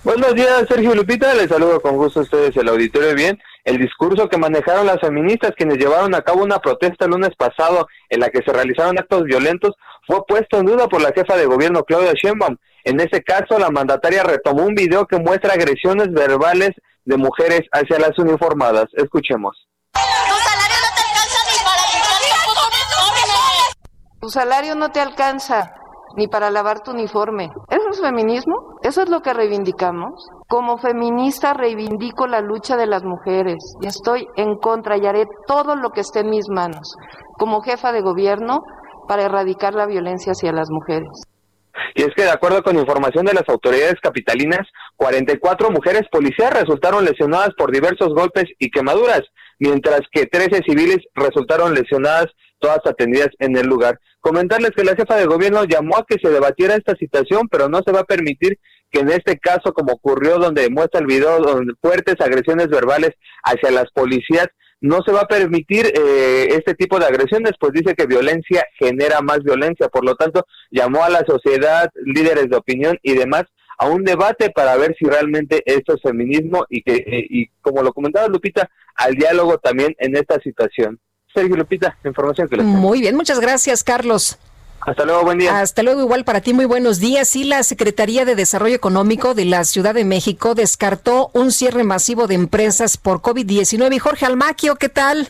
Buenos 0.04 0.34
días, 0.34 0.66
Sergio 0.68 0.94
Lupita. 0.94 1.32
Les 1.32 1.48
saludo 1.48 1.80
con 1.80 1.96
gusto 1.96 2.20
a 2.20 2.24
ustedes 2.24 2.54
el 2.58 2.68
auditorio. 2.68 3.14
Bien, 3.14 3.40
el 3.64 3.78
discurso 3.78 4.28
que 4.28 4.36
manejaron 4.36 4.84
las 4.84 5.00
feministas, 5.00 5.52
quienes 5.56 5.78
llevaron 5.78 6.14
a 6.14 6.20
cabo 6.20 6.42
una 6.42 6.58
protesta 6.58 7.06
el 7.06 7.12
lunes 7.12 7.30
pasado 7.38 7.88
en 8.10 8.20
la 8.20 8.28
que 8.28 8.42
se 8.44 8.52
realizaron 8.52 8.98
actos 8.98 9.24
violentos, 9.24 9.74
fue 10.06 10.22
puesto 10.26 10.58
en 10.58 10.66
duda 10.66 10.88
por 10.88 11.00
la 11.00 11.10
jefa 11.12 11.38
de 11.38 11.46
gobierno 11.46 11.84
Claudia 11.84 12.12
Sheinbaum. 12.12 12.58
En 12.84 13.00
ese 13.00 13.22
caso, 13.22 13.58
la 13.58 13.70
mandataria 13.70 14.24
retomó 14.24 14.64
un 14.64 14.74
video 14.74 15.06
que 15.06 15.18
muestra 15.18 15.54
agresiones 15.54 16.12
verbales 16.12 16.72
de 17.06 17.16
mujeres 17.16 17.62
hacia 17.72 17.98
las 17.98 18.18
uniformadas. 18.18 18.88
Escuchemos. 18.98 19.56
Tu 24.20 24.28
salario 24.28 24.74
no 24.74 24.92
te 24.92 25.00
alcanza 25.00 25.74
ni 26.16 26.28
para 26.28 26.50
lavar 26.50 26.80
tu 26.80 26.92
uniforme. 26.92 27.50
¿Eso 27.68 27.88
es 27.90 28.00
feminismo? 28.00 28.78
¿Eso 28.82 29.02
es 29.02 29.08
lo 29.08 29.20
que 29.20 29.34
reivindicamos? 29.34 30.26
Como 30.48 30.78
feminista 30.78 31.54
reivindico 31.54 32.26
la 32.26 32.40
lucha 32.40 32.76
de 32.76 32.86
las 32.86 33.04
mujeres 33.04 33.76
y 33.80 33.86
estoy 33.86 34.26
en 34.36 34.56
contra 34.56 34.96
y 34.96 35.06
haré 35.06 35.26
todo 35.46 35.76
lo 35.76 35.90
que 35.90 36.00
esté 36.00 36.20
en 36.20 36.30
mis 36.30 36.48
manos 36.48 36.94
como 37.38 37.62
jefa 37.62 37.92
de 37.92 38.00
gobierno 38.00 38.62
para 39.08 39.24
erradicar 39.24 39.74
la 39.74 39.86
violencia 39.86 40.32
hacia 40.32 40.52
las 40.52 40.70
mujeres. 40.70 41.08
Y 41.94 42.02
es 42.02 42.08
que 42.16 42.22
de 42.22 42.30
acuerdo 42.30 42.62
con 42.62 42.78
información 42.78 43.26
de 43.26 43.34
las 43.34 43.48
autoridades 43.48 43.96
capitalinas, 44.02 44.66
44 44.96 45.70
mujeres 45.70 46.02
policías 46.10 46.52
resultaron 46.52 47.04
lesionadas 47.04 47.50
por 47.56 47.72
diversos 47.72 48.14
golpes 48.14 48.44
y 48.58 48.70
quemaduras, 48.70 49.22
mientras 49.58 50.00
que 50.12 50.26
13 50.26 50.62
civiles 50.66 50.98
resultaron 51.14 51.74
lesionadas 51.74 52.26
todas 52.64 52.80
atendidas 52.86 53.28
en 53.40 53.56
el 53.56 53.66
lugar. 53.66 54.00
Comentarles 54.20 54.70
que 54.70 54.84
la 54.84 54.96
jefa 54.96 55.16
de 55.16 55.26
gobierno 55.26 55.64
llamó 55.64 55.98
a 55.98 56.06
que 56.08 56.16
se 56.22 56.30
debatiera 56.30 56.74
esta 56.74 56.94
situación, 56.96 57.46
pero 57.50 57.68
no 57.68 57.80
se 57.84 57.92
va 57.92 58.00
a 58.00 58.04
permitir 58.04 58.58
que 58.90 59.00
en 59.00 59.10
este 59.10 59.38
caso, 59.38 59.74
como 59.74 59.92
ocurrió 59.92 60.38
donde 60.38 60.70
muestra 60.70 61.00
el 61.00 61.06
video, 61.06 61.40
donde 61.40 61.74
fuertes 61.82 62.14
agresiones 62.20 62.68
verbales 62.68 63.10
hacia 63.42 63.70
las 63.70 63.90
policías, 63.92 64.46
no 64.80 65.00
se 65.04 65.12
va 65.12 65.22
a 65.22 65.28
permitir 65.28 65.86
eh, 65.86 66.48
este 66.50 66.74
tipo 66.74 66.98
de 66.98 67.06
agresiones, 67.06 67.52
pues 67.60 67.72
dice 67.72 67.94
que 67.94 68.06
violencia 68.06 68.64
genera 68.78 69.20
más 69.20 69.40
violencia. 69.42 69.88
Por 69.88 70.04
lo 70.04 70.14
tanto, 70.14 70.46
llamó 70.70 71.04
a 71.04 71.10
la 71.10 71.22
sociedad, 71.26 71.90
líderes 72.04 72.48
de 72.48 72.56
opinión 72.56 72.98
y 73.02 73.14
demás 73.14 73.44
a 73.78 73.88
un 73.88 74.04
debate 74.04 74.50
para 74.50 74.76
ver 74.76 74.94
si 74.98 75.04
realmente 75.04 75.62
esto 75.66 75.94
es 75.94 76.02
feminismo 76.02 76.64
y 76.68 76.82
que, 76.82 76.94
eh, 76.94 77.26
y 77.28 77.48
como 77.60 77.82
lo 77.82 77.92
comentaba 77.92 78.28
Lupita, 78.28 78.70
al 78.94 79.14
diálogo 79.14 79.58
también 79.58 79.94
en 79.98 80.16
esta 80.16 80.38
situación. 80.40 80.98
Sergio 81.34 81.56
Lupita, 81.56 81.96
información 82.04 82.48
que 82.48 82.56
les 82.56 82.64
Muy 82.64 83.00
bien, 83.00 83.16
muchas 83.16 83.40
gracias, 83.40 83.82
Carlos. 83.82 84.38
Hasta 84.80 85.04
luego, 85.04 85.22
buen 85.22 85.38
día. 85.38 85.60
Hasta 85.60 85.82
luego, 85.82 86.00
igual 86.02 86.24
para 86.24 86.42
ti, 86.42 86.52
muy 86.52 86.66
buenos 86.66 87.00
días. 87.00 87.34
Y 87.34 87.44
la 87.44 87.62
Secretaría 87.62 88.24
de 88.24 88.36
Desarrollo 88.36 88.76
Económico 88.76 89.34
de 89.34 89.46
la 89.46 89.64
Ciudad 89.64 89.94
de 89.94 90.04
México 90.04 90.54
descartó 90.54 91.30
un 91.32 91.50
cierre 91.50 91.82
masivo 91.82 92.26
de 92.26 92.34
empresas 92.34 92.96
por 92.96 93.20
COVID-19. 93.20 93.94
Y 93.94 93.98
Jorge 93.98 94.26
Almaquio, 94.26 94.76
¿qué 94.76 94.88
tal? 94.88 95.28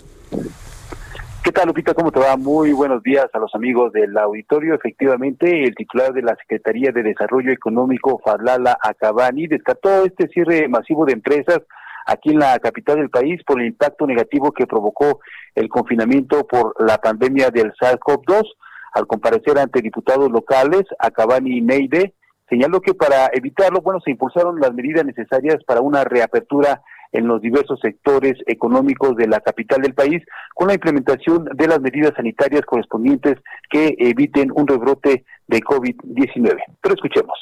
¿Qué 1.42 1.52
tal, 1.52 1.68
Lupita? 1.68 1.94
¿Cómo 1.94 2.10
te 2.10 2.20
va? 2.20 2.36
Muy 2.36 2.72
buenos 2.72 3.02
días 3.02 3.26
a 3.32 3.38
los 3.38 3.54
amigos 3.54 3.92
del 3.92 4.16
auditorio. 4.18 4.74
Efectivamente, 4.74 5.64
el 5.64 5.74
titular 5.74 6.12
de 6.12 6.22
la 6.22 6.34
Secretaría 6.36 6.90
de 6.90 7.02
Desarrollo 7.02 7.52
Económico, 7.52 8.20
Fadlala 8.24 8.76
Acabani, 8.82 9.46
descartó 9.46 10.04
este 10.04 10.26
cierre 10.28 10.68
masivo 10.68 11.06
de 11.06 11.12
empresas 11.12 11.60
aquí 12.06 12.30
en 12.30 12.38
la 12.38 12.58
capital 12.58 12.96
del 12.96 13.10
país 13.10 13.42
por 13.44 13.60
el 13.60 13.68
impacto 13.68 14.06
negativo 14.06 14.52
que 14.52 14.66
provocó 14.66 15.20
el 15.54 15.68
confinamiento 15.68 16.46
por 16.46 16.74
la 16.78 16.98
pandemia 16.98 17.50
del 17.50 17.72
SARS-CoV-2. 17.72 18.44
Al 18.92 19.06
comparecer 19.06 19.58
ante 19.58 19.82
diputados 19.82 20.30
locales, 20.30 20.82
Acabani 20.98 21.60
Meide 21.60 22.14
señaló 22.48 22.80
que 22.80 22.94
para 22.94 23.28
evitarlo, 23.32 23.80
bueno, 23.80 24.00
se 24.04 24.10
impulsaron 24.10 24.60
las 24.60 24.72
medidas 24.72 25.04
necesarias 25.04 25.62
para 25.64 25.80
una 25.80 26.04
reapertura 26.04 26.82
en 27.14 27.28
los 27.28 27.40
diversos 27.40 27.78
sectores 27.80 28.34
económicos 28.46 29.16
de 29.16 29.28
la 29.28 29.40
capital 29.40 29.80
del 29.80 29.94
país, 29.94 30.22
con 30.52 30.66
la 30.66 30.74
implementación 30.74 31.44
de 31.44 31.68
las 31.68 31.80
medidas 31.80 32.12
sanitarias 32.16 32.62
correspondientes 32.62 33.36
que 33.70 33.94
eviten 33.98 34.50
un 34.52 34.66
rebrote 34.66 35.24
de 35.46 35.60
COVID-19. 35.60 36.56
Pero 36.80 36.94
escuchemos. 36.94 37.38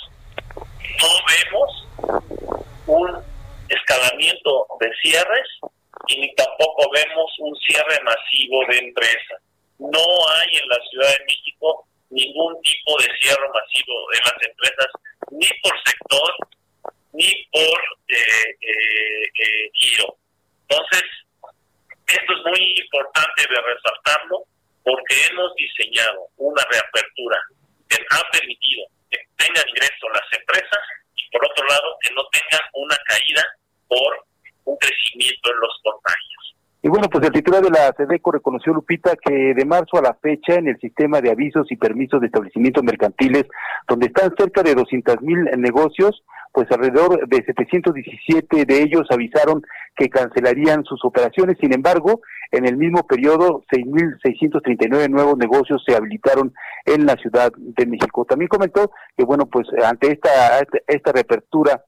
No 1.01 1.09
vemos 1.27 1.89
un 2.87 3.32
escalamiento 3.73 4.67
de 4.81 4.91
cierres 5.03 5.49
y 6.09 6.19
ni 6.19 6.35
tampoco 6.35 6.91
vemos 6.93 7.31
un 7.39 7.55
cierre 7.57 8.01
masivo 8.03 8.65
de 8.69 8.79
empresas. 8.79 9.43
No 9.79 10.05
hay 10.31 10.57
en 10.57 10.69
la 10.69 10.79
Ciudad 10.91 11.09
de 11.19 11.25
México 11.25 11.87
ningún 12.11 12.61
tipo 12.63 12.99
de 13.01 13.09
cierre 13.21 13.49
masivo 13.49 13.95
de 14.13 14.19
las 14.19 14.49
empresas, 14.49 14.87
ni 15.31 15.49
por 15.63 15.73
sector, 15.85 16.35
ni 17.13 17.31
por 17.53 17.81
eh, 18.09 18.57
eh, 18.61 19.25
eh, 19.39 19.71
giro. 19.75 20.17
Entonces, 20.69 21.03
esto 22.07 22.33
es 22.33 22.45
muy 22.45 22.75
importante 22.83 23.43
de 23.49 23.61
resaltarlo 23.61 24.45
porque 24.85 25.15
hemos 25.31 25.55
diseñado 25.55 26.29
una 26.37 26.63
reapertura 26.71 27.39
que 27.89 27.97
ha 28.11 28.31
permitido 28.31 28.87
que 29.11 29.19
tengan 29.37 29.69
ingreso 29.69 30.09
las 30.13 30.39
empresas 30.39 30.81
y 31.17 31.31
por 31.31 31.45
otro 31.47 31.67
lado 31.67 31.97
que 32.01 32.13
no 32.15 32.23
tengan 32.29 32.61
una 32.75 32.97
caída 33.07 33.45
por 33.93 34.73
un 34.73 34.77
crecimiento 34.79 35.51
en 35.53 35.61
los 35.61 35.81
contagios. 35.83 36.33
Y 36.85 36.89
bueno, 36.89 37.09
pues 37.09 37.25
el 37.25 37.33
titular 37.33 37.63
de 37.63 37.71
la 37.71 37.93
SEDECO 37.97 38.33
reconoció, 38.33 38.73
Lupita, 38.73 39.15
que 39.15 39.55
de 39.55 39.65
marzo 39.65 39.99
a 39.99 40.03
la 40.03 40.15
fecha 40.15 40.55
en 40.55 40.67
el 40.67 40.79
sistema 40.81 41.21
de 41.21 41.31
avisos 41.31 41.71
y 41.71 41.77
permisos 41.77 42.21
de 42.21 42.27
establecimientos 42.27 42.83
mercantiles, 42.83 43.45
donde 43.89 44.07
están 44.07 44.35
cerca 44.37 44.65
de 44.65 44.75
200 44.75 45.23
mil 45.23 45.45
negocios, 45.59 46.25
pues 46.53 46.71
alrededor 46.73 47.29
de 47.29 47.45
717 47.45 48.65
de 48.65 48.83
ellos 48.83 49.07
avisaron 49.11 49.63
que 49.97 50.11
cancelarían 50.11 50.85
sus 50.85 51.05
operaciones. 51.05 51.57
Sin 51.61 51.73
embargo, 51.73 52.21
en 52.51 52.67
el 52.67 52.77
mismo 52.77 53.07
periodo, 53.07 53.63
6.639 53.73 55.09
nuevos 55.09 55.39
negocios 55.39 55.83
se 55.87 55.95
habilitaron 55.95 56.53
en 56.85 57.07
la 57.07 57.15
Ciudad 57.15 57.53
de 57.57 57.87
México. 57.87 58.25
También 58.25 58.49
comentó 58.49 58.91
que, 59.17 59.25
bueno, 59.25 59.47
pues 59.47 59.69
ante 59.85 60.13
esta, 60.13 60.59
esta 60.89 61.13
reapertura 61.13 61.85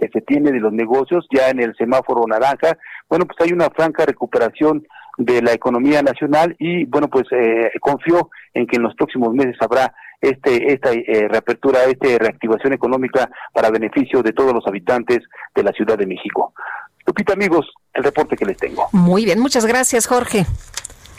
que 0.00 0.08
se 0.08 0.22
tiene 0.22 0.50
de 0.50 0.60
los 0.60 0.72
negocios 0.72 1.26
ya 1.30 1.50
en 1.50 1.60
el 1.60 1.76
semáforo 1.76 2.26
naranja. 2.26 2.78
Bueno, 3.08 3.26
pues 3.26 3.38
hay 3.40 3.52
una 3.52 3.68
franca 3.70 4.06
recuperación 4.06 4.86
de 5.18 5.42
la 5.42 5.52
economía 5.52 6.02
nacional 6.02 6.56
y 6.58 6.86
bueno, 6.86 7.08
pues 7.08 7.26
eh, 7.32 7.70
confío 7.80 8.30
en 8.54 8.66
que 8.66 8.76
en 8.76 8.82
los 8.82 8.94
próximos 8.94 9.34
meses 9.34 9.56
habrá 9.60 9.92
este 10.20 10.72
esta 10.72 10.92
eh, 10.92 11.28
reapertura, 11.28 11.84
esta 11.84 12.18
reactivación 12.18 12.72
económica 12.72 13.30
para 13.52 13.70
beneficio 13.70 14.22
de 14.22 14.32
todos 14.32 14.54
los 14.54 14.66
habitantes 14.66 15.18
de 15.54 15.62
la 15.62 15.72
Ciudad 15.72 15.98
de 15.98 16.06
México. 16.06 16.54
Lupita, 17.06 17.32
amigos, 17.34 17.66
el 17.92 18.04
reporte 18.04 18.36
que 18.36 18.46
les 18.46 18.56
tengo. 18.56 18.88
Muy 18.92 19.24
bien, 19.24 19.40
muchas 19.40 19.66
gracias, 19.66 20.06
Jorge. 20.06 20.46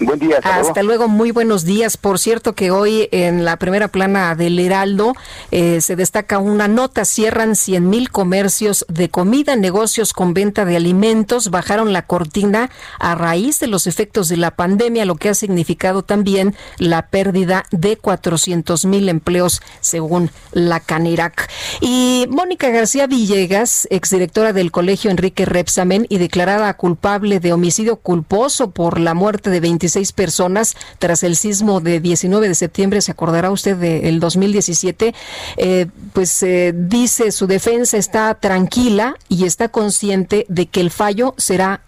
Buen 0.01 0.17
día. 0.17 0.39
Hasta, 0.43 0.81
luego. 0.81 1.07
muy 1.07 1.29
buenos 1.29 1.63
días. 1.63 1.95
Por 1.95 2.17
cierto 2.17 2.53
que 2.53 2.71
hoy 2.71 3.07
en 3.11 3.45
la 3.45 3.57
primera 3.57 3.87
plana 3.87 4.33
del 4.35 4.57
Heraldo 4.57 5.13
eh, 5.51 5.79
se 5.81 5.95
destaca 5.95 6.39
una 6.39 6.67
nota, 6.67 7.05
cierran 7.05 7.55
100 7.55 7.87
mil 7.87 8.09
comercios 8.09 8.83
de 8.89 9.09
comida, 9.09 9.55
negocios 9.55 10.13
con 10.13 10.33
venta 10.33 10.65
de 10.65 10.75
alimentos, 10.75 11.51
bajaron 11.51 11.93
la 11.93 12.07
cortina 12.07 12.71
a 12.97 13.13
raíz 13.13 13.59
de 13.59 13.67
los 13.67 13.85
efectos 13.85 14.27
de 14.27 14.37
la 14.37 14.51
pandemia, 14.51 15.05
lo 15.05 15.17
que 15.17 15.29
ha 15.29 15.35
significado 15.35 16.01
también 16.03 16.55
la 16.77 17.07
pérdida 17.07 17.65
de 17.69 17.95
400 17.97 18.85
mil 18.85 19.07
empleos 19.07 19.61
según 19.81 20.31
la 20.51 20.79
Canirac. 20.79 21.47
Y 21.79 22.25
Mónica 22.29 22.69
García 22.69 23.05
Villegas, 23.05 23.87
exdirectora 23.91 24.51
del 24.51 24.71
Colegio 24.71 25.11
Enrique 25.11 25.45
Repsamen 25.45 26.07
y 26.09 26.17
declarada 26.17 26.73
culpable 26.73 27.39
de 27.39 27.53
homicidio 27.53 27.97
culposo 27.97 28.71
por 28.71 28.99
la 28.99 29.13
muerte 29.13 29.51
de 29.51 29.59
25 29.59 29.90
personas 30.11 30.75
tras 30.99 31.23
el 31.23 31.35
sismo 31.35 31.79
de 31.79 31.99
19 31.99 32.47
de 32.47 32.55
septiembre, 32.55 33.01
se 33.01 33.11
acordará 33.11 33.51
usted 33.51 33.77
del 33.77 34.19
2017, 34.19 35.13
eh, 35.57 35.87
pues 36.13 36.43
eh, 36.43 36.73
dice 36.75 37.31
su 37.31 37.47
defensa 37.47 37.97
está 37.97 38.33
tranquila 38.35 39.15
y 39.29 39.45
está 39.45 39.69
consciente 39.69 40.45
de 40.49 40.67
que 40.67 40.81
el 40.81 40.91
fallo 40.91 41.33
será 41.37 41.81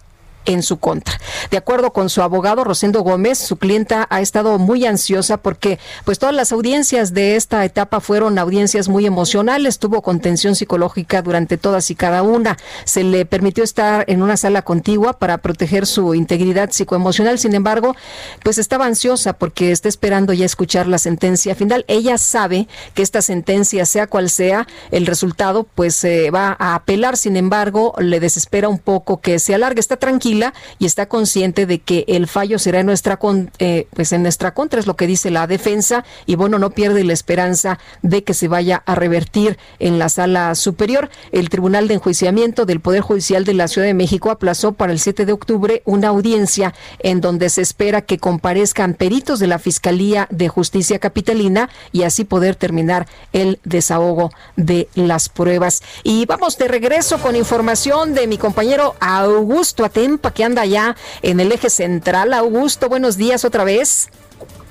en 0.44 0.62
su 0.62 0.78
contra. 0.78 1.18
De 1.50 1.56
acuerdo 1.56 1.92
con 1.92 2.10
su 2.10 2.22
abogado 2.22 2.64
Rosendo 2.64 3.02
Gómez, 3.02 3.38
su 3.38 3.56
clienta 3.56 4.06
ha 4.10 4.20
estado 4.20 4.58
muy 4.58 4.84
ansiosa 4.86 5.36
porque 5.36 5.78
pues 6.04 6.18
todas 6.18 6.34
las 6.34 6.52
audiencias 6.52 7.14
de 7.14 7.36
esta 7.36 7.64
etapa 7.64 8.00
fueron 8.00 8.38
audiencias 8.38 8.88
muy 8.88 9.06
emocionales, 9.06 9.78
tuvo 9.78 10.02
contención 10.02 10.54
psicológica 10.54 11.22
durante 11.22 11.56
todas 11.56 11.90
y 11.90 11.94
cada 11.94 12.22
una. 12.22 12.56
Se 12.84 13.04
le 13.04 13.24
permitió 13.26 13.64
estar 13.64 14.04
en 14.08 14.22
una 14.22 14.36
sala 14.36 14.62
contigua 14.62 15.14
para 15.14 15.38
proteger 15.38 15.86
su 15.86 16.14
integridad 16.14 16.70
psicoemocional. 16.70 17.38
Sin 17.38 17.54
embargo, 17.54 17.94
pues 18.42 18.58
estaba 18.58 18.86
ansiosa 18.86 19.34
porque 19.34 19.72
está 19.72 19.88
esperando 19.88 20.32
ya 20.32 20.44
escuchar 20.44 20.86
la 20.86 20.98
sentencia 20.98 21.54
final. 21.54 21.84
Ella 21.88 22.18
sabe 22.18 22.68
que 22.94 23.02
esta 23.02 23.22
sentencia, 23.22 23.86
sea 23.86 24.06
cual 24.06 24.30
sea 24.30 24.66
el 24.90 25.06
resultado, 25.06 25.66
pues 25.74 25.94
se 25.94 26.30
va 26.30 26.56
a 26.58 26.74
apelar. 26.74 27.16
Sin 27.16 27.36
embargo, 27.36 27.94
le 27.98 28.20
desespera 28.20 28.68
un 28.68 28.78
poco 28.78 29.20
que 29.20 29.38
se 29.38 29.54
alargue. 29.54 29.80
Está 29.80 29.96
tranquila 29.96 30.33
y 30.78 30.86
está 30.86 31.06
consciente 31.06 31.66
de 31.66 31.80
que 31.80 32.04
el 32.08 32.26
fallo 32.26 32.58
será 32.58 32.80
en 32.80 32.86
nuestra, 32.86 33.18
eh, 33.58 33.86
pues 33.94 34.12
en 34.12 34.22
nuestra 34.22 34.54
contra, 34.54 34.80
es 34.80 34.86
lo 34.86 34.96
que 34.96 35.06
dice 35.06 35.30
la 35.30 35.46
defensa, 35.46 36.04
y 36.26 36.34
bueno, 36.36 36.58
no 36.58 36.70
pierde 36.70 37.04
la 37.04 37.12
esperanza 37.12 37.78
de 38.02 38.24
que 38.24 38.34
se 38.34 38.48
vaya 38.48 38.82
a 38.86 38.94
revertir 38.94 39.58
en 39.78 39.98
la 39.98 40.08
sala 40.08 40.54
superior. 40.54 41.10
El 41.32 41.48
Tribunal 41.48 41.88
de 41.88 41.94
Enjuiciamiento 41.94 42.66
del 42.66 42.80
Poder 42.80 43.00
Judicial 43.00 43.44
de 43.44 43.54
la 43.54 43.68
Ciudad 43.68 43.86
de 43.86 43.94
México 43.94 44.30
aplazó 44.30 44.72
para 44.72 44.92
el 44.92 44.98
7 44.98 45.26
de 45.26 45.32
octubre 45.32 45.82
una 45.84 46.08
audiencia 46.08 46.74
en 47.00 47.20
donde 47.20 47.48
se 47.48 47.62
espera 47.62 48.02
que 48.02 48.18
comparezcan 48.18 48.94
peritos 48.94 49.38
de 49.38 49.46
la 49.46 49.58
Fiscalía 49.58 50.26
de 50.30 50.48
Justicia 50.48 50.98
Capitalina 50.98 51.68
y 51.92 52.02
así 52.02 52.24
poder 52.24 52.56
terminar 52.56 53.06
el 53.32 53.58
desahogo 53.64 54.32
de 54.56 54.88
las 54.94 55.28
pruebas. 55.28 55.82
Y 56.02 56.26
vamos 56.26 56.58
de 56.58 56.68
regreso 56.68 57.18
con 57.18 57.36
información 57.36 58.14
de 58.14 58.26
mi 58.26 58.38
compañero 58.38 58.94
Augusto 59.00 59.84
Atempa 59.84 60.23
que 60.32 60.44
anda 60.44 60.64
ya 60.64 60.96
en 61.22 61.40
el 61.40 61.52
eje 61.52 61.70
central. 61.70 62.32
Augusto, 62.32 62.88
buenos 62.88 63.16
días 63.16 63.44
otra 63.44 63.64
vez. 63.64 64.10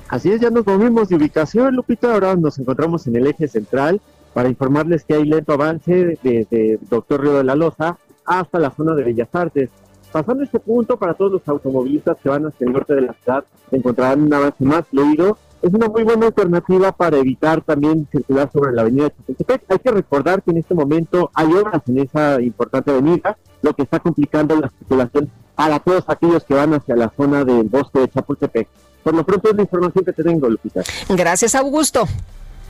Así 0.08 0.30
es, 0.30 0.40
ya 0.40 0.50
nos 0.50 0.66
movimos 0.66 1.08
de 1.08 1.16
ubicación, 1.16 1.74
Lupita. 1.74 2.12
Ahora 2.12 2.36
nos 2.36 2.58
encontramos 2.58 3.06
en 3.06 3.16
el 3.16 3.26
eje 3.26 3.48
central 3.48 4.00
para 4.32 4.48
informarles 4.48 5.04
que 5.04 5.14
hay 5.14 5.24
lento 5.24 5.52
avance 5.52 6.18
desde 6.22 6.78
Doctor 6.90 7.22
Río 7.22 7.34
de 7.34 7.44
la 7.44 7.54
Loza 7.54 7.98
hasta 8.24 8.58
la 8.58 8.70
zona 8.70 8.94
de 8.94 9.04
Bellas 9.04 9.28
Artes. 9.32 9.70
Pasando 10.12 10.44
este 10.44 10.60
punto, 10.60 10.96
para 10.96 11.14
todos 11.14 11.32
los 11.32 11.48
automovilistas 11.48 12.16
que 12.22 12.28
van 12.28 12.46
hacia 12.46 12.66
el 12.66 12.72
norte 12.72 12.94
de 12.94 13.00
la 13.00 13.14
ciudad, 13.14 13.44
encontrarán 13.72 14.22
un 14.22 14.32
avance 14.32 14.64
más 14.64 14.86
fluido. 14.86 15.38
Es 15.62 15.72
una 15.72 15.88
muy 15.88 16.04
buena 16.04 16.26
alternativa 16.26 16.92
para 16.92 17.16
evitar 17.16 17.62
también 17.62 18.06
circular 18.12 18.50
sobre 18.52 18.72
la 18.72 18.82
avenida 18.82 19.10
Chapultepec. 19.10 19.64
Hay 19.68 19.78
que 19.78 19.90
recordar 19.90 20.42
que 20.42 20.50
en 20.50 20.58
este 20.58 20.74
momento 20.74 21.30
hay 21.34 21.52
obras 21.54 21.82
en 21.88 21.98
esa 21.98 22.40
importante 22.40 22.90
avenida, 22.90 23.36
lo 23.62 23.72
que 23.72 23.82
está 23.82 23.98
complicando 23.98 24.54
la 24.54 24.68
circulación 24.78 25.30
para 25.54 25.78
todos 25.78 26.04
aquellos 26.08 26.44
que 26.44 26.54
van 26.54 26.74
hacia 26.74 26.96
la 26.96 27.12
zona 27.16 27.44
del 27.44 27.64
bosque 27.64 28.00
de 28.00 28.10
Chapultepec. 28.10 28.68
Por 29.02 29.14
lo 29.14 29.24
pronto 29.24 29.50
es 29.50 29.56
la 29.56 29.62
información 29.62 30.04
que 30.04 30.12
te 30.12 30.22
tengo, 30.24 30.48
Lupita. 30.48 30.82
Gracias, 31.10 31.54
Augusto. 31.54 32.08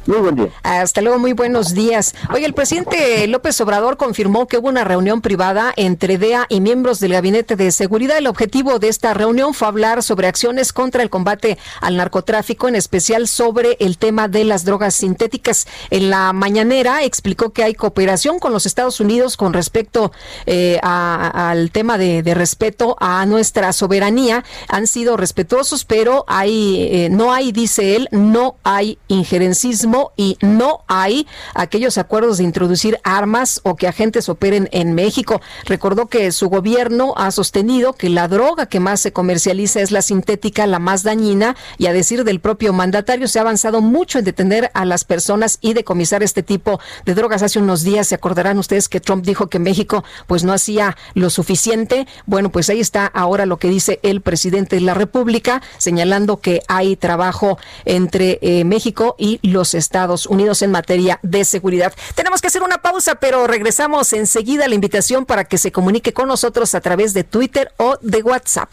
Muy 0.07 0.19
buen 0.19 0.35
día. 0.37 0.49
Hasta 0.63 1.01
luego, 1.01 1.19
muy 1.19 1.33
buenos 1.33 1.73
días. 1.73 2.15
Oye, 2.35 2.45
el 2.45 2.53
presidente 2.53 3.27
López 3.27 3.59
Obrador 3.63 3.97
confirmó 3.97 4.47
que 4.47 4.59
hubo 4.59 4.69
una 4.69 4.85
reunión 4.85 5.23
privada 5.23 5.73
entre 5.77 6.19
DEA 6.19 6.45
y 6.51 6.61
miembros 6.61 7.01
del 7.01 7.15
Gabinete 7.15 7.57
de 7.57 7.71
Seguridad. 7.71 8.19
El 8.19 8.27
objetivo 8.27 8.79
de 8.79 8.89
esta 8.89 9.15
reunión 9.15 9.55
fue 9.55 9.67
hablar 9.67 10.03
sobre 10.03 10.27
acciones 10.27 10.75
contra 10.75 11.03
el 11.03 11.09
combate 11.09 11.57
al 11.81 11.97
narcotráfico, 11.97 12.69
en 12.69 12.77
especial 12.77 13.29
sobre 13.29 13.79
el 13.81 13.97
tema 13.97 14.29
de 14.29 14.45
las 14.45 14.67
drogas 14.67 14.95
sintéticas. 14.95 15.67
En 15.89 16.11
la 16.11 16.35
mañanera 16.35 17.03
explicó 17.03 17.55
que 17.55 17.65
hay 17.65 17.73
cooperación 17.73 18.41
con 18.41 18.53
los 18.53 18.67
Estados 18.67 19.01
Unidos 19.01 19.39
con 19.39 19.55
respecto 19.55 20.13
eh, 20.45 20.81
al 20.83 21.71
tema 21.71 21.97
de, 21.97 22.35
respeto 22.35 22.97
a 23.01 23.25
nuestra 23.25 23.73
soberanía. 23.73 24.45
Han 24.69 24.87
sido 24.87 25.17
respetuosos, 25.17 25.87
pero 25.87 26.25
hay, 26.27 26.89
eh, 26.91 27.09
no 27.11 27.33
hay, 27.33 27.53
dice 27.53 27.97
él, 27.97 28.09
no 28.11 28.57
hay 28.65 28.99
injerencismo 29.09 29.94
y 30.17 30.37
no 30.41 30.85
hay 30.87 31.27
aquellos 31.55 31.99
acuerdos 31.99 32.39
de 32.39 32.45
introducir 32.45 32.99
armas 33.05 33.61
o 33.65 33.77
que 33.77 33.89
agentes 33.89 34.29
operen 34.29 34.69
en 34.73 34.95
México. 34.95 35.41
Recordó 35.67 36.07
que 36.07 36.33
su 36.33 36.49
gobierno 36.49 37.15
ha 37.17 37.31
sostenido 37.31 37.93
que 37.93 38.09
la 38.09 38.29
droga 38.29 38.67
que 38.67 38.81
más 38.81 39.01
se 39.01 39.13
comercializa 39.13 39.81
es 39.81 39.91
la 39.91 40.03
sintética, 40.03 40.67
la 40.67 40.79
más 40.79 41.03
dañina, 41.03 41.57
y 41.79 41.87
a 41.87 41.93
decir 41.93 42.25
del 42.25 42.41
propio 42.41 42.73
mandatario 42.73 43.29
se 43.29 43.39
ha 43.39 43.43
avanzado 43.43 43.81
mucho 43.81 44.19
en 44.19 44.25
detener 44.25 44.71
a 44.75 44.85
las 44.85 45.05
personas 45.05 45.59
y 45.61 45.75
decomisar 45.75 46.23
este 46.23 46.43
tipo 46.43 46.81
de 47.05 47.15
drogas. 47.15 47.43
Hace 47.43 47.59
unos 47.59 47.83
días 47.83 48.09
se 48.09 48.15
acordarán 48.15 48.59
ustedes 48.59 48.89
que 48.89 49.01
Trump 49.01 49.25
dijo 49.25 49.49
que 49.49 49.59
México 49.59 50.05
pues 50.27 50.45
no 50.45 50.53
hacía 50.53 50.97
lo 51.15 51.31
suficiente. 51.31 52.07
Bueno, 52.27 52.51
pues 52.51 52.69
ahí 52.71 52.81
está 52.81 53.07
ahora 53.07 53.47
lo 53.47 53.59
que 53.59 53.69
dice 53.69 54.01
el 54.03 54.21
presidente 54.21 54.77
de 54.77 54.83
la 54.83 54.95
República, 54.95 55.63
señalando 55.79 56.41
que 56.41 56.63
hay 56.69 56.97
trabajo 56.97 57.59
entre 57.85 58.39
eh, 58.43 58.65
México 58.65 59.15
y 59.19 59.39
los 59.43 59.75
Estados 59.75 59.84
Unidos 60.27 60.63
en 60.63 60.71
materia 60.71 61.19
de 61.23 61.45
seguridad. 61.45 61.93
Tenemos 62.15 62.41
que 62.41 62.49
hacer 62.49 62.63
una 62.63 62.79
pausa, 62.79 63.17
pero 63.17 63.47
regresamos 63.47 64.13
enseguida 64.13 64.65
a 64.65 64.69
la 64.69 64.75
invitación 64.75 65.27
para 65.27 65.45
que 65.45 65.59
se 65.59 65.73
comunique 65.73 66.13
con 66.13 66.29
nosotros 66.29 66.75
a 66.75 66.81
través 66.81 67.15
de 67.15 67.25
Twitter 67.25 67.73
o 67.77 67.99
de 68.01 68.23
WhatsApp. 68.23 68.73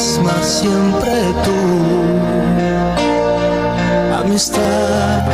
Misma 0.00 0.42
siempre 0.42 1.12
tú. 1.44 1.58
Amistad, 4.20 5.26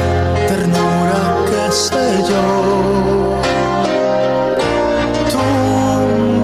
ternura, 0.48 1.20
qué 1.48 1.72
sé 1.72 2.06
yo. 2.30 2.44
Tú, 5.32 5.44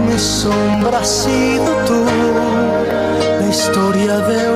mi 0.07 0.19
sombra 0.19 0.99
has 1.01 1.09
sido 1.25 1.71
tú, 1.89 2.05
la 3.41 3.49
historia 3.49 4.19
de 4.19 4.52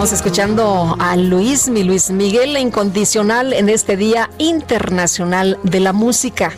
Estamos 0.00 0.18
escuchando 0.18 0.96
a 0.98 1.14
Luis, 1.14 1.68
mi 1.68 1.84
Luis 1.84 2.10
Miguel, 2.10 2.56
incondicional 2.56 3.52
en 3.52 3.68
este 3.68 3.98
Día 3.98 4.30
Internacional 4.38 5.58
de 5.62 5.78
la 5.80 5.92
Música. 5.92 6.54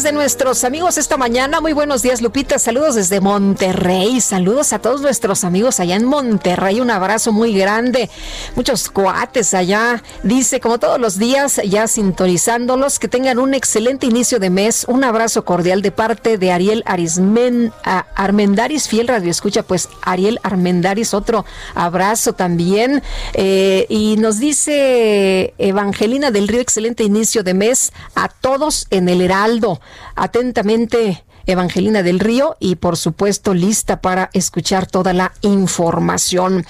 De 0.00 0.12
nuestros 0.12 0.64
amigos 0.64 0.96
esta 0.96 1.18
mañana. 1.18 1.60
Muy 1.60 1.74
buenos 1.74 2.00
días, 2.00 2.22
Lupita. 2.22 2.58
Saludos 2.58 2.94
desde 2.94 3.20
Monterrey. 3.20 4.22
Saludos 4.22 4.72
a 4.72 4.78
todos 4.78 5.02
nuestros 5.02 5.44
amigos 5.44 5.80
allá 5.80 5.96
en 5.96 6.06
Monterrey. 6.06 6.80
Un 6.80 6.90
abrazo 6.90 7.30
muy 7.30 7.52
grande. 7.52 8.08
Muchos 8.56 8.88
cuates 8.88 9.52
allá. 9.52 10.02
Dice, 10.22 10.60
como 10.60 10.78
todos 10.78 10.98
los 10.98 11.18
días, 11.18 11.60
ya 11.62 11.86
sintonizándolos, 11.88 12.98
que 12.98 13.06
tengan 13.06 13.38
un 13.38 13.52
excelente 13.52 14.06
inicio 14.06 14.38
de 14.38 14.48
mes. 14.48 14.86
Un 14.88 15.04
abrazo 15.04 15.44
cordial 15.44 15.82
de 15.82 15.90
parte 15.90 16.38
de 16.38 16.52
Ariel 16.52 16.82
Arismen, 16.86 17.70
Armendaris, 17.84 18.88
fiel 18.88 19.08
radio 19.08 19.30
escucha. 19.30 19.62
Pues 19.62 19.90
Ariel 20.00 20.40
Armendaris, 20.42 21.12
otro 21.12 21.44
abrazo 21.74 22.32
también. 22.32 23.02
Eh, 23.34 23.84
y 23.90 24.16
nos 24.16 24.38
dice 24.38 25.52
Evangelina 25.58 26.30
del 26.30 26.48
Río, 26.48 26.62
excelente 26.62 27.04
inicio 27.04 27.42
de 27.42 27.52
mes 27.52 27.92
a 28.14 28.30
todos 28.30 28.86
en 28.88 29.10
el 29.10 29.20
Heraldo. 29.20 29.81
Atentamente, 30.14 31.24
Evangelina 31.46 32.02
del 32.02 32.20
Río 32.20 32.56
y 32.60 32.76
por 32.76 32.96
supuesto 32.96 33.54
lista 33.54 34.00
para 34.00 34.30
escuchar 34.32 34.86
toda 34.86 35.12
la 35.12 35.32
información. 35.42 36.64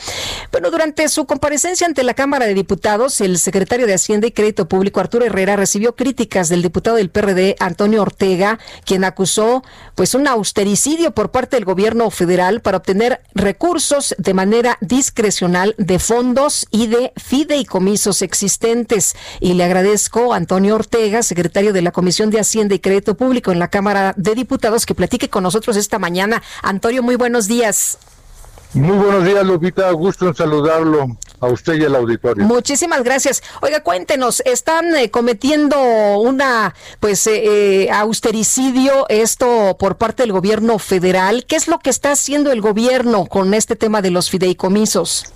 Bueno, 0.51 0.71
durante 0.71 1.09
su 1.09 1.27
comparecencia 1.27 1.87
ante 1.87 2.03
la 2.03 2.15
Cámara 2.15 2.47
de 2.47 2.55
Diputados, 2.55 3.21
el 3.21 3.39
secretario 3.39 3.87
de 3.87 3.95
Hacienda 3.95 4.27
y 4.27 4.33
Crédito 4.33 4.69
Público 4.69 5.01
Arturo 5.01 5.25
Herrera 5.25 5.57
recibió 5.57 5.95
críticas 5.95 6.49
del 6.49 6.63
diputado 6.63 6.97
del 6.97 7.11
PRD 7.11 7.57
Antonio 7.59 8.03
Ortega, 8.03 8.59
quien 8.85 9.05
acusó 9.05 9.63
pues 9.95 10.15
un 10.15 10.27
austericidio 10.27 11.13
por 11.13 11.31
parte 11.31 11.57
del 11.57 11.65
gobierno 11.65 12.11
federal 12.11 12.61
para 12.61 12.79
obtener 12.79 13.21
recursos 13.35 14.15
de 14.19 14.35
manera 14.35 14.79
discrecional 14.81 15.75
de 15.77 15.99
fondos 15.99 16.67
y 16.71 16.87
de 16.87 17.13
fideicomisos 17.17 18.23
existentes. 18.23 19.17
Y 19.41 19.55
le 19.55 19.65
agradezco 19.65 20.33
a 20.33 20.37
Antonio 20.37 20.75
Ortega, 20.75 21.23
secretario 21.23 21.73
de 21.73 21.83
la 21.83 21.93
Comisión 21.93 22.31
de 22.31 22.41
Hacienda 22.41 22.75
y 22.75 22.79
Crédito 22.79 23.17
Público 23.17 23.53
en 23.53 23.59
la 23.59 23.69
Cámara 23.69 24.15
de 24.17 24.35
Diputados 24.35 24.62
que 24.87 24.95
platique 24.95 25.29
con 25.29 25.43
nosotros 25.43 25.77
esta 25.77 25.99
mañana. 25.99 26.43
Antonio, 26.63 27.03
muy 27.03 27.17
buenos 27.17 27.49
días. 27.49 27.99
Muy 28.75 28.97
buenos 28.97 29.25
días, 29.25 29.45
Lupita. 29.45 29.91
Gusto 29.91 30.29
en 30.29 30.35
saludarlo 30.35 31.19
a 31.41 31.47
usted 31.49 31.75
y 31.75 31.85
al 31.85 31.97
auditorio. 31.97 32.47
Muchísimas 32.47 33.03
gracias. 33.03 33.43
Oiga, 33.61 33.83
cuéntenos, 33.83 34.41
están 34.47 34.97
eh, 34.97 35.11
cometiendo 35.11 35.77
una, 36.21 36.75
pues, 37.01 37.27
eh, 37.27 37.83
eh, 37.85 37.91
austericidio 37.91 39.07
esto 39.09 39.77
por 39.79 39.97
parte 39.97 40.23
del 40.23 40.33
gobierno 40.33 40.79
federal. 40.79 41.45
¿Qué 41.47 41.57
es 41.57 41.69
lo 41.69 41.81
que 41.81 41.91
está 41.91 42.13
haciendo 42.13 42.51
el 42.51 42.63
gobierno 42.63 43.27
con 43.27 43.53
este 43.53 43.77
tema 43.77 44.01
de 44.01 44.11
los 44.11 44.31
fideicomisos? 44.31 45.27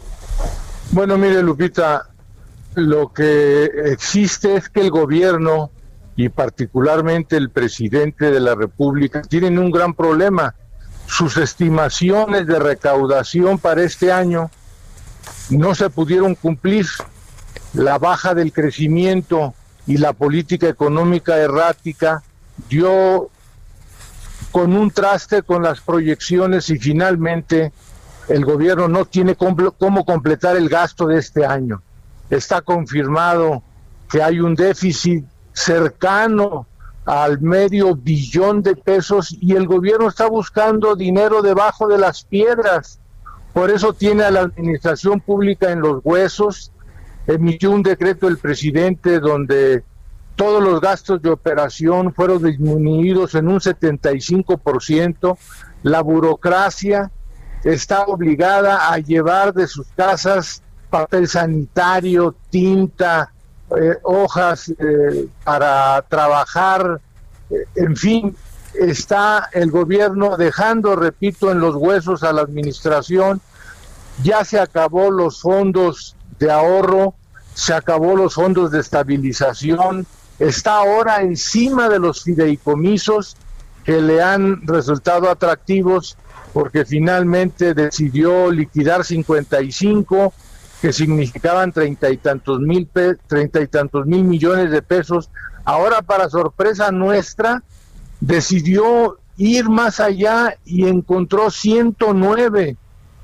Bueno, 0.92 1.18
mire, 1.18 1.42
Lupita, 1.42 2.08
lo 2.74 3.12
que 3.12 3.64
existe 3.86 4.56
es 4.56 4.70
que 4.70 4.80
el 4.80 4.90
gobierno 4.90 5.70
y 6.16 6.30
particularmente 6.30 7.36
el 7.36 7.50
presidente 7.50 8.30
de 8.30 8.40
la 8.40 8.54
República 8.54 9.20
tienen 9.22 9.58
un 9.58 9.70
gran 9.70 9.92
problema. 9.94 10.54
Sus 11.06 11.36
estimaciones 11.36 12.46
de 12.46 12.58
recaudación 12.58 13.58
para 13.58 13.82
este 13.82 14.10
año 14.10 14.50
no 15.50 15.74
se 15.74 15.90
pudieron 15.90 16.34
cumplir. 16.34 16.86
La 17.74 17.98
baja 17.98 18.34
del 18.34 18.52
crecimiento 18.52 19.54
y 19.86 19.98
la 19.98 20.14
política 20.14 20.68
económica 20.68 21.36
errática 21.36 22.22
dio 22.68 23.30
con 24.50 24.74
un 24.74 24.90
traste 24.90 25.42
con 25.42 25.62
las 25.62 25.80
proyecciones 25.80 26.70
y 26.70 26.78
finalmente 26.78 27.72
el 28.28 28.44
gobierno 28.44 28.88
no 28.88 29.04
tiene 29.04 29.36
cómo 29.36 30.04
completar 30.04 30.56
el 30.56 30.70
gasto 30.70 31.06
de 31.06 31.18
este 31.18 31.44
año. 31.44 31.82
Está 32.30 32.62
confirmado 32.62 33.62
que 34.08 34.22
hay 34.22 34.40
un 34.40 34.54
déficit 34.54 35.24
cercano 35.56 36.66
al 37.06 37.40
medio 37.40 37.96
billón 37.96 38.62
de 38.62 38.76
pesos 38.76 39.34
y 39.40 39.54
el 39.54 39.66
gobierno 39.66 40.08
está 40.08 40.28
buscando 40.28 40.94
dinero 40.96 41.40
debajo 41.40 41.88
de 41.88 41.98
las 41.98 42.24
piedras. 42.24 43.00
Por 43.52 43.70
eso 43.70 43.92
tiene 43.92 44.24
a 44.24 44.30
la 44.30 44.40
administración 44.40 45.20
pública 45.20 45.70
en 45.70 45.80
los 45.80 46.00
huesos. 46.04 46.72
Emitió 47.26 47.70
un 47.70 47.82
decreto 47.82 48.28
el 48.28 48.38
presidente 48.38 49.18
donde 49.18 49.82
todos 50.34 50.62
los 50.62 50.80
gastos 50.80 51.22
de 51.22 51.30
operación 51.30 52.12
fueron 52.12 52.42
disminuidos 52.42 53.34
en 53.34 53.48
un 53.48 53.60
75%. 53.60 55.38
La 55.82 56.02
burocracia 56.02 57.10
está 57.64 58.04
obligada 58.04 58.92
a 58.92 58.98
llevar 58.98 59.54
de 59.54 59.66
sus 59.66 59.86
casas 59.96 60.62
papel 60.90 61.26
sanitario, 61.26 62.34
tinta, 62.50 63.32
eh, 63.70 63.96
hojas 64.04 64.68
eh, 64.68 65.28
para 65.42 66.02
trabajar, 66.08 67.00
eh, 67.50 67.64
en 67.74 67.96
fin, 67.96 68.36
está 68.74 69.48
el 69.52 69.70
gobierno 69.70 70.36
dejando, 70.36 70.94
repito, 70.94 71.50
en 71.50 71.60
los 71.60 71.74
huesos 71.74 72.22
a 72.22 72.32
la 72.32 72.42
administración, 72.42 73.40
ya 74.22 74.44
se 74.44 74.60
acabó 74.60 75.10
los 75.10 75.40
fondos 75.40 76.14
de 76.38 76.50
ahorro, 76.50 77.14
se 77.54 77.74
acabó 77.74 78.16
los 78.16 78.34
fondos 78.34 78.70
de 78.70 78.80
estabilización, 78.80 80.06
está 80.38 80.76
ahora 80.76 81.22
encima 81.22 81.88
de 81.88 81.98
los 81.98 82.22
fideicomisos 82.22 83.36
que 83.84 84.00
le 84.00 84.22
han 84.22 84.66
resultado 84.66 85.30
atractivos 85.30 86.16
porque 86.52 86.84
finalmente 86.84 87.74
decidió 87.74 88.50
liquidar 88.50 89.04
55 89.04 90.32
que 90.86 90.92
significaban 90.92 91.72
treinta 91.72 92.10
y 92.10 92.16
tantos 92.16 92.60
mil 92.60 92.88
treinta 93.26 93.60
y 93.60 93.66
tantos 93.66 94.06
mil 94.06 94.22
millones 94.22 94.70
de 94.70 94.82
pesos, 94.82 95.30
ahora 95.64 96.00
para 96.00 96.30
sorpresa 96.30 96.92
nuestra 96.92 97.64
decidió 98.20 99.18
ir 99.36 99.68
más 99.68 99.98
allá 99.98 100.56
y 100.64 100.86
encontró 100.86 101.50
109 101.50 102.76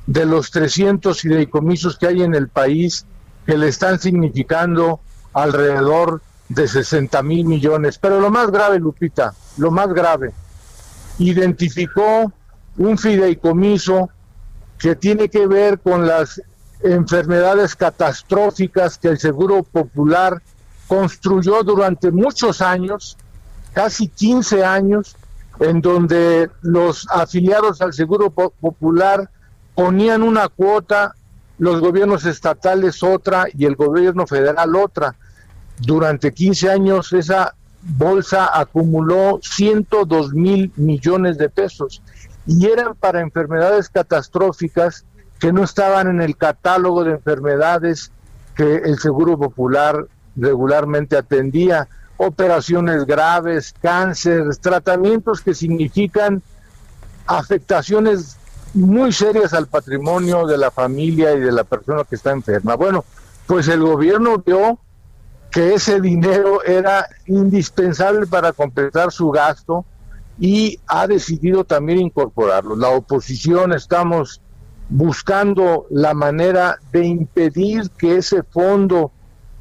de 0.09 0.27
los 0.27 0.51
300 0.51 1.21
fideicomisos 1.21 1.97
que 1.97 2.09
hay 2.09 2.23
en 2.25 2.35
el 2.35 2.49
país 2.49 3.07
que 3.47 3.57
le 3.57 3.69
están 3.69 4.01
significando 4.01 4.99
alrededor 5.33 6.21
de 6.49 6.67
60 6.67 7.23
mil 7.23 7.45
millones. 7.45 7.97
Pero 7.97 8.19
lo 8.19 8.33
más 8.33 8.51
grave, 8.51 8.81
Lupita, 8.81 9.35
lo 9.59 9.71
más 9.71 9.95
grave, 9.95 10.33
identificó 11.21 12.33
un 12.77 12.99
fideicomiso 12.99 14.11
que 14.81 14.97
tiene 14.97 15.29
que 15.29 15.47
ver 15.47 15.79
con 15.79 16.09
las 16.09 16.43
enfermedades 16.83 17.77
catastróficas 17.77 18.99
que 18.99 19.09
el 19.09 19.19
Seguro 19.19 19.63
Popular 19.63 20.43
construyó 20.89 21.63
durante 21.63 22.11
muchos 22.11 22.61
años, 22.61 23.17
casi 23.73 24.09
15 24.09 24.65
años, 24.65 25.17
en 25.61 25.81
donde 25.81 26.51
los 26.63 27.07
afiliados 27.11 27.81
al 27.81 27.93
Seguro 27.93 28.31
Popular 28.31 29.31
ponían 29.75 30.23
una 30.23 30.49
cuota, 30.49 31.15
los 31.59 31.81
gobiernos 31.81 32.27
estatales 32.27 33.03
otra 33.03 33.47
y 33.55 33.65
el 33.67 33.77
gobierno 33.77 34.27
federal 34.27 34.75
otra. 34.77 35.15
Durante 35.79 36.33
15 36.33 36.71
años 36.71 37.13
esa 37.13 37.55
bolsa 37.83 38.51
acumuló 38.53 39.41
102 39.43 40.33
mil 40.35 40.73
millones 40.77 41.39
de 41.39 41.49
pesos 41.49 42.03
y 42.47 42.67
eran 42.67 42.95
para 42.95 43.21
enfermedades 43.21 43.89
catastróficas 43.89 45.05
que 45.43 45.53
no 45.53 45.65
estaban 45.65 46.07
en 46.07 46.23
el 46.23 46.37
catálogo 46.37 47.03
de 47.03 47.15
enfermedades 47.15 48.13
que 48.55 48.77
el 48.77 49.01
Seguro 49.01 49.37
Popular 49.37 50.07
regularmente 50.37 51.17
atendía, 51.17 51.89
operaciones 52.17 53.05
graves, 53.07 53.75
cáncer, 53.83 54.45
tratamientos 54.61 55.41
que 55.41 55.53
significan 55.53 56.43
afectaciones 57.27 58.37
muy 58.73 59.13
serias 59.13 59.53
al 59.53 59.67
patrimonio 59.67 60.47
de 60.47 60.59
la 60.59 60.71
familia 60.71 61.33
y 61.33 61.41
de 61.41 61.51
la 61.51 61.65
persona 61.65 62.05
que 62.09 62.15
está 62.15 62.31
enferma. 62.31 62.77
Bueno, 62.77 63.05
pues 63.49 63.67
el 63.67 63.83
gobierno 63.83 64.39
vio 64.47 64.79
que 65.51 65.75
ese 65.75 66.01
dinero 66.01 66.63
era 66.63 67.05
indispensable 67.27 68.29
para 68.29 68.53
completar 68.53 69.11
su 69.11 69.33
gasto 69.33 69.85
y 70.39 70.79
ha 70.87 71.09
decidido 71.09 71.65
también 71.65 71.99
incorporarlo. 71.99 72.77
La 72.77 72.91
oposición 72.91 73.73
estamos 73.73 74.41
buscando 74.93 75.87
la 75.89 76.13
manera 76.13 76.79
de 76.93 77.07
impedir 77.07 77.89
que 77.97 78.17
ese 78.19 78.43
fondo 78.43 79.11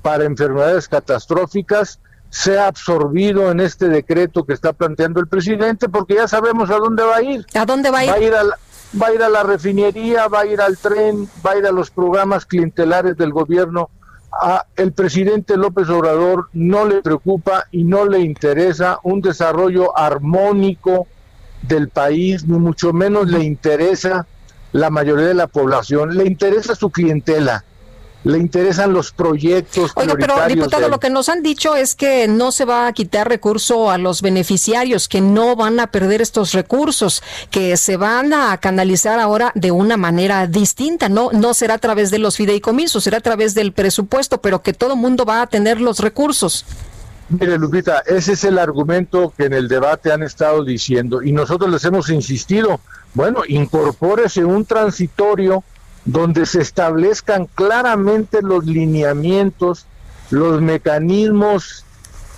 para 0.02 0.26
enfermedades 0.26 0.90
catastróficas 0.90 2.00
sea 2.30 2.68
absorbido 2.68 3.50
en 3.50 3.62
este 3.62 3.88
decreto 3.88 4.44
que 4.44 4.54
está 4.54 4.74
planteando 4.74 5.22
el 5.22 5.28
presidente, 5.28 5.88
porque 5.88 6.16
ya 6.16 6.28
sabemos 6.28 6.70
a 6.70 6.78
dónde 6.78 7.04
va 7.04 7.16
a 7.18 7.24
ir. 7.24 7.46
¿A 7.54 7.66
dónde 7.66 7.90
va 7.90 8.00
a 8.00 8.04
ir? 8.06 8.12
Va 8.12 8.16
a 8.16 8.22
ir 8.22 8.34
a 8.34 8.44
la, 8.44 8.58
va 9.02 9.08
a, 9.08 9.14
ir 9.14 9.24
a 9.24 9.30
la 9.30 9.44
refinería, 9.44 10.28
va 10.28 10.42
a 10.42 10.46
ir 10.46 10.60
al 10.60 10.78
tren, 10.78 11.30
va 11.46 11.52
a 11.52 11.58
ir 11.58 11.66
a 11.66 11.72
los 11.72 11.92
programas 11.92 12.46
clientelares 12.46 13.16
del 13.16 13.32
gobierno. 13.32 13.90
A 14.34 14.66
el 14.76 14.92
presidente 14.92 15.56
López 15.56 15.88
Obrador 15.90 16.50
no 16.52 16.86
le 16.86 17.02
preocupa 17.02 17.68
y 17.72 17.86
no 17.86 18.06
le 18.06 18.20
interesa 18.20 19.00
un 19.04 19.22
desarrollo 19.22 19.98
armónico 19.98 21.08
del 21.62 21.88
país, 21.88 22.46
ni 22.46 22.58
mucho 22.58 22.92
menos 22.92 23.28
le 23.28 23.44
interesa 23.44 24.26
la 24.72 24.90
mayoría 24.90 25.28
de 25.28 25.34
la 25.34 25.48
población, 25.48 26.16
le 26.16 26.26
interesa 26.26 26.76
su 26.76 26.90
clientela. 26.90 27.64
le 28.24 28.38
interesan 28.38 28.94
los 28.94 29.12
proyectos. 29.12 29.92
Oiga, 29.96 30.14
pero 30.18 30.36
diputado, 30.48 30.90
lo 30.90 31.00
que 31.00 31.10
nos 31.10 31.30
han 31.30 31.42
dicho 31.42 31.76
es 31.76 31.96
que 31.96 32.28
no 32.28 32.52
se 32.52 32.66
va 32.66 32.88
a 32.88 32.94
quitar 32.94 33.28
recurso 33.28 33.90
a 33.90 33.98
los 33.98 34.22
beneficiarios, 34.22 35.08
que 35.08 35.22
no 35.22 35.56
van 35.56 35.80
a 35.80 35.88
perder 35.88 36.22
estos 36.22 36.54
recursos, 36.54 37.24
que 37.50 37.78
se 37.78 37.98
van 37.98 38.34
a 38.34 38.58
canalizar 38.58 39.20
ahora 39.20 39.52
de 39.56 39.72
una 39.72 39.98
manera 39.98 40.46
distinta, 40.48 41.10
no, 41.10 41.32
no 41.32 41.54
será 41.54 41.76
a 41.76 41.80
través 41.80 42.12
de 42.12 42.20
los 42.20 42.38
fideicomisos, 42.38 43.04
será 43.04 43.18
a 43.18 43.22
través 43.22 43.56
del 43.56 43.74
presupuesto, 43.74 44.40
pero 44.40 44.62
que 44.62 44.74
todo 44.74 44.96
mundo 44.96 45.26
va 45.26 45.42
a 45.42 45.48
tener 45.48 45.82
los 45.82 46.00
recursos. 46.00 46.66
Mire, 47.30 47.58
Lupita, 47.58 48.04
ese 48.06 48.34
es 48.34 48.44
el 48.44 48.60
argumento 48.60 49.34
que 49.36 49.46
en 49.46 49.54
el 49.54 49.70
debate 49.70 50.12
han 50.12 50.22
estado 50.22 50.66
diciendo 50.66 51.24
y 51.24 51.32
nosotros 51.32 51.72
les 51.72 51.84
hemos 51.86 52.10
insistido. 52.10 52.82
Bueno, 53.14 53.42
incorpórese 53.48 54.46
un 54.46 54.66
transitorio 54.66 55.64
donde 56.06 56.46
se 56.46 56.62
establezcan 56.62 57.46
claramente 57.46 58.42
los 58.42 58.66
lineamientos, 58.66 59.86
los 60.30 60.62
mecanismos 60.62 61.86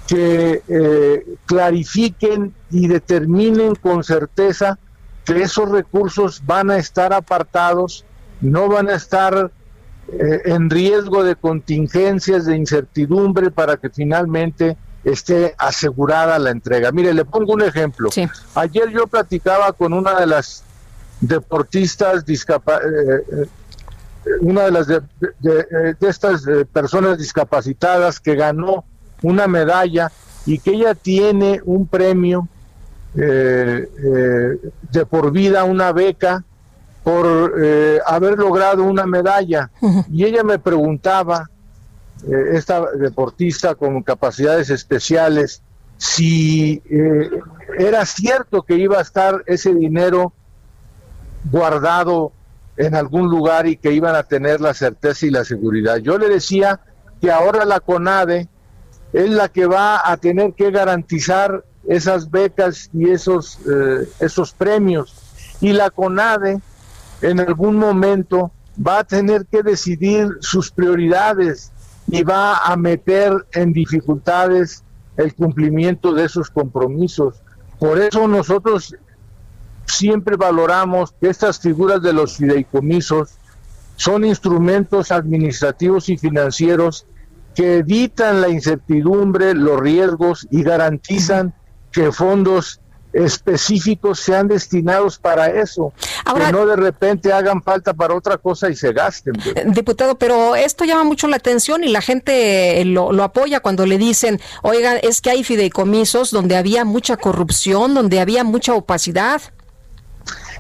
que 0.07 0.61
eh, 0.67 1.25
clarifiquen 1.45 2.53
y 2.71 2.87
determinen 2.87 3.75
con 3.75 4.03
certeza 4.03 4.77
que 5.25 5.43
esos 5.43 5.69
recursos 5.69 6.41
van 6.45 6.71
a 6.71 6.77
estar 6.77 7.13
apartados, 7.13 8.03
no 8.41 8.67
van 8.67 8.89
a 8.89 8.95
estar 8.95 9.51
eh, 10.09 10.41
en 10.45 10.69
riesgo 10.69 11.23
de 11.23 11.35
contingencias, 11.35 12.45
de 12.45 12.57
incertidumbre 12.57 13.51
para 13.51 13.77
que 13.77 13.89
finalmente 13.89 14.75
esté 15.03 15.55
asegurada 15.57 16.39
la 16.39 16.51
entrega. 16.51 16.91
Mire, 16.91 17.13
le 17.13 17.25
pongo 17.25 17.53
un 17.53 17.61
ejemplo. 17.61 18.09
Ayer 18.55 18.89
yo 18.89 19.07
platicaba 19.07 19.73
con 19.73 19.93
una 19.93 20.19
de 20.19 20.27
las 20.27 20.63
deportistas 21.19 22.25
discapacitadas, 22.25 23.21
eh, 23.31 23.47
una 24.41 24.63
de 24.63 24.71
las 24.71 24.87
de, 24.87 25.01
estas 26.01 26.47
eh, 26.47 26.65
personas 26.65 27.17
discapacitadas 27.17 28.19
que 28.19 28.35
ganó 28.35 28.85
una 29.21 29.47
medalla 29.47 30.11
y 30.45 30.59
que 30.59 30.71
ella 30.71 30.95
tiene 30.95 31.61
un 31.65 31.87
premio 31.87 32.47
eh, 33.15 33.89
eh, 33.97 34.71
de 34.91 35.05
por 35.05 35.31
vida, 35.31 35.63
una 35.63 35.91
beca 35.91 36.43
por 37.03 37.53
haber 38.05 38.37
logrado 38.37 38.83
una 38.83 39.05
medalla. 39.05 39.69
Y 40.09 40.23
ella 40.23 40.41
me 40.41 40.57
preguntaba, 40.57 41.49
esta 42.53 42.91
deportista 42.91 43.75
con 43.75 44.01
capacidades 44.03 44.69
especiales, 44.69 45.61
si 45.97 46.81
era 47.77 48.05
cierto 48.05 48.63
que 48.63 48.75
iba 48.75 48.97
a 48.97 49.01
estar 49.01 49.43
ese 49.45 49.73
dinero 49.73 50.33
guardado 51.51 52.31
en 52.77 52.95
algún 52.95 53.29
lugar 53.29 53.67
y 53.67 53.77
que 53.77 53.91
iban 53.91 54.15
a 54.15 54.23
tener 54.23 54.61
la 54.61 54.73
certeza 54.73 55.25
y 55.25 55.29
la 55.29 55.45
seguridad. 55.45 55.97
Yo 55.97 56.17
le 56.17 56.29
decía 56.29 56.79
que 57.21 57.31
ahora 57.31 57.65
la 57.65 57.79
CONADE 57.79 58.47
es 59.13 59.29
la 59.29 59.49
que 59.49 59.67
va 59.67 60.09
a 60.09 60.17
tener 60.17 60.53
que 60.53 60.71
garantizar 60.71 61.63
esas 61.87 62.31
becas 62.31 62.89
y 62.93 63.09
esos, 63.09 63.59
eh, 63.69 64.07
esos 64.19 64.53
premios. 64.53 65.15
Y 65.61 65.73
la 65.73 65.89
CONADE 65.89 66.59
en 67.21 67.39
algún 67.39 67.77
momento 67.77 68.51
va 68.75 68.99
a 68.99 69.03
tener 69.03 69.45
que 69.45 69.61
decidir 69.61 70.29
sus 70.39 70.71
prioridades 70.71 71.71
y 72.07 72.23
va 72.23 72.57
a 72.57 72.75
meter 72.75 73.45
en 73.53 73.73
dificultades 73.73 74.83
el 75.17 75.33
cumplimiento 75.33 76.13
de 76.13 76.25
esos 76.25 76.49
compromisos. 76.49 77.35
Por 77.79 77.99
eso 77.99 78.27
nosotros 78.27 78.95
siempre 79.85 80.35
valoramos 80.35 81.13
que 81.19 81.29
estas 81.29 81.59
figuras 81.59 82.01
de 82.01 82.13
los 82.13 82.37
fideicomisos 82.37 83.37
son 83.95 84.25
instrumentos 84.25 85.11
administrativos 85.11 86.09
y 86.09 86.17
financieros 86.17 87.05
que 87.55 87.77
evitan 87.77 88.41
la 88.41 88.49
incertidumbre, 88.49 89.53
los 89.53 89.79
riesgos 89.79 90.47
y 90.49 90.63
garantizan 90.63 91.53
que 91.91 92.11
fondos 92.11 92.81
específicos 93.13 94.19
sean 94.19 94.47
destinados 94.47 95.19
para 95.19 95.47
eso, 95.47 95.93
que 96.35 96.51
no 96.51 96.65
de 96.65 96.75
repente 96.75 97.31
hagan 97.31 97.61
falta 97.61 97.93
para 97.93 98.15
otra 98.15 98.37
cosa 98.37 98.69
y 98.69 98.75
se 98.75 98.91
gasten. 98.91 99.35
Eh, 99.55 99.65
diputado, 99.67 100.17
pero 100.17 100.55
esto 100.55 100.83
llama 100.83 101.03
mucho 101.03 101.27
la 101.27 101.37
atención 101.37 101.83
y 101.83 101.89
la 101.89 102.01
gente 102.01 102.83
lo, 102.85 103.11
lo 103.11 103.23
apoya 103.23 103.59
cuando 103.59 103.85
le 103.85 103.97
dicen, 103.99 104.41
oigan, 104.63 104.97
es 105.03 105.21
que 105.21 105.29
hay 105.29 105.43
fideicomisos 105.43 106.31
donde 106.31 106.57
había 106.57 106.85
mucha 106.85 107.15
corrupción, 107.17 107.93
donde 107.93 108.19
había 108.19 108.43
mucha 108.43 108.73
opacidad. 108.73 109.41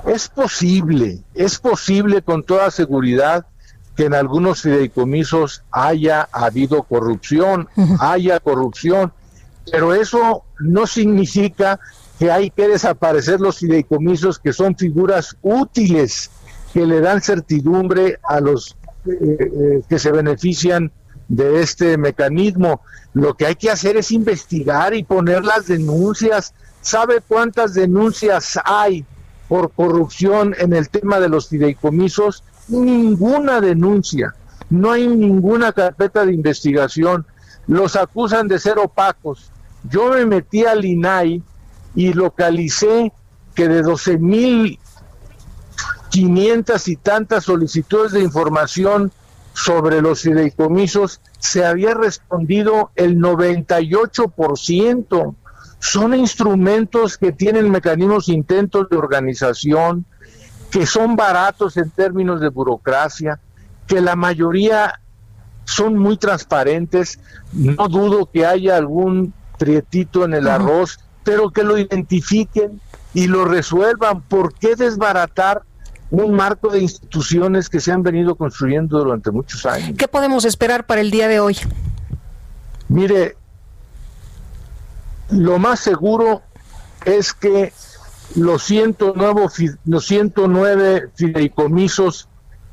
Es 0.05 0.27
posible, 0.27 1.21
es 1.33 1.57
posible 1.57 2.21
con 2.21 2.43
toda 2.43 2.69
seguridad 2.69 3.45
que 3.95 4.05
en 4.05 4.13
algunos 4.13 4.61
fideicomisos 4.61 5.63
haya 5.71 6.27
habido 6.31 6.83
corrupción, 6.83 7.67
haya 7.99 8.39
corrupción, 8.39 9.13
pero 9.71 9.93
eso 9.93 10.43
no 10.59 10.87
significa 10.87 11.79
que 12.19 12.31
hay 12.31 12.49
que 12.49 12.67
desaparecer 12.67 13.39
los 13.39 13.59
fideicomisos 13.59 14.39
que 14.39 14.53
son 14.53 14.75
figuras 14.75 15.35
útiles 15.41 16.29
que 16.73 16.85
le 16.85 17.01
dan 17.01 17.21
certidumbre 17.21 18.19
a 18.23 18.39
los 18.39 18.75
eh, 19.05 19.11
eh, 19.39 19.81
que 19.87 19.99
se 19.99 20.11
benefician 20.11 20.91
de 21.27 21.61
este 21.61 21.97
mecanismo. 21.97 22.81
Lo 23.13 23.35
que 23.35 23.45
hay 23.45 23.55
que 23.55 23.69
hacer 23.69 23.97
es 23.97 24.11
investigar 24.11 24.93
y 24.93 25.03
poner 25.03 25.43
las 25.43 25.67
denuncias. 25.67 26.53
¿Sabe 26.81 27.21
cuántas 27.27 27.73
denuncias 27.73 28.59
hay 28.65 29.05
por 29.47 29.71
corrupción 29.71 30.55
en 30.57 30.73
el 30.73 30.89
tema 30.89 31.19
de 31.19 31.29
los 31.29 31.49
fideicomisos, 31.49 32.43
ninguna 32.69 33.61
denuncia, 33.61 34.33
no 34.69 34.91
hay 34.91 35.07
ninguna 35.07 35.71
carpeta 35.73 36.25
de 36.25 36.33
investigación, 36.33 37.25
los 37.67 37.95
acusan 37.95 38.47
de 38.47 38.57
ser 38.57 38.79
opacos. 38.79 39.51
Yo 39.89 40.09
me 40.09 40.25
metí 40.25 40.65
al 40.65 40.83
INAI 40.83 41.43
y 41.95 42.13
localicé 42.13 43.11
que 43.55 43.67
de 43.67 43.81
12 43.81 44.17
mil 44.17 44.79
500 46.09 46.87
y 46.87 46.95
tantas 46.95 47.45
solicitudes 47.45 48.11
de 48.11 48.21
información 48.21 49.11
sobre 49.53 50.01
los 50.01 50.21
fideicomisos, 50.21 51.21
se 51.39 51.65
había 51.65 51.93
respondido 51.93 52.91
el 52.95 53.17
98% 53.17 55.35
son 55.83 56.13
instrumentos 56.13 57.17
que 57.17 57.33
tienen 57.33 57.69
mecanismos 57.69 58.29
intentos 58.29 58.87
de 58.89 58.95
organización, 58.95 60.05
que 60.71 60.85
son 60.85 61.17
baratos 61.17 61.75
en 61.75 61.89
términos 61.89 62.39
de 62.39 62.47
burocracia, 62.47 63.41
que 63.85 63.99
la 63.99 64.15
mayoría 64.15 65.01
son 65.65 65.97
muy 65.97 66.15
transparentes, 66.15 67.19
no 67.51 67.89
dudo 67.89 68.29
que 68.31 68.45
haya 68.45 68.77
algún 68.77 69.33
trietito 69.57 70.23
en 70.23 70.35
el 70.35 70.47
arroz, 70.47 71.01
pero 71.23 71.51
que 71.51 71.63
lo 71.63 71.77
identifiquen 71.77 72.79
y 73.13 73.27
lo 73.27 73.45
resuelvan. 73.45 74.21
¿Por 74.21 74.53
qué 74.53 74.75
desbaratar 74.75 75.63
un 76.11 76.35
marco 76.35 76.69
de 76.69 76.79
instituciones 76.79 77.69
que 77.69 77.79
se 77.79 77.91
han 77.91 78.03
venido 78.03 78.35
construyendo 78.35 78.99
durante 78.99 79.31
muchos 79.31 79.65
años? 79.65 79.97
¿Qué 79.97 80.07
podemos 80.07 80.45
esperar 80.45 80.85
para 80.85 81.01
el 81.01 81.11
día 81.11 81.27
de 81.27 81.39
hoy? 81.39 81.57
Mire, 82.87 83.35
lo 85.29 85.57
más 85.57 85.79
seguro 85.79 86.41
es 87.05 87.33
que 87.33 87.73
los 88.35 88.63
109, 88.63 89.49
los 89.85 90.05
109 90.05 91.09
fideicomisos 91.15 92.27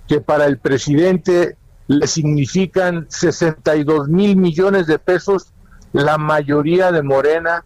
que 0.09 0.21
para 0.21 0.47
el 0.47 0.59
presidente 0.59 1.57
le 1.87 2.07
significan 2.07 3.07
62 3.09 4.09
mil 4.09 4.37
millones 4.37 4.87
de 4.87 4.99
pesos, 4.99 5.53
la 5.93 6.19
mayoría 6.19 6.93
de 6.93 7.03
Morena, 7.03 7.65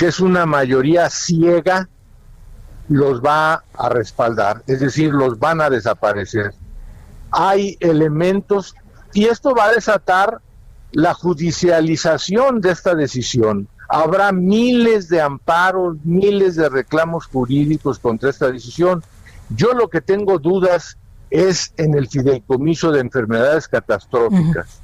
que 0.00 0.06
es 0.06 0.18
una 0.18 0.46
mayoría 0.46 1.10
ciega, 1.10 1.86
los 2.88 3.20
va 3.20 3.64
a 3.74 3.88
respaldar, 3.90 4.62
es 4.66 4.80
decir, 4.80 5.12
los 5.12 5.38
van 5.38 5.60
a 5.60 5.68
desaparecer. 5.68 6.54
Hay 7.30 7.76
elementos 7.80 8.74
y 9.12 9.26
esto 9.26 9.54
va 9.54 9.66
a 9.66 9.72
desatar 9.72 10.40
la 10.92 11.12
judicialización 11.12 12.62
de 12.62 12.70
esta 12.70 12.94
decisión 12.94 13.68
habrá 13.90 14.32
miles 14.32 15.08
de 15.10 15.20
amparos, 15.20 15.96
miles 16.04 16.54
de 16.54 16.70
reclamos 16.70 17.26
jurídicos 17.26 17.98
contra 17.98 18.30
esta 18.30 18.50
decisión. 18.50 19.02
Yo 19.50 19.74
lo 19.74 19.90
que 19.90 20.00
tengo 20.00 20.38
dudas 20.38 20.96
es 21.28 21.74
en 21.76 21.94
el 21.94 22.08
fideicomiso 22.08 22.90
de 22.90 23.00
enfermedades 23.00 23.68
catastróficas, 23.68 24.80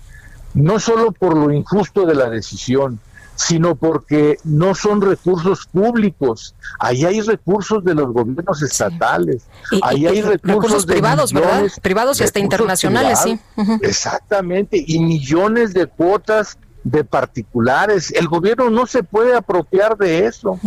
no 0.54 0.78
solo 0.78 1.12
por 1.12 1.36
lo 1.36 1.52
injusto 1.52 2.04
de 2.04 2.16
la 2.16 2.28
decisión, 2.28 2.98
sino 3.36 3.76
porque 3.76 4.38
no 4.44 4.74
son 4.74 5.00
recursos 5.00 5.66
públicos. 5.66 6.54
Ahí 6.78 7.04
hay 7.04 7.20
recursos 7.20 7.84
de 7.84 7.94
los 7.94 8.12
gobiernos 8.12 8.62
estatales. 8.62 9.46
Ahí 9.82 10.06
hay 10.06 10.22
recursos, 10.22 10.86
privados, 10.86 11.32
¿verdad? 11.32 11.64
Privados 11.82 12.20
y 12.20 12.24
hasta 12.24 12.40
internacionales, 12.40 13.20
sí. 13.22 13.38
Exactamente. 13.82 14.82
Y 14.86 14.98
millones 14.98 15.74
de 15.74 15.86
cuotas 15.86 16.58
de 16.82 17.04
particulares. 17.04 18.12
El 18.12 18.28
gobierno 18.28 18.70
no 18.70 18.86
se 18.86 19.02
puede 19.02 19.34
apropiar 19.34 19.96
de 19.96 20.26
eso. 20.26 20.58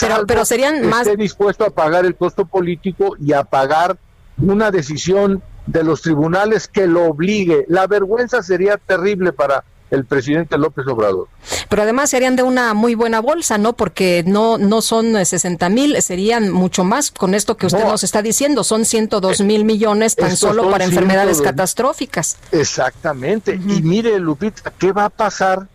Pero, 0.00 0.26
pero 0.26 0.44
serían 0.44 0.86
más. 0.88 1.06
Esté 1.06 1.16
dispuesto 1.16 1.64
a 1.64 1.70
pagar 1.70 2.04
el 2.04 2.16
costo 2.16 2.44
político 2.44 3.16
y 3.18 3.32
a 3.32 3.44
pagar 3.44 3.96
una 4.36 4.70
decisión 4.70 5.42
de 5.66 5.84
los 5.84 6.02
tribunales 6.02 6.68
que 6.68 6.86
lo 6.86 7.04
obligue. 7.04 7.64
La 7.68 7.86
vergüenza 7.86 8.42
sería 8.42 8.76
terrible 8.76 9.32
para 9.32 9.64
el 9.90 10.04
presidente 10.04 10.58
López 10.58 10.86
Obrador. 10.86 11.28
Pero 11.68 11.82
además 11.82 12.10
serían 12.10 12.36
de 12.36 12.42
una 12.42 12.74
muy 12.74 12.94
buena 12.94 13.20
bolsa, 13.20 13.58
¿no? 13.58 13.74
Porque 13.74 14.24
no, 14.26 14.58
no 14.58 14.82
son 14.82 15.24
60 15.24 15.68
mil, 15.68 16.00
serían 16.02 16.50
mucho 16.50 16.84
más 16.84 17.10
con 17.10 17.34
esto 17.34 17.56
que 17.56 17.66
usted 17.66 17.84
nos 17.84 18.04
está 18.04 18.22
diciendo. 18.22 18.64
Son 18.64 18.84
102 18.84 19.40
mil 19.42 19.64
millones 19.64 20.16
tan 20.16 20.36
solo 20.36 20.70
para 20.70 20.84
enfermedades 20.84 21.40
catastróficas. 21.40 22.38
Exactamente. 22.52 23.54
Y 23.54 23.82
mire, 23.82 24.18
Lupita, 24.18 24.72
¿qué 24.78 24.92
va 24.92 25.06
a 25.06 25.10
pasar 25.10 25.68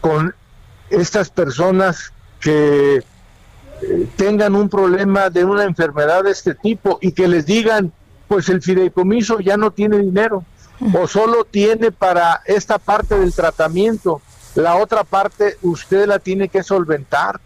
con 0.00 0.34
estas 0.90 1.30
personas 1.30 2.12
que 2.40 2.96
eh, 2.96 4.08
tengan 4.16 4.54
un 4.54 4.68
problema 4.68 5.30
de 5.30 5.44
una 5.44 5.64
enfermedad 5.64 6.24
de 6.24 6.32
este 6.32 6.54
tipo 6.54 6.98
y 7.00 7.12
que 7.12 7.28
les 7.28 7.46
digan, 7.46 7.92
pues 8.28 8.48
el 8.48 8.62
fideicomiso 8.62 9.40
ya 9.40 9.56
no 9.56 9.70
tiene 9.70 9.98
dinero 9.98 10.44
o 10.94 11.06
solo 11.06 11.44
tiene 11.44 11.92
para 11.92 12.42
esta 12.46 12.78
parte 12.78 13.18
del 13.18 13.32
tratamiento, 13.32 14.20
la 14.54 14.76
otra 14.76 15.04
parte 15.04 15.56
usted 15.62 16.06
la 16.06 16.18
tiene 16.18 16.48
que 16.48 16.62
solventar. 16.62 17.40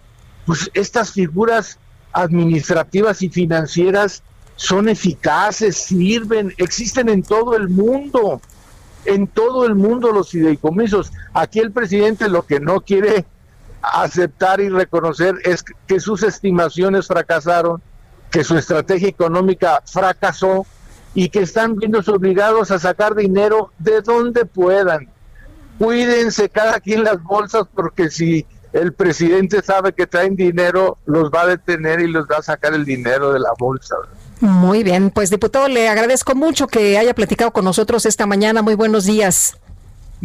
Pues 0.44 0.70
estas 0.74 1.12
figuras 1.12 1.78
administrativas 2.12 3.22
y 3.22 3.28
financieras 3.28 4.22
son 4.56 4.88
eficaces, 4.88 5.76
sirven, 5.76 6.54
existen 6.56 7.08
en 7.08 7.22
todo 7.22 7.56
el 7.56 7.68
mundo, 7.68 8.40
en 9.04 9.26
todo 9.26 9.66
el 9.66 9.74
mundo 9.74 10.12
los 10.12 10.30
fideicomisos. 10.30 11.12
Aquí 11.34 11.60
el 11.60 11.72
presidente 11.72 12.28
lo 12.28 12.46
que 12.46 12.58
no 12.58 12.80
quiere 12.80 13.26
aceptar 13.82 14.60
y 14.60 14.68
reconocer 14.68 15.36
es 15.44 15.62
que 15.86 16.00
sus 16.00 16.22
estimaciones 16.22 17.06
fracasaron, 17.06 17.82
que 18.30 18.44
su 18.44 18.56
estrategia 18.56 19.08
económica 19.08 19.82
fracasó 19.84 20.66
y 21.16 21.30
que 21.30 21.40
están 21.40 21.76
viéndose 21.76 22.10
obligados 22.10 22.70
a 22.70 22.78
sacar 22.78 23.14
dinero 23.14 23.72
de 23.78 24.02
donde 24.02 24.44
puedan. 24.44 25.08
Cuídense 25.78 26.50
cada 26.50 26.78
quien 26.78 27.04
las 27.04 27.22
bolsas 27.22 27.64
porque 27.74 28.10
si 28.10 28.44
el 28.74 28.92
presidente 28.92 29.62
sabe 29.62 29.94
que 29.94 30.06
traen 30.06 30.36
dinero, 30.36 30.98
los 31.06 31.30
va 31.30 31.42
a 31.42 31.46
detener 31.46 32.00
y 32.00 32.08
los 32.08 32.26
va 32.26 32.36
a 32.36 32.42
sacar 32.42 32.74
el 32.74 32.84
dinero 32.84 33.32
de 33.32 33.40
la 33.40 33.48
bolsa. 33.58 33.96
Muy 34.40 34.82
bien, 34.82 35.10
pues 35.10 35.30
diputado, 35.30 35.68
le 35.68 35.88
agradezco 35.88 36.34
mucho 36.34 36.66
que 36.66 36.98
haya 36.98 37.14
platicado 37.14 37.50
con 37.50 37.64
nosotros 37.64 38.04
esta 38.04 38.26
mañana. 38.26 38.60
Muy 38.60 38.74
buenos 38.74 39.06
días. 39.06 39.56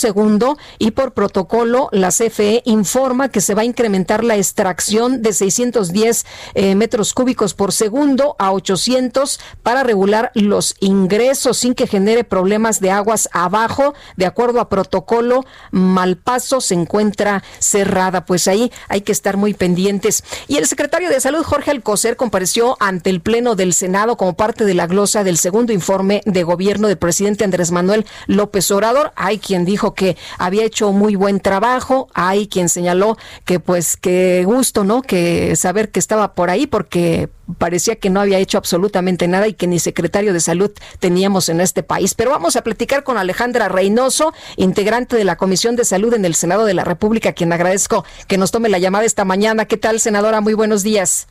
y 0.79 0.91
por 0.91 1.15
protocolo 1.15 1.89
la 1.93 2.11
CFE 2.11 2.63
informa 2.67 3.31
que 3.31 3.41
se 3.41 3.55
va 3.55 3.63
a 3.63 3.65
incrementar 3.65 4.23
la 4.23 4.37
extracción 4.37 5.23
de 5.23 5.33
610 5.33 6.27
eh, 6.55 6.75
metros 6.75 7.15
cúbicos 7.15 7.55
por 7.55 7.73
segundo 7.73 8.37
a 8.39 8.53
800 8.53 9.41
para 9.63 9.83
regular 9.83 10.31
los 10.35 10.77
ingresos 10.81 11.57
sin 11.59 11.75
que 11.75 11.87
genere 11.87 12.25
problemas 12.25 12.81
de 12.81 12.91
aguas 12.91 13.29
abajo. 13.33 13.95
De 14.17 14.27
acuerdo 14.27 14.61
a 14.61 14.69
protocolo, 14.69 15.45
Malpaso 15.71 16.61
se 16.61 16.75
encuentra 16.75 17.43
cerrada. 17.59 18.27
Pues 18.27 18.47
ahí 18.47 18.71
hay 18.89 19.01
que 19.01 19.13
estar 19.13 19.37
muy 19.37 19.55
pendientes. 19.55 20.23
Y 20.49 20.57
el 20.57 20.67
secretario 20.67 21.09
de 21.09 21.21
Salud, 21.21 21.43
Jorge 21.43 21.71
Alcocer, 21.71 22.17
compareció 22.17 22.77
ante 22.81 23.11
el 23.11 23.21
Pleno 23.21 23.55
del 23.55 23.73
Senado 23.73 24.17
como 24.17 24.35
parte 24.35 24.65
de 24.65 24.75
la 24.75 24.87
glosa 24.87 25.25
del 25.25 25.39
segundo 25.39 25.73
informe 25.73 26.21
de 26.27 26.43
gobierno 26.43 26.89
del 26.89 26.99
presidente 26.99 27.45
Andrés 27.45 27.71
Manuel 27.71 28.07
López 28.27 28.71
Obrador. 28.71 29.13
Hay 29.17 29.39
quien 29.39 29.65
dijo 29.65 29.94
que 29.95 30.17
había 30.39 30.65
hecho 30.65 30.93
muy 30.93 31.17
buen 31.17 31.41
trabajo, 31.41 32.09
hay 32.15 32.49
quien 32.49 32.69
señaló 32.69 33.17
que 33.45 33.61
pues 33.61 33.97
qué 33.97 34.43
gusto, 34.45 34.85
¿no? 34.85 35.03
Que 35.03 35.57
saber 35.57 35.91
que 35.91 35.99
estaba 35.99 36.35
por 36.35 36.51
ahí 36.51 36.67
porque 36.67 37.29
parecía 37.59 37.97
que 37.97 38.11
no 38.11 38.21
había 38.21 38.39
hecho 38.39 38.59
absolutamente 38.59 39.29
nada 39.29 39.47
y 39.49 39.55
que 39.55 39.67
ni 39.67 39.79
secretario 39.79 40.33
de 40.33 40.41
salud 40.41 40.71
teníamos 40.99 41.49
en 41.49 41.61
este 41.61 41.83
país. 41.83 42.15
Pero 42.15 42.31
vamos 42.31 42.57
a 42.57 42.63
platicar 42.63 43.05
con 43.05 43.19
Alejandra 43.19 43.69
Reynoso, 43.69 44.33
integrante 44.57 45.17
de 45.17 45.25
la 45.25 45.37
Comisión 45.37 45.77
de 45.77 45.85
Salud 45.85 46.15
en 46.15 46.25
el 46.25 46.35
Senado 46.35 46.65
de 46.65 46.75
la 46.75 46.85
República, 46.85 47.33
quien 47.33 47.53
agradezco 47.53 48.05
que 48.29 48.39
nos 48.39 48.51
tome 48.51 48.69
la 48.69 48.79
llamada 48.79 49.05
esta 49.05 49.25
mañana. 49.25 49.67
¿Qué 49.67 49.77
tal, 49.77 50.01
senadora? 50.01 50.41
Muy 50.41 50.55
buenos 50.55 50.83
días. 50.83 51.27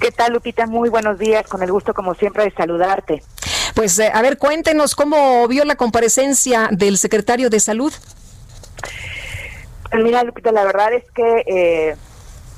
¿Qué 0.00 0.12
tal, 0.12 0.32
Lupita? 0.32 0.66
Muy 0.66 0.88
buenos 0.88 1.18
días, 1.18 1.46
con 1.48 1.62
el 1.62 1.72
gusto 1.72 1.92
como 1.92 2.14
siempre 2.14 2.44
de 2.44 2.52
saludarte. 2.52 3.22
Pues 3.74 3.98
eh, 3.98 4.10
a 4.12 4.22
ver, 4.22 4.38
cuéntenos 4.38 4.94
cómo 4.94 5.46
vio 5.48 5.64
la 5.64 5.74
comparecencia 5.74 6.68
del 6.70 6.98
secretario 6.98 7.50
de 7.50 7.58
Salud. 7.58 7.92
Pues 9.90 10.04
mira, 10.04 10.22
Lupita, 10.22 10.52
la 10.52 10.64
verdad 10.64 10.92
es 10.92 11.04
que 11.10 11.42
eh, 11.46 11.96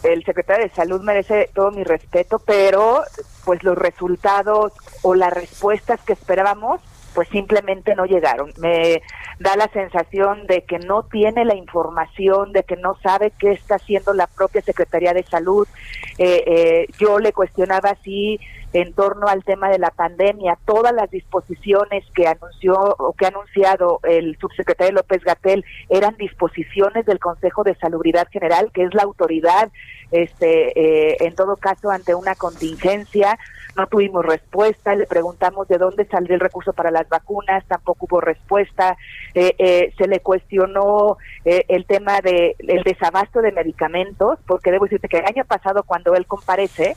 el 0.02 0.24
secretario 0.24 0.66
de 0.66 0.74
Salud 0.74 1.00
merece 1.00 1.48
todo 1.54 1.70
mi 1.70 1.82
respeto, 1.82 2.40
pero 2.40 3.04
pues 3.44 3.62
los 3.62 3.76
resultados 3.76 4.72
o 5.00 5.14
las 5.14 5.32
respuestas 5.32 6.00
que 6.02 6.12
esperábamos 6.12 6.80
pues 7.20 7.28
simplemente 7.28 7.94
no 7.94 8.06
llegaron. 8.06 8.50
Me 8.56 9.02
da 9.38 9.54
la 9.54 9.68
sensación 9.74 10.46
de 10.46 10.62
que 10.62 10.78
no 10.78 11.02
tiene 11.02 11.44
la 11.44 11.54
información, 11.54 12.54
de 12.54 12.62
que 12.62 12.76
no 12.76 12.96
sabe 13.02 13.30
qué 13.38 13.50
está 13.50 13.74
haciendo 13.74 14.14
la 14.14 14.26
propia 14.26 14.62
Secretaría 14.62 15.12
de 15.12 15.22
Salud. 15.24 15.68
Eh, 16.16 16.42
eh, 16.46 16.86
yo 16.98 17.18
le 17.18 17.34
cuestionaba 17.34 17.94
si 18.02 18.40
en 18.72 18.94
torno 18.94 19.26
al 19.26 19.44
tema 19.44 19.68
de 19.68 19.78
la 19.78 19.90
pandemia, 19.90 20.56
todas 20.64 20.94
las 20.94 21.10
disposiciones 21.10 22.04
que 22.14 22.26
anunció 22.26 22.74
o 22.98 23.12
que 23.12 23.26
ha 23.26 23.28
anunciado 23.28 24.00
el 24.04 24.38
subsecretario 24.40 24.94
López 24.94 25.22
Gatel 25.22 25.62
eran 25.90 26.16
disposiciones 26.16 27.04
del 27.04 27.18
Consejo 27.18 27.64
de 27.64 27.74
Salubridad 27.74 28.28
General, 28.30 28.70
que 28.72 28.84
es 28.84 28.94
la 28.94 29.02
autoridad, 29.02 29.70
este, 30.10 30.72
eh, 31.12 31.16
en 31.20 31.34
todo 31.34 31.56
caso, 31.56 31.90
ante 31.90 32.14
una 32.14 32.34
contingencia 32.34 33.38
no 33.76 33.86
tuvimos 33.86 34.24
respuesta, 34.24 34.94
le 34.94 35.06
preguntamos 35.06 35.68
de 35.68 35.78
dónde 35.78 36.04
salió 36.06 36.34
el 36.34 36.40
recurso 36.40 36.72
para 36.72 36.90
las 36.90 37.08
vacunas, 37.08 37.64
tampoco 37.66 38.06
hubo 38.06 38.20
respuesta, 38.20 38.96
eh, 39.34 39.54
eh, 39.58 39.92
se 39.96 40.08
le 40.08 40.20
cuestionó 40.20 41.16
eh, 41.44 41.64
el 41.68 41.86
tema 41.86 42.20
de 42.20 42.56
el 42.58 42.82
desabasto 42.82 43.40
de 43.42 43.52
medicamentos, 43.52 44.38
porque 44.46 44.70
debo 44.70 44.84
decirte 44.84 45.08
que 45.08 45.18
el 45.18 45.26
año 45.26 45.44
pasado 45.44 45.82
cuando 45.84 46.14
él 46.14 46.26
comparece, 46.26 46.96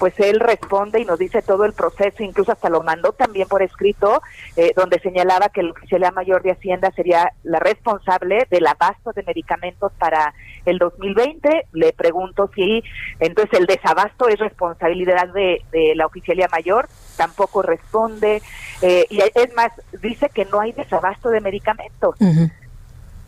pues 0.00 0.14
él 0.18 0.40
responde 0.40 0.98
y 0.98 1.04
nos 1.04 1.18
dice 1.18 1.42
todo 1.42 1.66
el 1.66 1.74
proceso, 1.74 2.22
incluso 2.22 2.52
hasta 2.52 2.70
lo 2.70 2.82
mandó 2.82 3.12
también 3.12 3.46
por 3.46 3.62
escrito, 3.62 4.22
eh, 4.56 4.72
donde 4.74 4.98
señalaba 4.98 5.50
que 5.50 5.60
el 5.60 5.72
oficial 5.72 6.00
mayor 6.14 6.42
de 6.42 6.52
Hacienda 6.52 6.90
sería 6.96 7.32
la 7.42 7.60
responsable 7.60 8.46
del 8.50 8.66
abasto 8.66 9.12
de 9.12 9.22
medicamentos 9.22 9.92
para 9.98 10.32
el 10.64 10.78
2020. 10.78 11.66
Le 11.72 11.92
pregunto 11.92 12.50
si 12.54 12.82
entonces 13.18 13.60
el 13.60 13.66
desabasto 13.66 14.26
es 14.28 14.38
responsabilidad 14.38 15.28
de, 15.34 15.62
de 15.70 15.94
la 15.94 16.06
oficialía 16.06 16.48
mayor, 16.50 16.88
tampoco 17.18 17.60
responde, 17.60 18.40
eh, 18.80 19.04
y 19.10 19.20
es 19.20 19.54
más, 19.54 19.70
dice 20.00 20.30
que 20.30 20.46
no 20.46 20.60
hay 20.60 20.72
desabasto 20.72 21.28
de 21.28 21.42
medicamentos. 21.42 22.14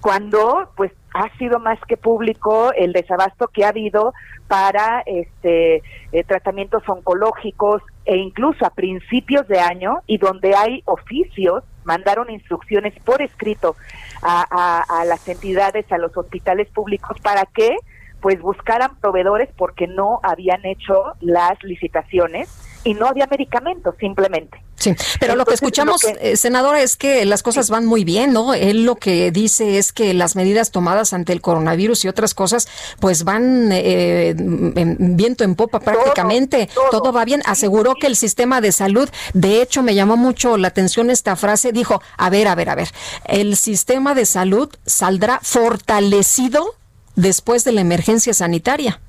Cuando 0.02 0.68
pues 0.76 0.90
ha 1.14 1.28
sido 1.38 1.60
más 1.60 1.78
que 1.86 1.96
público 1.96 2.72
el 2.72 2.92
desabasto 2.92 3.46
que 3.48 3.64
ha 3.64 3.68
habido 3.68 4.12
para 4.48 5.02
este 5.06 5.82
eh, 6.10 6.24
tratamientos 6.24 6.82
oncológicos 6.88 7.82
e 8.04 8.16
incluso 8.16 8.66
a 8.66 8.70
principios 8.70 9.46
de 9.46 9.60
año 9.60 10.00
y 10.06 10.18
donde 10.18 10.56
hay 10.56 10.82
oficios 10.86 11.62
mandaron 11.84 12.30
instrucciones 12.30 12.94
por 13.04 13.22
escrito 13.22 13.76
a, 14.22 14.44
a, 14.50 15.00
a 15.00 15.04
las 15.04 15.26
entidades 15.28 15.90
a 15.92 15.98
los 15.98 16.16
hospitales 16.16 16.68
públicos 16.70 17.16
para 17.22 17.44
que 17.46 17.76
pues 18.20 18.40
buscaran 18.40 18.96
proveedores 19.00 19.50
porque 19.56 19.86
no 19.86 20.18
habían 20.22 20.64
hecho 20.64 21.12
las 21.20 21.62
licitaciones 21.62 22.71
y 22.84 22.94
no 22.94 23.06
había 23.06 23.26
medicamentos 23.26 23.94
simplemente. 23.98 24.62
Sí, 24.76 24.94
pero 25.20 25.36
lo 25.36 25.44
que 25.44 25.54
escuchamos, 25.54 26.02
lo 26.02 26.12
que... 26.14 26.32
Eh, 26.32 26.36
senadora, 26.36 26.82
es 26.82 26.96
que 26.96 27.24
las 27.24 27.42
cosas 27.42 27.70
van 27.70 27.86
muy 27.86 28.04
bien, 28.04 28.32
¿no? 28.32 28.52
Él 28.52 28.84
lo 28.84 28.96
que 28.96 29.30
dice 29.30 29.78
es 29.78 29.92
que 29.92 30.12
las 30.12 30.34
medidas 30.34 30.72
tomadas 30.72 31.12
ante 31.12 31.32
el 31.32 31.40
coronavirus 31.40 32.04
y 32.04 32.08
otras 32.08 32.34
cosas, 32.34 32.66
pues 32.98 33.22
van 33.22 33.70
eh, 33.70 34.30
en 34.30 35.16
viento 35.16 35.44
en 35.44 35.54
popa 35.54 35.78
prácticamente. 35.78 36.68
Todo, 36.74 36.90
todo. 36.90 37.02
todo 37.02 37.12
va 37.12 37.24
bien. 37.24 37.42
Aseguró 37.44 37.94
que 37.94 38.08
el 38.08 38.16
sistema 38.16 38.60
de 38.60 38.72
salud, 38.72 39.08
de 39.34 39.62
hecho, 39.62 39.82
me 39.82 39.94
llamó 39.94 40.16
mucho 40.16 40.56
la 40.56 40.68
atención 40.68 41.10
esta 41.10 41.36
frase. 41.36 41.72
Dijo, 41.72 42.02
a 42.16 42.30
ver, 42.30 42.48
a 42.48 42.54
ver, 42.54 42.70
a 42.70 42.74
ver, 42.74 42.88
el 43.26 43.56
sistema 43.56 44.14
de 44.14 44.26
salud 44.26 44.68
saldrá 44.84 45.38
fortalecido 45.42 46.74
después 47.14 47.64
de 47.64 47.72
la 47.72 47.82
emergencia 47.82 48.34
sanitaria. 48.34 49.00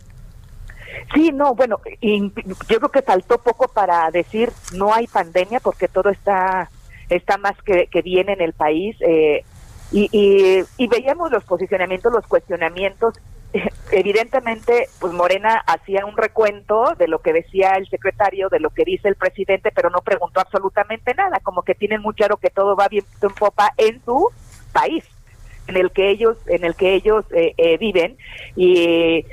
Sí, 1.14 1.32
no, 1.32 1.54
bueno, 1.54 1.80
yo 2.02 2.80
creo 2.80 2.90
que 2.90 3.02
faltó 3.02 3.38
poco 3.38 3.68
para 3.68 4.10
decir 4.10 4.52
no 4.74 4.94
hay 4.94 5.06
pandemia 5.08 5.60
porque 5.60 5.88
todo 5.88 6.10
está 6.10 6.70
está 7.10 7.38
más 7.38 7.62
que, 7.64 7.88
que 7.88 8.02
bien 8.02 8.30
en 8.30 8.42
el 8.42 8.54
país 8.54 8.96
eh, 9.02 9.44
y, 9.92 10.10
y, 10.12 10.64
y, 10.78 10.88
veíamos 10.88 11.32
los 11.32 11.44
posicionamientos, 11.44 12.12
los 12.12 12.26
cuestionamientos. 12.26 13.14
Evidentemente, 13.92 14.88
pues 15.00 15.14
Morena 15.14 15.64
hacía 15.68 16.06
un 16.08 16.18
recuento 16.18 16.96
de 16.98 17.08
lo 17.08 17.20
que 17.20 17.34
decía 17.34 17.74
el 17.74 17.88
secretario, 17.88 18.50
de 18.50 18.60
lo 18.60 18.72
que 18.72 18.86
dice 18.86 19.08
el 19.08 19.16
presidente, 19.16 19.72
pero 19.72 19.92
no 19.92 20.00
preguntó 20.00 20.40
absolutamente 20.40 21.14
nada, 21.14 21.40
como 21.42 21.62
que 21.62 21.76
tienen 21.76 22.02
muy 22.02 22.16
claro 22.16 22.38
que 22.38 22.50
todo 22.50 22.76
va 22.76 22.88
bien 22.88 23.06
en 23.22 23.30
popa 23.30 23.72
en 23.78 24.04
su 24.04 24.30
país, 24.72 25.04
en 25.68 25.78
el 25.78 25.92
que 25.92 26.10
ellos, 26.10 26.38
en 26.48 26.66
el 26.66 26.76
que 26.76 26.96
ellos 26.96 27.26
eh, 27.32 27.54
eh, 27.58 27.78
viven 27.78 28.18
y 28.56 29.26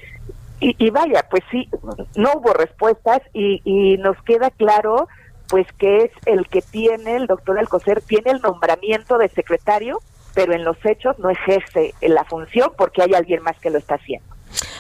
y, 0.60 0.76
y, 0.78 0.90
vaya, 0.90 1.26
pues 1.30 1.42
sí, 1.50 1.68
no 2.16 2.32
hubo 2.36 2.52
respuestas 2.52 3.22
y, 3.32 3.60
y, 3.64 3.96
nos 3.98 4.20
queda 4.22 4.50
claro 4.50 5.08
pues 5.48 5.66
que 5.78 6.04
es 6.04 6.10
el 6.26 6.46
que 6.46 6.62
tiene, 6.62 7.16
el 7.16 7.26
doctor 7.26 7.58
Alcocer, 7.58 8.00
tiene 8.02 8.30
el 8.30 8.40
nombramiento 8.40 9.18
de 9.18 9.28
secretario, 9.28 9.98
pero 10.34 10.52
en 10.54 10.64
los 10.64 10.76
hechos 10.84 11.18
no 11.18 11.30
ejerce 11.30 11.94
la 12.00 12.24
función 12.24 12.72
porque 12.76 13.02
hay 13.02 13.14
alguien 13.14 13.42
más 13.42 13.58
que 13.58 13.70
lo 13.70 13.78
está 13.78 13.96
haciendo. 13.96 14.30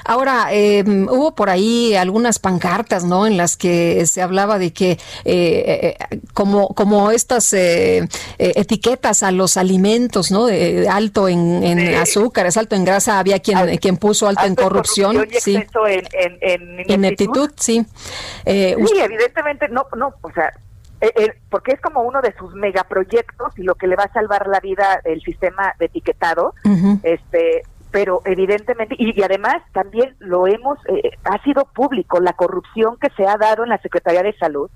Ahora, 0.04 0.48
eh, 0.50 0.82
hubo 0.84 1.34
por 1.34 1.50
ahí 1.50 1.94
algunas 1.94 2.38
pancartas, 2.38 3.04
¿no? 3.04 3.26
En 3.26 3.36
las 3.36 3.56
que 3.56 4.04
se 4.06 4.22
hablaba 4.22 4.58
de 4.58 4.72
que 4.72 4.98
eh, 5.24 5.96
como, 6.34 6.68
como 6.68 7.10
estas 7.10 7.52
eh, 7.52 8.08
etiquetas 8.38 9.22
a 9.22 9.30
los 9.30 9.56
alimentos, 9.56 10.30
¿no? 10.30 10.46
De, 10.46 10.88
alto 10.88 11.28
en, 11.28 11.62
en 11.62 11.78
sí. 11.78 11.94
azúcares, 11.94 12.56
alto 12.56 12.74
en 12.74 12.84
grasa, 12.84 13.18
había 13.18 13.38
quien, 13.38 13.76
quien 13.78 13.96
puso 13.96 14.26
alto, 14.26 14.40
alto 14.40 14.50
en 14.62 14.68
corrupción. 14.68 15.16
corrupción 15.16 15.40
sí. 15.42 15.66
En, 15.88 16.38
en, 16.40 16.80
en, 16.80 16.90
ineptitud, 16.90 17.50
sí. 17.56 17.84
sí, 18.44 19.00
evidentemente, 19.00 19.68
no, 19.68 19.86
no, 19.96 20.14
o 20.22 20.32
sea, 20.32 20.52
eh, 21.00 21.34
porque 21.48 21.72
es 21.72 21.80
como 21.80 22.02
uno 22.02 22.20
de 22.20 22.34
sus 22.36 22.54
megaproyectos 22.54 23.58
y 23.58 23.62
lo 23.62 23.74
que 23.74 23.86
le 23.86 23.96
va 23.96 24.04
a 24.04 24.12
salvar 24.12 24.46
la 24.46 24.60
vida 24.60 25.00
el 25.04 25.22
sistema 25.22 25.74
de 25.78 25.86
etiquetado, 25.86 26.54
uh 26.64 26.68
-huh. 26.68 27.00
este 27.02 27.62
pero 27.90 28.22
evidentemente 28.24 28.94
y, 28.98 29.18
y, 29.18 29.22
además 29.22 29.62
también 29.72 30.14
lo 30.20 30.46
hemos 30.46 30.78
eh, 30.86 31.10
ha 31.24 31.42
sido 31.42 31.64
público 31.64 32.20
la 32.20 32.34
corrupción 32.34 32.96
que 33.00 33.10
se 33.16 33.26
ha 33.26 33.36
dado 33.36 33.64
en 33.64 33.70
la 33.70 33.78
Secretaría 33.78 34.22
de 34.22 34.32
Salud 34.38 34.70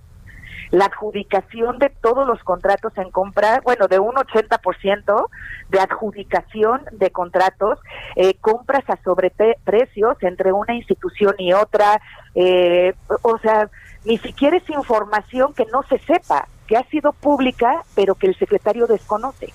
la 0.74 0.86
adjudicación 0.86 1.78
de 1.78 1.90
todos 2.01 2.26
los 2.26 2.42
contratos 2.42 2.92
en 2.96 3.10
compra, 3.10 3.60
bueno, 3.64 3.86
de 3.86 4.01
un 4.01 4.14
80% 4.14 5.28
de 5.70 5.78
adjudicación 5.80 6.82
de 6.92 7.10
contratos, 7.10 7.78
eh, 8.16 8.34
compras 8.40 8.82
a 8.88 8.96
sobreprecios 9.05 10.16
entre 10.22 10.52
una 10.52 10.74
institución 10.74 11.34
y 11.38 11.52
otra, 11.52 12.01
eh, 12.34 12.94
o 13.22 13.38
sea, 13.38 13.70
ni 14.05 14.18
siquiera 14.18 14.56
es 14.56 14.68
información 14.70 15.55
que 15.55 15.64
no 15.72 15.82
se 15.89 15.98
sepa, 15.98 16.48
que 16.66 16.76
ha 16.76 16.85
sido 16.89 17.12
pública, 17.12 17.85
pero 17.94 18.14
que 18.14 18.26
el 18.26 18.39
secretario 18.39 18.86
desconoce. 18.86 19.52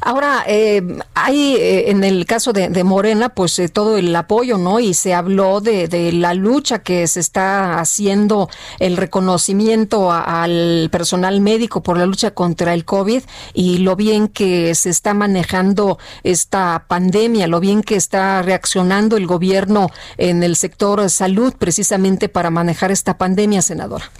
Ahora, 0.00 0.44
eh, 0.46 0.82
hay 1.14 1.56
eh, 1.56 1.90
en 1.90 2.04
el 2.04 2.26
caso 2.26 2.52
de, 2.52 2.84
Morena, 2.84 3.30
pues 3.30 3.58
eh, 3.58 3.68
todo 3.68 3.96
el 3.96 4.14
apoyo, 4.14 4.58
¿no? 4.58 4.80
Y 4.80 4.94
se 4.94 5.14
habló 5.14 5.60
de, 5.60 6.12
la 6.12 6.34
lucha 6.34 6.80
que 6.80 7.06
se 7.06 7.20
está 7.20 7.78
haciendo, 7.78 8.48
el 8.78 8.96
reconocimiento 8.96 10.12
al 10.12 10.88
personal 10.90 11.40
médico 11.40 11.82
por 11.82 11.98
la 11.98 12.06
lucha 12.06 12.32
contra 12.32 12.74
el 12.74 12.84
COVID 12.84 13.22
y 13.54 13.78
lo 13.78 13.96
bien 13.96 14.28
que 14.28 14.74
se 14.74 14.90
está 14.90 15.14
manejando 15.14 15.98
esta 16.22 16.84
pandemia, 16.88 17.46
lo 17.46 17.60
bien 17.60 17.82
que 17.82 17.96
está 17.96 18.42
reaccionando 18.42 19.16
el 19.16 19.26
gobierno 19.26 19.90
en 20.18 20.42
el 20.42 20.56
sector 20.56 21.08
salud 21.10 21.54
precisamente 21.58 22.28
para 22.28 22.50
manejar 22.50 22.90
esta 22.90 23.18
pandemia, 23.18 23.62
senadora. 23.62 24.10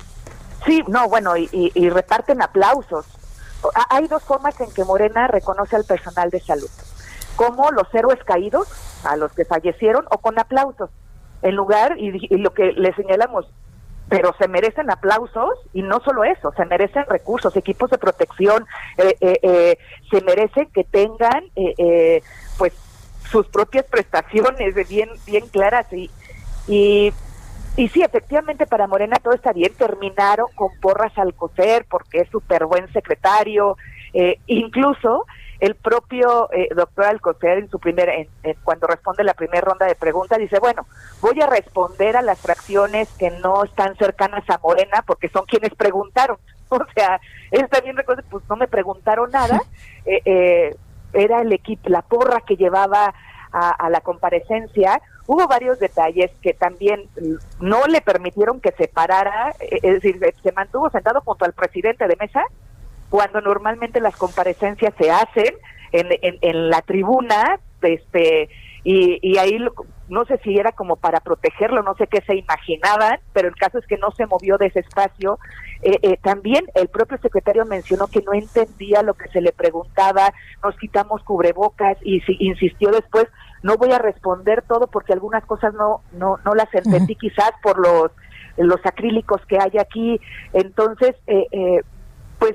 Sí, 0.65 0.83
no, 0.89 1.09
bueno, 1.09 1.37
y, 1.37 1.49
y, 1.53 1.73
y 1.75 1.91
reparten 1.91 2.41
aplausos 2.41 3.07
hay 3.91 4.09
dos 4.09 4.23
formas 4.23 4.61
en 4.61 4.73
que 4.73 4.85
Morena 4.85 5.27
reconoce 5.29 5.77
al 5.77 5.85
personal 5.85 6.31
de 6.31 6.41
salud, 6.41 6.71
como 7.37 7.71
los 7.71 7.93
héroes 7.95 8.23
caídos, 8.25 8.69
a 9.05 9.17
los 9.17 9.33
que 9.33 9.45
fallecieron, 9.45 10.05
o 10.11 10.19
con 10.19 10.39
aplausos, 10.39 10.91
en 11.43 11.57
lugar, 11.57 11.97
y, 11.99 12.27
y 12.29 12.39
lo 12.39 12.53
que 12.55 12.73
le 12.73 12.95
señalamos, 12.95 13.47
pero 14.13 14.35
se 14.39 14.47
merecen 14.47 14.91
aplausos 14.91 15.55
y 15.73 15.83
no 15.83 16.01
solo 16.01 16.23
eso, 16.25 16.53
se 16.55 16.67
merecen 16.67 17.07
recursos, 17.09 17.57
equipos 17.57 17.89
de 17.89 17.97
protección, 17.97 18.67
eh, 18.99 19.17
eh, 19.21 19.39
eh, 19.43 19.79
se 20.11 20.21
merecen 20.21 20.67
que 20.67 20.85
tengan 20.85 21.45
pues 22.59 22.75
sus 23.31 23.47
propias 23.49 23.87
prestaciones 23.87 24.75
bien, 24.87 25.09
bien 25.25 25.47
claras 25.49 25.91
y, 25.95 26.11
y 26.69 27.15
y 27.77 27.89
sí, 27.89 28.03
efectivamente 28.03 28.67
para 28.67 28.87
Morena 28.87 29.17
todo 29.23 29.35
está 29.35 29.53
bien. 29.53 29.73
Terminaron 29.75 30.47
con 30.55 30.69
porras 30.81 31.17
al 31.17 31.35
coser 31.35 31.87
porque 31.89 32.21
es 32.21 32.29
súper 32.29 32.67
buen 32.67 32.93
secretario. 32.93 33.77
Eh, 34.13 34.39
incluso 34.47 35.27
el 35.63 35.77
propio 35.77 36.53
eh, 36.53 36.69
doctor 36.75 37.05
Alcocer 37.05 37.59
en 37.59 37.71
su 37.71 37.79
primer, 37.79 38.09
en, 38.09 38.29
en, 38.43 38.57
cuando 38.65 38.89
responde 38.89 39.23
la 39.23 39.33
primera 39.33 39.61
ronda 39.61 39.87
de 39.87 39.95
preguntas, 39.95 40.41
dice, 40.41 40.59
bueno, 40.59 40.87
voy 41.21 41.41
a 41.41 41.47
responder 41.47 42.17
a 42.17 42.23
las 42.23 42.41
fracciones 42.41 43.09
que 43.17 43.31
no 43.31 43.63
están 43.63 43.97
cercanas 43.97 44.43
a 44.51 44.59
Morena 44.59 45.05
porque 45.07 45.29
son 45.29 45.45
quienes 45.47 45.75
preguntaron. 45.75 46.37
O 46.73 46.87
sea, 46.95 47.21
él 47.51 47.69
también 47.69 47.99
recuerda, 47.99 48.25
pues 48.31 48.43
no 48.49 48.57
me 48.57 48.67
preguntaron 48.67 49.31
nada. 49.31 49.61
Eh, 50.07 50.23
eh, 50.25 50.77
era 51.13 51.43
el 51.43 51.53
equipo, 51.53 51.91
la 51.91 52.01
porra 52.01 52.41
que 52.41 52.57
llevaba 52.57 53.15
a, 53.53 53.71
a 53.73 53.91
la 53.91 54.01
comparecencia 54.01 54.99
hubo 55.27 55.47
varios 55.47 55.79
detalles 55.79 56.31
que 56.43 56.55
también 56.55 57.09
no 57.61 57.87
le 57.87 58.01
permitieron 58.01 58.61
que 58.61 58.73
se 58.73 58.89
parara, 58.89 59.55
es 59.61 59.83
decir, 59.83 60.19
se 60.43 60.53
mantuvo 60.53 60.91
sentado 60.91 61.21
junto 61.21 61.45
al 61.45 61.53
presidente 61.53 62.07
de 62.07 62.17
mesa, 62.17 62.43
cuando 63.11 63.41
normalmente 63.41 64.01
las 64.01 64.17
comparecencias 64.17 64.95
se 64.99 65.11
hacen 65.11 65.55
en, 65.93 66.09
en, 66.23 66.39
en 66.41 66.71
la 66.71 66.83
tribuna, 66.83 67.61
este, 67.83 68.49
y, 68.85 69.19
y 69.23 69.39
ahí 69.39 69.59
no 70.09 70.25
sé 70.25 70.39
si 70.45 70.59
era 70.59 70.73
como 70.73 70.97
para 70.97 71.21
protegerlo, 71.21 71.83
no 71.83 71.95
sé 71.95 72.07
qué 72.07 72.21
se 72.27 72.37
imaginaban, 72.37 73.19
pero 73.33 73.49
el 73.49 73.57
caso 73.57 73.79
es 73.79 73.87
que 73.87 73.97
no 73.97 74.11
se 74.11 74.27
movió 74.27 74.59
de 74.59 74.67
ese 74.67 74.81
espacio. 74.81 75.39
Eh, 75.83 75.99
eh, 76.03 76.17
también 76.23 76.65
el 76.75 76.89
propio 76.89 77.19
secretario 77.19 77.65
mencionó 77.65 78.07
que 78.09 78.23
no 78.23 78.33
entendía 78.33 79.03
lo 79.03 79.15
que 79.15 79.29
se 79.29 79.41
le 79.41 79.53
preguntaba, 79.53 80.33
nos 80.63 80.77
quitamos 80.77 81.23
cubrebocas 81.23 81.97
y 82.03 82.21
si, 82.21 82.37
insistió 82.41 82.91
después, 82.91 83.27
no 83.63 83.77
voy 83.77 83.93
a 83.93 83.99
responder 83.99 84.63
todo 84.63 84.87
porque 84.89 85.13
algunas 85.13 85.45
cosas 85.45 85.73
no 85.75 86.03
no 86.13 86.39
no 86.45 86.55
las 86.55 86.73
entendí 86.75 87.13
uh 87.13 87.17
-huh. 87.17 87.21
quizás 87.21 87.53
por 87.63 87.79
los 87.79 88.11
los 88.57 88.85
acrílicos 88.85 89.41
que 89.47 89.59
hay 89.59 89.79
aquí. 89.79 90.21
Entonces, 90.53 91.15
eh, 91.27 91.47
eh, 91.53 91.83
pues 92.39 92.55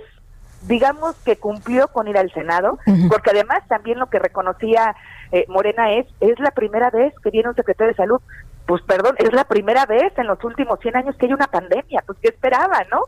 digamos 0.67 1.15
que 1.23 1.37
cumplió 1.37 1.87
con 1.87 2.07
ir 2.07 2.17
al 2.17 2.31
Senado, 2.33 2.77
porque 3.09 3.31
además 3.31 3.63
también 3.67 3.99
lo 3.99 4.07
que 4.07 4.19
reconocía 4.19 4.95
eh, 5.31 5.45
Morena 5.47 5.93
es, 5.93 6.05
es 6.19 6.39
la 6.39 6.51
primera 6.51 6.89
vez 6.89 7.13
que 7.23 7.31
viene 7.31 7.49
un 7.49 7.55
secretario 7.55 7.91
de 7.93 7.97
salud. 7.97 8.21
Pues 8.65 8.81
perdón, 8.83 9.15
es 9.17 9.31
la 9.31 9.45
primera 9.45 9.85
vez 9.85 10.11
en 10.17 10.27
los 10.27 10.43
últimos 10.43 10.79
100 10.81 10.97
años 10.97 11.15
que 11.15 11.25
hay 11.25 11.33
una 11.33 11.47
pandemia, 11.47 12.03
pues 12.05 12.17
¿qué 12.21 12.27
esperaba, 12.27 12.85
no? 12.91 13.01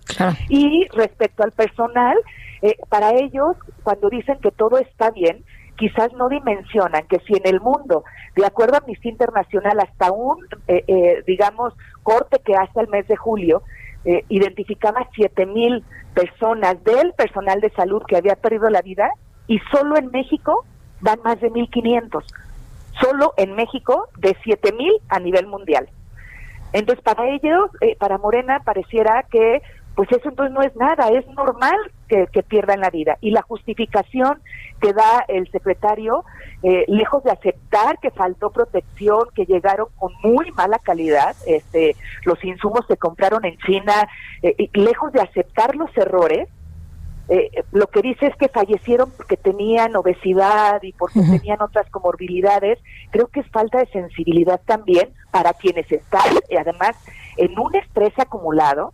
Y 0.47 0.87
respecto 0.93 1.43
al 1.43 1.51
personal, 1.51 2.17
eh, 2.61 2.77
para 2.87 3.11
ellos, 3.11 3.57
cuando 3.83 4.09
dicen 4.09 4.39
que 4.39 4.51
todo 4.51 4.77
está 4.77 5.11
bien, 5.11 5.43
quizás 5.75 6.13
no 6.13 6.29
dimensionan 6.29 7.05
que 7.07 7.19
si 7.27 7.33
en 7.33 7.45
el 7.45 7.59
mundo, 7.59 8.05
de 8.37 8.45
acuerdo 8.45 8.75
a 8.75 8.77
Amnistía 8.79 9.11
Internacional, 9.11 9.79
hasta 9.81 10.11
un, 10.11 10.45
eh, 10.67 11.23
digamos, 11.27 11.73
corte 12.03 12.39
que 12.45 12.55
hace 12.55 12.79
el 12.79 12.87
mes 12.87 13.05
de 13.09 13.17
julio, 13.17 13.61
identificaba 14.05 15.07
siete 15.13 15.45
mil 15.45 15.83
personas 16.13 16.83
del 16.83 17.13
personal 17.13 17.61
de 17.61 17.69
salud 17.71 18.01
que 18.07 18.17
había 18.17 18.35
perdido 18.35 18.69
la 18.69 18.81
vida 18.81 19.09
y 19.47 19.59
solo 19.71 19.97
en 19.97 20.11
México 20.11 20.65
van 21.01 21.19
más 21.23 21.39
de 21.41 21.51
1.500. 21.51 22.23
Solo 23.01 23.33
en 23.37 23.55
México 23.55 24.07
de 24.17 24.35
7.000 24.35 25.01
a 25.09 25.19
nivel 25.19 25.47
mundial. 25.47 25.89
Entonces, 26.73 27.03
para 27.03 27.27
ellos, 27.29 27.69
eh, 27.81 27.95
para 27.97 28.17
Morena, 28.17 28.61
pareciera 28.63 29.23
que 29.31 29.61
pues 29.95 30.09
eso 30.11 30.29
entonces 30.29 30.53
no 30.53 30.61
es 30.61 30.75
nada, 30.75 31.09
es 31.09 31.27
normal 31.27 31.77
que, 32.09 32.43
pierdan 32.43 32.81
la 32.81 32.89
vida. 32.89 33.17
Y 33.21 33.31
la 33.31 33.41
justificación 33.43 34.41
que 34.81 34.93
da 34.93 35.23
el 35.27 35.49
secretario, 35.51 36.25
eh, 36.63 36.85
lejos 36.87 37.23
de 37.23 37.31
aceptar 37.31 37.99
que 37.99 38.11
faltó 38.11 38.49
protección, 38.49 39.27
que 39.35 39.45
llegaron 39.45 39.87
con 39.97 40.11
muy 40.23 40.51
mala 40.51 40.79
calidad, 40.79 41.35
este, 41.45 41.95
los 42.25 42.43
insumos 42.43 42.85
se 42.87 42.97
compraron 42.97 43.45
en 43.45 43.57
China, 43.59 44.09
eh, 44.41 44.69
lejos 44.73 45.13
de 45.13 45.21
aceptar 45.21 45.75
los 45.75 45.95
errores, 45.95 46.49
eh, 47.31 47.63
lo 47.71 47.85
que 47.85 48.01
dice 48.01 48.25
es 48.25 48.35
que 48.37 48.49
fallecieron 48.49 49.11
porque 49.11 49.37
tenían 49.37 49.95
obesidad 49.95 50.81
y 50.81 50.93
porque 50.93 51.21
tenían 51.21 51.61
otras 51.61 51.87
comorbilidades. 51.91 52.79
Creo 53.11 53.27
que 53.27 53.41
es 53.41 53.51
falta 53.51 53.77
de 53.77 53.85
sensibilidad 53.87 54.59
también 54.65 55.09
para 55.29 55.53
quienes 55.53 55.91
están, 55.91 56.23
y 56.49 56.55
además, 56.55 56.97
en 57.37 57.57
un 57.59 57.75
estrés 57.75 58.17
acumulado, 58.17 58.93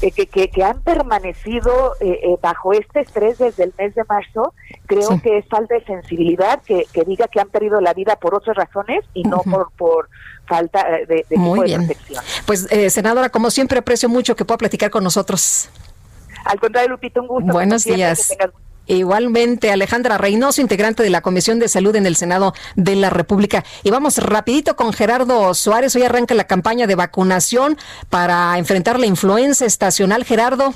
eh, 0.00 0.12
que, 0.12 0.26
que, 0.26 0.64
han 0.64 0.80
permanecido 0.82 1.94
eh, 2.00 2.20
eh, 2.22 2.36
bajo 2.40 2.72
este 2.72 3.00
estrés 3.00 3.38
desde 3.38 3.64
el 3.64 3.74
mes 3.76 3.94
de 3.94 4.04
marzo, 4.08 4.54
creo 4.86 5.20
que 5.20 5.38
es 5.38 5.46
falta 5.48 5.74
de 5.74 5.84
sensibilidad 5.84 6.62
que, 6.62 6.86
que, 6.92 7.04
diga 7.04 7.26
que 7.26 7.40
han 7.40 7.48
perdido 7.48 7.80
la 7.80 7.94
vida 7.94 8.16
por 8.16 8.34
otras 8.34 8.56
razones 8.56 9.04
y 9.14 9.24
no 9.24 9.38
por, 9.38 9.72
por 9.72 10.08
falta 10.46 10.84
de, 11.08 11.26
de, 11.28 11.36
Muy 11.36 11.66
bien. 11.66 11.86
protección. 11.86 12.24
Pues, 12.46 12.68
senadora, 12.92 13.28
como 13.28 13.50
siempre, 13.50 13.78
aprecio 13.78 14.08
mucho 14.08 14.36
que 14.36 14.44
pueda 14.44 14.58
platicar 14.58 14.90
con 14.90 15.02
nosotros. 15.02 15.68
Al 16.44 16.60
contrario, 16.60 16.90
Lupita, 16.90 17.20
un 17.20 17.26
gusto. 17.26 17.52
Buenos 17.52 17.84
días. 17.84 18.36
Igualmente, 18.88 19.70
Alejandra 19.70 20.16
Reynoso, 20.16 20.62
integrante 20.62 21.02
de 21.02 21.10
la 21.10 21.20
Comisión 21.20 21.58
de 21.58 21.68
Salud 21.68 21.94
en 21.94 22.06
el 22.06 22.16
Senado 22.16 22.54
de 22.74 22.96
la 22.96 23.10
República. 23.10 23.62
Y 23.82 23.90
vamos 23.90 24.16
rapidito 24.16 24.76
con 24.76 24.94
Gerardo 24.94 25.52
Suárez. 25.52 25.94
Hoy 25.94 26.04
arranca 26.04 26.34
la 26.34 26.44
campaña 26.44 26.86
de 26.86 26.94
vacunación 26.94 27.76
para 28.08 28.56
enfrentar 28.56 28.98
la 28.98 29.04
influenza 29.04 29.66
estacional. 29.66 30.24
Gerardo. 30.24 30.72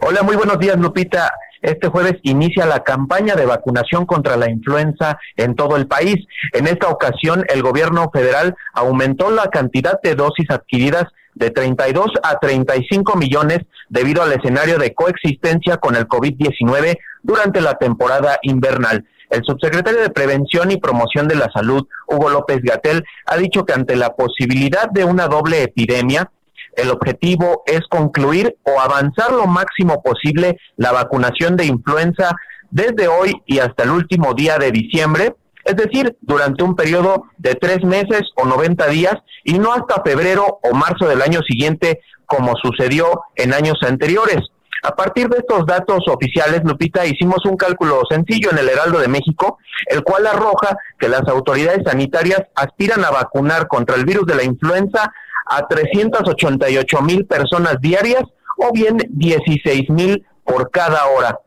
Hola, 0.00 0.22
muy 0.22 0.36
buenos 0.36 0.60
días, 0.60 0.76
Lupita. 0.78 1.32
Este 1.60 1.88
jueves 1.88 2.14
inicia 2.22 2.64
la 2.66 2.84
campaña 2.84 3.34
de 3.34 3.46
vacunación 3.46 4.06
contra 4.06 4.36
la 4.36 4.48
influenza 4.48 5.18
en 5.36 5.56
todo 5.56 5.76
el 5.76 5.88
país. 5.88 6.24
En 6.52 6.68
esta 6.68 6.88
ocasión, 6.88 7.44
el 7.48 7.62
gobierno 7.62 8.10
federal 8.12 8.54
aumentó 8.74 9.30
la 9.32 9.48
cantidad 9.48 10.00
de 10.02 10.14
dosis 10.14 10.48
adquiridas 10.50 11.06
de 11.34 11.50
32 11.50 12.10
a 12.22 12.38
35 12.38 13.16
millones 13.16 13.60
debido 13.88 14.22
al 14.22 14.32
escenario 14.32 14.78
de 14.78 14.94
coexistencia 14.94 15.76
con 15.76 15.96
el 15.96 16.06
COVID-19 16.06 16.98
durante 17.22 17.60
la 17.60 17.74
temporada 17.74 18.38
invernal. 18.42 19.04
El 19.30 19.42
subsecretario 19.44 20.00
de 20.00 20.10
Prevención 20.10 20.70
y 20.72 20.78
Promoción 20.78 21.28
de 21.28 21.36
la 21.36 21.50
Salud, 21.52 21.86
Hugo 22.08 22.30
López 22.30 22.60
Gatel, 22.62 23.04
ha 23.26 23.36
dicho 23.36 23.64
que 23.64 23.72
ante 23.72 23.94
la 23.94 24.16
posibilidad 24.16 24.90
de 24.90 25.04
una 25.04 25.28
doble 25.28 25.62
epidemia, 25.62 26.30
el 26.76 26.90
objetivo 26.90 27.62
es 27.66 27.80
concluir 27.88 28.56
o 28.64 28.80
avanzar 28.80 29.32
lo 29.32 29.46
máximo 29.46 30.02
posible 30.02 30.58
la 30.76 30.92
vacunación 30.92 31.56
de 31.56 31.66
influenza 31.66 32.32
desde 32.70 33.08
hoy 33.08 33.32
y 33.46 33.58
hasta 33.58 33.84
el 33.84 33.90
último 33.90 34.34
día 34.34 34.58
de 34.58 34.70
diciembre, 34.70 35.34
es 35.70 35.76
decir, 35.76 36.16
durante 36.20 36.64
un 36.64 36.74
periodo 36.74 37.24
de 37.38 37.54
tres 37.54 37.84
meses 37.84 38.22
o 38.36 38.44
90 38.44 38.86
días 38.88 39.14
y 39.44 39.58
no 39.58 39.72
hasta 39.72 40.02
febrero 40.02 40.58
o 40.62 40.74
marzo 40.74 41.06
del 41.06 41.22
año 41.22 41.40
siguiente 41.42 42.00
como 42.26 42.54
sucedió 42.62 43.22
en 43.36 43.54
años 43.54 43.78
anteriores. 43.82 44.38
A 44.82 44.96
partir 44.96 45.28
de 45.28 45.38
estos 45.38 45.66
datos 45.66 46.04
oficiales, 46.08 46.62
Lupita, 46.64 47.04
hicimos 47.04 47.44
un 47.44 47.56
cálculo 47.56 48.02
sencillo 48.08 48.50
en 48.50 48.58
el 48.58 48.68
Heraldo 48.68 48.98
de 48.98 49.08
México, 49.08 49.58
el 49.86 50.02
cual 50.02 50.26
arroja 50.26 50.76
que 50.98 51.08
las 51.08 51.28
autoridades 51.28 51.84
sanitarias 51.84 52.40
aspiran 52.54 53.04
a 53.04 53.10
vacunar 53.10 53.68
contra 53.68 53.96
el 53.96 54.06
virus 54.06 54.26
de 54.26 54.36
la 54.36 54.42
influenza 54.42 55.12
a 55.46 55.68
388 55.68 57.02
mil 57.02 57.26
personas 57.26 57.76
diarias 57.80 58.22
o 58.56 58.72
bien 58.72 58.96
16 59.10 59.90
mil 59.90 60.26
por 60.44 60.70
cada 60.70 61.06
hora. 61.06 61.38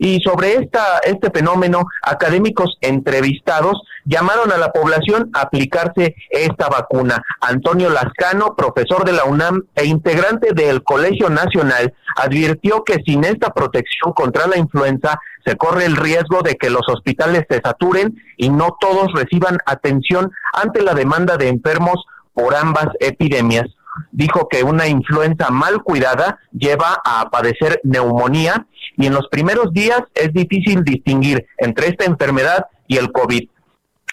Y 0.00 0.20
sobre 0.20 0.54
esta, 0.54 0.98
este 1.04 1.30
fenómeno, 1.30 1.82
académicos 2.02 2.78
entrevistados 2.80 3.82
llamaron 4.04 4.52
a 4.52 4.56
la 4.56 4.70
población 4.70 5.28
a 5.34 5.42
aplicarse 5.42 6.14
esta 6.30 6.68
vacuna. 6.68 7.22
Antonio 7.40 7.90
Lascano, 7.90 8.54
profesor 8.54 9.04
de 9.04 9.12
la 9.12 9.24
UNAM 9.24 9.64
e 9.74 9.86
integrante 9.86 10.54
del 10.54 10.84
Colegio 10.84 11.28
Nacional, 11.30 11.92
advirtió 12.16 12.84
que 12.84 13.02
sin 13.04 13.24
esta 13.24 13.52
protección 13.52 14.12
contra 14.12 14.46
la 14.46 14.56
influenza 14.56 15.18
se 15.44 15.56
corre 15.56 15.84
el 15.84 15.96
riesgo 15.96 16.42
de 16.42 16.54
que 16.54 16.70
los 16.70 16.82
hospitales 16.88 17.44
se 17.50 17.60
saturen 17.60 18.16
y 18.36 18.50
no 18.50 18.76
todos 18.80 19.08
reciban 19.14 19.58
atención 19.66 20.30
ante 20.52 20.82
la 20.82 20.94
demanda 20.94 21.36
de 21.36 21.48
enfermos 21.48 22.06
por 22.34 22.54
ambas 22.54 22.86
epidemias 23.00 23.66
dijo 24.12 24.48
que 24.48 24.62
una 24.62 24.86
influenza 24.86 25.50
mal 25.50 25.82
cuidada 25.82 26.38
lleva 26.52 27.00
a 27.04 27.30
padecer 27.30 27.80
neumonía 27.84 28.66
y 28.96 29.06
en 29.06 29.14
los 29.14 29.28
primeros 29.28 29.72
días 29.72 30.02
es 30.14 30.32
difícil 30.32 30.84
distinguir 30.84 31.46
entre 31.58 31.88
esta 31.88 32.04
enfermedad 32.04 32.66
y 32.86 32.96
el 32.96 33.12
COVID. 33.12 33.48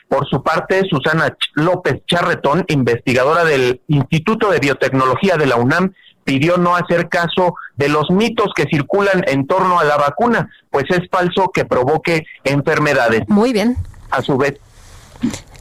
Por 0.08 0.28
su 0.28 0.44
parte, 0.44 0.84
Susana 0.90 1.36
López 1.56 2.04
Charretón, 2.08 2.64
investigadora 2.68 3.44
del 3.44 3.82
Instituto 3.88 4.52
de 4.52 4.60
Biotecnología 4.60 5.36
de 5.36 5.48
la 5.48 5.56
UNAM, 5.56 5.94
pidió 6.24 6.58
no 6.58 6.76
hacer 6.76 7.10
caso 7.10 7.56
de 7.76 7.90
los 7.90 8.10
mitos 8.10 8.52
que 8.56 8.66
circulan 8.66 9.24
en 9.28 9.48
torno 9.48 9.80
a 9.80 9.84
la 9.84 9.98
vacuna, 9.98 10.50
pues 10.70 10.86
es 10.90 11.08
falso 11.10 11.52
que 11.54 11.66
provoque 11.66 12.26
enfermedades. 12.44 13.22
Muy 13.28 13.54
bien. 13.54 13.78
A 14.12 14.22
su 14.22 14.38
vez. 14.38 14.60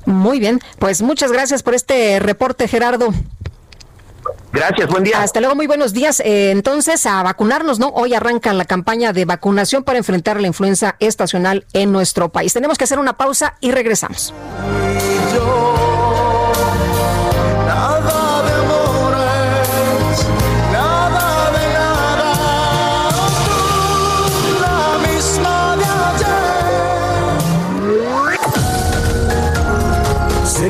Muy 0.07 0.39
bien, 0.39 0.61
pues 0.79 1.01
muchas 1.01 1.33
gracias 1.33 1.63
por 1.63 1.75
este 1.75 2.21
reporte, 2.21 2.69
Gerardo. 2.69 3.09
Gracias, 4.53 4.89
buen 4.89 5.05
día. 5.05 5.23
Hasta 5.23 5.41
luego, 5.41 5.55
muy 5.55 5.67
buenos 5.67 5.93
días. 5.93 6.21
Eh, 6.21 6.51
entonces, 6.51 7.07
a 7.07 7.23
vacunarnos, 7.23 7.79
¿no? 7.79 7.89
Hoy 7.89 8.15
arranca 8.15 8.53
la 8.53 8.65
campaña 8.65 9.13
de 9.13 9.25
vacunación 9.25 9.83
para 9.83 9.99
enfrentar 9.99 10.41
la 10.41 10.47
influenza 10.47 10.97
estacional 11.01 11.67
en 11.73 11.93
nuestro 11.93 12.31
país. 12.31 12.53
Tenemos 12.53 12.79
que 12.79 12.85
hacer 12.85 12.99
una 12.99 13.17
pausa 13.17 13.57
y 13.61 13.73
regresamos. 13.73 14.33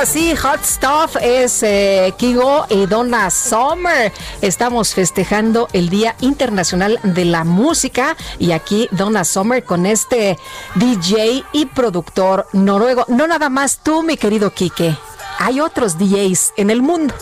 Así, 0.00 0.34
Hot 0.34 0.64
Stuff 0.64 1.16
es 1.20 1.62
eh, 1.62 2.14
Kigo 2.16 2.64
y 2.70 2.86
Donna 2.86 3.28
Summer. 3.30 4.10
Estamos 4.40 4.94
festejando 4.94 5.68
el 5.74 5.90
Día 5.90 6.16
Internacional 6.20 6.98
de 7.02 7.26
la 7.26 7.44
Música 7.44 8.16
y 8.38 8.52
aquí 8.52 8.88
Donna 8.92 9.24
Summer 9.24 9.62
con 9.62 9.84
este 9.84 10.38
DJ 10.76 11.44
y 11.52 11.66
productor 11.66 12.46
noruego. 12.54 13.04
No 13.08 13.26
nada 13.26 13.50
más 13.50 13.80
tú, 13.82 14.02
mi 14.02 14.16
querido 14.16 14.54
Quique. 14.54 14.96
Hay 15.38 15.60
otros 15.60 15.98
DJs 15.98 16.54
en 16.56 16.70
el 16.70 16.80
mundo. 16.80 17.14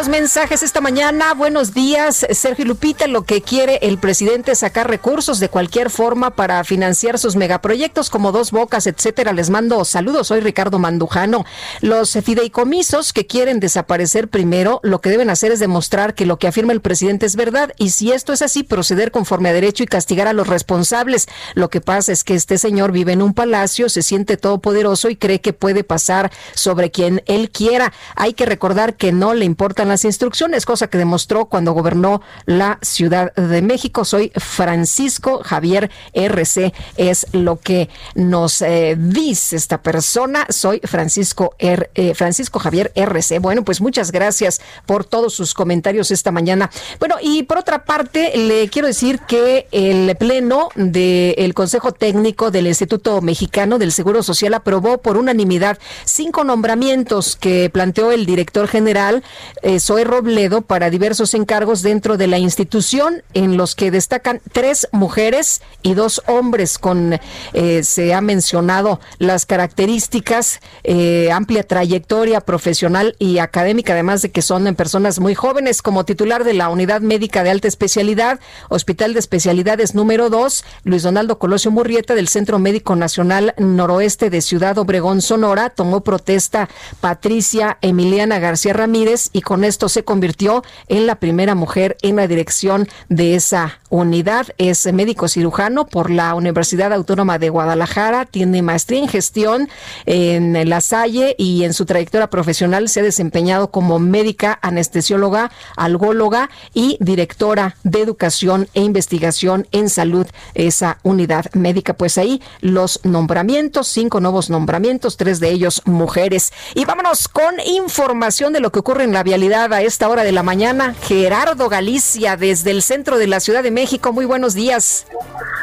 Los 0.00 0.08
mensajes 0.08 0.62
esta 0.62 0.80
mañana, 0.80 1.34
buenos 1.34 1.74
días, 1.74 2.26
Sergio 2.30 2.64
Lupita. 2.64 3.06
Lo 3.06 3.24
que 3.24 3.42
quiere 3.42 3.80
el 3.82 3.98
presidente 3.98 4.52
es 4.52 4.60
sacar 4.60 4.88
recursos 4.88 5.40
de 5.40 5.50
cualquier 5.50 5.90
forma 5.90 6.30
para 6.30 6.64
financiar 6.64 7.18
sus 7.18 7.36
megaproyectos 7.36 8.08
como 8.08 8.32
Dos 8.32 8.50
Bocas, 8.50 8.86
etcétera. 8.86 9.34
Les 9.34 9.50
mando 9.50 9.84
saludos. 9.84 10.28
Soy 10.28 10.40
Ricardo 10.40 10.78
Mandujano. 10.78 11.44
Los 11.82 12.12
fideicomisos 12.12 13.12
que 13.12 13.26
quieren 13.26 13.60
desaparecer 13.60 14.28
primero, 14.28 14.80
lo 14.82 15.02
que 15.02 15.10
deben 15.10 15.28
hacer 15.28 15.52
es 15.52 15.60
demostrar 15.60 16.14
que 16.14 16.24
lo 16.24 16.38
que 16.38 16.48
afirma 16.48 16.72
el 16.72 16.80
presidente 16.80 17.26
es 17.26 17.36
verdad. 17.36 17.74
Y 17.76 17.90
si 17.90 18.10
esto 18.10 18.32
es 18.32 18.40
así, 18.40 18.62
proceder 18.62 19.10
conforme 19.10 19.50
a 19.50 19.52
derecho 19.52 19.82
y 19.82 19.86
castigar 19.86 20.28
a 20.28 20.32
los 20.32 20.46
responsables. 20.46 21.28
Lo 21.52 21.68
que 21.68 21.82
pasa 21.82 22.10
es 22.10 22.24
que 22.24 22.34
este 22.34 22.56
señor 22.56 22.92
vive 22.92 23.12
en 23.12 23.20
un 23.20 23.34
palacio, 23.34 23.90
se 23.90 24.00
siente 24.00 24.38
todopoderoso 24.38 25.10
y 25.10 25.16
cree 25.16 25.42
que 25.42 25.52
puede 25.52 25.84
pasar 25.84 26.32
sobre 26.54 26.90
quien 26.90 27.22
él 27.26 27.50
quiera. 27.50 27.92
Hay 28.16 28.32
que 28.32 28.46
recordar 28.46 28.94
que 28.94 29.12
no 29.12 29.34
le 29.34 29.44
importa 29.44 29.89
las 29.90 30.04
instrucciones, 30.04 30.64
cosa 30.64 30.88
que 30.88 30.98
demostró 30.98 31.46
cuando 31.46 31.72
gobernó 31.72 32.22
la 32.46 32.78
Ciudad 32.82 33.34
de 33.34 33.62
México. 33.62 34.04
Soy 34.04 34.32
Francisco 34.36 35.42
Javier 35.44 35.90
RC, 36.12 36.72
es 36.96 37.26
lo 37.32 37.58
que 37.58 37.88
nos 38.14 38.62
eh, 38.62 38.96
dice 38.98 39.56
esta 39.56 39.82
persona. 39.82 40.46
Soy 40.48 40.80
Francisco, 40.84 41.54
R, 41.58 41.90
eh, 41.94 42.14
Francisco 42.14 42.58
Javier 42.58 42.92
RC. 42.94 43.38
Bueno, 43.40 43.64
pues 43.64 43.80
muchas 43.80 44.12
gracias 44.12 44.60
por 44.86 45.04
todos 45.04 45.34
sus 45.34 45.54
comentarios 45.54 46.10
esta 46.10 46.30
mañana. 46.30 46.70
Bueno, 46.98 47.16
y 47.20 47.42
por 47.42 47.58
otra 47.58 47.84
parte, 47.84 48.32
le 48.36 48.68
quiero 48.68 48.88
decir 48.88 49.20
que 49.20 49.66
el 49.72 50.16
Pleno 50.16 50.68
del 50.74 51.54
Consejo 51.54 51.92
Técnico 51.92 52.50
del 52.50 52.66
Instituto 52.66 53.20
Mexicano 53.20 53.78
del 53.78 53.92
Seguro 53.92 54.22
Social 54.22 54.54
aprobó 54.54 54.98
por 54.98 55.16
unanimidad 55.16 55.78
cinco 56.04 56.44
nombramientos 56.44 57.36
que 57.36 57.70
planteó 57.70 58.12
el 58.12 58.26
director 58.26 58.68
general 58.68 59.24
eh, 59.62 59.79
Zoe 59.80 60.04
Robledo 60.04 60.62
para 60.62 60.90
diversos 60.90 61.34
encargos 61.34 61.82
dentro 61.82 62.16
de 62.16 62.26
la 62.26 62.38
institución, 62.38 63.22
en 63.34 63.56
los 63.56 63.74
que 63.74 63.90
destacan 63.90 64.40
tres 64.52 64.88
mujeres 64.92 65.62
y 65.82 65.94
dos 65.94 66.22
hombres. 66.26 66.78
Con 66.78 67.18
eh, 67.52 67.82
se 67.82 68.14
ha 68.14 68.20
mencionado 68.20 69.00
las 69.18 69.46
características, 69.46 70.60
eh, 70.84 71.30
amplia 71.32 71.62
trayectoria 71.62 72.40
profesional 72.40 73.16
y 73.18 73.38
académica, 73.38 73.92
además 73.94 74.22
de 74.22 74.30
que 74.30 74.42
son 74.42 74.74
personas 74.74 75.18
muy 75.18 75.34
jóvenes. 75.34 75.82
Como 75.82 76.04
titular 76.04 76.44
de 76.44 76.54
la 76.54 76.68
Unidad 76.68 77.00
Médica 77.00 77.42
de 77.42 77.50
Alta 77.50 77.68
Especialidad, 77.68 78.40
Hospital 78.68 79.14
de 79.14 79.20
Especialidades 79.20 79.94
número 79.94 80.30
2, 80.30 80.64
Luis 80.84 81.02
Donaldo 81.02 81.38
Colosio 81.38 81.70
Murrieta 81.70 82.14
del 82.14 82.28
Centro 82.28 82.58
Médico 82.58 82.96
Nacional 82.96 83.54
Noroeste 83.58 84.30
de 84.30 84.40
Ciudad 84.40 84.78
Obregón, 84.78 85.22
Sonora, 85.22 85.70
tomó 85.70 86.02
protesta 86.02 86.68
Patricia 87.00 87.78
Emiliana 87.80 88.38
García 88.38 88.72
Ramírez 88.72 89.30
y 89.32 89.42
con 89.42 89.64
esto 89.70 89.88
se 89.88 90.04
convirtió 90.04 90.62
en 90.88 91.06
la 91.06 91.14
primera 91.14 91.54
mujer 91.54 91.96
en 92.02 92.16
la 92.16 92.26
dirección 92.26 92.88
de 93.08 93.34
esa 93.36 93.78
unidad. 93.88 94.48
Es 94.58 94.92
médico 94.92 95.28
cirujano 95.28 95.86
por 95.86 96.10
la 96.10 96.34
Universidad 96.34 96.92
Autónoma 96.92 97.38
de 97.38 97.48
Guadalajara, 97.48 98.26
tiene 98.26 98.62
maestría 98.62 99.00
en 99.00 99.08
gestión 99.08 99.68
en 100.06 100.68
La 100.68 100.80
Salle 100.80 101.34
y 101.38 101.64
en 101.64 101.72
su 101.72 101.86
trayectoria 101.86 102.28
profesional 102.28 102.88
se 102.88 103.00
ha 103.00 103.02
desempeñado 103.02 103.70
como 103.70 103.98
médica 103.98 104.58
anestesióloga, 104.62 105.50
algóloga 105.76 106.50
y 106.74 106.96
directora 107.00 107.76
de 107.84 108.00
educación 108.00 108.68
e 108.74 108.82
investigación 108.82 109.66
en 109.72 109.88
salud, 109.88 110.26
esa 110.54 110.98
unidad 111.02 111.46
médica. 111.54 111.94
Pues 111.94 112.18
ahí 112.18 112.42
los 112.60 113.00
nombramientos, 113.04 113.88
cinco 113.88 114.20
nuevos 114.20 114.50
nombramientos, 114.50 115.16
tres 115.16 115.40
de 115.40 115.50
ellos 115.50 115.82
mujeres. 115.84 116.52
Y 116.74 116.84
vámonos 116.84 117.28
con 117.28 117.54
información 117.64 118.52
de 118.52 118.60
lo 118.60 118.72
que 118.72 118.80
ocurre 118.80 119.04
en 119.04 119.12
la 119.12 119.22
vialidad 119.22 119.49
a 119.52 119.82
esta 119.82 120.08
hora 120.08 120.22
de 120.22 120.30
la 120.30 120.44
mañana. 120.44 120.94
Gerardo 120.94 121.68
Galicia, 121.68 122.36
desde 122.36 122.70
el 122.70 122.82
centro 122.82 123.18
de 123.18 123.26
la 123.26 123.40
Ciudad 123.40 123.64
de 123.64 123.72
México. 123.72 124.12
Muy 124.12 124.24
buenos 124.24 124.54
días. 124.54 125.06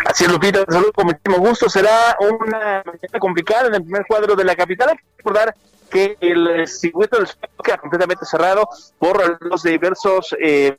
Así 0.05 0.25
es, 0.25 0.31
Lupita, 0.31 0.65
saludo 0.67 0.91
con 0.91 1.05
muchísimo 1.05 1.37
gusto. 1.37 1.69
Será 1.69 2.17
una 2.19 2.83
complicada 3.17 3.67
en 3.67 3.75
el 3.75 3.83
primer 3.83 4.05
cuadro 4.05 4.35
de 4.35 4.43
la 4.43 4.55
capital. 4.57 4.99
Recordar 5.17 5.55
que 5.89 6.17
el 6.19 6.67
circuito 6.67 7.17
del 7.17 7.27
queda 7.63 7.77
completamente 7.77 8.25
cerrado 8.25 8.67
por 8.99 9.41
los 9.41 9.63
diversos 9.63 10.35
eh, 10.41 10.75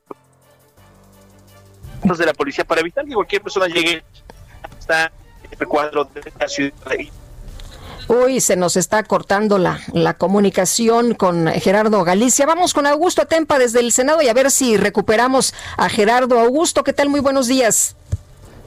de 2.02 2.26
la 2.26 2.34
policía 2.34 2.64
para 2.64 2.82
evitar 2.82 3.06
que 3.06 3.14
cualquier 3.14 3.42
persona 3.42 3.68
llegue 3.68 4.04
hasta 4.78 5.10
el 5.58 5.66
cuadro 5.66 6.04
de 6.04 6.30
la 6.38 6.46
ciudad. 6.46 6.74
Uy, 8.08 8.40
se 8.40 8.56
nos 8.56 8.78
está 8.78 9.02
cortando 9.02 9.58
la, 9.58 9.80
la 9.92 10.14
comunicación 10.14 11.12
con 11.12 11.46
Gerardo 11.48 12.04
Galicia. 12.04 12.46
Vamos 12.46 12.72
con 12.72 12.86
Augusto 12.86 13.20
Atempa 13.20 13.58
desde 13.58 13.80
el 13.80 13.92
Senado 13.92 14.22
y 14.22 14.28
a 14.28 14.32
ver 14.34 14.50
si 14.50 14.78
recuperamos 14.78 15.52
a 15.76 15.90
Gerardo. 15.90 16.40
Augusto, 16.40 16.82
¿qué 16.84 16.94
tal? 16.94 17.10
Muy 17.10 17.20
buenos 17.20 17.48
días. 17.48 17.96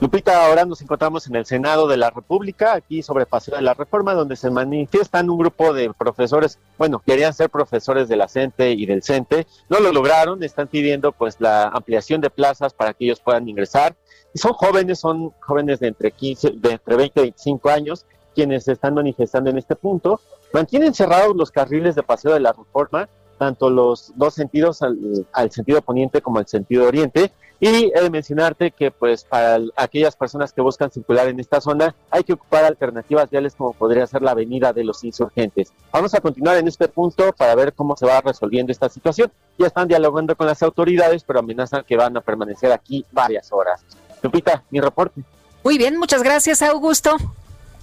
Lupita, 0.02 0.46
ahora 0.46 0.64
nos 0.64 0.80
encontramos 0.80 1.26
en 1.26 1.34
el 1.36 1.44
Senado 1.44 1.88
de 1.88 1.96
la 1.96 2.10
República, 2.10 2.74
aquí 2.74 3.02
sobre 3.02 3.26
Paseo 3.26 3.56
de 3.56 3.62
la 3.62 3.74
Reforma, 3.74 4.14
donde 4.14 4.36
se 4.36 4.50
manifiestan 4.50 5.30
un 5.30 5.38
grupo 5.38 5.72
de 5.72 5.92
profesores, 5.92 6.58
bueno, 6.78 7.00
querían 7.04 7.32
ser 7.32 7.50
profesores 7.50 8.08
de 8.08 8.16
la 8.16 8.26
CENTE 8.26 8.72
y 8.72 8.86
del 8.86 9.02
CENTE, 9.02 9.46
no 9.68 9.78
lo 9.78 9.92
lograron, 9.92 10.42
están 10.42 10.66
pidiendo 10.66 11.12
pues 11.12 11.36
la 11.38 11.68
ampliación 11.68 12.20
de 12.20 12.30
plazas 12.30 12.74
para 12.74 12.94
que 12.94 13.04
ellos 13.04 13.20
puedan 13.20 13.48
ingresar. 13.48 13.94
Y 14.34 14.38
son 14.38 14.54
jóvenes, 14.54 14.98
son 14.98 15.30
jóvenes 15.40 15.78
de 15.78 15.88
entre 15.88 16.10
15, 16.10 16.50
de 16.56 16.72
entre 16.72 16.96
20 16.96 17.20
y 17.20 17.22
25 17.22 17.70
años, 17.70 18.06
quienes 18.34 18.64
se 18.64 18.72
están 18.72 18.94
manifestando 18.94 19.50
en 19.50 19.58
este 19.58 19.76
punto. 19.76 20.20
Mantienen 20.52 20.94
cerrados 20.94 21.36
los 21.36 21.50
carriles 21.50 21.94
de 21.94 22.02
paseo 22.02 22.34
de 22.34 22.40
la 22.40 22.52
reforma, 22.52 23.08
tanto 23.38 23.70
los 23.70 24.12
dos 24.16 24.34
sentidos, 24.34 24.82
al, 24.82 25.50
sentido 25.50 25.82
poniente 25.82 26.20
como 26.20 26.38
al 26.38 26.46
sentido 26.46 26.86
oriente. 26.86 27.32
Y 27.58 27.92
he 27.94 28.00
de 28.00 28.10
mencionarte 28.10 28.72
que 28.72 28.90
pues 28.90 29.22
para 29.22 29.60
aquellas 29.76 30.16
personas 30.16 30.52
que 30.52 30.60
buscan 30.60 30.90
circular 30.90 31.28
en 31.28 31.38
esta 31.38 31.60
zona 31.60 31.94
hay 32.10 32.24
que 32.24 32.32
ocupar 32.32 32.64
alternativas 32.64 33.30
viales 33.30 33.54
como 33.54 33.72
podría 33.72 34.04
ser 34.08 34.20
la 34.22 34.32
avenida 34.32 34.72
de 34.72 34.82
los 34.82 35.04
insurgentes. 35.04 35.72
Vamos 35.92 36.12
a 36.12 36.20
continuar 36.20 36.56
en 36.56 36.66
este 36.66 36.88
punto 36.88 37.32
para 37.32 37.54
ver 37.54 37.72
cómo 37.72 37.96
se 37.96 38.04
va 38.04 38.20
resolviendo 38.20 38.72
esta 38.72 38.88
situación. 38.88 39.30
Ya 39.58 39.68
están 39.68 39.86
dialogando 39.86 40.34
con 40.34 40.48
las 40.48 40.60
autoridades, 40.62 41.22
pero 41.22 41.38
amenazan 41.38 41.84
que 41.84 41.96
van 41.96 42.16
a 42.16 42.20
permanecer 42.20 42.72
aquí 42.72 43.04
varias 43.12 43.52
horas. 43.52 43.84
Lupita, 44.22 44.64
mi 44.70 44.80
reporte. 44.80 45.22
Muy 45.64 45.78
bien, 45.78 45.96
muchas 45.96 46.22
gracias, 46.22 46.62
Augusto. 46.62 47.16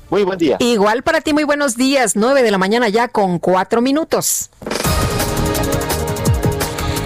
Muy 0.10 0.24
buen 0.24 0.40
día. 0.40 0.58
Igual 0.60 1.04
para 1.04 1.22
ti, 1.22 1.34
muy 1.34 1.44
buenos 1.44 1.76
días. 1.76 2.16
9 2.16 2.42
de 2.42 2.52
la 2.52 2.58
mañana 2.58 2.90
ya 2.90 3.08
con 3.08 3.40
cuatro 3.40 3.82
minutos. 3.82 4.50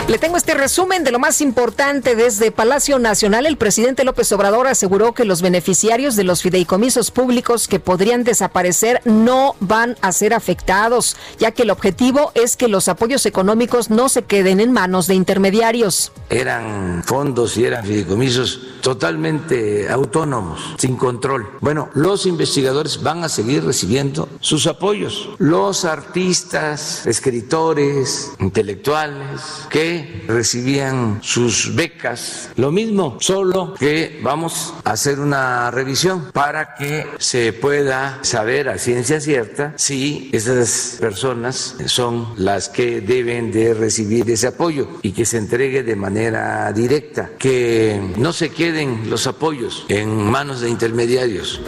Le 0.09 0.17
tengo 0.17 0.35
este 0.35 0.53
resumen 0.53 1.05
de 1.05 1.11
lo 1.11 1.17
más 1.17 1.39
importante 1.39 2.17
desde 2.17 2.51
Palacio 2.51 2.99
Nacional. 2.99 3.45
El 3.45 3.55
presidente 3.55 4.03
López 4.03 4.29
Obrador 4.33 4.67
aseguró 4.67 5.13
que 5.13 5.23
los 5.23 5.41
beneficiarios 5.41 6.17
de 6.17 6.25
los 6.25 6.41
fideicomisos 6.41 7.09
públicos 7.09 7.69
que 7.69 7.79
podrían 7.79 8.25
desaparecer 8.25 9.01
no 9.05 9.55
van 9.61 9.95
a 10.01 10.11
ser 10.11 10.33
afectados, 10.33 11.15
ya 11.39 11.51
que 11.51 11.63
el 11.63 11.71
objetivo 11.71 12.33
es 12.35 12.57
que 12.57 12.67
los 12.67 12.89
apoyos 12.89 13.25
económicos 13.25 13.89
no 13.89 14.09
se 14.09 14.23
queden 14.23 14.59
en 14.59 14.73
manos 14.73 15.07
de 15.07 15.15
intermediarios. 15.15 16.11
Eran 16.29 17.01
fondos 17.05 17.55
y 17.55 17.63
eran 17.63 17.85
fideicomisos 17.85 18.59
totalmente 18.81 19.89
autónomos, 19.89 20.75
sin 20.77 20.97
control. 20.97 21.47
Bueno, 21.61 21.89
los 21.93 22.25
investigadores 22.25 23.01
van 23.01 23.23
a 23.23 23.29
seguir 23.29 23.63
recibiendo 23.63 24.27
sus 24.41 24.67
apoyos. 24.67 25.29
Los 25.37 25.85
artistas, 25.85 27.07
escritores, 27.07 28.33
intelectuales 28.39 29.41
que 29.69 29.92
recibían 30.27 31.19
sus 31.21 31.75
becas. 31.75 32.49
Lo 32.55 32.71
mismo, 32.71 33.17
solo 33.19 33.73
que 33.73 34.19
vamos 34.23 34.73
a 34.83 34.91
hacer 34.91 35.19
una 35.19 35.71
revisión 35.71 36.31
para 36.31 36.75
que 36.75 37.05
se 37.17 37.53
pueda 37.53 38.19
saber 38.23 38.69
a 38.69 38.77
ciencia 38.77 39.19
cierta 39.19 39.73
si 39.77 40.29
esas 40.33 40.97
personas 40.99 41.75
son 41.85 42.33
las 42.37 42.69
que 42.69 43.01
deben 43.01 43.51
de 43.51 43.73
recibir 43.73 44.29
ese 44.29 44.47
apoyo 44.47 44.87
y 45.01 45.11
que 45.11 45.25
se 45.25 45.37
entregue 45.37 45.83
de 45.83 45.95
manera 45.95 46.71
directa, 46.71 47.31
que 47.37 48.01
no 48.17 48.33
se 48.33 48.49
queden 48.49 49.09
los 49.09 49.27
apoyos 49.27 49.85
en 49.89 50.15
manos 50.15 50.61
de 50.61 50.69
intermediarios. 50.69 51.61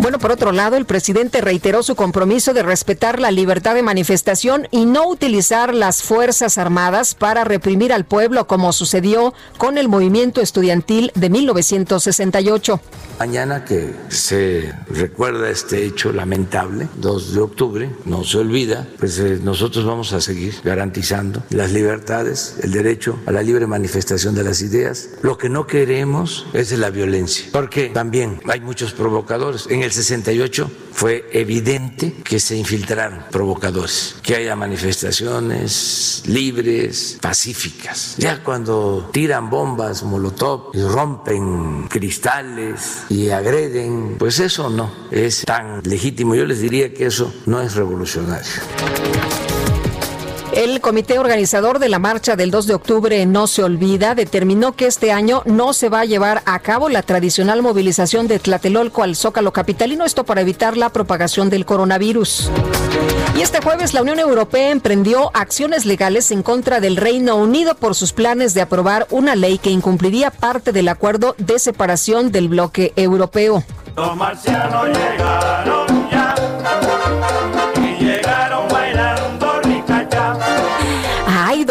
Bueno, 0.00 0.18
por 0.18 0.32
otro 0.32 0.52
lado, 0.52 0.76
el 0.76 0.84
presidente 0.84 1.40
reiteró 1.40 1.82
su 1.82 1.94
compromiso 1.94 2.52
de 2.52 2.62
respetar 2.62 3.20
la 3.20 3.30
libertad 3.30 3.74
de 3.74 3.82
manifestación 3.82 4.68
y 4.70 4.84
no 4.84 5.08
utilizar 5.08 5.72
las 5.72 6.02
Fuerzas 6.02 6.58
Armadas 6.58 7.13
para 7.14 7.44
reprimir 7.44 7.92
al 7.92 8.04
pueblo 8.04 8.46
como 8.46 8.72
sucedió 8.72 9.34
con 9.58 9.78
el 9.78 9.88
movimiento 9.88 10.40
estudiantil 10.40 11.12
de 11.14 11.30
1968. 11.30 12.80
Mañana 13.18 13.64
que 13.64 13.94
se 14.08 14.72
recuerda 14.88 15.48
este 15.50 15.84
hecho 15.84 16.12
lamentable, 16.12 16.88
2 16.96 17.34
de 17.34 17.40
octubre, 17.40 17.90
no 18.04 18.24
se 18.24 18.38
olvida, 18.38 18.86
pues 18.98 19.18
eh, 19.18 19.38
nosotros 19.42 19.84
vamos 19.84 20.12
a 20.12 20.20
seguir 20.20 20.54
garantizando 20.64 21.42
las 21.50 21.72
libertades, 21.72 22.56
el 22.62 22.72
derecho 22.72 23.18
a 23.26 23.32
la 23.32 23.42
libre 23.42 23.66
manifestación 23.66 24.34
de 24.34 24.42
las 24.42 24.62
ideas. 24.62 25.10
Lo 25.22 25.38
que 25.38 25.48
no 25.48 25.66
queremos 25.66 26.46
es 26.52 26.76
la 26.76 26.90
violencia, 26.90 27.46
porque 27.52 27.88
también 27.88 28.40
hay 28.48 28.60
muchos 28.60 28.92
provocadores. 28.92 29.66
En 29.70 29.82
el 29.82 29.92
68 29.92 30.70
fue 30.94 31.28
evidente 31.32 32.14
que 32.22 32.38
se 32.38 32.56
infiltraron 32.56 33.24
provocadores, 33.30 34.16
que 34.22 34.36
haya 34.36 34.54
manifestaciones 34.54 36.22
libres, 36.26 37.18
pacíficas. 37.20 38.14
Ya 38.16 38.42
cuando 38.44 39.10
tiran 39.12 39.50
bombas, 39.50 40.04
molotov 40.04 40.70
y 40.72 40.82
rompen 40.82 41.88
cristales 41.88 43.04
y 43.10 43.30
agreden, 43.30 44.16
pues 44.18 44.38
eso 44.38 44.70
no 44.70 44.90
es 45.10 45.44
tan 45.44 45.82
legítimo. 45.82 46.36
Yo 46.36 46.46
les 46.46 46.60
diría 46.60 46.94
que 46.94 47.06
eso 47.06 47.34
no 47.46 47.60
es 47.60 47.74
revolucionario. 47.74 48.52
El 50.54 50.80
comité 50.80 51.18
organizador 51.18 51.80
de 51.80 51.88
la 51.88 51.98
marcha 51.98 52.36
del 52.36 52.52
2 52.52 52.68
de 52.68 52.74
octubre 52.74 53.26
No 53.26 53.48
se 53.48 53.64
olvida 53.64 54.14
determinó 54.14 54.70
que 54.70 54.86
este 54.86 55.10
año 55.10 55.42
no 55.46 55.72
se 55.72 55.88
va 55.88 56.00
a 56.00 56.04
llevar 56.04 56.42
a 56.46 56.60
cabo 56.60 56.88
la 56.88 57.02
tradicional 57.02 57.60
movilización 57.60 58.28
de 58.28 58.38
Tlatelolco 58.38 59.02
al 59.02 59.16
Zócalo 59.16 59.52
capitalino, 59.52 60.04
esto 60.04 60.22
para 60.22 60.42
evitar 60.42 60.76
la 60.76 60.90
propagación 60.90 61.50
del 61.50 61.66
coronavirus. 61.66 62.50
Y 63.36 63.42
este 63.42 63.60
jueves 63.60 63.94
la 63.94 64.02
Unión 64.02 64.20
Europea 64.20 64.70
emprendió 64.70 65.32
acciones 65.34 65.86
legales 65.86 66.30
en 66.30 66.44
contra 66.44 66.78
del 66.78 66.96
Reino 66.96 67.34
Unido 67.34 67.74
por 67.74 67.96
sus 67.96 68.12
planes 68.12 68.54
de 68.54 68.60
aprobar 68.60 69.08
una 69.10 69.34
ley 69.34 69.58
que 69.58 69.70
incumpliría 69.70 70.30
parte 70.30 70.70
del 70.70 70.86
acuerdo 70.86 71.34
de 71.36 71.58
separación 71.58 72.30
del 72.30 72.46
bloque 72.46 72.92
europeo. 72.94 73.64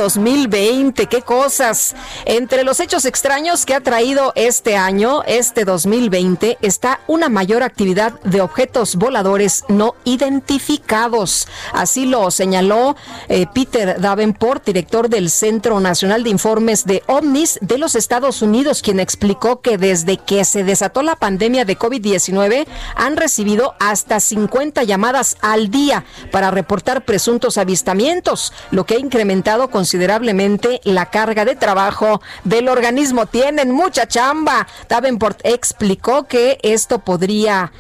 2020, 0.04 1.08
qué 1.08 1.22
cosas. 1.22 1.96
Entre 2.26 2.66
los 2.66 2.82
hechos 2.82 3.06
extraños 3.06 3.66
que 3.66 3.74
ha 3.74 3.80
traído 3.80 4.34
este 4.36 4.76
año, 4.76 5.24
este 5.26 5.64
2020, 5.64 6.58
está 6.62 7.00
una 7.08 7.30
mayor 7.30 7.64
actividad 7.64 8.20
de 8.24 8.42
objetos 8.42 8.98
voladores 8.98 9.64
no 9.70 9.96
identificados. 10.04 11.48
Así 11.72 12.06
lo 12.06 12.32
señaló 12.32 12.98
eh, 13.30 13.48
Peter 13.54 14.02
Davenport, 14.02 14.66
director 14.66 15.08
del 15.08 15.30
Centro 15.30 15.80
Nacional 15.80 16.26
de 16.26 16.32
Informes 16.32 16.86
de 16.86 17.02
OVNIS 17.08 17.60
de 17.62 17.78
los 17.78 17.96
Estados 17.96 18.42
Unidos, 18.42 18.82
quien 18.82 19.00
explicó 19.00 19.62
que 19.62 19.78
desde 19.78 20.18
que 20.18 20.44
se 20.44 20.66
desató 20.66 21.02
la 21.02 21.16
pandemia 21.16 21.64
de 21.64 21.80
COVID-19 21.80 22.68
han 22.98 23.16
recibido 23.16 23.76
hasta 23.80 24.20
50 24.20 24.84
llamadas 24.84 25.38
al 25.40 25.72
día 25.72 26.04
para 26.30 26.52
reportar 26.52 27.06
presuntos 27.06 27.58
avistamientos, 27.58 28.52
lo 28.72 28.86
que 28.86 28.96
ha 28.96 29.00
incrementado 29.00 29.70
considerablemente 29.70 29.93
la 30.84 31.06
carga 31.08 31.46
de 31.46 31.56
trabajo 31.56 32.22
del 32.44 32.70
organismo. 32.70 33.26
Tienen 33.26 33.72
mucha 33.72 34.08
chamba. 34.08 34.68
Davenport 34.90 35.40
explicó 35.44 36.24
que 36.26 36.58
esto 36.62 37.00
podría 37.00 37.72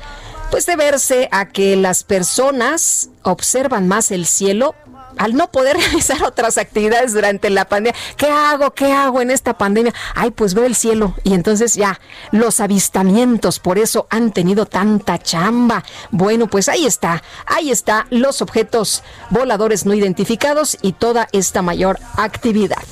pues 0.51 0.67
deberse 0.67 1.29
a 1.31 1.49
que 1.49 1.75
las 1.75 2.03
personas 2.03 3.09
observan 3.23 3.87
más 3.87 4.11
el 4.11 4.27
cielo 4.27 4.75
al 5.17 5.35
no 5.35 5.51
poder 5.51 5.77
realizar 5.77 6.23
otras 6.23 6.57
actividades 6.57 7.13
durante 7.13 7.49
la 7.49 7.65
pandemia. 7.65 7.99
¿Qué 8.17 8.27
hago? 8.27 8.71
¿Qué 8.71 8.91
hago 8.91 9.21
en 9.21 9.31
esta 9.31 9.57
pandemia? 9.57 9.93
Ay, 10.15 10.31
pues 10.31 10.53
veo 10.53 10.65
el 10.65 10.75
cielo. 10.75 11.15
Y 11.23 11.33
entonces 11.33 11.75
ya, 11.75 11.99
los 12.31 12.59
avistamientos, 12.59 13.59
por 13.59 13.77
eso 13.77 14.07
han 14.09 14.31
tenido 14.31 14.65
tanta 14.65 15.19
chamba. 15.19 15.83
Bueno, 16.11 16.47
pues 16.47 16.69
ahí 16.69 16.85
está, 16.85 17.23
ahí 17.45 17.71
está 17.71 18.07
los 18.09 18.41
objetos 18.41 19.03
voladores 19.29 19.85
no 19.85 19.93
identificados 19.93 20.77
y 20.81 20.93
toda 20.93 21.27
esta 21.31 21.61
mayor 21.61 21.99
actividad. 22.17 22.83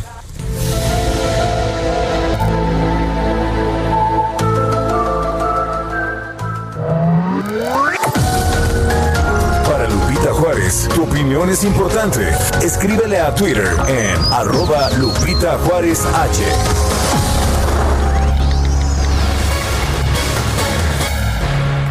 Tu 10.72 11.04
opinión 11.04 11.50
es 11.50 11.66
importante. 11.66 12.30
Escríbele 12.64 13.20
a 13.20 13.36
Twitter 13.36 13.68
en 13.90 14.16
arroba 14.32 14.90
Lupita 14.92 15.58
Juárez 15.58 16.06
H. 16.06 16.44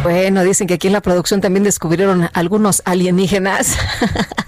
Bueno, 0.01 0.43
dicen 0.43 0.65
que 0.65 0.73
aquí 0.73 0.87
en 0.87 0.93
la 0.93 1.01
producción 1.01 1.41
también 1.41 1.63
descubrieron 1.63 2.27
algunos 2.33 2.81
alienígenas. 2.83 3.77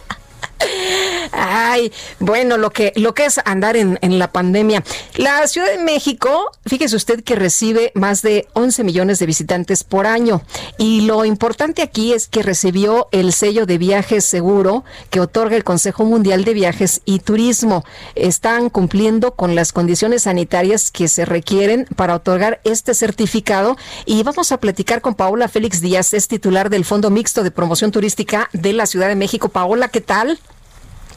Ay, 1.35 1.91
bueno, 2.19 2.57
lo 2.57 2.71
que, 2.71 2.93
lo 2.95 3.13
que 3.13 3.25
es 3.25 3.39
andar 3.43 3.75
en, 3.75 3.97
en, 4.01 4.19
la 4.19 4.31
pandemia. 4.31 4.83
La 5.15 5.47
Ciudad 5.47 5.71
de 5.71 5.79
México, 5.79 6.51
fíjese 6.65 6.95
usted 6.95 7.23
que 7.23 7.35
recibe 7.35 7.91
más 7.95 8.21
de 8.21 8.47
11 8.53 8.83
millones 8.83 9.17
de 9.17 9.25
visitantes 9.25 9.83
por 9.83 10.05
año. 10.05 10.43
Y 10.77 11.01
lo 11.01 11.25
importante 11.25 11.81
aquí 11.81 12.13
es 12.13 12.27
que 12.27 12.43
recibió 12.43 13.07
el 13.11 13.33
sello 13.33 13.65
de 13.65 13.79
viajes 13.79 14.25
seguro 14.25 14.83
que 15.09 15.19
otorga 15.19 15.55
el 15.55 15.63
Consejo 15.63 16.05
Mundial 16.05 16.43
de 16.43 16.53
Viajes 16.53 17.01
y 17.05 17.19
Turismo. 17.19 17.83
Están 18.13 18.69
cumpliendo 18.69 19.33
con 19.33 19.55
las 19.55 19.73
condiciones 19.73 20.23
sanitarias 20.23 20.91
que 20.91 21.07
se 21.07 21.25
requieren 21.25 21.87
para 21.95 22.15
otorgar 22.15 22.61
este 22.63 22.93
certificado. 22.93 23.75
Y 24.05 24.21
vamos 24.23 24.51
a 24.51 24.59
platicar 24.59 25.01
con 25.01 25.15
Paola 25.15 25.47
Félix 25.47 25.81
Díaz, 25.81 26.13
es 26.13 26.27
titular 26.27 26.69
del 26.69 26.85
Fondo 26.85 27.09
Mixto 27.09 27.43
de 27.43 27.51
Promoción 27.51 27.91
Turística 27.91 28.49
de 28.53 28.73
la 28.73 28.85
Ciudad 28.85 29.07
de 29.07 29.15
México. 29.15 29.49
Paola, 29.49 29.87
¿qué 29.87 30.01
tal? 30.01 30.39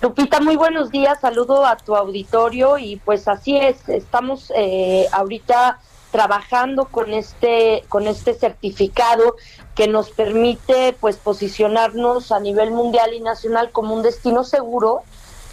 Lupita, 0.02 0.40
muy 0.40 0.56
buenos 0.56 0.90
días, 0.90 1.20
saludo 1.20 1.64
a 1.64 1.76
tu 1.78 1.96
auditorio 1.96 2.76
y 2.76 2.96
pues 2.96 3.28
así 3.28 3.56
es, 3.56 3.88
estamos 3.88 4.52
eh, 4.54 5.06
ahorita 5.10 5.80
trabajando 6.12 6.84
con 6.84 7.14
este 7.14 7.82
con 7.88 8.06
este 8.06 8.34
certificado 8.34 9.36
que 9.74 9.88
nos 9.88 10.10
permite 10.10 10.94
pues 11.00 11.16
posicionarnos 11.16 12.30
a 12.30 12.40
nivel 12.40 12.72
mundial 12.72 13.14
y 13.14 13.20
nacional 13.20 13.70
como 13.72 13.94
un 13.94 14.02
destino 14.02 14.44
seguro, 14.44 15.02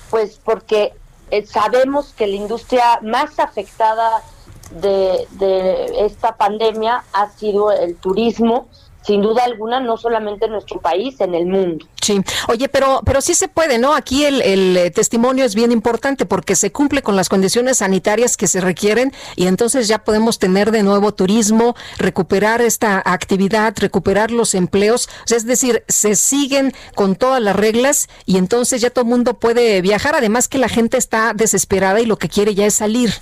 pues 0.09 0.41
porque 0.43 0.93
eh, 1.31 1.45
sabemos 1.45 2.11
que 2.13 2.27
la 2.27 2.35
industria 2.35 2.99
más 3.01 3.39
afectada 3.39 4.23
de, 4.71 5.25
de 5.31 6.05
esta 6.05 6.35
pandemia 6.35 7.05
ha 7.13 7.29
sido 7.29 7.71
el 7.71 7.95
turismo, 7.95 8.67
sin 9.05 9.21
duda 9.21 9.43
alguna, 9.43 9.79
no 9.79 9.97
solamente 9.97 10.45
en 10.45 10.51
nuestro 10.53 10.79
país, 10.79 11.19
en 11.19 11.35
el 11.35 11.45
mundo. 11.45 11.85
Sí, 12.01 12.21
oye, 12.47 12.69
pero, 12.69 13.01
pero 13.05 13.21
sí 13.21 13.33
se 13.33 13.47
puede, 13.47 13.77
¿no? 13.77 13.93
Aquí 13.93 14.25
el, 14.25 14.41
el, 14.41 14.91
testimonio 14.93 15.45
es 15.45 15.55
bien 15.55 15.71
importante 15.71 16.25
porque 16.25 16.55
se 16.55 16.71
cumple 16.71 17.01
con 17.01 17.15
las 17.15 17.29
condiciones 17.29 17.77
sanitarias 17.77 18.37
que 18.37 18.47
se 18.47 18.61
requieren 18.61 19.13
y 19.35 19.47
entonces 19.47 19.87
ya 19.87 19.99
podemos 19.99 20.39
tener 20.39 20.71
de 20.71 20.83
nuevo 20.83 21.13
turismo, 21.13 21.75
recuperar 21.97 22.61
esta 22.61 23.01
actividad, 23.05 23.73
recuperar 23.77 24.31
los 24.31 24.55
empleos, 24.55 25.09
o 25.23 25.27
sea, 25.27 25.37
es 25.37 25.45
decir, 25.45 25.83
se 25.87 26.15
siguen 26.15 26.73
con 26.95 27.15
todas 27.15 27.41
las 27.41 27.55
reglas 27.55 28.09
y 28.25 28.37
entonces 28.37 28.81
ya 28.81 28.89
todo 28.89 29.03
el 29.03 29.09
mundo 29.09 29.35
puede 29.35 29.81
viajar, 29.81 30.15
además 30.15 30.47
que 30.47 30.57
la 30.57 30.69
gente 30.69 30.97
está 30.97 31.33
desesperada 31.33 31.99
y 31.99 32.05
lo 32.05 32.17
que 32.17 32.29
quiere 32.29 32.55
ya 32.55 32.65
es 32.65 32.75
salir. 32.75 33.13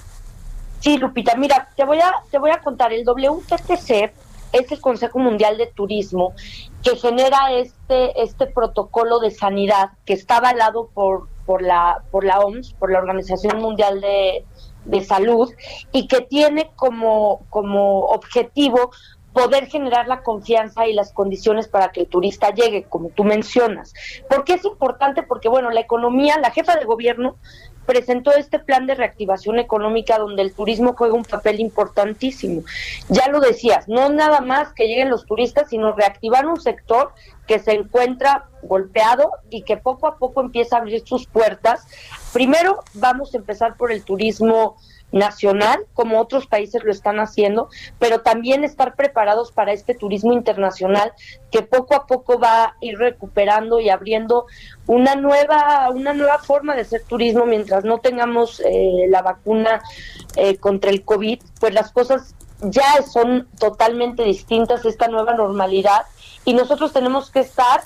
Sí, 0.80 0.98
Lupita, 0.98 1.36
mira, 1.36 1.70
te 1.76 1.86
voy 1.86 2.00
a, 2.00 2.12
te 2.32 2.40
voy 2.40 2.50
a 2.50 2.60
contar, 2.60 2.92
el 2.92 3.06
WTTC 3.06 4.12
es 4.52 4.72
el 4.72 4.82
Consejo 4.82 5.20
Mundial 5.20 5.58
de 5.58 5.68
Turismo 5.68 6.34
que 6.84 6.96
genera 6.96 7.52
este 7.54 8.22
este 8.22 8.48
protocolo 8.48 9.20
de 9.20 9.32
sanidad 9.32 9.92
que 10.06 10.14
está 10.14 10.38
avalado 10.38 10.90
por 10.94 11.28
por 11.46 11.62
la 11.62 12.04
por 12.12 12.24
la 12.24 12.40
OMS, 12.40 12.74
por 12.74 12.92
la 12.92 13.00
Organización 13.00 13.60
Mundial 13.60 14.02
de, 14.02 14.46
de 14.86 15.04
Salud 15.04 15.52
y 15.92 16.08
que 16.08 16.22
tiene 16.22 16.72
como 16.76 17.42
como 17.50 18.02
objetivo 18.06 18.92
poder 19.34 19.68
generar 19.68 20.08
la 20.08 20.24
confianza 20.24 20.88
y 20.88 20.94
las 20.94 21.14
condiciones 21.14 21.68
para 21.68 21.92
que 21.92 22.02
el 22.02 22.08
turista 22.08 22.54
llegue, 22.54 22.84
como 22.84 23.10
tú 23.10 23.24
mencionas. 23.24 23.94
¿Por 24.30 24.44
qué 24.44 24.56
es 24.56 24.66
importante? 24.66 25.24
Porque, 25.24 25.48
bueno, 25.48 25.70
la 25.70 25.80
economía, 25.80 26.38
la 26.40 26.52
jefa 26.52 26.76
de 26.76 26.86
gobierno 26.86 27.38
presentó 27.86 28.32
este 28.32 28.60
plan 28.60 28.88
de 28.88 28.96
reactivación 28.96 29.60
económica 29.60 30.18
donde 30.18 30.42
el 30.42 30.54
turismo 30.54 30.94
juega 30.98 31.14
un 31.14 31.24
papel 31.24 31.60
importantísimo. 31.60 32.64
Ya 33.10 33.28
lo 33.30 33.40
decías, 33.40 33.88
no 33.88 34.10
nada 34.10 34.42
más 34.42 34.74
que 34.74 34.88
lleguen 34.88 35.10
los 35.10 35.26
turistas, 35.26 35.70
sino 35.70 35.94
reactivar 35.94 36.46
un 36.46 36.60
sector 36.60 37.14
que 37.48 37.60
se 37.60 37.74
encuentra 37.74 38.46
golpeado 38.64 39.32
y 39.50 39.64
que 39.64 39.78
poco 39.78 40.08
a 40.08 40.18
poco 40.18 40.42
empieza 40.42 40.78
a 40.78 40.80
abrir 40.80 41.04
sus 41.06 41.26
puertas 41.26 41.88
Primero, 42.34 42.80
vamos 42.94 43.34
a 43.34 43.38
empezar 43.38 43.76
por 43.76 43.92
el 43.92 44.04
turismo 44.04 44.78
nacional, 45.12 45.86
como 45.94 46.20
otros 46.20 46.48
países 46.48 46.84
lo 46.84 46.92
están 46.92 47.20
haciendo, 47.20 47.70
pero 48.00 48.22
también 48.22 48.64
estar 48.64 48.96
preparados 48.96 49.52
para 49.52 49.74
este 49.74 49.94
turismo 49.94 50.34
internacional 50.34 51.12
que 51.52 51.62
poco 51.62 51.96
a 51.96 52.08
poco 52.08 52.40
va 52.40 52.64
a 52.64 52.76
ir 52.82 52.98
recuperando 52.98 53.80
y 53.80 53.90
abriendo 53.90 54.46
una 54.88 55.16
nueva, 55.16 55.90
una 55.90 56.14
nueva 56.14 56.40
forma 56.40 56.76
de 56.76 56.82
hacer 56.82 57.04
turismo 57.04 57.46
mientras 57.46 57.84
no 57.84 58.00
tengamos 58.00 58.62
eh, 58.62 59.06
la 59.10 59.22
vacuna 59.22 59.82
eh, 60.36 60.58
contra 60.58 60.92
el 60.92 61.04
COVID, 61.04 61.40
pues 61.60 61.74
las 61.74 61.92
cosas 61.92 62.36
ya 62.62 63.02
son 63.02 63.48
totalmente 63.60 64.24
distintas, 64.24 64.86
esta 64.86 65.08
nueva 65.08 65.34
normalidad, 65.34 66.06
y 66.46 66.54
nosotros 66.54 66.94
tenemos 66.94 67.32
que 67.32 67.40
estar 67.40 67.82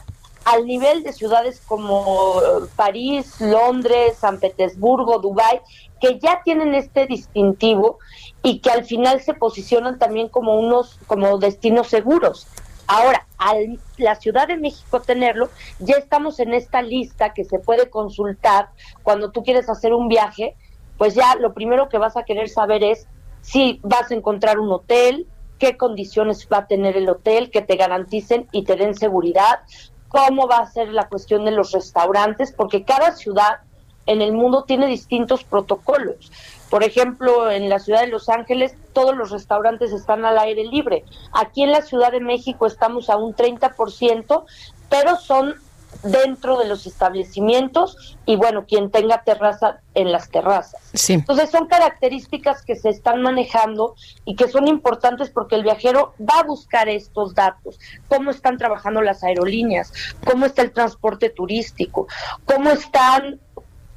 al 0.45 0.65
nivel 0.65 1.01
de 1.03 1.11
ciudades 1.11 1.61
como 1.65 2.39
París, 2.75 3.41
Londres, 3.41 4.17
San 4.19 4.39
Petersburgo, 4.39 5.19
Dubái, 5.19 5.59
que 6.05 6.19
ya 6.19 6.41
tienen 6.43 6.75
este 6.75 7.07
distintivo 7.07 7.97
y 8.43 8.59
que 8.59 8.69
al 8.69 8.85
final 8.85 9.21
se 9.21 9.33
posicionan 9.33 9.97
también 9.97 10.29
como 10.29 10.59
unos 10.59 10.99
como 11.07 11.39
destinos 11.39 11.87
seguros. 11.87 12.45
Ahora, 12.85 13.25
al 13.39 13.79
la 13.97 14.13
Ciudad 14.13 14.47
de 14.47 14.57
México 14.57 15.01
tenerlo, 15.01 15.49
ya 15.79 15.95
estamos 15.95 16.39
en 16.39 16.53
esta 16.53 16.83
lista 16.83 17.33
que 17.33 17.43
se 17.43 17.57
puede 17.57 17.89
consultar 17.89 18.69
cuando 19.01 19.31
tú 19.31 19.43
quieres 19.43 19.67
hacer 19.67 19.93
un 19.93 20.07
viaje, 20.07 20.55
pues 20.99 21.15
ya 21.15 21.35
lo 21.37 21.55
primero 21.55 21.89
que 21.89 21.97
vas 21.97 22.17
a 22.17 22.23
querer 22.23 22.49
saber 22.49 22.83
es 22.83 23.07
si 23.41 23.79
vas 23.81 24.11
a 24.11 24.13
encontrar 24.13 24.59
un 24.59 24.71
hotel, 24.71 25.27
qué 25.57 25.75
condiciones 25.75 26.47
va 26.51 26.59
a 26.59 26.67
tener 26.67 26.97
el 26.97 27.09
hotel, 27.09 27.49
que 27.49 27.63
te 27.63 27.77
garanticen 27.77 28.47
y 28.51 28.63
te 28.63 28.75
den 28.75 28.93
seguridad, 28.93 29.61
cómo 30.07 30.47
va 30.47 30.57
a 30.57 30.71
ser 30.71 30.89
la 30.89 31.07
cuestión 31.07 31.45
de 31.45 31.51
los 31.51 31.71
restaurantes, 31.71 32.51
porque 32.51 32.83
cada 32.83 33.13
ciudad 33.13 33.61
en 34.05 34.21
el 34.21 34.33
mundo 34.33 34.63
tiene 34.63 34.87
distintos 34.87 35.43
protocolos. 35.43 36.31
Por 36.69 36.83
ejemplo, 36.83 37.49
en 37.51 37.69
la 37.69 37.79
ciudad 37.79 38.01
de 38.01 38.07
Los 38.07 38.29
Ángeles 38.29 38.75
todos 38.93 39.15
los 39.15 39.31
restaurantes 39.31 39.91
están 39.91 40.25
al 40.25 40.37
aire 40.37 40.65
libre. 40.65 41.03
Aquí 41.31 41.63
en 41.63 41.71
la 41.71 41.81
Ciudad 41.81 42.11
de 42.11 42.19
México 42.19 42.65
estamos 42.65 43.09
a 43.09 43.17
un 43.17 43.35
30%, 43.35 44.45
pero 44.89 45.15
son 45.17 45.55
dentro 46.03 46.57
de 46.57 46.67
los 46.67 46.85
establecimientos 46.85 48.17
y 48.25 48.35
bueno, 48.35 48.65
quien 48.65 48.91
tenga 48.91 49.23
terraza 49.23 49.79
en 49.93 50.11
las 50.11 50.29
terrazas. 50.29 50.91
Entonces 51.09 51.49
son 51.49 51.67
características 51.67 52.63
que 52.63 52.75
se 52.75 52.89
están 52.89 53.21
manejando 53.21 53.95
y 54.25 54.35
que 54.35 54.47
son 54.47 54.67
importantes 54.67 55.29
porque 55.29 55.55
el 55.55 55.63
viajero 55.63 56.13
va 56.19 56.39
a 56.39 56.43
buscar 56.43 56.89
estos 56.89 57.33
datos, 57.33 57.79
cómo 58.07 58.31
están 58.31 58.57
trabajando 58.57 59.01
las 59.01 59.23
aerolíneas, 59.23 59.93
cómo 60.25 60.45
está 60.45 60.61
el 60.61 60.71
transporte 60.71 61.29
turístico, 61.29 62.07
cómo 62.45 62.69
están 62.71 63.39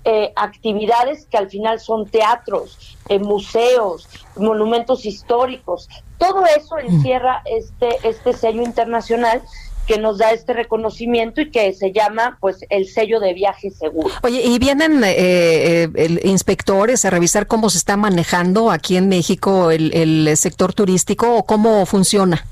eh, 0.04 0.32
actividades 0.36 1.26
que 1.26 1.36
al 1.36 1.50
final 1.50 1.80
son 1.80 2.06
teatros, 2.06 2.96
eh, 3.08 3.18
museos, 3.18 4.08
monumentos 4.36 5.04
históricos. 5.04 5.88
Todo 6.18 6.44
eso 6.46 6.76
mm. 6.76 6.94
encierra 6.94 7.42
este, 7.44 7.88
este 8.02 8.32
sello 8.32 8.62
internacional 8.62 9.42
que 9.86 9.98
nos 9.98 10.18
da 10.18 10.32
este 10.32 10.52
reconocimiento 10.52 11.40
y 11.40 11.50
que 11.50 11.72
se 11.72 11.92
llama 11.92 12.36
pues 12.40 12.58
el 12.68 12.86
sello 12.86 13.20
de 13.20 13.32
viaje 13.32 13.70
seguro. 13.70 14.10
Oye, 14.22 14.42
¿y 14.44 14.58
vienen 14.58 15.02
eh, 15.04 15.88
inspectores 16.24 17.04
a 17.04 17.10
revisar 17.10 17.46
cómo 17.46 17.70
se 17.70 17.78
está 17.78 17.96
manejando 17.96 18.70
aquí 18.70 18.96
en 18.96 19.08
México 19.08 19.70
el, 19.70 19.94
el 19.94 20.36
sector 20.36 20.74
turístico 20.74 21.36
o 21.36 21.44
cómo 21.44 21.86
funciona? 21.86 22.44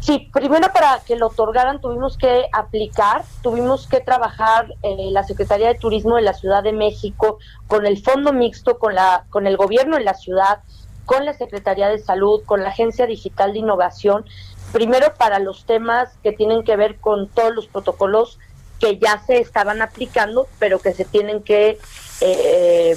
Sí, 0.00 0.30
primero 0.32 0.72
para 0.72 0.98
que 1.06 1.14
lo 1.14 1.26
otorgaran 1.26 1.80
tuvimos 1.80 2.16
que 2.16 2.46
aplicar, 2.52 3.22
tuvimos 3.42 3.86
que 3.86 4.00
trabajar 4.00 4.74
eh, 4.82 5.10
la 5.10 5.24
Secretaría 5.24 5.68
de 5.68 5.74
Turismo 5.74 6.16
de 6.16 6.22
la 6.22 6.32
Ciudad 6.32 6.62
de 6.62 6.72
México 6.72 7.38
con 7.66 7.84
el 7.84 8.02
Fondo 8.02 8.32
Mixto, 8.32 8.78
con, 8.78 8.94
la, 8.94 9.26
con 9.28 9.46
el 9.46 9.58
gobierno 9.58 9.98
de 9.98 10.04
la 10.04 10.14
ciudad, 10.14 10.60
con 11.04 11.26
la 11.26 11.34
Secretaría 11.34 11.88
de 11.88 11.98
Salud, 11.98 12.42
con 12.46 12.62
la 12.62 12.70
Agencia 12.70 13.06
Digital 13.06 13.52
de 13.52 13.58
Innovación, 13.58 14.24
primero 14.72 15.12
para 15.18 15.38
los 15.38 15.66
temas 15.66 16.08
que 16.22 16.32
tienen 16.32 16.64
que 16.64 16.76
ver 16.76 16.96
con 16.96 17.28
todos 17.28 17.54
los 17.54 17.66
protocolos 17.66 18.38
que 18.78 18.98
ya 18.98 19.18
se 19.18 19.38
estaban 19.38 19.82
aplicando, 19.82 20.48
pero 20.58 20.78
que 20.78 20.94
se 20.94 21.04
tienen 21.04 21.42
que 21.42 21.78
eh, 22.22 22.96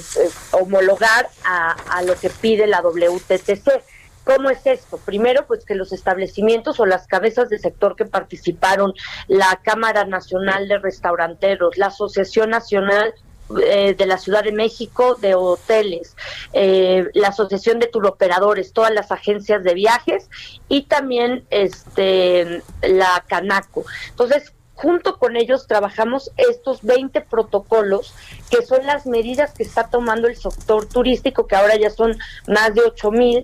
homologar 0.52 1.28
a, 1.44 1.72
a 1.98 2.02
lo 2.02 2.14
que 2.14 2.30
pide 2.30 2.66
la 2.66 2.80
WTTC 2.80 3.82
¿Cómo 4.24 4.50
es 4.50 4.66
esto? 4.66 4.98
Primero, 4.98 5.46
pues 5.46 5.64
que 5.64 5.74
los 5.74 5.92
establecimientos 5.92 6.80
o 6.80 6.86
las 6.86 7.06
cabezas 7.06 7.48
de 7.50 7.58
sector 7.58 7.94
que 7.94 8.06
participaron, 8.06 8.94
la 9.28 9.60
Cámara 9.62 10.04
Nacional 10.04 10.66
de 10.68 10.78
Restauranteros, 10.78 11.76
la 11.76 11.86
Asociación 11.86 12.50
Nacional 12.50 13.14
eh, 13.62 13.94
de 13.94 14.06
la 14.06 14.16
Ciudad 14.16 14.42
de 14.42 14.52
México 14.52 15.16
de 15.16 15.34
hoteles, 15.34 16.16
eh, 16.54 17.10
la 17.12 17.28
Asociación 17.28 17.78
de 17.78 17.88
Turoperadores, 17.88 18.72
todas 18.72 18.92
las 18.92 19.12
agencias 19.12 19.62
de 19.62 19.74
viajes 19.74 20.30
y 20.68 20.84
también 20.84 21.44
este 21.50 22.62
la 22.80 23.22
Canaco. 23.28 23.84
Entonces, 24.08 24.54
junto 24.74 25.18
con 25.18 25.36
ellos 25.36 25.66
trabajamos 25.66 26.30
estos 26.36 26.82
20 26.82 27.20
protocolos 27.22 28.14
que 28.50 28.62
son 28.62 28.84
las 28.86 29.06
medidas 29.06 29.52
que 29.52 29.62
está 29.62 29.88
tomando 29.88 30.26
el 30.28 30.36
sector 30.36 30.86
turístico, 30.86 31.46
que 31.46 31.56
ahora 31.56 31.76
ya 31.76 31.90
son 31.90 32.16
más 32.48 32.74
de 32.74 32.82
8 32.82 33.10
mil 33.10 33.42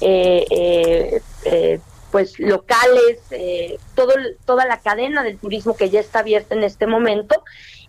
eh, 0.00 0.46
eh, 0.50 1.22
eh, 1.44 1.80
pues 2.10 2.38
locales, 2.38 3.18
eh, 3.30 3.78
todo, 3.94 4.14
toda 4.44 4.66
la 4.66 4.80
cadena 4.80 5.22
del 5.22 5.38
turismo 5.38 5.76
que 5.76 5.90
ya 5.90 6.00
está 6.00 6.20
abierta 6.20 6.54
en 6.54 6.64
este 6.64 6.86
momento 6.86 7.44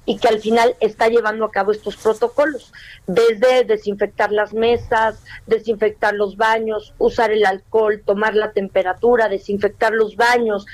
y 0.06 0.18
que 0.18 0.28
al 0.28 0.40
final 0.40 0.76
está 0.80 1.08
llevando 1.08 1.46
a 1.46 1.52
cabo 1.52 1.72
estos 1.72 1.96
protocolos, 1.96 2.72
desde 3.08 3.64
desinfectar 3.64 4.32
las 4.32 4.54
mesas, 4.54 5.24
desinfectar 5.48 6.14
los 6.14 6.38
baños, 6.38 6.94
usar 6.98 7.32
el 7.32 7.46
alcohol, 7.46 8.02
tomar 8.06 8.36
la 8.36 8.52
temperatura, 8.52 9.30
desinfectar 9.30 9.94
los 9.94 10.16
baños, 10.16 10.66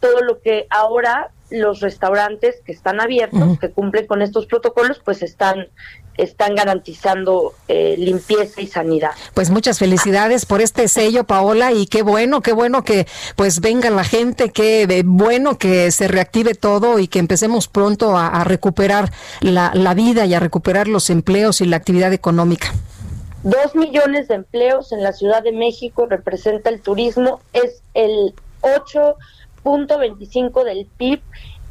todo 0.00 0.20
lo 0.22 0.40
que 0.40 0.66
ahora 0.70 1.32
los 1.50 1.80
restaurantes 1.80 2.56
que 2.64 2.72
están 2.72 3.00
abiertos, 3.00 3.58
que 3.58 3.70
cumplen 3.70 4.06
con 4.06 4.22
estos 4.22 4.46
protocolos, 4.46 5.00
pues 5.04 5.22
están 5.22 5.68
están 6.16 6.54
garantizando 6.54 7.54
eh, 7.68 7.94
limpieza 7.98 8.60
y 8.60 8.66
sanidad. 8.66 9.12
Pues 9.34 9.50
muchas 9.50 9.78
felicidades 9.78 10.44
por 10.44 10.60
este 10.60 10.86
sello, 10.88 11.24
Paola, 11.24 11.72
y 11.72 11.86
qué 11.86 12.02
bueno, 12.02 12.42
qué 12.42 12.52
bueno 12.52 12.84
que 12.84 13.06
pues 13.36 13.60
venga 13.60 13.90
la 13.90 14.04
gente, 14.04 14.50
qué 14.50 15.02
bueno 15.04 15.56
que 15.56 15.90
se 15.90 16.08
reactive 16.08 16.54
todo 16.54 16.98
y 16.98 17.08
que 17.08 17.18
empecemos 17.18 17.68
pronto 17.68 18.18
a, 18.18 18.44
recuperar 18.44 19.10
la, 19.40 19.72
la 19.74 19.94
vida 19.94 20.26
y 20.26 20.34
a 20.34 20.40
recuperar 20.40 20.88
los 20.88 21.10
empleos 21.10 21.60
y 21.60 21.66
la 21.66 21.76
actividad 21.76 22.12
económica. 22.12 22.72
Dos 23.42 23.74
millones 23.74 24.28
de 24.28 24.34
empleos 24.34 24.92
en 24.92 25.02
la 25.02 25.12
Ciudad 25.12 25.42
de 25.42 25.52
México 25.52 26.06
representa 26.06 26.68
el 26.68 26.80
turismo, 26.80 27.40
es 27.54 27.82
el 27.94 28.34
8.25 29.64 30.64
del 30.64 30.86
PIB 30.96 31.20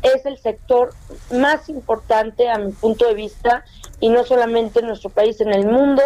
es 0.02 0.26
el 0.26 0.38
sector 0.38 0.94
más 1.34 1.70
importante 1.70 2.50
a 2.50 2.58
mi 2.58 2.72
punto 2.72 3.08
de 3.08 3.14
vista 3.14 3.66
y 4.00 4.10
no 4.10 4.24
solamente 4.24 4.80
en 4.80 4.88
nuestro 4.88 5.10
país, 5.10 5.42
en 5.42 5.54
el 5.54 5.66
mundo. 5.66 6.02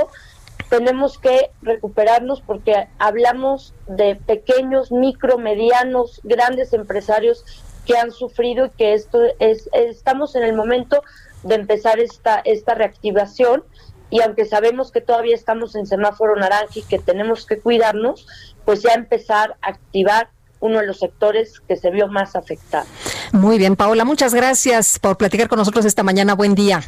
Tenemos 0.69 1.19
que 1.19 1.51
recuperarnos 1.61 2.41
porque 2.41 2.87
hablamos 2.97 3.73
de 3.87 4.15
pequeños, 4.15 4.91
micro, 4.91 5.37
medianos, 5.37 6.19
grandes 6.23 6.73
empresarios 6.73 7.45
que 7.85 7.97
han 7.97 8.11
sufrido 8.11 8.65
y 8.65 8.69
que 8.71 8.93
esto 8.93 9.19
es, 9.39 9.69
estamos 9.73 10.35
en 10.35 10.43
el 10.43 10.55
momento 10.55 11.03
de 11.43 11.55
empezar 11.55 11.99
esta, 11.99 12.41
esta 12.45 12.73
reactivación 12.73 13.63
y 14.09 14.21
aunque 14.21 14.45
sabemos 14.45 14.91
que 14.91 15.01
todavía 15.01 15.35
estamos 15.35 15.75
en 15.75 15.85
semáforo 15.85 16.35
naranja 16.35 16.73
y 16.75 16.83
que 16.83 16.99
tenemos 16.99 17.45
que 17.45 17.59
cuidarnos, 17.59 18.27
pues 18.63 18.81
ya 18.81 18.93
empezar 18.93 19.57
a 19.61 19.69
activar 19.69 20.29
uno 20.63 20.79
de 20.79 20.87
los 20.87 20.97
sectores 20.99 21.59
que 21.67 21.75
se 21.75 21.91
vio 21.91 22.07
más 22.07 22.37
afectado. 22.37 22.85
Muy 23.33 23.57
bien, 23.57 23.75
Paola, 23.75 24.05
muchas 24.05 24.33
gracias 24.33 24.97
por 24.97 25.17
platicar 25.17 25.49
con 25.49 25.59
nosotros 25.59 25.83
esta 25.83 26.03
mañana. 26.03 26.35
Buen 26.35 26.55
día. 26.55 26.81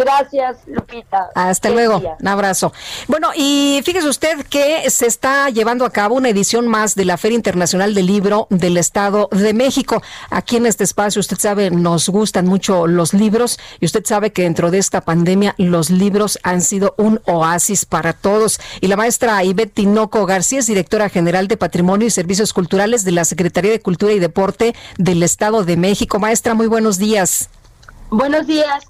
Gracias, 0.00 0.58
Lupita. 0.66 1.30
Hasta 1.34 1.70
luego. 1.70 2.02
Un 2.20 2.28
abrazo. 2.28 2.72
Bueno, 3.06 3.28
y 3.34 3.80
fíjese 3.84 4.08
usted 4.08 4.46
que 4.46 4.88
se 4.90 5.06
está 5.06 5.50
llevando 5.50 5.84
a 5.84 5.90
cabo 5.90 6.14
una 6.14 6.30
edición 6.30 6.68
más 6.68 6.94
de 6.94 7.04
la 7.04 7.18
Feria 7.18 7.36
Internacional 7.36 7.94
del 7.94 8.06
Libro 8.06 8.46
del 8.50 8.76
Estado 8.76 9.28
de 9.30 9.52
México. 9.52 10.02
Aquí 10.30 10.56
en 10.56 10.66
este 10.66 10.84
espacio, 10.84 11.20
usted 11.20 11.38
sabe, 11.38 11.70
nos 11.70 12.08
gustan 12.08 12.46
mucho 12.46 12.86
los 12.86 13.12
libros 13.12 13.58
y 13.78 13.86
usted 13.86 14.04
sabe 14.04 14.32
que 14.32 14.42
dentro 14.42 14.70
de 14.70 14.78
esta 14.78 15.02
pandemia 15.02 15.54
los 15.58 15.90
libros 15.90 16.38
han 16.42 16.62
sido 16.62 16.94
un 16.96 17.20
oasis 17.26 17.84
para 17.84 18.12
todos. 18.12 18.60
Y 18.80 18.86
la 18.86 18.96
maestra 18.96 19.44
Ivette 19.44 19.74
Tinoco 19.74 20.24
García 20.26 20.60
es 20.60 20.66
directora 20.66 21.08
general 21.08 21.48
de 21.48 21.56
Patrimonio 21.56 22.06
y 22.06 22.10
Servicios 22.10 22.52
Culturales 22.52 23.04
de 23.04 23.12
la 23.12 23.24
Secretaría 23.24 23.70
de 23.70 23.80
Cultura 23.80 24.12
y 24.12 24.18
Deporte 24.18 24.74
del 24.98 25.22
Estado 25.22 25.64
de 25.64 25.76
México. 25.76 26.18
Maestra, 26.18 26.54
muy 26.54 26.66
buenos 26.66 26.98
días. 26.98 27.50
Buenos 28.10 28.46
días. 28.46 28.84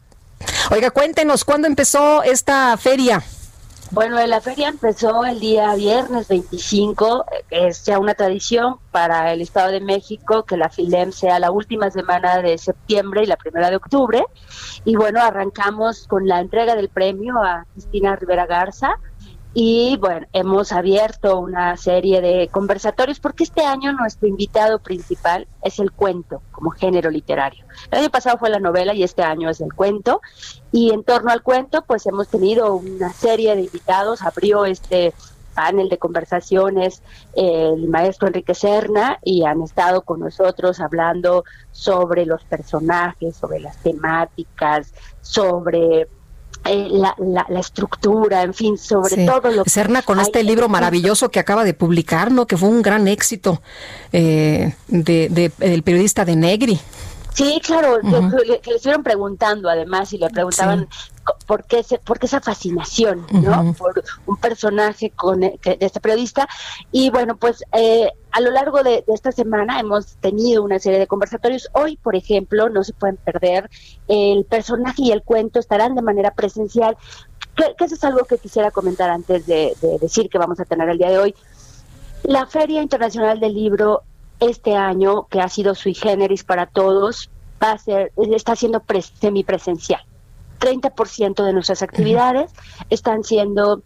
Oiga, 0.71 0.91
cuéntenos, 0.91 1.45
¿cuándo 1.45 1.67
empezó 1.67 2.23
esta 2.23 2.77
feria? 2.77 3.23
Bueno, 3.93 4.25
la 4.25 4.41
feria 4.41 4.69
empezó 4.69 5.25
el 5.25 5.41
día 5.41 5.75
viernes 5.75 6.29
25. 6.29 7.25
Es 7.51 7.85
ya 7.85 7.99
una 7.99 8.15
tradición 8.15 8.77
para 8.93 9.33
el 9.33 9.41
Estado 9.41 9.73
de 9.73 9.81
México 9.81 10.45
que 10.45 10.57
la 10.57 10.69
FILEM 10.69 11.11
sea 11.11 11.41
la 11.41 11.51
última 11.51 11.91
semana 11.91 12.41
de 12.41 12.57
septiembre 12.57 13.25
y 13.25 13.27
la 13.27 13.37
primera 13.37 13.69
de 13.69 13.77
octubre. 13.77 14.25
Y 14.85 14.95
bueno, 14.95 15.21
arrancamos 15.21 16.07
con 16.07 16.29
la 16.29 16.39
entrega 16.39 16.77
del 16.77 16.89
premio 16.89 17.43
a 17.43 17.67
Cristina 17.73 18.15
Rivera 18.15 18.47
Garza 18.47 18.95
y 19.53 19.97
bueno, 20.01 20.27
hemos 20.33 20.71
abierto 20.71 21.41
una 21.41 21.77
serie 21.77 22.21
de 22.21 22.49
conversatorios 22.49 23.19
porque 23.19 23.43
este 23.43 23.65
año 23.65 23.93
nuestro 23.93 24.29
invitado 24.29 24.79
principal 24.79 25.49
es 25.63 25.81
el 25.81 25.91
cuento 25.91 26.41
como 26.53 26.71
género 26.71 27.11
literario. 27.11 27.65
El 27.91 27.99
año 27.99 28.11
pasado 28.11 28.39
fue 28.39 28.49
la 28.49 28.61
novela 28.61 28.95
y 28.95 29.03
este 29.03 29.23
año 29.23 29.51
es 29.51 29.61
el 29.61 29.73
cuento. 29.75 30.21
Y 30.71 30.93
en 30.93 31.03
torno 31.03 31.33
al 31.33 31.43
cuento, 31.43 31.83
pues 31.83 32.07
hemos 32.07 32.29
tenido 32.29 32.77
una 32.77 33.13
serie 33.13 33.57
de 33.57 33.63
invitados. 33.63 34.23
Abrió 34.23 34.67
este 34.67 35.13
panel 35.53 35.89
de 35.89 35.99
conversaciones 35.99 37.03
el 37.35 37.89
maestro 37.89 38.29
Enrique 38.29 38.55
Serna 38.55 39.19
y 39.25 39.45
han 39.45 39.63
estado 39.63 40.03
con 40.03 40.21
nosotros 40.21 40.79
hablando 40.79 41.45
sobre 41.73 42.25
los 42.25 42.45
personajes, 42.45 43.37
sobre 43.37 43.59
las 43.59 43.77
temáticas, 43.79 44.95
sobre 45.23 46.07
eh, 46.65 46.89
la, 46.91 47.15
la, 47.19 47.61
estructura, 47.61 48.43
en 48.43 48.53
fin, 48.53 48.77
sobre 48.77 49.27
todo 49.27 49.51
lo 49.51 49.65
Serna 49.65 50.03
con 50.03 50.21
este 50.21 50.43
libro 50.43 50.69
maravilloso 50.69 51.31
que 51.31 51.41
acaba 51.41 51.65
de 51.65 51.75
publicar, 51.75 52.31
¿no? 52.31 52.47
Que 52.47 52.57
fue 52.57 52.69
un 52.69 52.83
gran 52.83 53.09
éxito 53.09 53.63
eh, 54.13 54.75
de, 54.89 55.29
de, 55.31 55.53
del 55.59 55.83
periodista 55.83 56.25
de 56.25 56.37
Negri. 56.37 56.79
Sí, 57.33 57.61
claro, 57.65 57.99
que 58.01 58.71
le 58.71 58.77
estuvieron 58.77 59.03
preguntando 59.03 59.69
además 59.71 60.13
y 60.13 60.19
le 60.19 60.29
preguntaban 60.31 60.89
qué, 61.67 61.85
por 62.05 62.19
qué 62.19 62.27
esa 62.27 62.41
fascinación, 62.41 63.27
¿no? 63.33 63.75
Por 63.75 64.03
un 64.27 64.37
personaje 64.37 65.11
con, 65.11 65.41
de 65.41 65.59
este 65.63 66.01
periodista. 66.01 66.49
Y 66.93 67.11
bueno, 67.11 67.37
pues 67.37 67.65
eh, 67.73 68.11
a 68.31 68.41
lo 68.41 68.51
largo 68.51 68.83
de, 68.83 69.05
esta 69.09 69.33
semana 69.33 69.81
hemos 69.81 70.17
tenido 70.17 70.63
una 70.63 70.79
serie 70.79 70.99
de 70.99 71.07
conversatorios. 71.07 71.69
Hoy, 71.73 71.97
por 71.97 72.17
ejemplo, 72.17 72.69
no 72.69 72.85
se 72.85 72.93
pueden 72.93 73.17
perder, 73.17 73.71
el 74.09 74.45
personaje 74.45 75.03
y 75.03 75.13
el 75.13 75.23
cuento 75.23 75.59
estarán 75.59 75.95
de 75.95 76.03
manera 76.03 76.33
presencial. 76.33 76.97
Que, 77.57 77.85
eso 77.85 77.95
es 77.95 78.05
algo 78.05 78.25
que 78.25 78.39
quisiera 78.39 78.71
comentar 78.71 79.11
antes 79.11 79.47
de, 79.47 79.77
de 79.81 79.99
decir 79.99 80.29
que 80.29 80.39
vamos 80.39 80.61
a 80.61 80.65
tener 80.65 80.89
el 80.89 80.99
día 80.99 81.11
de 81.11 81.19
hoy. 81.19 81.35
La 82.23 82.47
Feria 82.47 82.83
Internacional 82.83 83.41
del 83.41 83.55
Libro 83.55 84.03
este 84.41 84.75
año, 84.75 85.27
que 85.29 85.41
ha 85.41 85.49
sido 85.49 85.75
sui 85.75 85.95
generis 85.95 86.45
para 86.45 86.67
todos, 86.67 87.31
va 87.63 87.73
a 87.73 87.79
ser, 87.79 88.13
está 88.17 88.57
siendo 88.57 88.83
semipresencial. 89.21 90.03
30% 90.61 91.45
de 91.45 91.53
nuestras 91.53 91.83
actividades 91.83 92.51
están 92.91 93.25
siendo 93.25 93.83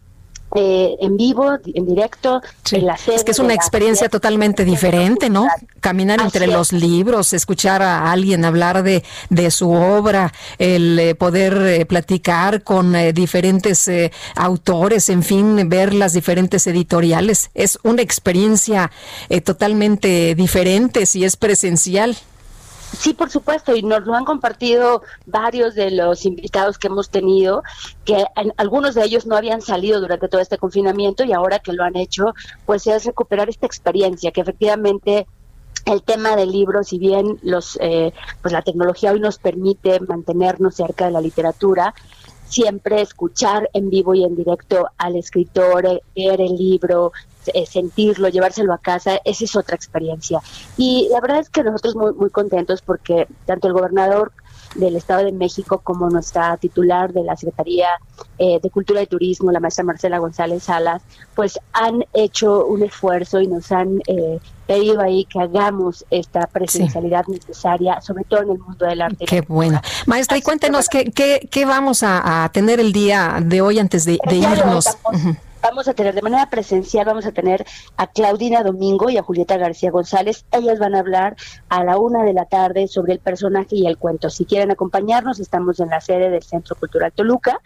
eh, 0.57 0.95
en 1.01 1.17
vivo, 1.17 1.57
en 1.65 1.85
directo, 1.85 2.41
en 2.71 2.85
la 2.85 2.95
sede. 2.95 3.15
Es 3.15 3.23
que 3.25 3.31
es 3.31 3.39
una 3.39 3.53
experiencia 3.53 4.07
totalmente 4.07 4.63
diferente, 4.63 5.29
¿no? 5.29 5.47
Caminar 5.81 6.21
entre 6.21 6.47
los 6.47 6.71
libros, 6.71 7.33
escuchar 7.33 7.81
a 7.81 8.09
alguien 8.09 8.45
hablar 8.45 8.81
de, 8.83 9.03
de 9.29 9.51
su 9.51 9.69
obra, 9.71 10.31
el 10.57 10.97
eh, 10.97 11.15
poder 11.15 11.57
eh, 11.57 11.85
platicar 11.85 12.63
con 12.63 12.95
diferentes 13.13 13.89
autores, 14.35 15.09
en 15.09 15.23
fin, 15.23 15.67
ver 15.67 15.93
las 15.93 16.13
diferentes 16.13 16.67
editoriales. 16.67 17.49
Es 17.53 17.77
una 17.83 18.01
experiencia 18.01 18.91
totalmente 19.43 20.35
diferente 20.35 21.05
si 21.05 21.25
es 21.25 21.35
presencial. 21.35 22.15
Sí, 22.97 23.13
por 23.13 23.29
supuesto, 23.29 23.75
y 23.75 23.83
nos 23.83 24.05
lo 24.05 24.15
han 24.15 24.25
compartido 24.25 25.03
varios 25.25 25.75
de 25.75 25.91
los 25.91 26.25
invitados 26.25 26.77
que 26.77 26.87
hemos 26.87 27.09
tenido, 27.09 27.63
que 28.05 28.25
algunos 28.57 28.95
de 28.95 29.03
ellos 29.03 29.25
no 29.25 29.35
habían 29.35 29.61
salido 29.61 29.99
durante 29.99 30.27
todo 30.27 30.41
este 30.41 30.57
confinamiento 30.57 31.23
y 31.23 31.33
ahora 31.33 31.59
que 31.59 31.73
lo 31.73 31.83
han 31.83 31.95
hecho, 31.95 32.33
pues 32.65 32.87
es 32.87 33.05
recuperar 33.05 33.49
esta 33.49 33.65
experiencia 33.65 34.31
que 34.31 34.41
efectivamente 34.41 35.27
el 35.85 36.01
tema 36.03 36.35
del 36.35 36.51
libro, 36.51 36.83
si 36.83 36.97
bien 36.97 37.37
los, 37.43 37.77
eh, 37.81 38.13
pues 38.41 38.51
la 38.51 38.61
tecnología 38.61 39.11
hoy 39.11 39.19
nos 39.19 39.37
permite 39.37 39.99
mantenernos 39.99 40.75
cerca 40.75 41.05
de 41.05 41.11
la 41.11 41.21
literatura, 41.21 41.93
siempre 42.47 43.01
escuchar 43.01 43.69
en 43.73 43.89
vivo 43.89 44.15
y 44.15 44.23
en 44.23 44.35
directo 44.35 44.87
al 44.97 45.15
escritor, 45.15 45.85
eh, 45.85 46.01
leer 46.15 46.41
el 46.41 46.55
libro, 46.55 47.11
eh, 47.53 47.65
sentirlo, 47.65 48.29
llevárselo 48.29 48.73
a 48.73 48.77
casa, 48.77 49.19
esa 49.23 49.43
es 49.43 49.55
otra 49.55 49.75
experiencia. 49.75 50.39
Y 50.77 51.07
la 51.11 51.21
verdad 51.21 51.39
es 51.39 51.49
que 51.49 51.63
nosotros 51.63 51.95
muy, 51.95 52.13
muy 52.13 52.29
contentos 52.29 52.81
porque 52.81 53.27
tanto 53.45 53.67
el 53.67 53.73
gobernador 53.73 54.31
del 54.75 54.95
Estado 54.95 55.25
de 55.25 55.31
México 55.31 55.79
como 55.83 56.09
nuestra 56.09 56.57
titular 56.57 57.13
de 57.13 57.23
la 57.23 57.35
Secretaría 57.35 57.87
eh, 58.37 58.59
de 58.61 58.69
Cultura 58.69 59.01
y 59.01 59.07
Turismo, 59.07 59.51
la 59.51 59.59
maestra 59.59 59.83
Marcela 59.83 60.17
González 60.19 60.63
Salas, 60.63 61.01
pues 61.33 61.59
han 61.73 62.05
hecho 62.13 62.65
un 62.65 62.83
esfuerzo 62.83 63.39
y 63.39 63.47
nos 63.47 63.71
han 63.71 64.01
eh, 64.07 64.39
pedido 64.67 65.01
ahí 65.01 65.25
que 65.25 65.39
hagamos 65.39 66.05
esta 66.09 66.47
presencialidad 66.47 67.25
necesaria, 67.27 68.01
sobre 68.01 68.23
todo 68.25 68.41
en 68.41 68.51
el 68.51 68.59
mundo 68.59 68.85
del 68.85 69.01
arte. 69.01 69.25
Qué 69.25 69.41
bueno. 69.41 69.81
Maestra, 70.05 70.37
y 70.37 70.41
cuéntenos, 70.41 70.89
¿qué, 70.89 71.05
qué, 71.05 71.47
qué 71.49 71.65
vamos 71.65 72.03
a, 72.03 72.49
tener 72.53 72.79
el 72.79 72.91
día 72.91 73.39
de 73.41 73.61
hoy 73.61 73.79
antes 73.79 74.05
de, 74.05 74.19
irnos? 74.29 74.97
Vamos 75.65 75.87
a 75.87 75.95
tener 75.95 76.13
de 76.13 76.21
manera 76.21 76.47
presencial, 76.49 77.05
vamos 77.05 77.25
a 77.25 77.31
tener 77.31 77.65
a 77.97 78.07
Claudina 78.07 78.61
Domingo 78.61 79.09
y 79.09 79.17
a 79.17 79.23
Julieta 79.23 79.57
García 79.57 79.89
González. 79.89 80.45
Ellas 80.51 80.77
van 80.77 80.93
a 80.93 80.99
hablar 80.99 81.35
a 81.69 81.83
la 81.83 81.97
una 81.97 82.23
de 82.23 82.33
la 82.33 82.45
tarde 82.45 82.87
sobre 82.87 83.13
el 83.13 83.19
personaje 83.19 83.75
y 83.75 83.87
el 83.87 83.97
cuento. 83.97 84.29
Si 84.29 84.45
quieren 84.45 84.69
acompañarnos, 84.69 85.39
estamos 85.39 85.79
en 85.79 85.89
la 85.89 86.01
sede 86.01 86.29
del 86.29 86.43
Centro 86.43 86.75
Cultural 86.75 87.11
Toluca. 87.13 87.59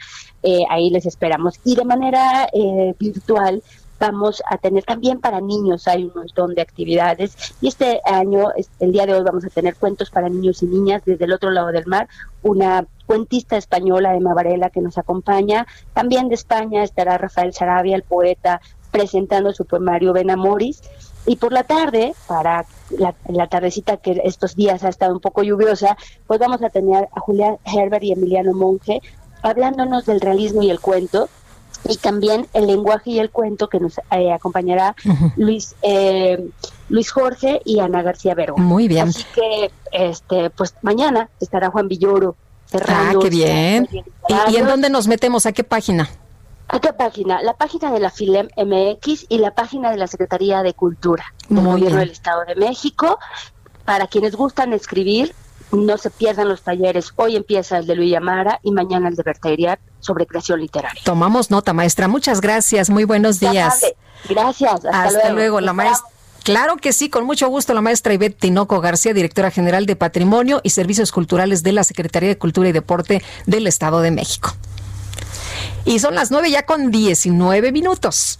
Eh, 0.43 0.63
ahí 0.69 0.89
les 0.89 1.05
esperamos. 1.05 1.59
Y 1.65 1.76
de 1.76 1.84
manera 1.84 2.47
eh, 2.53 2.95
virtual 2.97 3.61
vamos 3.99 4.41
a 4.49 4.57
tener 4.57 4.85
también 4.85 5.19
para 5.19 5.41
niños, 5.41 5.85
hay 5.89 6.05
un 6.05 6.13
montón 6.15 6.55
de 6.55 6.61
actividades 6.61 7.53
y 7.59 7.67
este 7.67 7.99
año, 8.05 8.47
el 8.80 8.93
día 8.93 9.05
de 9.05 9.13
hoy 9.13 9.23
vamos 9.23 9.43
a 9.43 9.49
tener 9.49 9.76
cuentos 9.76 10.09
para 10.09 10.30
niños 10.30 10.63
y 10.63 10.67
niñas 10.67 11.01
desde 11.05 11.26
el 11.26 11.34
otro 11.34 11.51
lado 11.51 11.73
del 11.73 11.85
mar, 11.85 12.07
una 12.41 12.88
cuentista 13.10 13.57
española, 13.57 14.15
Emma 14.15 14.36
Varela, 14.36 14.69
que 14.69 14.81
nos 14.81 14.99
acompaña, 14.99 15.65
también 15.95 16.30
de 16.30 16.36
España 16.36 16.84
estará 16.84 17.18
Rafael 17.18 17.53
Sarabia, 17.53 17.95
el 17.95 18.03
poeta, 18.03 18.61
presentando 18.91 19.52
su 19.52 19.65
poemario 19.65 20.14
Benamoris, 20.14 20.84
y 21.26 21.38
por 21.38 21.52
la 21.52 21.64
tarde, 21.64 22.14
para 22.27 22.68
la, 22.91 23.15
la, 23.27 23.48
tardecita 23.48 23.98
que 23.98 24.22
estos 24.23 24.56
días 24.56 24.84
ha 24.84 24.90
estado 24.90 25.11
un 25.14 25.22
poco 25.22 25.41
lluviosa, 25.41 25.98
pues 26.27 26.40
vamos 26.40 26.61
a 26.61 26.69
tener 26.69 27.10
a 27.11 27.19
Julián 27.19 27.57
Herbert 27.65 28.03
y 28.03 28.11
Emiliano 28.11 28.53
Monge 28.53 29.02
hablándonos 29.41 30.06
del 30.06 30.22
realismo 30.22 30.61
y 30.61 30.69
el 30.69 30.80
cuento, 30.80 31.30
y 31.86 31.98
también 31.98 32.45
el 32.53 32.68
lenguaje 32.68 33.10
y 33.10 33.19
el 33.19 33.31
cuento 33.31 33.69
que 33.69 33.80
nos 33.80 33.98
eh, 34.11 34.31
acompañará 34.31 34.95
Luis 35.36 35.76
eh, 35.81 36.52
Luis 36.90 37.10
Jorge 37.10 37.60
y 37.65 37.80
Ana 37.80 38.03
García 38.03 38.36
Verbo. 38.36 38.57
Muy 38.57 38.88
bien. 38.88 39.07
Así 39.07 39.23
que 39.34 39.72
este 39.91 40.52
pues 40.52 40.76
mañana 40.84 41.30
estará 41.40 41.72
Juan 41.72 41.88
Villoro. 41.88 42.36
Ah, 42.87 43.13
qué 43.21 43.29
bien. 43.29 43.89
¿Y, 44.49 44.55
en 44.55 44.65
dónde 44.65 44.89
nos 44.89 45.07
metemos? 45.07 45.45
¿A 45.45 45.51
qué 45.51 45.63
página? 45.63 46.09
¿A 46.67 46.79
qué 46.79 46.93
página? 46.93 47.41
La 47.41 47.53
página 47.53 47.91
de 47.91 47.99
la 47.99 48.11
FILEM 48.11 48.49
MX 48.55 49.25
y 49.29 49.39
la 49.39 49.55
página 49.55 49.89
de 49.89 49.97
la 49.97 50.07
Secretaría 50.07 50.61
de 50.61 50.73
Cultura 50.73 51.25
del 51.47 51.65
Gobierno 51.65 51.99
del 51.99 52.11
Estado 52.11 52.45
de 52.45 52.55
México. 52.55 53.17
Para 53.85 54.05
quienes 54.05 54.35
gustan 54.35 54.73
escribir, 54.73 55.33
no 55.71 55.97
se 55.97 56.11
pierdan 56.11 56.47
los 56.47 56.61
talleres. 56.61 57.11
Hoy 57.15 57.35
empieza 57.35 57.77
el 57.79 57.87
de 57.87 57.95
Luis 57.95 58.15
Amara 58.15 58.59
y 58.61 58.71
mañana 58.71 59.09
el 59.09 59.15
de 59.15 59.23
Berta 59.23 59.79
sobre 59.99 60.27
creación 60.27 60.59
literaria. 60.59 61.01
Tomamos 61.03 61.49
nota, 61.49 61.73
maestra. 61.73 62.07
Muchas 62.07 62.39
gracias. 62.39 62.91
Muy 62.91 63.03
buenos 63.03 63.39
días. 63.39 63.81
Gracias. 64.27 64.85
Hasta, 64.85 65.29
luego. 65.31 65.59
La 65.59 65.73
maestra. 65.73 66.07
Claro 66.49 66.77
que 66.77 66.93
sí, 66.93 67.11
con 67.11 67.26
mucho 67.26 67.47
gusto 67.47 67.76
la 67.76 67.81
maestra 67.81 68.11
Ivette 68.11 68.39
Tinoco 68.39 68.81
García, 68.81 69.13
directora 69.13 69.51
general 69.51 69.85
de 69.85 69.95
Patrimonio 69.95 70.61
y 70.63 70.71
Servicios 70.71 71.11
Culturales 71.11 71.61
de 71.61 71.73
la 71.73 71.84
Secretaría 71.84 72.27
de 72.27 72.39
Cultura 72.39 72.67
y 72.67 72.71
Deporte 72.71 73.21
del 73.45 73.67
Estado 73.67 74.01
de 74.01 74.09
México. 74.09 74.55
Y 75.85 75.99
son 75.99 76.15
las 76.15 76.31
nueve 76.31 76.49
ya 76.49 76.65
con 76.65 76.89
19 76.89 77.71
minutos. 77.71 78.39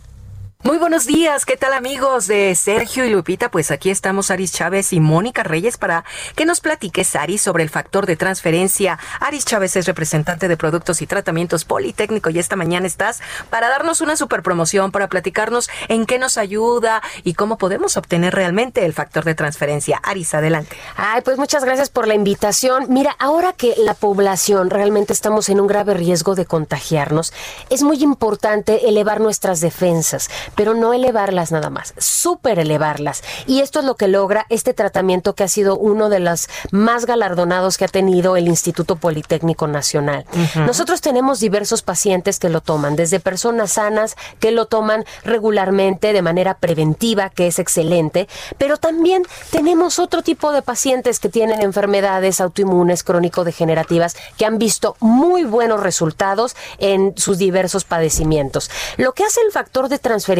Muy 0.62 0.78
buenos 0.78 1.06
días, 1.06 1.46
¿qué 1.46 1.56
tal 1.56 1.72
amigos 1.72 2.28
de 2.28 2.54
Sergio 2.54 3.06
y 3.06 3.10
Lupita? 3.10 3.50
Pues 3.50 3.72
aquí 3.72 3.90
estamos 3.90 4.30
Aris 4.30 4.52
Chávez 4.52 4.92
y 4.92 5.00
Mónica 5.00 5.42
Reyes 5.42 5.78
para 5.78 6.04
que 6.36 6.46
nos 6.46 6.60
platiques, 6.60 7.16
Aris, 7.16 7.42
sobre 7.42 7.64
el 7.64 7.70
factor 7.70 8.06
de 8.06 8.18
transferencia. 8.18 9.00
Aris 9.22 9.46
Chávez 9.46 9.78
es 9.78 9.86
representante 9.86 10.50
de 10.50 10.58
productos 10.58 11.02
y 11.02 11.08
tratamientos 11.08 11.64
Politécnico 11.64 12.30
y 12.30 12.40
esta 12.40 12.58
mañana 12.58 12.88
estás 12.88 13.22
para 13.50 13.70
darnos 13.70 14.02
una 14.02 14.18
super 14.18 14.44
promoción, 14.44 14.92
para 14.92 15.08
platicarnos 15.08 15.70
en 15.88 16.06
qué 16.06 16.20
nos 16.20 16.38
ayuda 16.38 17.02
y 17.24 17.36
cómo 17.36 17.58
podemos 17.58 17.96
obtener 17.96 18.36
realmente 18.36 18.84
el 18.84 18.92
factor 18.92 19.24
de 19.24 19.36
transferencia. 19.36 20.02
Aris, 20.04 20.34
adelante. 20.34 20.76
Ay, 20.98 21.22
pues 21.22 21.38
muchas 21.38 21.64
gracias 21.64 21.90
por 21.90 22.06
la 22.06 22.16
invitación. 22.16 22.88
Mira, 22.90 23.16
ahora 23.18 23.54
que 23.54 23.76
la 23.78 23.94
población 23.94 24.70
realmente 24.72 25.14
estamos 25.14 25.48
en 25.48 25.62
un 25.62 25.68
grave 25.68 25.94
riesgo 25.94 26.36
de 26.36 26.46
contagiarnos, 26.46 27.32
es 27.70 27.82
muy 27.82 28.04
importante 28.04 28.90
elevar 28.90 29.22
nuestras 29.22 29.62
defensas 29.62 30.30
pero 30.56 30.74
no 30.74 30.94
elevarlas 30.94 31.52
nada 31.52 31.70
más, 31.70 31.94
súper 31.98 32.60
elevarlas. 32.60 33.24
Y 33.46 33.62
esto 33.62 33.80
es 33.80 33.86
lo 33.86 33.96
que 33.96 34.08
logra 34.08 34.46
este 34.50 34.74
tratamiento 34.74 35.36
que 35.36 35.44
ha 35.44 35.48
sido 35.48 35.78
uno 35.78 36.10
de 36.10 36.20
los 36.20 36.48
más 36.72 37.06
galardonados 37.06 37.78
que 37.78 37.86
ha 37.86 37.90
tenido 37.90 38.36
el 38.36 38.48
Instituto 38.48 38.96
Politécnico 38.96 39.68
Nacional. 39.68 40.26
Nosotros 40.56 41.02
tenemos 41.02 41.40
diversos 41.40 41.82
pacientes 41.82 42.40
que 42.40 42.50
lo 42.50 42.62
toman, 42.62 42.96
desde 42.96 43.20
personas 43.20 43.74
sanas 43.74 44.16
que 44.40 44.52
lo 44.52 44.66
toman 44.66 45.06
regularmente 45.24 46.14
de 46.14 46.22
manera 46.22 46.56
preventiva, 46.56 47.30
que 47.30 47.48
es 47.48 47.60
excelente, 47.60 48.28
pero 48.58 48.78
también 48.78 49.24
tenemos 49.52 50.00
otro 50.00 50.22
tipo 50.22 50.52
de 50.52 50.62
pacientes 50.62 51.20
que 51.20 51.30
tienen 51.30 51.62
enfermedades 51.62 52.42
autoinmunes 52.42 53.04
crónico-degenerativas 53.04 54.16
que 54.38 54.46
han 54.46 54.58
visto 54.58 54.96
muy 55.00 55.44
buenos 55.44 55.82
resultados 55.82 56.56
en 56.78 57.14
sus 57.18 57.38
diversos 57.38 57.84
padecimientos. 57.84 58.70
Lo 58.98 59.14
que 59.14 59.24
hace 59.24 59.42
el 59.42 59.52
factor 59.52 59.90
de 59.90 60.00
transferencia 60.00 60.39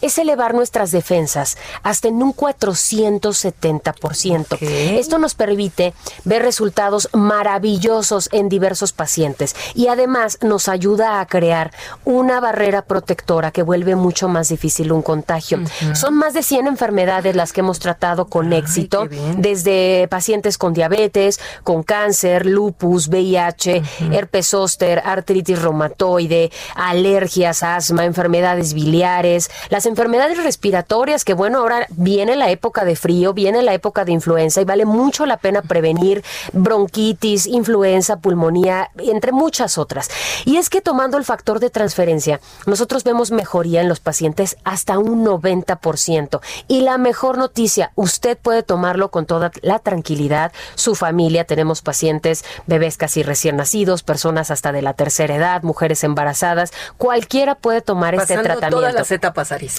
es 0.00 0.18
elevar 0.18 0.54
nuestras 0.54 0.90
defensas 0.90 1.56
hasta 1.82 2.08
en 2.08 2.22
un 2.22 2.34
470%. 2.34 4.58
Esto 4.60 5.18
nos 5.18 5.34
permite 5.34 5.94
ver 6.24 6.42
resultados 6.42 7.08
maravillosos 7.12 8.28
en 8.32 8.48
diversos 8.48 8.92
pacientes 8.92 9.54
y 9.74 9.88
además 9.88 10.38
nos 10.42 10.68
ayuda 10.68 11.20
a 11.20 11.26
crear 11.26 11.72
una 12.04 12.40
barrera 12.40 12.82
protectora 12.82 13.50
que 13.50 13.62
vuelve 13.62 13.96
mucho 13.96 14.28
más 14.28 14.48
difícil 14.48 14.92
un 14.92 15.02
contagio. 15.02 15.58
Son 15.94 16.14
más 16.14 16.34
de 16.34 16.42
100 16.42 16.66
enfermedades 16.66 17.36
las 17.36 17.52
que 17.52 17.60
hemos 17.60 17.78
tratado 17.78 18.26
con 18.26 18.52
éxito, 18.52 19.08
desde 19.36 20.08
pacientes 20.08 20.58
con 20.58 20.74
diabetes, 20.74 21.40
con 21.62 21.82
cáncer, 21.82 22.46
lupus, 22.46 23.08
VIH, 23.08 23.82
herpes 24.12 24.48
zóster, 24.48 25.02
artritis 25.04 25.62
reumatoide, 25.62 26.50
alergias, 26.74 27.62
asma, 27.62 28.04
enfermedades 28.04 28.74
biliares, 28.74 29.21
las 29.70 29.86
enfermedades 29.86 30.42
respiratorias, 30.42 31.24
que 31.24 31.34
bueno, 31.34 31.58
ahora 31.58 31.86
viene 31.90 32.36
la 32.36 32.50
época 32.50 32.84
de 32.84 32.96
frío, 32.96 33.32
viene 33.32 33.62
la 33.62 33.74
época 33.74 34.04
de 34.04 34.12
influenza 34.12 34.60
y 34.60 34.64
vale 34.64 34.84
mucho 34.84 35.26
la 35.26 35.36
pena 35.36 35.62
prevenir 35.62 36.24
bronquitis, 36.52 37.46
influenza, 37.46 38.18
pulmonía, 38.18 38.90
entre 38.98 39.32
muchas 39.32 39.78
otras. 39.78 40.10
Y 40.44 40.56
es 40.56 40.70
que 40.70 40.80
tomando 40.80 41.16
el 41.16 41.24
factor 41.24 41.60
de 41.60 41.70
transferencia, 41.70 42.40
nosotros 42.66 43.04
vemos 43.04 43.30
mejoría 43.30 43.80
en 43.80 43.88
los 43.88 44.00
pacientes 44.00 44.56
hasta 44.64 44.98
un 44.98 45.24
90%. 45.24 46.40
Y 46.68 46.82
la 46.82 46.98
mejor 46.98 47.38
noticia, 47.38 47.92
usted 47.94 48.38
puede 48.38 48.62
tomarlo 48.62 49.10
con 49.10 49.26
toda 49.26 49.50
la 49.62 49.78
tranquilidad, 49.78 50.52
su 50.74 50.94
familia, 50.94 51.44
tenemos 51.44 51.82
pacientes, 51.82 52.44
bebés 52.66 52.96
casi 52.96 53.22
recién 53.22 53.56
nacidos, 53.56 54.02
personas 54.02 54.50
hasta 54.50 54.72
de 54.72 54.82
la 54.82 54.94
tercera 54.94 55.34
edad, 55.34 55.62
mujeres 55.62 56.04
embarazadas, 56.04 56.72
cualquiera 56.98 57.54
puede 57.54 57.80
tomar 57.80 58.14
este 58.14 58.38
tratamiento. 58.38 59.04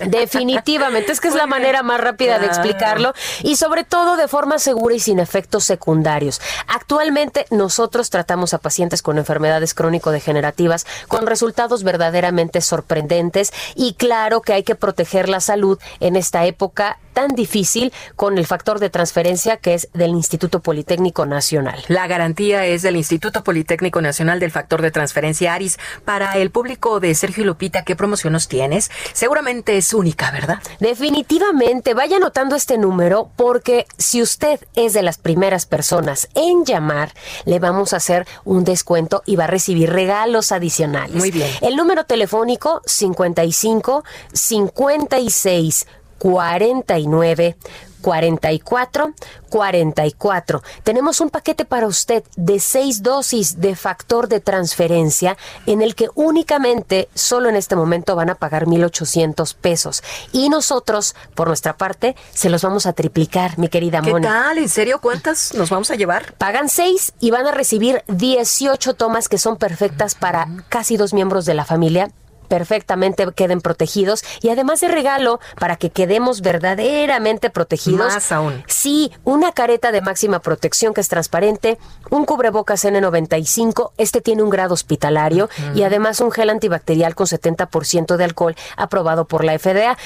Definitivamente, 0.09 1.11
es 1.11 1.19
que 1.19 1.27
es 1.27 1.35
la 1.35 1.47
manera 1.47 1.83
más 1.83 1.99
rápida 1.99 2.39
de 2.39 2.47
explicarlo 2.47 3.13
y 3.43 3.55
sobre 3.55 3.83
todo 3.83 4.15
de 4.17 4.27
forma 4.27 4.59
segura 4.59 4.95
y 4.95 4.99
sin 4.99 5.19
efectos 5.19 5.63
secundarios. 5.63 6.41
Actualmente 6.67 7.45
nosotros 7.51 8.09
tratamos 8.09 8.53
a 8.53 8.57
pacientes 8.57 9.01
con 9.01 9.17
enfermedades 9.17 9.73
crónico-degenerativas 9.73 10.85
con 11.07 11.27
resultados 11.27 11.83
verdaderamente 11.83 12.61
sorprendentes 12.61 13.53
y 13.75 13.93
claro 13.93 14.41
que 14.41 14.53
hay 14.53 14.63
que 14.63 14.75
proteger 14.75 15.29
la 15.29 15.39
salud 15.39 15.79
en 15.99 16.15
esta 16.15 16.45
época 16.45 16.99
tan 17.13 17.29
difícil 17.35 17.93
con 18.15 18.37
el 18.37 18.45
factor 18.45 18.79
de 18.79 18.89
transferencia 18.89 19.57
que 19.57 19.75
es 19.75 19.89
del 19.93 20.11
Instituto 20.11 20.61
Politécnico 20.61 21.25
Nacional. 21.25 21.83
La 21.87 22.07
garantía 22.07 22.65
es 22.65 22.81
del 22.81 22.95
Instituto 22.95 23.43
Politécnico 23.43 24.01
Nacional 24.01 24.39
del 24.39 24.51
factor 24.51 24.81
de 24.81 24.91
transferencia 24.91 25.53
ARIS. 25.53 25.77
Para 26.05 26.37
el 26.37 26.51
público 26.51 26.99
de 26.99 27.15
Sergio 27.15 27.43
y 27.43 27.47
Lupita, 27.47 27.83
¿qué 27.83 27.95
promoción 27.95 28.33
nos 28.33 28.47
tienes? 28.47 28.91
Seguramente 29.13 29.77
es 29.77 29.93
única, 29.93 30.31
¿verdad? 30.31 30.59
Definitivamente, 30.79 31.93
vaya 31.93 32.17
anotando 32.17 32.55
este 32.55 32.77
número 32.77 33.29
porque 33.35 33.85
si 33.97 34.21
usted 34.21 34.59
es 34.75 34.93
de 34.93 35.03
las 35.03 35.17
primeras 35.17 35.65
personas 35.65 36.29
en 36.35 36.65
llamar, 36.65 37.13
le 37.45 37.59
vamos 37.59 37.93
a 37.93 37.97
hacer 37.97 38.27
un 38.43 38.63
descuento 38.63 39.23
y 39.25 39.35
va 39.35 39.45
a 39.45 39.47
recibir 39.47 39.91
regalos 39.91 40.51
adicionales. 40.51 41.15
Muy 41.15 41.31
bien. 41.31 41.49
El 41.61 41.75
número 41.75 42.05
telefónico 42.05 42.81
55 42.85 44.03
56 44.33 45.87
49 46.23 47.57
44 48.01 49.13
44. 49.49 50.63
Tenemos 50.83 51.21
un 51.21 51.29
paquete 51.29 51.63
para 51.63 51.87
usted 51.87 52.23
de 52.35 52.59
seis 52.59 53.03
dosis 53.03 53.59
de 53.59 53.75
factor 53.75 54.27
de 54.27 54.39
transferencia 54.39 55.37
en 55.65 55.81
el 55.81 55.95
que 55.95 56.07
únicamente 56.15 57.07
solo 57.13 57.49
en 57.49 57.55
este 57.55 57.75
momento 57.75 58.15
van 58.15 58.29
a 58.29 58.35
pagar 58.35 58.65
1.800 58.65 59.55
pesos. 59.55 60.01
Y 60.31 60.49
nosotros, 60.49 61.15
por 61.35 61.47
nuestra 61.47 61.77
parte, 61.77 62.15
se 62.33 62.49
los 62.49 62.63
vamos 62.63 62.85
a 62.85 62.93
triplicar, 62.93 63.59
mi 63.59 63.69
querida 63.69 64.01
¿Qué 64.01 64.11
Moni. 64.11 64.25
tal? 64.25 64.57
¿En 64.57 64.69
serio? 64.69 64.99
¿Cuántas 64.99 65.53
nos 65.53 65.69
vamos 65.69 65.91
a 65.91 65.95
llevar? 65.95 66.33
Pagan 66.33 66.69
seis 66.69 67.13
y 67.19 67.31
van 67.31 67.45
a 67.47 67.51
recibir 67.51 68.03
18 68.07 68.95
tomas 68.95 69.29
que 69.29 69.37
son 69.37 69.57
perfectas 69.57 70.15
para 70.15 70.47
casi 70.69 70.97
dos 70.97 71.13
miembros 71.13 71.45
de 71.45 71.53
la 71.53 71.65
familia 71.65 72.09
perfectamente 72.47 73.25
queden 73.35 73.61
protegidos 73.61 74.23
y 74.41 74.49
además 74.49 74.79
de 74.81 74.87
regalo 74.87 75.39
para 75.59 75.75
que 75.75 75.89
quedemos 75.89 76.41
verdaderamente 76.41 77.49
protegidos. 77.49 78.13
Más 78.13 78.31
aún. 78.31 78.63
Sí, 78.67 79.11
una 79.23 79.51
careta 79.51 79.91
de 79.91 80.01
máxima 80.01 80.39
protección 80.39 80.93
que 80.93 81.01
es 81.01 81.07
transparente, 81.07 81.77
un 82.09 82.25
cubrebocas 82.25 82.85
N95, 82.85 83.91
este 83.97 84.21
tiene 84.21 84.43
un 84.43 84.49
grado 84.49 84.73
hospitalario 84.73 85.49
y 85.75 85.83
además 85.83 86.19
un 86.19 86.31
gel 86.31 86.49
antibacterial 86.49 87.15
con 87.15 87.27
70% 87.27 88.15
de 88.17 88.23
alcohol 88.23 88.55
aprobado 88.77 89.25
por 89.25 89.43
la 89.43 89.57
FDA 89.57 89.97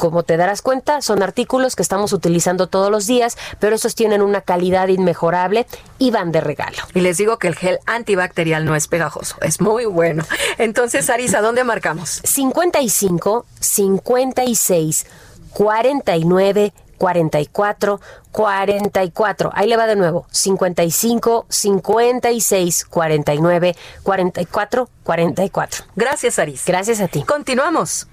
como 0.00 0.22
te 0.22 0.38
darás 0.38 0.62
cuenta, 0.62 1.02
son 1.02 1.22
artículos 1.22 1.76
que 1.76 1.82
estamos 1.82 2.14
utilizando 2.14 2.68
todos 2.68 2.90
los 2.90 3.06
días, 3.06 3.36
pero 3.58 3.76
estos 3.76 3.94
tienen 3.94 4.22
una 4.22 4.40
calidad 4.40 4.88
inmejorable 4.88 5.66
y 5.98 6.10
van 6.10 6.32
de 6.32 6.40
regalo. 6.40 6.78
Y 6.94 7.00
les 7.00 7.18
digo 7.18 7.36
que 7.38 7.48
el 7.48 7.54
gel 7.54 7.80
antibacterial 7.84 8.64
no 8.64 8.74
es 8.74 8.88
pegajoso, 8.88 9.36
es 9.42 9.60
muy 9.60 9.84
bueno. 9.84 10.24
Entonces, 10.56 11.10
Arisa, 11.10 11.42
¿dónde 11.42 11.64
marcamos? 11.64 12.22
55 12.24 13.44
56 13.60 15.06
49 15.52 16.72
44 16.96 18.00
44. 18.32 19.50
Ahí 19.52 19.68
le 19.68 19.76
va 19.76 19.86
de 19.86 19.96
nuevo. 19.96 20.26
55 20.30 21.44
56 21.46 22.84
49 22.86 23.76
44 24.02 24.88
44. 25.02 25.84
Gracias, 25.94 26.38
Aris. 26.38 26.64
Gracias 26.64 27.02
a 27.02 27.08
ti. 27.08 27.22
Continuamos. 27.22 28.06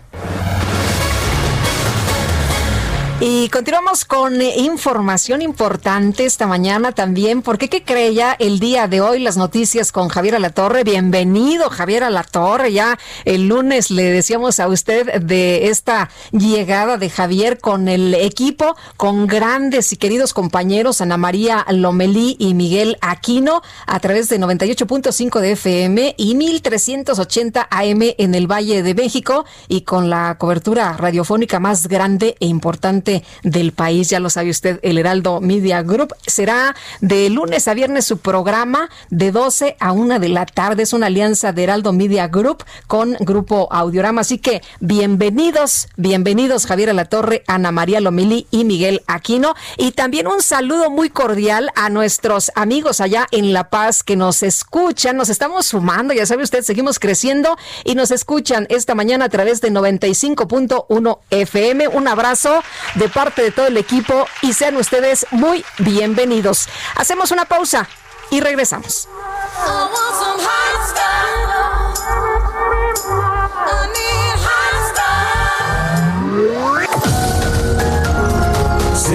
Y 3.20 3.50
continuamos 3.50 4.06
con 4.06 4.40
eh, 4.40 4.60
información 4.60 5.42
importante 5.42 6.24
esta 6.24 6.46
mañana 6.46 6.92
también, 6.92 7.42
porque 7.42 7.68
¿qué 7.68 7.84
cree 7.84 8.14
ya 8.14 8.36
el 8.38 8.60
día 8.60 8.88
de 8.88 9.02
hoy 9.02 9.18
las 9.18 9.38
noticias 9.38 9.92
con 9.92 10.08
Javier 10.08 10.36
Alatorre? 10.36 10.84
Bienvenido, 10.84 11.72
Javier 11.72 12.04
Alatorre. 12.04 12.74
Ya 12.74 13.00
el 13.26 13.48
lunes 13.48 13.90
le 13.90 14.04
decíamos 14.04 14.60
a 14.60 14.68
usted 14.68 15.20
de 15.20 15.70
esta 15.70 16.12
llegada 16.32 16.98
de 16.98 17.10
Javier 17.10 17.58
con 17.58 17.88
el 17.88 18.14
equipo, 18.14 18.76
con 18.98 19.26
grandes 19.26 19.92
y 19.94 19.98
queridos 19.98 20.36
compañeros 20.36 21.02
Ana 21.02 21.18
María 21.18 21.66
Lomelí 21.72 22.36
y 22.38 22.54
Miguel 22.54 23.00
Aquino 23.02 23.64
a 23.88 24.00
través 24.00 24.30
de 24.30 24.40
98.5 24.40 25.40
de 25.40 25.52
FM 25.54 26.14
y 26.18 26.36
1380 26.36 27.68
AM 27.68 28.00
en 28.16 28.36
el 28.36 28.46
Valle 28.46 28.84
de 28.84 28.94
México 28.94 29.44
y 29.68 29.82
con 29.82 30.12
la 30.12 30.38
cobertura 30.38 30.94
radiofónica 30.94 31.60
más 31.60 31.88
grande 31.88 32.36
e 32.40 32.46
importante 32.46 33.07
del 33.44 33.72
país. 33.72 34.10
Ya 34.10 34.20
lo 34.20 34.30
sabe 34.30 34.50
usted, 34.50 34.80
el 34.84 34.98
Heraldo 34.98 35.42
Media 35.42 35.82
Group. 35.82 36.14
Será 36.26 36.76
de 37.02 37.30
lunes 37.30 37.68
a 37.68 37.74
viernes 37.74 38.06
su 38.06 38.18
programa 38.18 38.90
de 39.10 39.32
12 39.32 39.78
a 39.80 39.92
1 39.92 40.20
de 40.20 40.30
la 40.30 40.46
tarde. 40.46 40.84
Es 40.84 40.94
una 40.94 41.08
alianza 41.08 41.52
de 41.54 41.64
Heraldo 41.64 41.94
Media 41.94 42.28
Group 42.28 42.64
con 42.88 43.16
Grupo 43.20 43.68
Audiorama. 43.72 44.22
Así 44.22 44.38
que 44.38 44.62
bienvenidos, 44.80 45.88
bienvenidos 45.96 46.66
Javier 46.66 46.90
Alatorre, 46.90 47.44
Ana 47.48 47.72
María 47.72 48.00
Lomili 48.00 48.48
y 48.52 48.64
Miguel 48.64 49.02
Aquino. 49.08 49.56
Y 49.78 49.92
también 49.92 50.28
un 50.28 50.42
saludo 50.42 50.90
muy 50.90 51.10
cordial 51.10 51.72
a 51.76 51.90
nuestros 51.90 52.52
amigos 52.56 53.02
allá 53.02 53.28
en 53.32 53.54
La 53.54 53.70
Paz 53.70 54.04
que 54.04 54.16
nos 54.16 54.44
escuchan. 54.44 55.18
Nos 55.18 55.30
estamos 55.30 55.68
sumando, 55.68 56.14
ya 56.14 56.26
sabe 56.26 56.44
usted, 56.44 56.62
seguimos 56.64 57.00
creciendo 57.00 57.58
y 57.84 57.96
nos 57.96 58.12
escuchan 58.12 58.68
esta 58.70 58.96
mañana 58.96 59.26
a 59.26 59.30
través 59.30 59.62
de 59.62 59.72
95.1 59.72 61.20
FM. 61.30 61.88
Un 61.90 62.08
abrazo 62.08 62.64
de 62.98 63.10
parte 63.10 63.42
de 63.42 63.52
todo 63.52 63.68
el 63.68 63.78
equipo 63.78 64.28
y 64.42 64.54
sean 64.54 64.76
ustedes 64.76 65.26
muy 65.32 65.64
bienvenidos. 65.78 66.68
Hacemos 66.96 67.32
una 67.32 67.46
pausa 67.46 67.88
y 68.32 68.42
regresamos. 68.42 69.08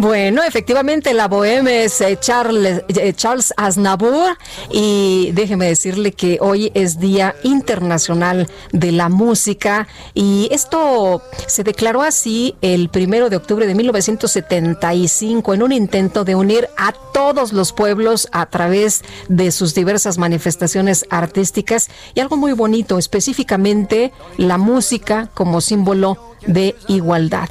Bueno, 0.00 0.42
efectivamente 0.42 1.12
la 1.12 1.28
bohème 1.28 1.84
es 1.84 2.00
eh, 2.00 2.16
Charles, 2.18 2.84
eh, 2.88 3.12
Charles 3.12 3.52
Aznavour 3.58 4.38
y 4.70 5.30
déjeme 5.34 5.66
decirle 5.66 6.12
que 6.12 6.38
hoy 6.40 6.72
es 6.72 6.98
Día 6.98 7.34
Internacional 7.42 8.48
de 8.72 8.92
la 8.92 9.10
Música 9.10 9.88
y 10.14 10.48
esto 10.52 11.20
se 11.46 11.64
declaró 11.64 12.00
así 12.00 12.56
el 12.62 12.88
primero 12.88 13.28
de 13.28 13.36
octubre 13.36 13.66
de 13.66 13.74
1975 13.74 15.52
en 15.52 15.62
un 15.62 15.72
intento 15.72 16.24
de 16.24 16.34
unir 16.34 16.70
a 16.78 16.92
todos 17.12 17.52
los 17.52 17.74
pueblos 17.74 18.26
a 18.32 18.46
través 18.46 19.02
de 19.28 19.52
sus 19.52 19.74
diversas 19.74 20.16
manifestaciones 20.16 21.04
artísticas 21.10 21.90
y 22.14 22.20
algo 22.20 22.38
muy 22.38 22.52
bonito, 22.52 22.96
específicamente 22.96 24.14
la 24.38 24.56
música 24.56 25.28
como 25.34 25.60
símbolo 25.60 26.16
de 26.46 26.74
igualdad. 26.88 27.50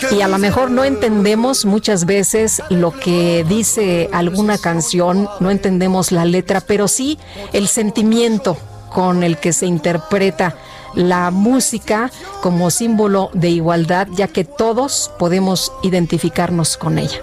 Que 0.00 0.14
Y 0.14 0.22
a 0.22 0.28
lo 0.28 0.38
mejor 0.38 0.70
no 0.70 0.84
entendemos 0.84 1.64
muchas 1.64 2.06
veces 2.06 2.62
lo 2.70 2.92
que 2.92 3.44
dice 3.48 4.08
alguna 4.12 4.58
canción, 4.58 5.28
no 5.40 5.50
entendemos 5.50 6.12
la 6.12 6.24
letra, 6.24 6.60
pero 6.60 6.88
sí 6.88 7.18
el 7.52 7.68
sentimiento 7.68 8.56
con 8.90 9.22
el 9.22 9.38
que 9.38 9.52
se 9.52 9.66
interpreta 9.66 10.56
la 10.94 11.30
música 11.30 12.10
como 12.42 12.70
símbolo 12.70 13.30
de 13.32 13.50
igualdad, 13.50 14.08
ya 14.14 14.28
que 14.28 14.44
todos 14.44 15.10
podemos 15.18 15.72
identificarnos 15.82 16.76
con 16.76 16.98
ella. 16.98 17.20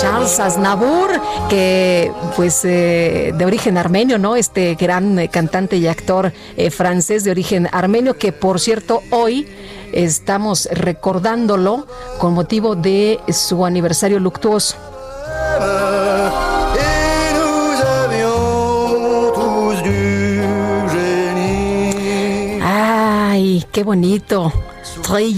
Charles 0.00 0.38
Aznavour, 0.38 1.10
que 1.48 2.12
pues 2.36 2.64
eh, 2.64 3.32
de 3.36 3.44
origen 3.44 3.76
armenio, 3.76 4.18
¿no? 4.18 4.36
Este 4.36 4.76
gran 4.76 5.18
eh, 5.18 5.28
cantante 5.28 5.76
y 5.76 5.88
actor 5.88 6.32
eh, 6.56 6.70
francés 6.70 7.24
de 7.24 7.32
origen 7.32 7.68
armenio, 7.72 8.16
que 8.16 8.32
por 8.32 8.60
cierto 8.60 9.02
hoy 9.10 9.48
estamos 9.92 10.68
recordándolo 10.70 11.86
con 12.18 12.34
motivo 12.34 12.76
de 12.76 13.18
su 13.28 13.64
aniversario 13.64 14.20
luctuoso. 14.20 14.76
Ay, 22.62 23.66
qué 23.72 23.82
bonito. 23.82 24.52
Très 25.02 25.32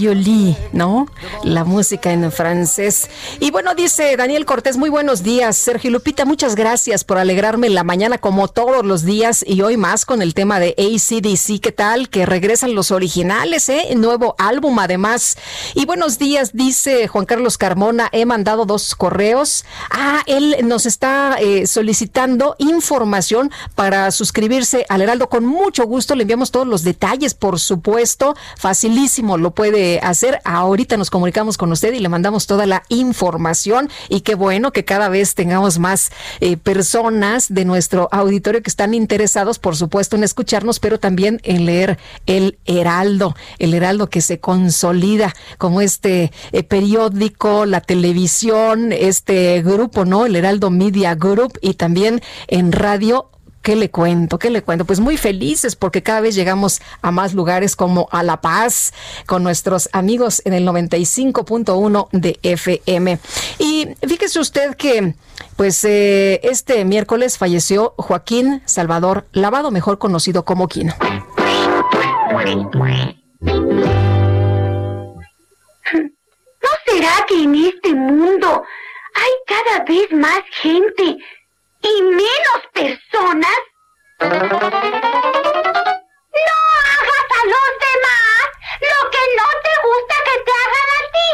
¿no? 0.73 1.07
La 1.43 1.63
música 1.63 2.11
en 2.11 2.31
francés. 2.31 3.09
Y 3.39 3.51
bueno, 3.51 3.73
dice 3.75 4.15
Daniel 4.17 4.45
Cortés, 4.45 4.77
muy 4.77 4.89
buenos 4.89 5.23
días. 5.23 5.55
Sergio 5.55 5.91
Lupita, 5.91 6.25
muchas 6.25 6.55
gracias 6.55 7.03
por 7.03 7.17
alegrarme 7.17 7.69
la 7.69 7.83
mañana 7.83 8.17
como 8.17 8.47
todos 8.47 8.85
los 8.85 9.03
días 9.03 9.43
y 9.47 9.61
hoy 9.61 9.77
más 9.77 10.05
con 10.05 10.21
el 10.21 10.33
tema 10.33 10.59
de 10.59 10.75
ACDC. 10.77 11.61
¿Qué 11.61 11.71
tal? 11.71 12.09
Que 12.09 12.25
regresan 12.25 12.75
los 12.75 12.91
originales, 12.91 13.69
¿eh? 13.69 13.93
Nuevo 13.95 14.35
álbum 14.37 14.77
además. 14.79 15.37
Y 15.73 15.85
buenos 15.85 16.17
días, 16.17 16.51
dice 16.53 17.07
Juan 17.07 17.25
Carlos 17.25 17.57
Carmona. 17.57 18.09
He 18.11 18.25
mandado 18.25 18.65
dos 18.65 18.95
correos. 18.95 19.65
Ah, 19.89 20.21
él 20.25 20.55
nos 20.63 20.85
está 20.85 21.37
eh, 21.39 21.67
solicitando 21.67 22.55
información 22.57 23.51
para 23.75 24.11
suscribirse 24.11 24.85
al 24.89 25.01
Heraldo. 25.01 25.29
Con 25.29 25.45
mucho 25.45 25.85
gusto 25.85 26.15
le 26.15 26.23
enviamos 26.23 26.51
todos 26.51 26.67
los 26.67 26.83
detalles, 26.83 27.33
por 27.33 27.59
supuesto. 27.59 28.35
Facilísimo, 28.57 29.37
lo 29.41 29.51
puede 29.51 29.99
hacer. 29.99 30.39
Ahorita 30.45 30.97
nos 30.97 31.09
comunicamos 31.09 31.57
con 31.57 31.71
usted 31.71 31.93
y 31.93 31.99
le 31.99 32.09
mandamos 32.09 32.47
toda 32.47 32.65
la 32.65 32.83
información. 32.89 33.89
Y 34.09 34.21
qué 34.21 34.35
bueno 34.35 34.71
que 34.71 34.85
cada 34.85 35.09
vez 35.09 35.35
tengamos 35.35 35.79
más 35.79 36.11
eh, 36.39 36.57
personas 36.57 37.53
de 37.53 37.65
nuestro 37.65 38.07
auditorio 38.11 38.61
que 38.63 38.69
están 38.69 38.93
interesados, 38.93 39.59
por 39.59 39.75
supuesto, 39.75 40.15
en 40.15 40.23
escucharnos, 40.23 40.79
pero 40.79 40.99
también 40.99 41.41
en 41.43 41.65
leer 41.65 41.99
el 42.25 42.57
Heraldo. 42.65 43.35
El 43.59 43.73
Heraldo 43.73 44.09
que 44.09 44.21
se 44.21 44.39
consolida 44.39 45.33
como 45.57 45.81
este 45.81 46.31
eh, 46.51 46.63
periódico, 46.63 47.65
la 47.65 47.81
televisión, 47.81 48.91
este 48.91 49.61
grupo, 49.61 50.05
¿no? 50.05 50.25
El 50.25 50.35
Heraldo 50.35 50.69
Media 50.69 51.15
Group 51.15 51.57
y 51.61 51.73
también 51.73 52.21
en 52.47 52.71
radio 52.71 53.31
¿Qué 53.61 53.75
le 53.75 53.91
cuento? 53.91 54.39
¿Qué 54.39 54.49
le 54.49 54.63
cuento? 54.63 54.85
Pues 54.85 54.99
muy 54.99 55.17
felices 55.17 55.75
porque 55.75 56.01
cada 56.01 56.21
vez 56.21 56.33
llegamos 56.33 56.81
a 57.01 57.11
más 57.11 57.33
lugares 57.35 57.75
como 57.75 58.07
a 58.11 58.23
La 58.23 58.41
Paz 58.41 58.91
con 59.27 59.43
nuestros 59.43 59.87
amigos 59.93 60.41
en 60.45 60.53
el 60.53 60.65
95.1 60.67 62.09
de 62.11 62.39
FM. 62.41 63.19
Y 63.59 63.89
fíjese 64.07 64.39
usted 64.39 64.75
que 64.75 65.13
pues 65.57 65.83
eh, 65.83 66.39
este 66.43 66.83
miércoles 66.85 67.37
falleció 67.37 67.93
Joaquín 67.97 68.63
Salvador 68.65 69.27
Lavado, 69.31 69.69
mejor 69.69 69.99
conocido 69.99 70.43
como 70.43 70.67
Quino. 70.67 70.95
¿No 76.61 76.69
será 76.85 77.25
que 77.27 77.43
en 77.43 77.55
este 77.55 77.93
mundo 77.93 78.63
hay 79.13 79.31
cada 79.45 79.83
vez 79.85 80.11
más 80.13 80.41
gente 80.61 81.17
y 81.81 82.01
menos 82.01 82.59
personas? 82.73 83.57
No 84.19 84.27
hagas 84.27 84.51
a 87.31 87.45
los 87.45 87.69
demás 87.85 88.43
lo 88.81 88.99
que 89.09 89.23
no 89.37 89.47
te 89.63 89.73
gusta 89.87 90.15
que 90.25 90.35
te 90.45 90.53
hagan 90.61 90.89
a 90.97 90.99
ti. 91.11 91.29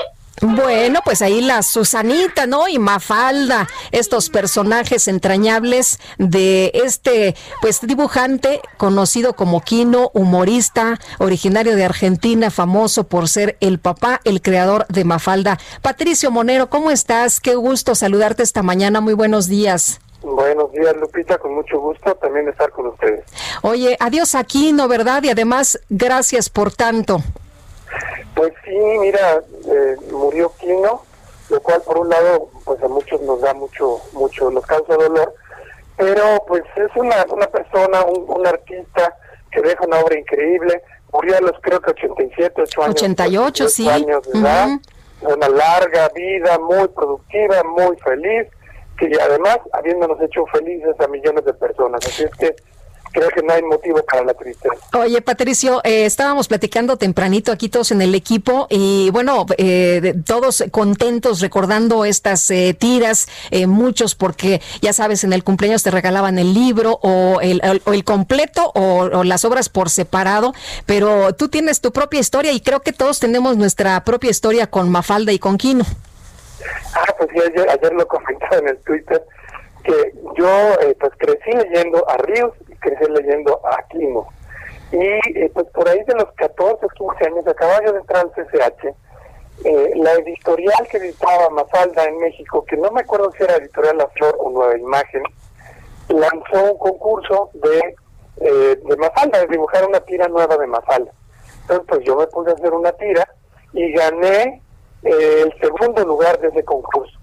Bueno, 0.61 0.99
pues 1.03 1.21
ahí 1.21 1.41
la 1.41 1.63
Susanita, 1.63 2.45
¿no? 2.45 2.67
Y 2.67 2.77
Mafalda, 2.79 3.67
estos 3.91 4.29
personajes 4.29 5.07
entrañables 5.07 5.99
de 6.17 6.71
este, 6.73 7.35
pues 7.61 7.79
dibujante 7.81 8.61
conocido 8.77 9.33
como 9.33 9.61
Quino, 9.61 10.11
humorista, 10.13 10.99
originario 11.17 11.75
de 11.75 11.85
Argentina, 11.85 12.51
famoso 12.51 13.05
por 13.05 13.27
ser 13.27 13.57
el 13.59 13.79
papá, 13.79 14.21
el 14.23 14.41
creador 14.41 14.85
de 14.89 15.03
Mafalda. 15.03 15.57
Patricio 15.81 16.29
Monero, 16.31 16.69
¿cómo 16.69 16.91
estás? 16.91 17.39
Qué 17.39 17.55
gusto 17.55 17.95
saludarte 17.95 18.43
esta 18.43 18.61
mañana. 18.63 19.01
Muy 19.01 19.15
buenos 19.15 19.47
días. 19.47 19.99
Buenos 20.21 20.71
días, 20.71 20.95
Lupita, 20.97 21.37
con 21.37 21.53
mucho 21.53 21.79
gusto 21.79 22.15
también 22.15 22.47
estar 22.49 22.71
con 22.71 22.87
ustedes. 22.87 23.23
Oye, 23.61 23.95
adiós 23.99 24.35
Aquino, 24.35 24.87
¿verdad? 24.87 25.23
Y 25.23 25.29
además, 25.29 25.79
gracias 25.89 26.49
por 26.49 26.73
tanto. 26.73 27.19
Pues 28.35 28.53
sí, 28.63 28.77
mira, 28.99 29.41
eh, 29.67 29.95
murió 30.11 30.51
Quino, 30.59 31.03
lo 31.49 31.59
cual 31.61 31.81
por 31.81 31.99
un 31.99 32.09
lado, 32.09 32.49
pues 32.65 32.81
a 32.81 32.87
muchos 32.87 33.21
nos 33.21 33.41
da 33.41 33.53
mucho, 33.53 33.99
mucho, 34.13 34.49
nos 34.51 34.65
causa 34.65 34.95
dolor, 34.95 35.33
pero 35.95 36.43
pues 36.47 36.63
es 36.75 36.95
una, 36.95 37.25
una 37.29 37.47
persona, 37.47 38.03
un, 38.03 38.25
un 38.27 38.45
artista 38.45 39.15
que 39.51 39.61
deja 39.61 39.85
una 39.85 39.99
obra 39.99 40.19
increíble, 40.19 40.81
murió 41.11 41.37
a 41.37 41.41
los 41.41 41.53
creo 41.61 41.79
que 41.79 41.91
87, 41.91 42.61
8 42.61 42.81
años. 42.83 42.95
88, 42.95 43.69
sí. 43.69 43.89
años 43.89 44.21
de 44.31 44.39
edad, 44.39 44.67
una 45.21 45.49
larga 45.49 46.09
vida, 46.09 46.59
muy 46.59 46.87
productiva, 46.89 47.63
muy 47.63 47.97
feliz, 47.97 48.47
que 48.97 49.11
además 49.21 49.59
habiéndonos 49.73 50.21
hecho 50.21 50.45
felices 50.47 50.95
a 50.99 51.07
millones 51.07 51.45
de 51.45 51.53
personas. 51.53 52.05
Así 52.05 52.23
es 52.23 52.31
que 52.35 52.55
creo 53.11 53.29
que 53.29 53.41
no 53.41 53.53
hay 53.53 53.63
motivo 53.63 54.03
para 54.03 54.23
la 54.23 54.33
tristeza. 54.33 54.75
Oye, 54.93 55.21
Patricio, 55.21 55.81
eh, 55.83 56.05
estábamos 56.05 56.47
platicando 56.47 56.97
tempranito 56.97 57.51
aquí 57.51 57.69
todos 57.69 57.91
en 57.91 58.01
el 58.01 58.15
equipo 58.15 58.67
y 58.69 59.09
bueno, 59.11 59.45
eh, 59.57 60.15
todos 60.25 60.63
contentos 60.71 61.41
recordando 61.41 62.05
estas 62.05 62.49
eh, 62.51 62.75
tiras, 62.77 63.27
muchos 63.67 64.15
porque 64.15 64.61
ya 64.81 64.93
sabes, 64.93 65.23
en 65.23 65.33
el 65.33 65.43
cumpleaños 65.43 65.83
te 65.83 65.91
regalaban 65.91 66.37
el 66.37 66.53
libro 66.53 66.99
o 67.01 67.39
el, 67.41 67.61
el, 67.63 68.03
completo 68.03 68.71
o, 68.75 69.23
las 69.23 69.45
obras 69.45 69.69
por 69.69 69.89
separado, 69.89 70.53
pero 70.85 71.33
tú 71.33 71.47
tienes 71.47 71.81
tu 71.81 71.91
propia 71.91 72.19
historia 72.19 72.51
y 72.51 72.61
creo 72.61 72.81
que 72.81 72.93
todos 72.93 73.19
tenemos 73.19 73.57
nuestra 73.57 74.03
propia 74.03 74.29
historia 74.29 74.67
con 74.67 74.89
Mafalda 74.89 75.31
y 75.31 75.39
con 75.39 75.57
Quino. 75.57 75.85
Ah, 76.95 77.13
pues 77.17 77.29
sí, 77.33 77.39
ayer, 77.39 77.69
ayer 77.69 77.93
lo 77.93 78.07
comentaba 78.07 78.57
en 78.57 78.69
el 78.69 78.77
Twitter 78.79 79.23
que 79.83 80.13
yo 80.35 80.73
pues 80.99 81.13
crecí 81.17 81.51
leyendo 81.51 82.07
a 82.09 82.17
Ríos 82.17 82.53
crecer 82.79 83.09
leyendo 83.09 83.59
a 83.65 83.83
Quimo. 83.89 84.27
Y 84.91 84.97
eh, 84.97 85.51
pues 85.53 85.67
por 85.67 85.87
ahí 85.87 86.01
de 86.03 86.15
los 86.15 86.31
14, 86.33 86.87
15 86.97 87.25
años, 87.25 87.47
acababa 87.47 87.79
de 87.79 87.97
entrar 87.97 88.25
al 88.25 88.31
CCH, 88.31 88.85
eh, 89.65 89.91
la 89.95 90.13
editorial 90.13 90.87
que 90.89 90.97
editaba 90.97 91.49
Mafalda 91.49 92.05
en 92.05 92.17
México, 92.19 92.63
que 92.65 92.77
no 92.77 92.91
me 92.91 93.01
acuerdo 93.01 93.31
si 93.37 93.43
era 93.43 93.57
Editorial 93.57 93.97
La 93.97 94.07
Flor 94.09 94.35
o 94.39 94.49
Nueva 94.49 94.77
Imagen, 94.77 95.23
lanzó 96.09 96.71
un 96.71 96.77
concurso 96.77 97.49
de, 97.53 97.95
eh, 98.37 98.79
de 98.81 98.97
Mafalda, 98.97 99.39
de 99.41 99.47
dibujar 99.47 99.85
una 99.85 99.99
tira 100.01 100.27
nueva 100.29 100.55
de 100.57 100.67
Mafalda. 100.67 101.11
Entonces 101.61 101.85
pues 101.87 102.05
yo 102.05 102.15
me 102.15 102.27
puse 102.27 102.51
a 102.51 102.53
hacer 102.53 102.73
una 102.73 102.93
tira 102.93 103.27
y 103.73 103.91
gané 103.91 104.61
el 105.03 105.53
segundo 105.59 106.05
lugar 106.05 106.39
de 106.39 106.49
ese 106.49 106.63
concurso 106.63 107.17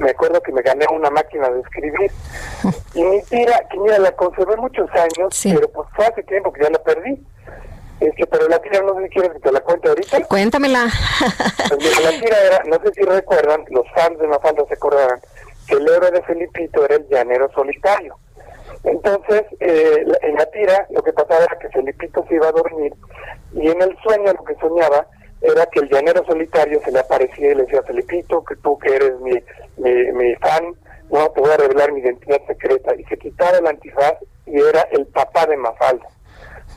me 0.00 0.10
acuerdo 0.10 0.40
que 0.42 0.52
me 0.52 0.62
gané 0.62 0.86
una 0.92 1.10
máquina 1.10 1.48
de 1.50 1.60
escribir 1.60 2.10
y 2.94 3.02
mi 3.02 3.22
tira, 3.22 3.60
que 3.70 3.78
mira, 3.78 3.98
la 3.98 4.12
conservé 4.12 4.56
muchos 4.56 4.88
años, 4.90 5.40
pero 5.42 5.68
pues 5.70 5.88
fue 5.94 6.06
hace 6.06 6.22
tiempo 6.24 6.52
que 6.52 6.62
ya 6.62 6.70
la 6.70 6.82
perdí. 6.82 7.18
Este, 8.00 8.26
pero 8.26 8.48
la 8.48 8.58
tira, 8.58 8.82
no 8.82 8.96
sé 8.96 9.04
si 9.04 9.08
quieres 9.10 9.32
que 9.32 9.38
te 9.38 9.52
la 9.52 9.60
cuente 9.60 9.88
ahorita. 9.88 10.24
Cuéntamela. 10.24 10.88
Pues 11.68 12.02
la 12.02 12.10
tira 12.10 12.40
era, 12.42 12.62
no 12.64 12.78
sé 12.82 12.92
si 12.92 13.02
recuerdan, 13.02 13.64
los 13.70 13.84
fans 13.94 14.18
de 14.18 14.26
Mafalda 14.26 14.64
se 14.66 14.74
acordarán, 14.74 15.20
que 15.66 15.74
el 15.76 15.88
héroe 15.88 16.10
de 16.10 16.22
Felipito 16.22 16.84
era 16.84 16.96
el 16.96 17.08
llanero 17.08 17.50
solitario. 17.54 18.16
Entonces, 18.82 19.44
eh, 19.60 20.04
en 20.22 20.34
la 20.34 20.46
tira, 20.46 20.86
lo 20.90 21.02
que 21.02 21.12
pasaba 21.12 21.44
era 21.44 21.58
que 21.58 21.68
Felipito 21.70 22.24
se 22.28 22.34
iba 22.34 22.48
a 22.48 22.52
dormir 22.52 22.92
y 23.54 23.68
en 23.68 23.80
el 23.80 23.96
sueño 24.02 24.32
lo 24.32 24.44
que 24.44 24.56
soñaba 24.56 25.06
era 25.44 25.66
que 25.66 25.80
el 25.80 25.90
llanero 25.90 26.24
solitario 26.24 26.80
se 26.84 26.92
le 26.92 27.00
aparecía 27.00 27.52
y 27.52 27.54
le 27.54 27.64
decía, 27.64 27.82
Felipito, 27.82 28.44
que 28.44 28.56
tú 28.56 28.78
que 28.78 28.94
eres 28.94 29.20
mi 29.20 29.32
mi, 29.76 30.34
fan, 30.36 30.74
no 31.10 31.28
te 31.30 31.40
voy 31.40 31.50
a 31.50 31.56
revelar 31.56 31.92
mi 31.92 32.00
identidad 32.00 32.40
secreta. 32.46 32.94
Y 32.96 33.04
se 33.04 33.18
quitaba 33.18 33.58
el 33.58 33.66
antifaz 33.66 34.14
y 34.46 34.58
era 34.58 34.82
el 34.92 35.06
papá 35.06 35.46
de 35.46 35.56
Mafalda. 35.56 36.06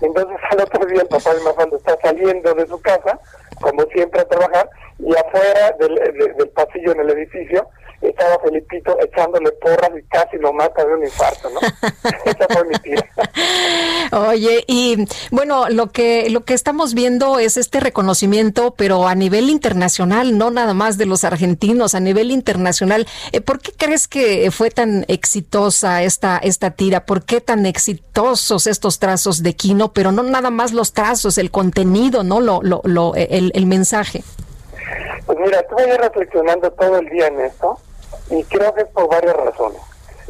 Entonces 0.02 0.38
al 0.52 0.62
otro 0.62 0.86
día 0.86 1.02
el 1.02 1.08
papá 1.08 1.34
de 1.34 1.42
Mafalda 1.42 1.78
está 1.78 1.98
saliendo 2.02 2.54
de 2.54 2.68
su 2.68 2.80
casa, 2.82 3.20
como 3.62 3.84
siempre 3.94 4.22
a 4.22 4.26
trabajar, 4.26 4.70
y 5.00 5.16
afuera 5.16 5.76
del, 5.80 5.96
del 6.38 6.50
pasillo 6.50 6.92
en 6.92 7.00
el 7.02 7.10
edificio 7.12 7.68
estaba 8.02 8.38
Felipito 8.40 8.98
echándole 9.00 9.52
porras 9.54 9.92
y 9.98 10.04
casi 10.04 10.38
lo 10.38 10.54
mata 10.54 10.86
de 10.86 10.94
un 10.94 11.04
infarto, 11.04 11.50
¿no? 11.50 11.60
Esa 12.26 12.48
fue 12.50 12.66
mi 12.66 12.76
tía. 12.76 13.10
Oye, 14.12 14.64
y 14.68 15.06
bueno, 15.32 15.70
lo 15.70 15.88
que 15.88 16.30
lo 16.30 16.42
que 16.42 16.54
estamos 16.54 16.94
viendo 16.94 17.40
es 17.40 17.58
este 17.58 17.80
reconocimiento, 17.80 18.74
pero 18.78 19.08
a 19.08 19.16
nivel 19.16 19.50
internacional, 19.50 20.38
no 20.38 20.52
nada 20.52 20.74
más 20.74 20.98
de 20.98 21.06
los 21.06 21.24
argentinos, 21.24 21.96
a 21.96 22.00
nivel 22.00 22.32
internacional. 22.32 23.08
Eh, 23.32 23.42
¿Por 23.42 23.60
qué 23.60 23.72
crees 23.72 24.08
que 24.08 24.50
fue 24.52 24.70
tan 24.70 25.06
exitosa 25.08 26.04
esta 26.04 26.38
esta 26.38 26.72
tira? 26.72 27.06
¿Por 27.06 27.24
qué 27.24 27.42
tan 27.42 27.66
exitosos 27.66 28.68
estos 28.68 29.00
trazos 29.00 29.44
de 29.44 29.56
Quino, 29.56 29.92
pero 29.92 30.12
no 30.12 30.24
nada 30.24 30.50
más 30.50 30.72
los 30.72 30.94
trazos, 30.94 31.38
el 31.38 31.52
contenido, 31.52 32.24
no 32.24 32.40
lo, 32.40 32.62
lo, 32.62 32.82
lo 32.84 33.16
el, 33.16 33.52
el 33.56 33.66
mensaje? 33.66 34.24
Pues 35.26 35.38
mira, 35.40 35.60
estuve 35.60 35.98
reflexionando 35.98 36.72
todo 36.72 37.00
el 37.00 37.10
día 37.10 37.28
en 37.28 37.42
esto 37.42 37.78
y 38.30 38.44
creo 38.44 38.74
que 38.74 38.82
es 38.82 38.88
por 38.90 39.10
varias 39.10 39.36
razones. 39.36 39.82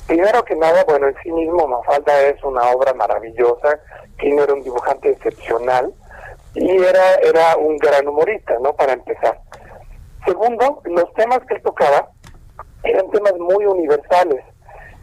Primero 0.08 0.44
que 0.46 0.56
nada, 0.56 0.84
bueno, 0.86 1.08
en 1.08 1.16
sí 1.22 1.32
mismo 1.32 1.68
Mafalda 1.68 2.22
es 2.28 2.42
una 2.44 2.70
obra 2.72 2.94
maravillosa, 2.94 3.80
Kino 4.18 4.44
era 4.44 4.54
un 4.54 4.64
dibujante 4.64 5.10
excepcional 5.10 5.94
y 6.54 6.78
era, 6.78 7.16
era 7.16 7.58
un 7.58 7.78
gran 7.78 8.08
humorista, 8.08 8.58
¿no? 8.62 8.74
Para 8.74 8.94
empezar. 8.94 9.40
Segundo, 10.26 10.82
los 10.86 11.14
temas 11.14 11.40
que 11.48 11.56
él 11.56 11.62
tocaba 11.62 12.10
eran 12.84 13.10
temas 13.12 13.34
muy 13.38 13.66
universales. 13.66 14.44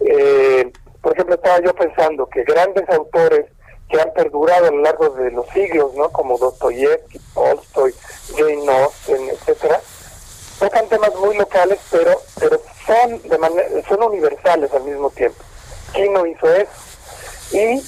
Eh, 0.01 0.73
por 1.01 1.13
ejemplo, 1.13 1.35
estaba 1.35 1.61
yo 1.61 1.75
pensando 1.75 2.27
que 2.27 2.43
grandes 2.45 2.89
autores 2.89 3.47
que 3.89 4.01
han 4.01 4.13
perdurado 4.15 4.69
a 4.69 4.71
lo 4.71 4.79
largo 4.79 5.11
de 5.11 5.31
los 5.31 5.47
siglos, 5.49 5.95
¿no? 5.95 6.11
Como 6.11 6.39
Dostoyevsky, 6.39 7.21
Tolstoy, 7.35 7.95
Jane 8.37 8.83
Austen, 8.83 9.29
etcétera, 9.29 9.81
tocan 10.65 10.89
temas 10.89 11.15
muy 11.17 11.37
locales, 11.37 11.79
pero 11.91 12.19
pero 12.41 12.59
son 12.87 13.21
de 13.23 13.85
son 13.87 14.03
universales 14.03 14.73
al 14.73 14.85
mismo 14.85 15.11
tiempo. 15.11 15.43
¿Quién 15.93 16.13
no 16.15 16.25
hizo 16.25 16.53
eso? 16.55 16.73
Y 17.53 17.83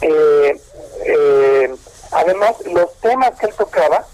eh, 0.00 0.60
eh, 1.04 1.74
además 2.12 2.56
los 2.66 2.98
temas 3.00 3.32
que 3.38 3.46
él 3.46 3.54
tocaba 3.54 4.06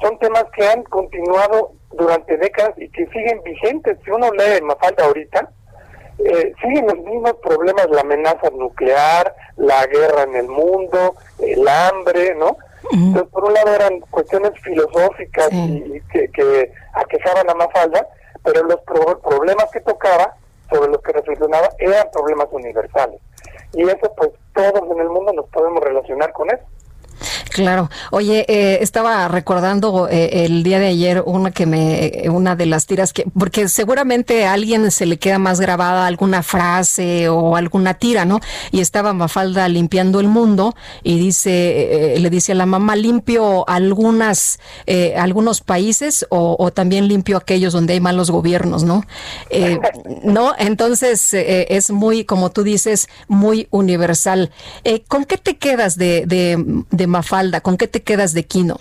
son 0.00 0.16
temas 0.20 0.44
que 0.54 0.64
han 0.66 0.84
continuado 0.84 1.72
durante 1.90 2.36
décadas 2.36 2.74
y 2.78 2.88
que 2.90 3.04
siguen 3.06 3.42
vigentes. 3.42 3.98
Si 4.04 4.10
uno 4.12 4.30
lee 4.30 4.62
Mafalda 4.62 5.04
ahorita, 5.04 5.50
eh, 6.18 6.52
siguen 6.62 6.86
los 6.86 6.98
mismos 6.98 7.34
problemas, 7.42 7.88
la 7.90 8.02
amenaza 8.02 8.48
nuclear, 8.50 9.34
la 9.56 9.84
guerra 9.86 10.22
en 10.22 10.36
el 10.36 10.48
mundo, 10.48 11.16
el 11.40 11.66
hambre, 11.66 12.36
¿no? 12.36 12.56
Entonces, 12.92 13.30
por 13.32 13.44
un 13.44 13.54
lado 13.54 13.74
eran 13.74 14.00
cuestiones 14.10 14.52
filosóficas 14.62 15.48
y, 15.52 16.00
que, 16.12 16.28
que 16.28 16.72
aquejaban 16.92 17.48
a 17.50 17.54
Mafalda, 17.54 18.06
pero 18.42 18.62
los 18.64 18.80
problemas 18.82 19.70
que 19.72 19.80
tocaba, 19.80 20.36
sobre 20.70 20.90
los 20.90 21.00
que 21.02 21.12
reflexionaba, 21.12 21.70
eran 21.78 22.10
problemas 22.12 22.48
universales. 22.50 23.20
Y 23.72 23.82
eso, 23.82 24.12
pues, 24.16 24.30
todos 24.54 24.90
en 24.90 25.00
el 25.00 25.08
mundo 25.08 25.32
nos 25.32 25.48
podemos 25.48 25.82
relacionar 25.82 26.32
con 26.32 26.50
eso. 26.50 26.64
Claro. 27.54 27.88
Oye, 28.10 28.44
eh, 28.48 28.78
estaba 28.80 29.28
recordando 29.28 30.08
eh, 30.10 30.44
el 30.44 30.64
día 30.64 30.80
de 30.80 30.88
ayer 30.88 31.22
una 31.24 31.52
que 31.52 31.66
me, 31.66 32.24
una 32.28 32.56
de 32.56 32.66
las 32.66 32.84
tiras 32.86 33.12
que, 33.12 33.26
porque 33.38 33.68
seguramente 33.68 34.44
a 34.44 34.54
alguien 34.54 34.90
se 34.90 35.06
le 35.06 35.20
queda 35.20 35.38
más 35.38 35.60
grabada 35.60 36.08
alguna 36.08 36.42
frase 36.42 37.28
o 37.28 37.54
alguna 37.54 37.94
tira, 37.94 38.24
¿no? 38.24 38.40
Y 38.72 38.80
estaba 38.80 39.12
Mafalda 39.12 39.68
limpiando 39.68 40.18
el 40.18 40.26
mundo 40.26 40.74
y 41.04 41.16
dice, 41.16 42.16
eh, 42.16 42.18
le 42.18 42.28
dice 42.28 42.50
a 42.50 42.54
la 42.56 42.66
mamá, 42.66 42.96
limpio 42.96 43.64
algunas, 43.68 44.58
algunos 45.16 45.60
países 45.60 46.26
o, 46.30 46.72
también 46.72 47.06
limpio 47.06 47.36
aquellos 47.36 47.72
donde 47.72 47.92
hay 47.92 48.00
malos 48.00 48.32
gobiernos, 48.32 48.82
¿no? 48.82 49.04
no, 50.24 50.54
entonces 50.58 51.32
es 51.34 51.90
muy, 51.90 52.24
como 52.24 52.50
tú 52.50 52.64
dices, 52.64 53.08
muy 53.28 53.68
universal. 53.70 54.50
¿Con 55.06 55.24
qué 55.24 55.38
te 55.38 55.56
quedas 55.56 55.96
de, 55.96 56.24
de, 56.26 56.56
de 56.90 57.06
Mafalda? 57.06 57.43
¿Con 57.62 57.76
qué 57.76 57.88
te 57.88 58.02
quedas 58.02 58.34
de 58.34 58.44
Quino? 58.44 58.76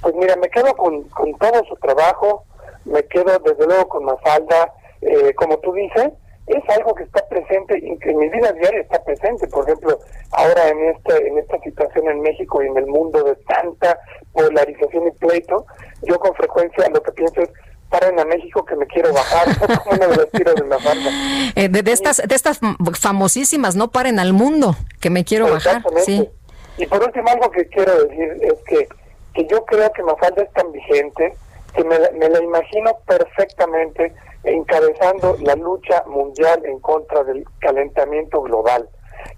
Pues 0.00 0.14
mira, 0.14 0.36
me 0.36 0.48
quedo 0.48 0.74
con, 0.76 1.08
todo 1.38 1.64
su 1.68 1.76
trabajo, 1.76 2.44
me 2.84 3.04
quedo 3.04 3.38
desde 3.38 3.66
luego 3.66 3.88
con 3.88 4.04
Mafalda, 4.04 4.72
eh, 5.00 5.34
como 5.34 5.58
tú 5.58 5.72
dices, 5.72 6.10
es 6.46 6.76
algo 6.76 6.94
que 6.94 7.04
está 7.04 7.26
presente, 7.28 7.74
en 7.78 8.18
mi 8.18 8.28
vida 8.28 8.52
diaria 8.52 8.80
está 8.80 9.02
presente, 9.04 9.46
por 9.46 9.64
ejemplo, 9.64 9.98
ahora 10.32 10.68
en 10.68 10.90
este, 10.90 11.28
en 11.28 11.38
esta 11.38 11.58
situación 11.60 12.08
en 12.08 12.20
México 12.20 12.62
y 12.62 12.66
en 12.66 12.76
el 12.76 12.86
mundo 12.86 13.22
de 13.22 13.36
tanta 13.46 13.98
polarización 14.32 15.06
y 15.06 15.10
pleito, 15.12 15.66
yo 16.02 16.18
con 16.18 16.34
frecuencia 16.34 16.88
lo 16.88 17.02
que 17.02 17.12
pienso 17.12 17.42
es, 17.42 17.50
paren 17.90 18.18
a 18.18 18.24
México 18.24 18.64
que 18.64 18.74
me 18.74 18.86
quiero 18.86 19.12
bajar, 19.12 19.46
como 19.84 19.96
de 19.98 20.26
tiras 20.26 20.54
de. 20.54 21.62
Eh, 21.62 21.68
de, 21.68 21.92
estas, 21.92 22.16
de 22.16 22.34
estas 22.34 22.58
famosísimas, 22.98 23.76
no 23.76 23.90
paren 23.90 24.18
al 24.18 24.32
mundo, 24.32 24.74
que 25.00 25.10
me 25.10 25.24
quiero 25.24 25.48
bajar, 25.50 25.82
sí. 26.04 26.28
Y 26.76 26.86
por 26.86 27.02
último, 27.02 27.28
algo 27.28 27.50
que 27.50 27.66
quiero 27.68 28.04
decir 28.04 28.38
es 28.40 28.58
que, 28.66 28.88
que 29.34 29.46
yo 29.46 29.64
creo 29.64 29.92
que 29.92 30.02
Mafalda 30.02 30.42
es 30.42 30.52
tan 30.52 30.72
vigente 30.72 31.34
que 31.74 31.84
me, 31.84 31.98
me 32.12 32.28
la 32.28 32.42
imagino 32.42 32.92
perfectamente 33.06 34.14
encabezando 34.44 35.36
la 35.40 35.54
lucha 35.54 36.02
mundial 36.06 36.64
en 36.64 36.80
contra 36.80 37.24
del 37.24 37.44
calentamiento 37.60 38.42
global. 38.42 38.88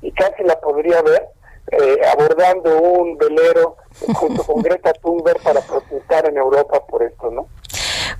Y 0.00 0.12
casi 0.12 0.42
la 0.44 0.58
podría 0.60 1.02
ver 1.02 1.28
eh, 1.72 1.98
abordando 2.12 2.78
un 2.78 3.16
velero 3.16 3.76
junto 4.14 4.42
con 4.44 4.62
Greta 4.62 4.92
Thunberg 4.92 5.42
para 5.42 5.60
protestar 5.60 6.28
en 6.28 6.36
Europa 6.36 6.84
por 6.86 7.02
esto, 7.02 7.30
¿no? 7.30 7.48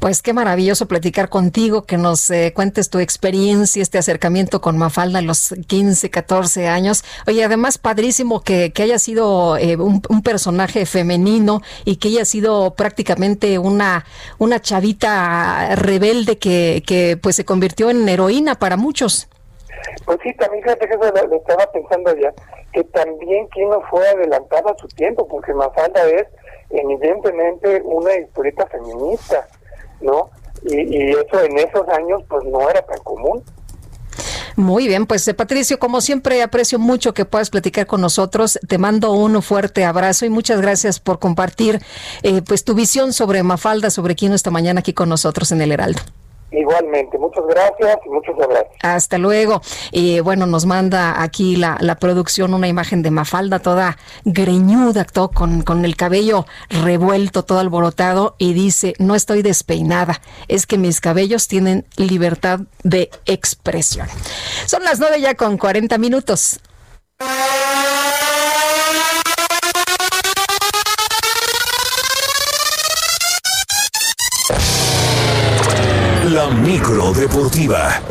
Pues 0.04 0.20
qué 0.20 0.34
maravilloso 0.34 0.86
platicar 0.86 1.30
contigo, 1.30 1.84
que 1.84 1.96
nos 1.96 2.28
eh, 2.28 2.52
cuentes 2.54 2.90
tu 2.90 2.98
experiencia, 2.98 3.82
este 3.82 3.96
acercamiento 3.96 4.60
con 4.60 4.76
Mafalda 4.76 5.18
en 5.18 5.26
los 5.26 5.54
15, 5.66 6.10
14 6.10 6.68
años. 6.68 7.02
Oye, 7.26 7.42
además, 7.42 7.78
padrísimo 7.78 8.42
que, 8.42 8.70
que 8.74 8.82
haya 8.82 8.98
sido 8.98 9.56
eh, 9.56 9.78
un, 9.78 10.22
personaje 10.22 10.84
femenino 10.84 11.62
y 11.86 11.96
que 11.96 12.08
haya 12.08 12.26
sido 12.26 12.74
prácticamente 12.74 13.58
una, 13.58 14.04
una 14.36 14.60
chavita 14.60 15.74
rebelde 15.74 16.36
que, 16.36 16.82
que 16.86 17.16
pues 17.16 17.36
se 17.36 17.46
convirtió 17.46 17.88
en 17.88 18.06
heroína 18.06 18.56
para 18.56 18.76
muchos. 18.76 19.30
Pues 20.04 20.18
sí, 20.22 20.34
también 20.34 20.64
fíjate 20.64 20.86
que 20.86 20.96
eso 20.96 21.26
lo, 21.30 21.34
estaba 21.34 21.72
pensando 21.72 22.14
ya, 22.14 22.30
que 22.74 22.84
también 22.84 23.48
Kino 23.48 23.80
fue 23.88 24.06
adelantado 24.06 24.68
a 24.68 24.76
su 24.76 24.86
tiempo, 24.86 25.26
porque 25.26 25.54
Mafalda 25.54 26.04
es 26.10 26.26
evidentemente 26.68 27.80
una 27.86 28.14
historieta 28.18 28.66
feminista, 28.66 29.48
¿no? 30.04 30.30
Y, 30.64 31.10
eso 31.10 31.42
en 31.42 31.58
esos 31.58 31.88
años 31.88 32.22
pues 32.28 32.44
no 32.44 32.68
era 32.68 32.82
tan 32.82 32.98
común. 32.98 33.42
Muy 34.56 34.86
bien, 34.86 35.06
pues 35.06 35.26
eh, 35.26 35.34
Patricio, 35.34 35.80
como 35.80 36.00
siempre 36.00 36.40
aprecio 36.42 36.78
mucho 36.78 37.12
que 37.12 37.24
puedas 37.24 37.50
platicar 37.50 37.86
con 37.86 38.00
nosotros. 38.00 38.58
Te 38.68 38.78
mando 38.78 39.12
un 39.12 39.42
fuerte 39.42 39.84
abrazo 39.84 40.26
y 40.26 40.30
muchas 40.30 40.60
gracias 40.60 41.00
por 41.00 41.18
compartir 41.18 41.80
eh, 42.22 42.40
pues 42.42 42.64
tu 42.64 42.74
visión 42.74 43.12
sobre 43.12 43.42
Mafalda, 43.42 43.90
sobre 43.90 44.14
Kino 44.14 44.34
esta 44.34 44.52
mañana 44.52 44.80
aquí 44.80 44.92
con 44.92 45.08
nosotros 45.08 45.50
en 45.50 45.60
el 45.60 45.72
Heraldo. 45.72 46.00
Igualmente, 46.56 47.18
muchas 47.18 47.44
gracias 47.48 47.98
y 48.06 48.08
muchos 48.08 48.34
abrazos. 48.40 48.72
Hasta 48.82 49.18
luego. 49.18 49.60
Y 49.90 50.20
bueno, 50.20 50.46
nos 50.46 50.66
manda 50.66 51.22
aquí 51.22 51.56
la, 51.56 51.76
la, 51.80 51.96
producción 51.96 52.54
una 52.54 52.68
imagen 52.68 53.02
de 53.02 53.10
Mafalda 53.10 53.58
toda 53.58 53.98
greñuda, 54.24 55.04
todo 55.04 55.30
con, 55.30 55.62
con 55.62 55.84
el 55.84 55.96
cabello 55.96 56.46
revuelto, 56.70 57.44
todo 57.44 57.58
alborotado, 57.58 58.36
y 58.38 58.52
dice, 58.52 58.94
no 58.98 59.14
estoy 59.14 59.42
despeinada, 59.42 60.20
es 60.48 60.66
que 60.66 60.78
mis 60.78 61.00
cabellos 61.00 61.48
tienen 61.48 61.86
libertad 61.96 62.60
de 62.82 63.10
expresión. 63.26 64.06
Son 64.66 64.84
las 64.84 65.00
nueve 65.00 65.20
ya 65.20 65.34
con 65.34 65.58
40 65.58 65.98
minutos. 65.98 66.60
La 76.44 76.50
micro 76.50 77.10
deportiva. 77.14 78.02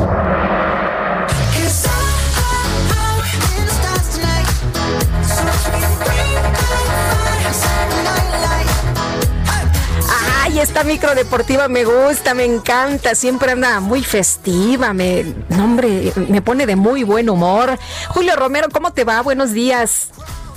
Ay, 10.42 10.58
esta 10.58 10.82
micro 10.82 11.14
deportiva 11.14 11.68
me 11.68 11.84
gusta, 11.84 12.34
me 12.34 12.44
encanta, 12.44 13.14
siempre 13.14 13.52
anda 13.52 13.78
muy 13.78 14.02
festiva, 14.02 14.92
me, 14.92 15.24
hombre, 15.50 16.12
me 16.28 16.42
pone 16.42 16.66
de 16.66 16.74
muy 16.74 17.04
buen 17.04 17.30
humor. 17.30 17.78
Julio 18.08 18.34
Romero, 18.34 18.66
¿cómo 18.72 18.92
te 18.92 19.04
va? 19.04 19.20
Buenos 19.22 19.52
días. 19.52 20.08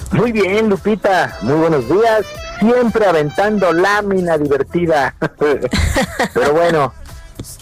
Muy 0.10 0.32
bien, 0.32 0.68
Lupita, 0.68 1.38
muy 1.44 1.54
buenos 1.54 1.88
días. 1.88 2.26
Siempre 2.58 3.06
aventando 3.06 3.72
lámina 3.72 4.36
divertida. 4.36 5.14
Pero 6.34 6.54
bueno, 6.54 6.92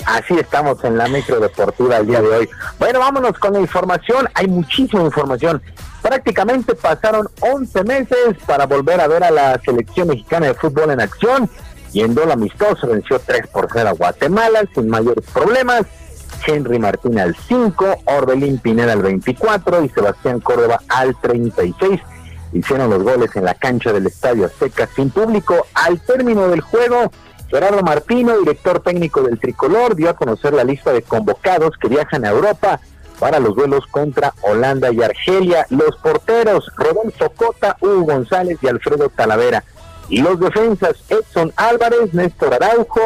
Así 0.05 0.37
estamos 0.39 0.83
en 0.83 0.97
la 0.97 1.07
micro 1.07 1.39
deportiva 1.39 1.97
el 1.97 2.07
día 2.07 2.21
de 2.21 2.27
hoy. 2.27 2.49
Bueno, 2.79 2.99
vámonos 2.99 3.37
con 3.39 3.53
la 3.53 3.59
información. 3.59 4.27
Hay 4.33 4.47
muchísima 4.47 5.03
información. 5.03 5.61
Prácticamente 6.01 6.75
pasaron 6.75 7.27
11 7.41 7.83
meses 7.83 8.35
para 8.45 8.65
volver 8.65 9.01
a 9.01 9.07
ver 9.07 9.23
a 9.23 9.31
la 9.31 9.59
selección 9.63 10.07
mexicana 10.07 10.47
de 10.47 10.53
fútbol 10.53 10.91
en 10.91 11.01
acción. 11.01 11.49
Y 11.91 12.01
en 12.01 12.13
duelo 12.13 12.33
amistoso 12.33 12.87
venció 12.87 13.19
3 13.19 13.47
por 13.47 13.67
0 13.71 13.89
a 13.89 13.93
Guatemala 13.93 14.63
sin 14.73 14.89
mayores 14.89 15.25
problemas. 15.33 15.83
Henry 16.45 16.79
Martín 16.79 17.17
al 17.19 17.35
5, 17.35 18.03
Orbelín 18.05 18.59
Pineda 18.59 18.93
al 18.93 19.01
24 19.01 19.83
y 19.83 19.89
Sebastián 19.89 20.39
Córdoba 20.41 20.81
al 20.89 21.19
36. 21.19 22.01
Hicieron 22.53 22.89
los 22.89 23.03
goles 23.03 23.35
en 23.35 23.45
la 23.45 23.53
cancha 23.53 23.91
del 23.91 24.07
Estadio 24.07 24.45
Azteca 24.45 24.87
sin 24.95 25.09
público. 25.09 25.65
Al 25.73 25.99
término 26.01 26.47
del 26.47 26.61
juego, 26.61 27.11
Gerardo 27.49 27.81
Martino, 27.83 28.37
director 28.39 28.79
técnico 28.79 29.21
del 29.21 29.39
Tricolor, 29.39 29.95
dio 29.95 30.09
a 30.09 30.15
conocer 30.15 30.53
la 30.53 30.63
lista 30.63 30.91
de 30.91 31.03
convocados 31.03 31.77
que 31.77 31.87
viajan 31.87 32.25
a 32.25 32.29
Europa 32.29 32.79
para 33.19 33.39
los 33.39 33.55
duelos 33.55 33.85
contra 33.87 34.33
Holanda 34.41 34.91
y 34.91 35.01
Argelia. 35.01 35.65
Los 35.69 35.95
porteros, 35.97 36.71
Rodolfo 36.75 37.29
Cota, 37.29 37.77
Hugo 37.79 38.03
González 38.03 38.57
y 38.61 38.67
Alfredo 38.67 39.09
Talavera. 39.09 39.63
Y 40.09 40.21
los 40.21 40.39
defensas, 40.39 41.03
Edson 41.09 41.51
Álvarez, 41.55 42.13
Néstor 42.13 42.53
Araujo, 42.53 43.01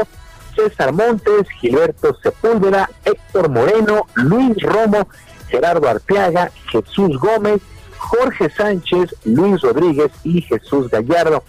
César 0.55 0.91
Montes, 0.93 1.47
Gilberto 1.59 2.15
Sepúlveda, 2.21 2.89
Héctor 3.05 3.49
Moreno, 3.49 4.07
Luis 4.15 4.61
Romo, 4.61 5.07
Gerardo 5.47 5.87
Arteaga, 5.87 6.51
Jesús 6.69 7.17
Gómez, 7.17 7.61
Jorge 7.97 8.49
Sánchez, 8.49 9.15
Luis 9.25 9.61
Rodríguez 9.61 10.11
y 10.23 10.41
Jesús 10.41 10.89
Gallardo. 10.89 11.43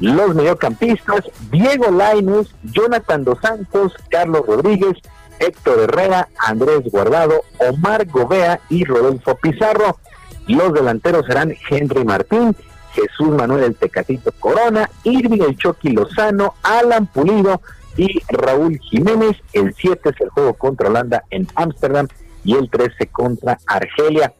Los 0.00 0.34
mediocampistas, 0.34 1.24
Diego 1.50 1.90
Lainez, 1.90 2.48
Jonathan 2.62 3.24
Dos 3.24 3.38
Santos, 3.40 3.94
Carlos 4.08 4.46
Rodríguez, 4.46 4.96
Héctor 5.38 5.80
Herrera, 5.80 6.28
Andrés 6.38 6.82
Guardado, 6.90 7.42
Omar 7.58 8.06
Gobea 8.06 8.60
y 8.68 8.84
Rodolfo 8.84 9.36
Pizarro. 9.36 9.98
Los 10.46 10.72
delanteros 10.72 11.26
serán 11.26 11.54
Henry 11.70 12.04
Martín, 12.04 12.54
Jesús 12.92 13.30
Manuel 13.30 13.64
el 13.64 13.76
Tecatito 13.76 14.32
Corona, 14.38 14.88
Irving 15.04 15.42
el 15.42 15.56
Chucky 15.56 15.90
Lozano, 15.90 16.54
Alan 16.62 17.06
Pulido 17.06 17.60
y 17.96 18.20
Raúl 18.28 18.78
Jiménez. 18.78 19.36
El 19.52 19.74
7 19.74 20.10
es 20.10 20.20
el 20.20 20.30
juego 20.30 20.54
contra 20.54 20.88
Holanda 20.88 21.24
en 21.30 21.46
Ámsterdam 21.54 22.08
y 22.44 22.54
el 22.54 22.70
13 22.70 23.06
contra 23.08 23.58
Argelia. 23.66 24.32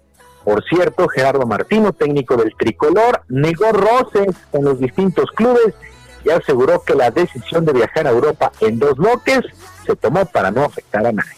Por 0.44 0.62
cierto, 0.64 1.08
Gerardo 1.08 1.46
Martino, 1.46 1.94
técnico 1.94 2.36
del 2.36 2.54
tricolor, 2.54 3.22
negó 3.28 3.72
roces 3.72 4.36
en 4.52 4.64
los 4.64 4.78
distintos 4.78 5.30
clubes 5.32 5.74
y 6.22 6.30
aseguró 6.30 6.82
que 6.82 6.94
la 6.94 7.10
decisión 7.10 7.64
de 7.64 7.72
viajar 7.72 8.06
a 8.06 8.10
Europa 8.10 8.52
en 8.60 8.78
dos 8.78 8.96
bloques 8.96 9.40
se 9.86 9.96
tomó 9.96 10.26
para 10.26 10.50
no 10.50 10.64
afectar 10.64 11.06
a 11.06 11.12
nadie. 11.12 11.32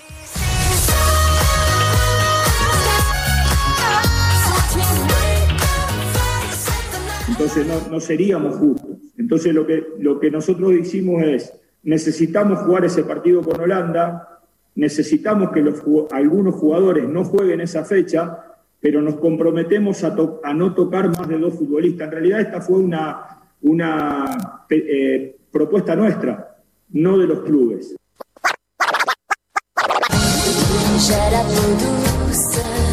Entonces 7.28 7.66
no, 7.90 8.00
seríamos 8.00 8.56
justos. 8.56 8.96
Entonces 9.18 9.54
lo 9.54 9.66
que, 9.66 9.86
lo 10.00 10.18
que 10.18 10.30
nosotros 10.30 10.72
hicimos 10.72 11.22
es, 11.22 11.52
necesitamos 11.82 12.60
jugar 12.60 12.84
ese 12.84 13.04
partido 13.04 13.42
con 13.42 13.60
Holanda, 13.60 14.40
necesitamos 14.74 15.50
que 15.50 15.64
algunos 16.10 16.54
jugadores 16.54 17.08
no 17.08 17.24
jueguen 17.24 17.60
esa 17.60 17.84
fecha 17.84 18.42
pero 18.80 19.02
nos 19.02 19.16
comprometemos 19.16 20.04
a, 20.04 20.14
no 20.54 20.74
tocar 20.74 21.08
más 21.08 21.28
de 21.28 21.38
dos 21.38 21.54
futbolistas. 21.54 22.06
En 22.06 22.12
realidad 22.12 22.40
esta 22.40 22.60
fue 22.60 22.78
una, 22.78 23.40
una 23.62 24.64
eh, 24.70 25.36
propuesta 25.50 25.96
nuestra, 25.96 26.56
no 26.90 27.18
de 27.18 27.26
los 27.26 27.40
clubes. 27.40 27.96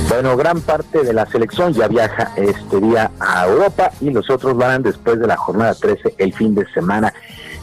Bueno, 0.10 0.38
gran 0.38 0.62
parte 0.62 1.03
de 1.03 1.14
la 1.14 1.26
selección 1.26 1.74
ya 1.74 1.88
viaja 1.88 2.34
este 2.36 2.80
día 2.80 3.10
a 3.20 3.48
Europa 3.48 3.90
y 4.00 4.12
los 4.12 4.30
otros 4.30 4.56
van 4.56 4.84
después 4.84 5.20
de 5.20 5.26
la 5.28 5.38
jornada 5.38 5.74
13 5.74 6.16
el 6.18 6.34
fin 6.34 6.53
de 6.53 6.66
semana. 6.74 7.14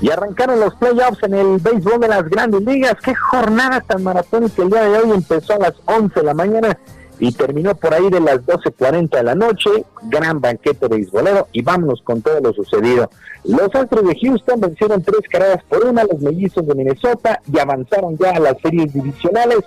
Y 0.01 0.11
arrancaron 0.11 0.59
los 0.59 0.75
playoffs 0.75 1.23
en 1.23 1.35
el 1.35 1.59
béisbol 1.59 2.01
de 2.01 2.09
las 2.09 2.29
grandes 2.29 2.63
ligas. 2.63 2.97
Qué 3.05 3.15
jornada 3.15 3.81
tan 3.83 4.03
maratónica 4.03 4.63
el 4.63 4.71
día 4.71 4.83
de 4.83 4.99
hoy. 4.99 5.11
Empezó 5.13 5.55
a 5.55 5.59
las 5.59 5.75
11 5.85 6.21
de 6.21 6.27
la 6.27 6.35
mañana 6.35 6.79
y 7.21 7.33
terminó 7.33 7.75
por 7.75 7.93
ahí 7.93 8.09
de 8.09 8.19
las 8.19 8.41
12.40 8.47 9.11
de 9.11 9.23
la 9.23 9.35
noche, 9.35 9.71
gran 10.05 10.41
banquete 10.41 10.89
de 10.89 10.97
beisbolero 10.97 11.49
y 11.53 11.61
vámonos 11.61 12.01
con 12.03 12.23
todo 12.23 12.41
lo 12.41 12.53
sucedido. 12.55 13.11
Los 13.45 13.75
Astros 13.75 14.09
de 14.09 14.19
Houston 14.19 14.61
vencieron 14.61 15.03
tres 15.03 15.21
carreras 15.31 15.63
por 15.65 15.85
una, 15.85 16.03
los 16.05 16.21
mellizos 16.21 16.67
de 16.67 16.75
Minnesota 16.75 17.41
y 17.53 17.59
avanzaron 17.59 18.17
ya 18.19 18.31
a 18.31 18.41
las 18.41 18.59
series 18.63 18.93
divisionales. 18.93 19.61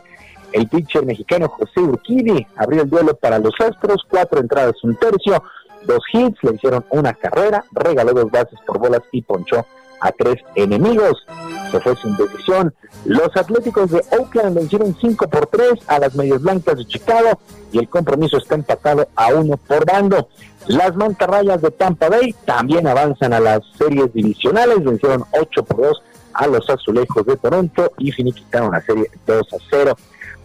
El 0.52 0.68
pitcher 0.68 1.06
mexicano 1.06 1.48
José 1.48 1.80
Urquidi 1.80 2.46
abrió 2.56 2.82
el 2.82 2.90
duelo 2.90 3.16
para 3.16 3.38
los 3.38 3.54
Astros, 3.60 4.04
cuatro 4.10 4.40
entradas, 4.40 4.84
un 4.84 4.96
tercio, 4.96 5.44
dos 5.86 6.02
hits, 6.12 6.44
le 6.44 6.56
hicieron 6.56 6.84
una 6.90 7.14
carrera, 7.14 7.64
regaló 7.72 8.14
dos 8.14 8.32
bases 8.32 8.60
por 8.66 8.80
bolas 8.80 9.02
y 9.12 9.22
ponchó 9.22 9.66
a 10.04 10.12
tres 10.12 10.36
enemigos. 10.56 11.26
Se 11.72 11.80
fue 11.80 11.96
sin 11.96 12.16
decisión. 12.16 12.74
Los 13.06 13.36
Atléticos 13.36 13.90
de 13.90 14.02
Oakland 14.12 14.56
vencieron 14.56 14.96
5 15.00 15.28
por 15.28 15.48
3 15.48 15.72
a 15.88 16.00
las 16.00 16.14
Medias 16.16 16.42
Blancas 16.42 16.78
de 16.78 16.86
Chicago 16.86 17.40
y 17.72 17.80
el 17.80 17.90
compromiso 17.90 18.38
está 18.38 18.56
empatado 18.56 19.08
a 19.16 19.34
uno 19.34 19.58
por 19.58 19.86
bando. 19.86 20.28
Las 20.68 20.96
mantarrayas 20.96 21.62
de 21.62 21.72
Tampa 21.72 22.10
Bay 22.10 22.36
también 22.46 22.88
avanzan 22.88 23.34
a 23.34 23.40
las 23.40 23.62
series 23.78 24.14
divisionales, 24.14 24.84
vencieron 24.84 25.24
8 25.32 25.64
por 25.64 25.82
2 25.82 26.04
a 26.34 26.48
los 26.48 26.70
Azulejos 26.70 27.26
de 27.26 27.38
Toronto 27.38 27.92
y 27.98 28.12
finiquitaron 28.12 28.72
la 28.72 28.82
serie 28.82 29.10
2 29.26 29.54
a 29.54 29.58
0. 29.70 29.96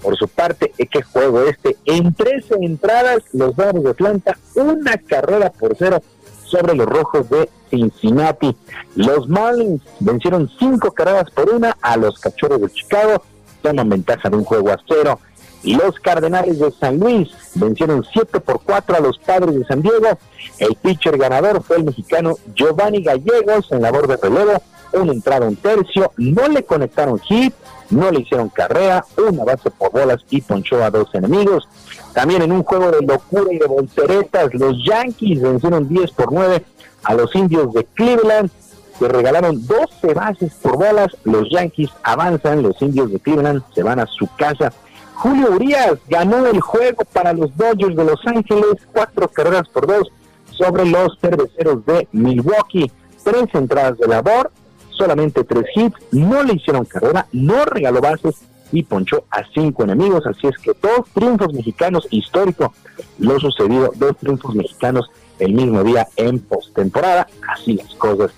Por 0.02 0.16
su 0.16 0.28
parte, 0.28 0.72
¿qué 0.76 1.02
juego 1.02 1.42
este? 1.42 1.76
En 1.84 2.14
13 2.14 2.56
entradas, 2.60 3.22
los 3.32 3.54
Bravos 3.56 3.82
de 3.82 3.90
Atlanta, 3.90 4.38
una 4.54 4.96
carrera 4.98 5.50
por 5.50 5.76
cero 5.76 6.00
sobre 6.48 6.74
los 6.74 6.86
Rojos 6.86 7.28
de 7.30 7.48
Cincinnati. 7.70 8.56
Los 8.96 9.28
Marlins 9.28 9.82
vencieron 10.00 10.50
cinco 10.58 10.90
carreras 10.92 11.30
por 11.30 11.50
una 11.50 11.76
a 11.80 11.96
los 11.96 12.18
Cachorros 12.18 12.60
de 12.60 12.70
Chicago, 12.70 13.22
toman 13.62 13.88
ventaja 13.88 14.28
de 14.28 14.36
un 14.36 14.44
juego 14.44 14.70
a 14.70 14.78
cero. 14.86 15.18
Los 15.64 15.98
Cardenales 16.00 16.58
de 16.58 16.70
San 16.70 16.98
Luis 16.98 17.28
vencieron 17.54 18.04
siete 18.12 18.38
por 18.40 18.62
cuatro 18.62 18.96
a 18.96 19.00
los 19.00 19.18
Padres 19.18 19.54
de 19.56 19.64
San 19.64 19.82
Diego. 19.82 20.18
El 20.58 20.74
pitcher 20.76 21.18
ganador 21.18 21.62
fue 21.62 21.78
el 21.78 21.84
mexicano 21.84 22.36
Giovanni 22.54 23.02
Gallegos 23.02 23.70
en 23.72 23.82
labor 23.82 24.06
de 24.06 24.16
relevo. 24.16 24.62
una 24.92 25.12
entrada 25.12 25.46
un 25.46 25.56
tercio, 25.56 26.12
no 26.16 26.48
le 26.48 26.64
conectaron 26.64 27.18
hit, 27.18 27.52
no 27.90 28.10
le 28.10 28.20
hicieron 28.20 28.48
carrera, 28.48 29.04
una 29.16 29.44
base 29.44 29.70
por 29.70 29.90
bolas 29.90 30.24
y 30.30 30.40
ponchó 30.40 30.82
a 30.82 30.90
dos 30.90 31.14
enemigos. 31.14 31.68
También 32.12 32.42
en 32.42 32.52
un 32.52 32.62
juego 32.62 32.90
de 32.90 33.06
locura 33.06 33.52
y 33.52 33.58
de 33.58 33.66
volteretas, 33.66 34.52
los 34.54 34.84
Yankees 34.84 35.40
vencieron 35.40 35.88
10 35.88 36.10
por 36.12 36.32
9 36.32 36.64
a 37.04 37.14
los 37.14 37.34
indios 37.34 37.72
de 37.72 37.84
Cleveland, 37.84 38.50
que 38.98 39.08
regalaron 39.08 39.66
12 39.66 40.14
bases 40.14 40.52
por 40.54 40.76
bolas. 40.76 41.16
Los 41.24 41.48
Yankees 41.50 41.90
avanzan, 42.02 42.62
los 42.62 42.80
indios 42.82 43.12
de 43.12 43.20
Cleveland 43.20 43.62
se 43.74 43.82
van 43.82 44.00
a 44.00 44.06
su 44.06 44.28
casa. 44.36 44.72
Julio 45.14 45.52
Urias 45.52 45.98
ganó 46.08 46.46
el 46.46 46.60
juego 46.60 47.04
para 47.12 47.32
los 47.32 47.56
Dodgers 47.56 47.96
de 47.96 48.04
Los 48.04 48.24
Ángeles, 48.26 48.76
cuatro 48.92 49.28
carreras 49.28 49.68
por 49.68 49.86
dos 49.86 50.08
sobre 50.50 50.86
los 50.86 51.18
cerveceros 51.20 51.84
de 51.86 52.08
Milwaukee. 52.12 52.90
Tres 53.24 53.46
entradas 53.52 53.98
de 53.98 54.06
labor, 54.06 54.50
solamente 54.90 55.44
tres 55.44 55.66
hits, 55.74 55.96
no 56.12 56.42
le 56.42 56.54
hicieron 56.54 56.84
carrera, 56.84 57.26
no 57.32 57.64
regaló 57.64 58.00
bases 58.00 58.36
y 58.72 58.82
ponchó 58.82 59.24
a 59.30 59.42
cinco 59.54 59.84
enemigos. 59.84 60.26
Así 60.26 60.46
es 60.46 60.58
que 60.58 60.72
dos 60.80 61.06
triunfos 61.12 61.52
mexicanos 61.52 62.06
histórico 62.10 62.72
lo 63.18 63.38
sucedido, 63.38 63.92
dos 63.96 64.16
triunfos 64.16 64.54
mexicanos 64.54 65.10
el 65.38 65.52
mismo 65.52 65.82
día 65.84 66.06
en 66.16 66.40
postemporada. 66.40 67.26
Así 67.48 67.74
las 67.74 67.94
cosas. 67.94 68.32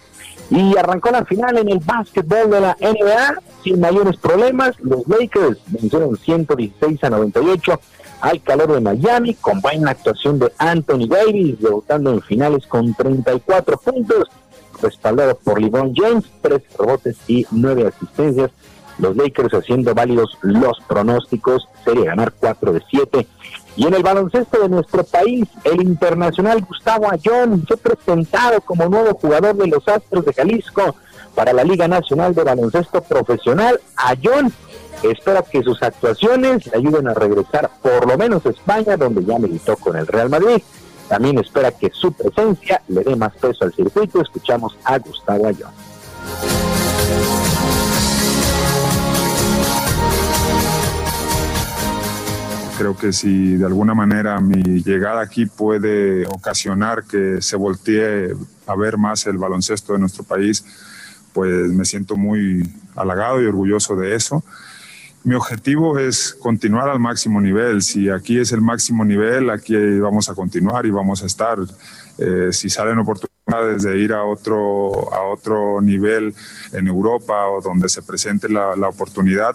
Y 0.51 0.77
arrancó 0.77 1.11
la 1.11 1.25
final 1.25 1.59
en 1.59 1.69
el 1.69 1.79
básquetbol 1.79 2.51
de 2.51 2.61
la 2.61 2.77
NBA 2.81 3.41
sin 3.63 3.81
mayores 3.81 4.17
problemas. 4.17 4.79
Los 4.81 5.07
Lakers 5.07 5.59
vencieron 5.67 6.17
116 6.17 7.05
a 7.05 7.11
98 7.11 7.81
al 8.21 8.43
calor 8.43 8.75
de 8.75 8.81
Miami, 8.81 9.35
con 9.35 9.61
buena 9.61 9.93
actuación 9.93 10.39
de 10.39 10.53
Anthony 10.59 11.07
Davis, 11.09 11.59
debutando 11.61 12.13
en 12.13 12.21
finales 12.21 12.67
con 12.67 12.93
34 12.95 13.79
puntos, 13.79 14.29
respaldado 14.83 15.37
por 15.37 15.61
LeBron 15.61 15.95
James, 15.95 16.25
tres 16.43 16.63
rebotes 16.79 17.17
y 17.27 17.47
nueve 17.51 17.87
asistencias. 17.87 18.51
Los 19.01 19.17
Lakers 19.17 19.55
haciendo 19.55 19.95
válidos 19.95 20.37
los 20.43 20.79
pronósticos, 20.87 21.69
serie 21.85 22.05
ganar 22.05 22.33
4 22.39 22.73
de 22.73 22.83
7. 22.89 23.27
Y 23.77 23.87
en 23.87 23.95
el 23.95 24.03
baloncesto 24.03 24.61
de 24.61 24.69
nuestro 24.69 25.05
país, 25.05 25.49
el 25.65 25.81
internacional 25.83 26.61
Gustavo 26.61 27.11
Ayón 27.11 27.65
fue 27.67 27.77
presentado 27.79 28.61
como 28.61 28.89
nuevo 28.89 29.15
jugador 29.15 29.57
de 29.57 29.69
los 29.69 29.87
Astros 29.89 30.25
de 30.25 30.35
Jalisco 30.35 30.95
para 31.35 31.53
la 31.53 31.65
Liga 31.65 31.89
Nacional 31.89 32.35
de 32.35 32.45
Baloncesto 32.45 33.01
Profesional. 33.03 33.81
Ayón 33.97 34.53
espera 35.03 35.43
que 35.43 35.63
sus 35.63 35.83
actuaciones 35.83 36.67
le 36.67 36.77
ayuden 36.77 37.09
a 37.09 37.15
regresar 37.15 37.71
por 37.81 38.07
lo 38.07 38.19
menos 38.19 38.45
a 38.45 38.51
España, 38.51 38.97
donde 38.97 39.25
ya 39.25 39.39
militó 39.39 39.77
con 39.77 39.97
el 39.97 40.07
Real 40.07 40.29
Madrid. 40.29 40.63
También 41.09 41.39
espera 41.39 41.73
que 41.73 41.91
su 41.91 42.13
presencia 42.13 42.83
le 42.89 43.03
dé 43.03 43.17
más 43.17 43.33
peso 43.35 43.65
al 43.65 43.73
circuito. 43.73 44.21
Escuchamos 44.21 44.77
a 44.85 44.99
Gustavo 44.99 45.47
Ayón. 45.47 45.71
Creo 52.81 52.97
que 52.97 53.13
si 53.13 53.59
de 53.59 53.67
alguna 53.67 53.93
manera 53.93 54.41
mi 54.41 54.83
llegada 54.83 55.21
aquí 55.21 55.45
puede 55.45 56.27
ocasionar 56.27 57.05
que 57.05 57.43
se 57.43 57.55
voltee 57.55 58.35
a 58.67 58.75
ver 58.75 58.97
más 58.97 59.27
el 59.27 59.37
baloncesto 59.37 59.93
de 59.93 59.99
nuestro 59.99 60.25
país, 60.25 60.65
pues 61.35 61.69
me 61.69 61.85
siento 61.85 62.17
muy 62.17 62.63
halagado 62.97 63.43
y 63.43 63.45
orgulloso 63.45 63.97
de 63.97 64.15
eso. 64.15 64.43
Mi 65.25 65.35
objetivo 65.35 65.99
es 65.99 66.35
continuar 66.41 66.89
al 66.89 67.01
máximo 67.01 67.39
nivel. 67.43 67.83
Si 67.83 68.09
aquí 68.09 68.39
es 68.39 68.51
el 68.51 68.63
máximo 68.63 69.05
nivel, 69.05 69.51
aquí 69.51 69.77
vamos 69.99 70.31
a 70.31 70.35
continuar 70.35 70.87
y 70.87 70.91
vamos 70.91 71.23
a 71.23 71.27
estar. 71.27 71.59
Eh, 72.17 72.49
si 72.51 72.71
salen 72.71 72.99
oportunidades 72.99 73.83
de 73.83 73.99
ir 73.99 74.15
a 74.15 74.25
otro, 74.25 75.13
a 75.13 75.21
otro 75.25 75.83
nivel 75.83 76.35
en 76.73 76.87
Europa 76.87 77.47
o 77.47 77.61
donde 77.61 77.91
se 77.91 78.01
presente 78.01 78.49
la, 78.49 78.75
la 78.75 78.89
oportunidad, 78.89 79.55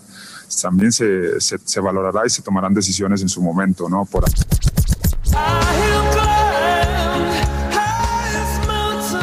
también 0.62 0.92
se, 0.92 1.40
se, 1.40 1.58
se, 1.58 1.80
valorará 1.80 2.22
y 2.26 2.30
se 2.30 2.42
tomarán 2.42 2.74
decisiones 2.74 3.22
en 3.22 3.30
su 3.30 3.42
momento, 3.42 3.90
¿no? 3.90 4.06
Por... 4.06 4.26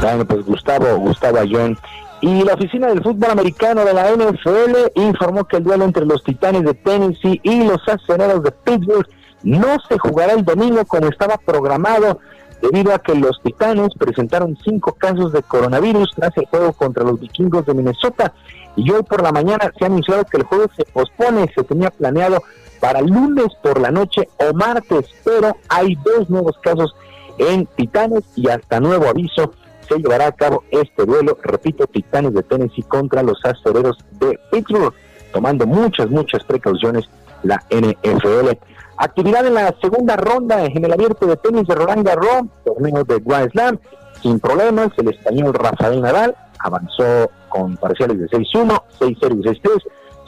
Bueno, 0.01 0.25
pues 0.27 0.45
Gustavo, 0.45 0.97
Gustavo 0.99 1.39
Ayón. 1.39 1.79
Y 2.21 2.43
la 2.45 2.55
oficina 2.55 2.89
del 2.89 3.03
fútbol 3.03 3.31
americano 3.31 3.85
de 3.85 3.95
la 3.95 4.11
NFL 4.13 4.93
informó 4.95 5.45
que 5.45 5.57
el 5.57 5.65
duelo 5.65 5.85
entre 5.85 6.07
los 6.07 6.23
Titanes 6.23 6.65
de 6.65 6.75
Tennessee 6.75 7.41
y 7.43 7.65
los 7.65 7.81
Acereros 7.89 8.43
de 8.43 8.53
Pittsburgh 8.53 9.09
no 9.43 9.77
se 9.89 9.99
jugará 9.99 10.33
el 10.33 10.45
domingo 10.45 10.85
como 10.85 11.09
estaba 11.09 11.37
programado 11.37 12.21
debido 12.63 12.95
a 12.95 13.01
que 13.01 13.15
los 13.15 13.43
Titanes 13.43 13.93
presentaron 13.99 14.57
cinco 14.65 14.95
casos 14.95 15.33
de 15.33 15.43
coronavirus 15.43 16.13
tras 16.15 16.35
el 16.37 16.47
juego 16.47 16.73
contra 16.73 17.05
los 17.05 17.21
vikingos 17.21 17.67
de 17.67 17.75
Minnesota 17.75 18.33
y 18.77 18.91
hoy 18.91 19.03
por 19.03 19.23
la 19.23 19.33
mañana 19.33 19.71
se 19.77 19.85
ha 19.85 19.89
anunciado 19.89 20.25
que 20.25 20.39
el 20.39 20.45
juego 20.45 20.67
se 20.75 20.85
pospone, 20.85 21.51
se 21.55 21.65
tenía 21.65 21.91
planeado 21.91 22.43
para 22.81 23.01
lunes 23.01 23.49
por 23.63 23.81
la 23.81 23.91
noche 23.91 24.29
o 24.39 24.55
martes, 24.55 25.07
pero 25.25 25.57
hay 25.69 25.97
dos 25.97 26.31
nuevos 26.31 26.57
casos 26.63 26.95
en 27.39 27.67
Titanes 27.67 28.25
y 28.37 28.49
hasta 28.49 28.81
nuevo 28.81 29.09
aviso 29.09 29.53
se 29.89 29.99
llevará 29.99 30.29
a 30.29 30.33
cabo 30.33 30.65
este 30.71 31.05
duelo, 31.05 31.37
repito, 31.43 31.87
Titanes 31.87 32.33
de 32.33 32.43
Tennessee 32.45 32.83
contra 32.83 33.23
los 33.23 33.45
acereros 33.45 33.99
de 34.13 34.39
Pittsburgh, 34.51 34.95
tomando 35.33 35.67
muchas, 35.67 36.09
muchas 36.09 36.45
precauciones 36.45 37.09
la 37.43 37.63
NFL. 37.71 38.51
Actividad 38.97 39.47
en 39.47 39.55
la 39.55 39.75
segunda 39.81 40.17
ronda 40.17 40.65
en 40.65 40.85
el 40.85 40.93
abierto 40.93 41.27
de 41.27 41.37
tenis 41.37 41.67
de 41.67 41.75
Roland 41.75 42.07
Garros, 42.07 42.45
torneo 42.65 43.05
de 43.05 43.19
Grand 43.21 43.51
Slam, 43.51 43.79
sin 44.23 44.39
problemas, 44.39 44.91
el 44.99 45.09
español 45.09 45.53
Rafael 45.53 46.01
Nadal 46.01 46.37
avanzó 46.61 47.31
con 47.49 47.77
parciales 47.77 48.19
de 48.21 48.29
6-1, 48.29 48.81
6-0 49.01 49.11
y 49.11 49.61
6-3 49.61 49.83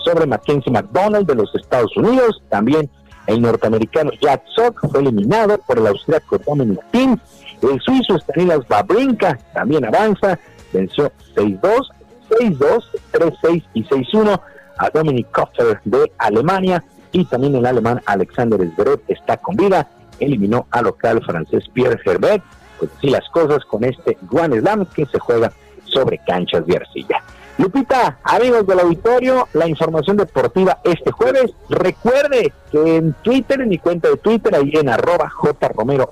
sobre 0.05 0.27
Mackenzie 0.27 0.73
McDonald 0.73 1.27
de 1.27 1.37
los 1.37 1.55
Estados 1.55 1.97
Unidos. 1.97 2.43
También 2.49 2.91
el 3.27 3.41
norteamericano 3.41 4.11
Jack 4.21 4.43
Sock 4.55 4.87
fue 4.91 5.01
eliminado 5.01 5.59
por 5.59 5.79
el 5.79 5.87
austriaco 5.87 6.39
Dominic 6.39 6.81
Thiem. 6.91 7.17
El 7.63 7.81
suizo 7.81 8.19
Stanilas 8.19 8.67
Babrinka 8.69 9.39
también 9.55 9.85
avanza, 9.85 10.39
venció 10.73 11.11
6-2, 11.37 11.89
6-2, 12.31 12.85
3-6 13.13 13.65
y 13.75 13.85
6-1 13.85 14.41
a 14.77 14.91
Dominic 14.91 15.31
Koffer 15.31 15.81
de 15.85 16.13
Alemania 16.19 16.85
y 17.15 17.25
también 17.25 17.55
el 17.55 17.65
alemán 17.65 18.03
Alexander 18.07 18.61
Zverev 18.75 19.01
está 19.07 19.37
con 19.37 19.55
vida, 19.55 19.89
eliminó 20.19 20.67
al 20.73 20.85
local 20.85 21.23
francés 21.25 21.65
Pierre 21.73 22.01
Herbert. 22.05 22.43
Pues 22.79 22.91
así 22.99 23.09
las 23.09 23.29
cosas 23.29 23.65
con 23.65 23.85
este 23.85 24.19
Grand 24.23 24.53
Slam 24.59 24.85
que 24.87 25.07
se 25.07 25.21
juega 25.21 25.53
sobre 25.85 26.19
canchas 26.19 26.67
de 26.67 26.77
arcilla. 26.77 27.23
Lupita, 27.57 28.19
amigos 28.25 28.67
del 28.67 28.81
auditorio, 28.81 29.47
la 29.53 29.69
información 29.69 30.17
deportiva 30.17 30.81
este 30.83 31.13
jueves. 31.13 31.53
Recuerde 31.69 32.53
que 32.73 32.97
en 32.97 33.13
Twitter, 33.23 33.61
en 33.61 33.69
mi 33.69 33.79
cuenta 33.79 34.09
de 34.09 34.17
Twitter, 34.17 34.53
ahí 34.53 34.73
en 34.75 34.89
arroba 34.89 35.31
jromerohb, 35.31 36.11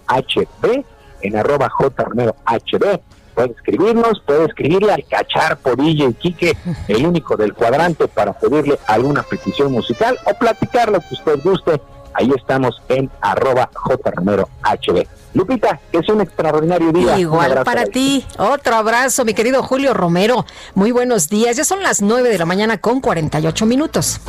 en 1.20 1.36
arroba 1.36 1.68
jromerohb, 1.68 3.00
puede 3.34 3.52
escribirnos, 3.52 4.20
puede 4.24 4.46
escribirle 4.46 4.92
al 4.92 5.04
Cachar, 5.04 5.58
Podilla 5.58 6.06
y 6.06 6.14
Quique, 6.14 6.56
el 6.88 7.06
único 7.06 7.36
del 7.36 7.54
cuadrante, 7.54 8.08
para 8.08 8.32
pedirle 8.32 8.78
alguna 8.86 9.22
petición 9.22 9.72
musical 9.72 10.18
o 10.24 10.34
platicar 10.34 10.90
lo 10.90 11.00
que 11.00 11.14
usted 11.14 11.40
guste. 11.42 11.80
Ahí 12.14 12.30
estamos 12.36 12.80
en 12.88 13.10
arroba 13.22 13.70
jromerohb. 13.72 14.48
Lupita, 15.34 15.80
es 15.92 16.08
un 16.10 16.20
extraordinario 16.20 16.92
día. 16.92 17.18
Igual 17.18 17.62
para 17.64 17.86
ti. 17.86 18.24
Otro 18.38 18.76
abrazo, 18.76 19.24
mi 19.24 19.32
querido 19.32 19.62
Julio 19.62 19.94
Romero. 19.94 20.44
Muy 20.74 20.92
buenos 20.92 21.28
días. 21.28 21.56
Ya 21.56 21.64
son 21.64 21.82
las 21.82 22.02
9 22.02 22.28
de 22.28 22.38
la 22.38 22.44
mañana 22.44 22.78
con 22.78 23.00
48 23.00 23.64
minutos. 23.64 24.20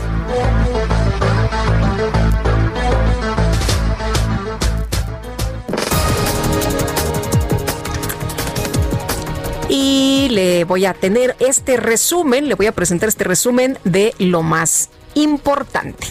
Le 10.34 10.64
voy 10.64 10.86
a 10.86 10.94
tener 10.94 11.36
este 11.40 11.78
resumen, 11.78 12.48
le 12.48 12.56
voy 12.56 12.66
a 12.66 12.72
presentar 12.72 13.10
este 13.10 13.24
resumen 13.24 13.78
de 13.84 14.14
lo 14.18 14.42
más 14.42 14.90
importante. 15.14 16.08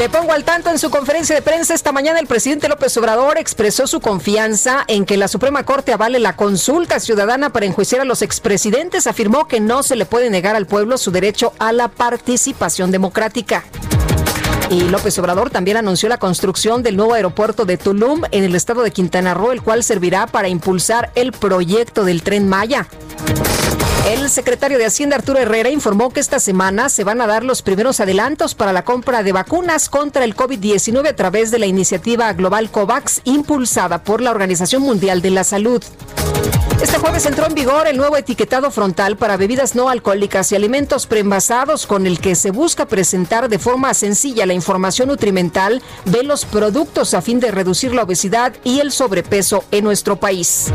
Le 0.00 0.08
pongo 0.08 0.32
al 0.32 0.44
tanto 0.44 0.70
en 0.70 0.78
su 0.78 0.88
conferencia 0.88 1.34
de 1.34 1.42
prensa 1.42 1.74
esta 1.74 1.92
mañana 1.92 2.20
el 2.20 2.26
presidente 2.26 2.70
López 2.70 2.96
Obrador 2.96 3.36
expresó 3.36 3.86
su 3.86 4.00
confianza 4.00 4.82
en 4.88 5.04
que 5.04 5.18
la 5.18 5.28
Suprema 5.28 5.64
Corte 5.64 5.92
avale 5.92 6.18
la 6.18 6.36
consulta 6.36 6.98
ciudadana 7.00 7.50
para 7.50 7.66
enjuiciar 7.66 8.00
a 8.00 8.06
los 8.06 8.22
expresidentes. 8.22 9.06
Afirmó 9.06 9.46
que 9.46 9.60
no 9.60 9.82
se 9.82 9.96
le 9.96 10.06
puede 10.06 10.30
negar 10.30 10.56
al 10.56 10.66
pueblo 10.66 10.96
su 10.96 11.10
derecho 11.10 11.52
a 11.58 11.72
la 11.72 11.88
participación 11.88 12.90
democrática. 12.90 13.62
Y 14.70 14.84
López 14.84 15.18
Obrador 15.18 15.50
también 15.50 15.76
anunció 15.76 16.08
la 16.08 16.16
construcción 16.16 16.82
del 16.82 16.96
nuevo 16.96 17.12
aeropuerto 17.12 17.66
de 17.66 17.76
Tulum 17.76 18.22
en 18.30 18.44
el 18.44 18.54
estado 18.54 18.80
de 18.80 18.92
Quintana 18.92 19.34
Roo, 19.34 19.52
el 19.52 19.60
cual 19.60 19.84
servirá 19.84 20.26
para 20.26 20.48
impulsar 20.48 21.12
el 21.14 21.32
proyecto 21.32 22.06
del 22.06 22.22
tren 22.22 22.48
Maya. 22.48 22.88
El 24.08 24.30
secretario 24.30 24.78
de 24.78 24.86
Hacienda 24.86 25.16
Arturo 25.16 25.38
Herrera 25.38 25.68
informó 25.68 26.10
que 26.10 26.20
esta 26.20 26.40
semana 26.40 26.88
se 26.88 27.04
van 27.04 27.20
a 27.20 27.26
dar 27.26 27.44
los 27.44 27.60
primeros 27.60 28.00
adelantos 28.00 28.54
para 28.54 28.72
la 28.72 28.82
compra 28.82 29.22
de 29.22 29.32
vacunas 29.32 29.89
contra 29.90 30.24
el 30.24 30.34
COVID-19 30.34 31.08
a 31.08 31.16
través 31.16 31.50
de 31.50 31.58
la 31.58 31.66
iniciativa 31.66 32.32
global 32.32 32.70
COVAX 32.70 33.20
impulsada 33.24 34.02
por 34.02 34.22
la 34.22 34.30
Organización 34.30 34.82
Mundial 34.82 35.20
de 35.20 35.30
la 35.30 35.44
Salud. 35.44 35.82
Este 36.80 36.98
jueves 36.98 37.26
entró 37.26 37.46
en 37.46 37.54
vigor 37.54 37.86
el 37.86 37.98
nuevo 37.98 38.16
etiquetado 38.16 38.70
frontal 38.70 39.18
para 39.18 39.36
bebidas 39.36 39.74
no 39.74 39.90
alcohólicas 39.90 40.50
y 40.50 40.56
alimentos 40.56 41.06
preenvasados 41.06 41.86
con 41.86 42.06
el 42.06 42.20
que 42.20 42.34
se 42.34 42.52
busca 42.52 42.86
presentar 42.86 43.50
de 43.50 43.58
forma 43.58 43.92
sencilla 43.92 44.46
la 44.46 44.54
información 44.54 45.08
nutrimental 45.08 45.82
de 46.06 46.22
los 46.22 46.46
productos 46.46 47.12
a 47.12 47.20
fin 47.20 47.38
de 47.38 47.50
reducir 47.50 47.92
la 47.92 48.04
obesidad 48.04 48.54
y 48.64 48.80
el 48.80 48.92
sobrepeso 48.92 49.64
en 49.70 49.84
nuestro 49.84 50.16
país. 50.16 50.72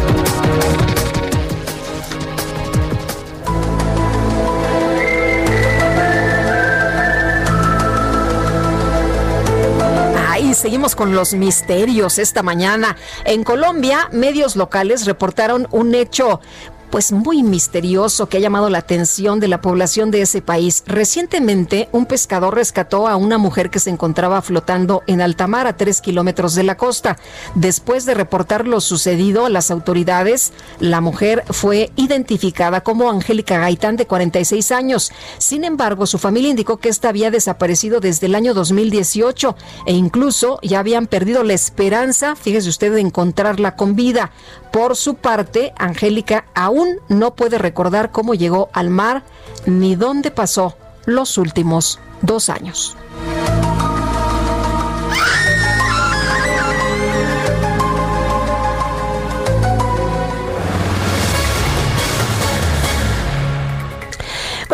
Seguimos 10.66 10.96
con 10.96 11.14
los 11.14 11.36
misterios 11.36 12.18
esta 12.18 12.42
mañana. 12.42 12.98
En 13.24 13.44
Colombia, 13.44 14.10
medios 14.12 14.56
locales 14.56 15.06
reportaron 15.06 15.68
un 15.70 15.94
hecho 15.94 16.42
pues 16.90 17.12
muy 17.12 17.44
misterioso 17.44 18.28
que 18.28 18.38
ha 18.38 18.42
llamado 18.42 18.70
la 18.70 18.80
atención 18.80 19.40
de 19.40 19.48
la 19.48 19.62
población 19.62 20.12
de 20.12 20.22
ese 20.22 20.42
país. 20.42 20.84
Recientemente, 20.86 21.90
un 21.92 22.06
pescador 22.06 22.56
rescató 22.56 23.08
a 23.08 23.16
una 23.16 23.38
mujer 23.38 23.70
que 23.70 23.80
se 23.80 23.90
encontraba 23.90 24.42
flotando 24.42 25.04
en 25.08 25.22
alta 25.22 25.48
mar 25.48 25.68
a 25.68 25.78
tres 25.78 26.02
kilómetros 26.02 26.56
de 26.56 26.64
la 26.64 26.78
costa. 26.78 27.18
Después 27.56 28.06
de 28.06 28.14
reportar 28.14 28.68
lo 28.68 28.82
sucedido 28.82 29.46
a 29.46 29.50
las 29.50 29.72
autoridades, 29.72 30.54
la 30.80 31.02
mujer 31.02 31.44
fue 31.50 31.92
identificada 31.96 32.82
como 32.82 33.10
Angélica 33.10 33.58
Gaitán, 33.58 33.96
de 33.96 34.08
46 34.08 34.72
años. 34.72 35.12
Sin 35.38 35.64
embargo, 35.64 36.06
su 36.06 36.18
familia 36.18 36.50
indicó 36.50 36.78
que 36.78 36.90
esta 36.90 37.10
había 37.10 37.32
desaparecido 37.32 38.00
desde 38.00 38.28
el 38.28 38.36
año 38.36 38.54
2018 38.54 39.56
e 39.86 39.94
incluso 39.94 40.60
ya 40.62 40.80
habían 40.80 41.08
perdido 41.08 41.44
la 41.44 41.54
esperanza, 41.54 42.36
fíjese 42.36 42.70
usted, 42.70 42.94
de 42.94 43.02
encontrarla 43.02 43.76
con 43.76 43.96
vida. 43.96 44.32
Por 44.76 44.98
su 44.98 45.16
parte, 45.16 45.74
Angélica 45.78 46.48
aún 46.54 47.00
no 47.08 47.34
puede 47.34 47.58
recordar 47.58 48.12
cómo 48.12 48.34
llegó 48.34 48.70
al 48.74 48.90
mar 48.90 49.24
ni 49.66 49.96
dónde 49.96 50.32
pasó 50.32 50.76
los 51.06 51.38
últimos 51.38 51.98
dos 52.22 52.50
años. 52.50 52.98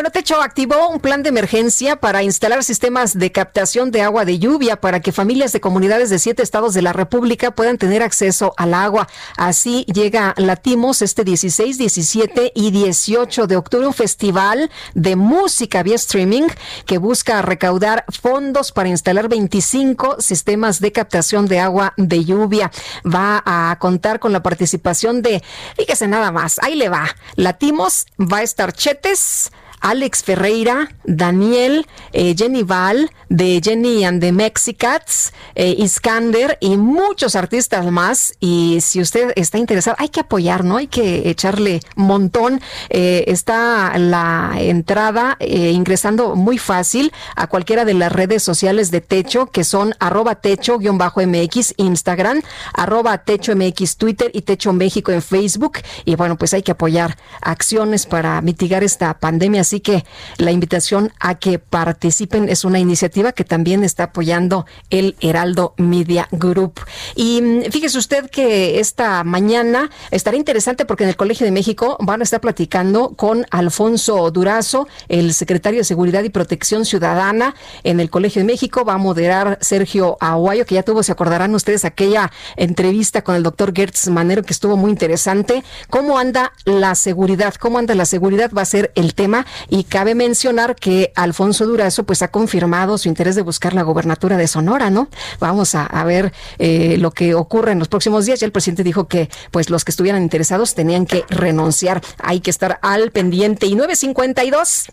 Bueno, 0.02 0.14
Techo 0.14 0.42
activó 0.42 0.90
un 0.90 1.00
plan 1.00 1.22
de 1.22 1.30
emergencia 1.30 1.96
para 1.96 2.24
instalar 2.24 2.64
sistemas 2.64 3.20
de 3.20 3.32
captación 3.32 3.92
de 3.92 4.02
agua 4.02 4.26
de 4.26 4.40
lluvia 4.40 4.82
para 4.82 5.00
que 5.00 5.12
familias 5.12 5.52
de 5.52 5.62
comunidades 5.62 6.10
de 6.10 6.18
siete 6.18 6.42
estados 6.42 6.74
de 6.74 6.82
la 6.82 6.92
República 6.92 7.52
puedan 7.52 7.78
tener 7.78 8.02
acceso 8.02 8.56
al 8.58 8.74
agua. 8.74 9.08
Así 9.38 9.86
llega 9.94 10.34
Latimos 10.38 11.04
este 11.04 11.24
16, 11.24 11.78
17 11.78 12.52
y 12.56 12.72
18 12.72 13.46
de 13.46 13.56
octubre, 13.56 13.86
un 13.86 13.94
festival 13.94 14.72
de 14.96 15.16
música 15.16 15.84
vía 15.84 15.98
streaming 15.98 16.48
que 16.88 16.98
busca 16.98 17.44
recaudar 17.44 18.04
fondos 18.10 18.72
para 18.72 18.90
instalar 18.90 19.30
25 19.30 20.20
sistemas 20.20 20.80
de 20.80 20.92
captación 20.92 21.46
de 21.46 21.60
agua 21.60 21.94
de 21.98 22.26
lluvia. 22.26 22.72
Va 23.06 23.44
a 23.46 23.78
contar 23.78 24.20
con 24.20 24.32
la 24.32 24.42
participación 24.42 25.22
de, 25.22 25.44
fíjese 25.78 26.08
nada 26.08 26.32
más, 26.32 26.58
ahí 26.64 26.74
le 26.74 26.90
va. 26.90 27.06
Latimos 27.36 28.08
va 28.20 28.38
a 28.38 28.42
estar 28.42 28.74
Chetes, 28.74 29.52
Alex 29.82 30.24
Ferreira, 30.24 30.92
Daniel, 31.04 31.86
eh, 32.14 32.36
Jenny 32.38 32.64
Val, 32.64 33.10
de 33.32 33.62
Jenny 33.64 34.04
and 34.04 34.20
the 34.20 34.32
Mexicats, 34.34 35.34
eh, 35.56 35.76
Iskander 35.78 36.58
y 36.60 36.76
muchos 36.76 37.36
artistas 37.38 37.90
más. 37.90 38.34
Y 38.42 38.80
si 38.82 39.02
usted 39.02 39.32
está 39.36 39.58
interesado, 39.58 39.96
hay 40.00 40.10
que 40.10 40.20
apoyar, 40.20 40.66
¿no? 40.66 40.78
Hay 40.78 40.88
que 40.88 41.30
echarle 41.30 41.80
montón. 41.96 42.62
Eh, 42.90 43.24
está 43.28 43.98
la 43.98 44.52
entrada 44.58 45.38
eh, 45.40 45.72
ingresando 45.72 46.36
muy 46.36 46.58
fácil 46.58 47.14
a 47.36 47.48
cualquiera 47.48 47.86
de 47.86 47.94
las 47.94 48.12
redes 48.12 48.44
sociales 48.44 48.92
de 48.92 49.00
Techo, 49.00 49.46
que 49.46 49.64
son 49.64 49.96
arroba 50.00 50.36
techo-mx 50.36 51.74
Instagram, 51.78 52.42
arroba 52.74 53.18
techo 53.20 53.56
MX 53.56 53.96
Twitter 53.96 54.30
y 54.34 54.42
Techo 54.42 54.74
México 54.74 55.14
en 55.14 55.22
Facebook. 55.22 55.80
Y 56.04 56.16
bueno, 56.16 56.38
pues 56.38 56.54
hay 56.54 56.64
que 56.64 56.72
apoyar 56.72 57.18
acciones 57.42 58.06
para 58.06 58.42
mitigar 58.42 58.84
esta 58.84 59.14
pandemia 59.18 59.64
Así 59.72 59.80
que 59.80 60.04
la 60.38 60.52
invitación 60.52 61.14
a 61.22 61.36
que 61.36 61.58
participen 61.58 62.50
es 62.50 62.66
una 62.66 62.78
iniciativa 62.78 63.32
que 63.32 63.46
también 63.46 63.86
está 63.86 64.04
apoyando 64.04 64.66
el 64.90 65.16
Heraldo 65.22 65.76
Media 65.78 66.28
Group. 66.34 66.82
Y 67.16 67.42
mm, 67.42 67.72
fíjese 67.72 67.98
usted 67.98 68.30
que 68.30 68.82
esta 68.82 69.24
mañana 69.24 69.90
estará 70.12 70.36
interesante 70.36 70.84
porque 70.84 71.06
en 71.06 71.10
el 71.10 71.16
Colegio 71.16 71.46
de 71.46 71.54
México 71.54 71.96
van 72.02 72.20
a 72.20 72.26
estar 72.26 72.42
platicando 72.42 73.14
con 73.16 73.46
Alfonso 73.50 74.30
Durazo, 74.30 74.90
el 75.08 75.34
secretario 75.34 75.80
de 75.80 75.86
Seguridad 75.86 76.24
y 76.24 76.30
Protección 76.30 76.84
Ciudadana 76.84 77.56
en 77.84 78.02
el 78.02 78.10
Colegio 78.10 78.42
de 78.42 78.48
México. 78.48 78.84
Va 78.84 78.96
a 78.96 78.98
moderar 78.98 79.58
Sergio 79.62 80.18
Aguayo, 80.20 80.66
que 80.66 80.76
ya 80.76 80.84
tuvo, 80.84 81.02
se 81.02 81.14
acordarán 81.14 81.56
ustedes, 81.56 81.86
aquella 81.86 82.30
entrevista 82.58 83.22
con 83.22 83.36
el 83.36 83.44
doctor 83.44 83.72
Gertz 83.74 84.10
Manero 84.10 84.44
que 84.44 84.52
estuvo 84.52 84.76
muy 84.76 84.92
interesante. 84.92 85.64
¿Cómo 85.90 86.20
anda 86.20 86.52
la 86.66 86.94
seguridad? 86.96 87.54
¿Cómo 87.56 87.78
anda 87.78 87.96
la 87.96 88.04
seguridad? 88.06 88.52
Va 88.52 88.64
a 88.64 88.66
ser 88.66 88.92
el 88.96 89.14
tema 89.14 89.46
y 89.70 89.84
cabe 89.84 90.16
mencionar 90.16 90.76
que 90.76 91.12
Alfonso 91.16 91.66
Durazo 91.66 92.04
pues 92.04 92.22
ha 92.22 92.30
confirmado 92.30 92.98
su 92.98 93.08
interés 93.08 93.36
de 93.36 93.42
buscar 93.42 93.74
la 93.74 93.84
gobernatura 93.84 94.38
de 94.38 94.48
Sonora, 94.48 94.90
¿no? 94.90 95.10
Vamos 95.40 95.76
a, 95.76 96.04
ver 96.04 96.34
eh, 96.58 96.98
lo 96.98 97.12
que 97.12 97.36
ocurre 97.36 97.72
en 97.72 97.80
los 97.80 97.88
próximos 97.88 98.26
días. 98.26 98.40
Ya 98.40 98.46
el 98.46 98.52
presidente 98.52 98.84
dijo 98.84 99.08
que 99.08 99.30
pues 99.52 99.70
los 99.70 99.86
que 99.86 99.92
estuvieran 99.92 100.24
interesados 100.24 100.74
tenían 100.74 101.06
que 101.06 101.26
renunciar. 101.30 102.02
Hay 102.20 102.40
que 102.40 102.50
estar 102.50 102.80
al 102.82 103.12
pendiente. 103.12 103.68
Y 103.68 103.76
952. 103.76 104.88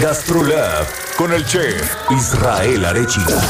Gastrolab 0.00 0.86
con 1.16 1.32
el 1.32 1.44
chef 1.46 1.94
Israel 2.10 2.84
Arechiga. 2.84 3.40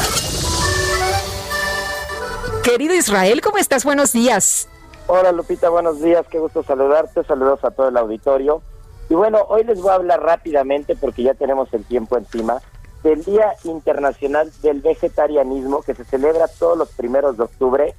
Querido 2.63 2.93
Israel, 2.93 3.41
¿cómo 3.41 3.57
estás? 3.57 3.85
Buenos 3.85 4.11
días. 4.11 4.67
Hola 5.07 5.31
Lupita, 5.31 5.69
buenos 5.69 6.01
días, 6.01 6.25
qué 6.29 6.37
gusto 6.37 6.63
saludarte, 6.63 7.23
saludos 7.23 7.63
a 7.63 7.71
todo 7.71 7.87
el 7.87 7.95
auditorio. 7.95 8.61
Y 9.09 9.15
bueno, 9.15 9.45
hoy 9.47 9.63
les 9.63 9.81
voy 9.81 9.91
a 9.91 9.95
hablar 9.95 10.21
rápidamente 10.21 10.95
porque 10.95 11.23
ya 11.23 11.33
tenemos 11.33 11.73
el 11.73 11.85
tiempo 11.85 12.17
encima 12.17 12.61
del 13.03 13.23
Día 13.23 13.53
Internacional 13.63 14.51
del 14.61 14.81
Vegetarianismo 14.81 15.81
que 15.81 15.93
se 15.93 16.03
celebra 16.03 16.47
todos 16.47 16.77
los 16.77 16.89
primeros 16.91 17.37
de 17.37 17.43
octubre 17.43 17.95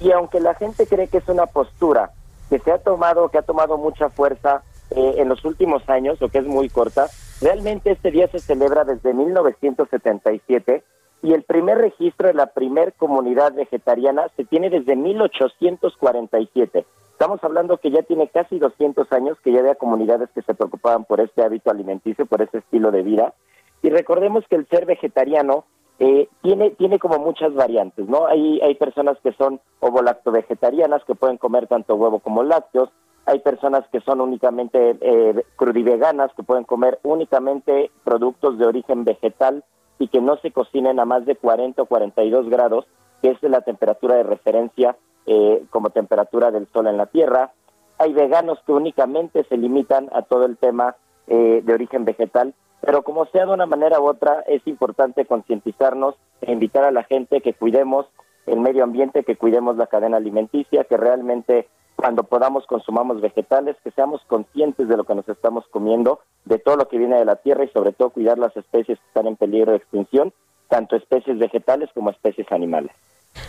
y 0.00 0.10
aunque 0.10 0.40
la 0.40 0.54
gente 0.54 0.86
cree 0.86 1.06
que 1.06 1.18
es 1.18 1.28
una 1.28 1.46
postura 1.46 2.10
que 2.50 2.58
se 2.58 2.72
ha 2.72 2.78
tomado, 2.78 3.28
que 3.28 3.38
ha 3.38 3.42
tomado 3.42 3.78
mucha 3.78 4.08
fuerza 4.08 4.62
eh, 4.90 5.14
en 5.18 5.28
los 5.28 5.44
últimos 5.44 5.88
años 5.88 6.20
o 6.20 6.28
que 6.28 6.38
es 6.38 6.46
muy 6.46 6.68
corta, 6.68 7.06
realmente 7.40 7.92
este 7.92 8.10
día 8.10 8.26
se 8.28 8.40
celebra 8.40 8.84
desde 8.84 9.14
1977 9.14 10.82
y 11.22 11.34
el 11.34 11.44
primer 11.44 11.78
registro 11.78 12.28
de 12.28 12.34
la 12.34 12.46
primer 12.46 12.94
comunidad 12.94 13.52
vegetariana 13.52 14.26
se 14.36 14.44
tiene 14.44 14.70
desde 14.70 14.96
1847. 14.96 16.84
Estamos 17.22 17.44
hablando 17.44 17.78
que 17.78 17.92
ya 17.92 18.02
tiene 18.02 18.26
casi 18.26 18.58
200 18.58 19.12
años 19.12 19.38
que 19.44 19.52
ya 19.52 19.60
había 19.60 19.76
comunidades 19.76 20.28
que 20.34 20.42
se 20.42 20.54
preocupaban 20.54 21.04
por 21.04 21.20
este 21.20 21.44
hábito 21.44 21.70
alimenticio, 21.70 22.26
por 22.26 22.42
ese 22.42 22.58
estilo 22.58 22.90
de 22.90 23.04
vida. 23.04 23.32
Y 23.80 23.90
recordemos 23.90 24.44
que 24.50 24.56
el 24.56 24.66
ser 24.66 24.86
vegetariano 24.86 25.64
eh, 26.00 26.28
tiene, 26.42 26.70
tiene 26.70 26.98
como 26.98 27.20
muchas 27.20 27.54
variantes, 27.54 28.08
¿no? 28.08 28.26
Hay, 28.26 28.60
hay 28.60 28.74
personas 28.74 29.18
que 29.22 29.32
son 29.34 29.60
ovo-lacto-vegetarianas 29.78 31.04
que 31.04 31.14
pueden 31.14 31.38
comer 31.38 31.68
tanto 31.68 31.94
huevo 31.94 32.18
como 32.18 32.42
lácteos. 32.42 32.90
Hay 33.26 33.38
personas 33.38 33.86
que 33.92 34.00
son 34.00 34.20
únicamente 34.20 34.96
eh, 35.00 35.44
crudiveganas 35.54 36.32
que 36.34 36.42
pueden 36.42 36.64
comer 36.64 36.98
únicamente 37.04 37.92
productos 38.02 38.58
de 38.58 38.66
origen 38.66 39.04
vegetal 39.04 39.62
y 40.00 40.08
que 40.08 40.20
no 40.20 40.38
se 40.38 40.50
cocinen 40.50 40.98
a 40.98 41.04
más 41.04 41.24
de 41.24 41.36
40 41.36 41.82
o 41.82 41.86
42 41.86 42.48
grados, 42.48 42.84
que 43.22 43.30
es 43.30 43.40
la 43.42 43.60
temperatura 43.60 44.16
de 44.16 44.24
referencia 44.24 44.96
eh, 45.26 45.64
como 45.70 45.90
temperatura 45.90 46.50
del 46.50 46.66
sol 46.72 46.86
en 46.86 46.96
la 46.96 47.06
Tierra. 47.06 47.52
Hay 47.98 48.12
veganos 48.12 48.58
que 48.66 48.72
únicamente 48.72 49.44
se 49.44 49.56
limitan 49.56 50.08
a 50.12 50.22
todo 50.22 50.44
el 50.46 50.56
tema 50.56 50.96
eh, 51.26 51.62
de 51.64 51.74
origen 51.74 52.04
vegetal, 52.04 52.54
pero 52.80 53.02
como 53.02 53.26
sea 53.26 53.46
de 53.46 53.52
una 53.52 53.66
manera 53.66 54.00
u 54.00 54.08
otra, 54.08 54.40
es 54.46 54.66
importante 54.66 55.24
concientizarnos 55.24 56.16
e 56.40 56.52
invitar 56.52 56.84
a 56.84 56.90
la 56.90 57.04
gente 57.04 57.40
que 57.40 57.54
cuidemos 57.54 58.06
el 58.46 58.60
medio 58.60 58.82
ambiente, 58.82 59.22
que 59.22 59.36
cuidemos 59.36 59.76
la 59.76 59.86
cadena 59.86 60.16
alimenticia, 60.16 60.84
que 60.84 60.96
realmente 60.96 61.68
cuando 61.94 62.24
podamos 62.24 62.66
consumamos 62.66 63.20
vegetales, 63.20 63.76
que 63.84 63.92
seamos 63.92 64.22
conscientes 64.26 64.88
de 64.88 64.96
lo 64.96 65.04
que 65.04 65.14
nos 65.14 65.28
estamos 65.28 65.64
comiendo, 65.68 66.18
de 66.44 66.58
todo 66.58 66.76
lo 66.76 66.88
que 66.88 66.98
viene 66.98 67.16
de 67.16 67.24
la 67.24 67.36
tierra 67.36 67.64
y 67.64 67.68
sobre 67.68 67.92
todo 67.92 68.10
cuidar 68.10 68.38
las 68.38 68.56
especies 68.56 68.98
que 68.98 69.06
están 69.06 69.28
en 69.28 69.36
peligro 69.36 69.70
de 69.70 69.78
extinción, 69.78 70.32
tanto 70.68 70.96
especies 70.96 71.38
vegetales 71.38 71.90
como 71.94 72.10
especies 72.10 72.50
animales. 72.50 72.92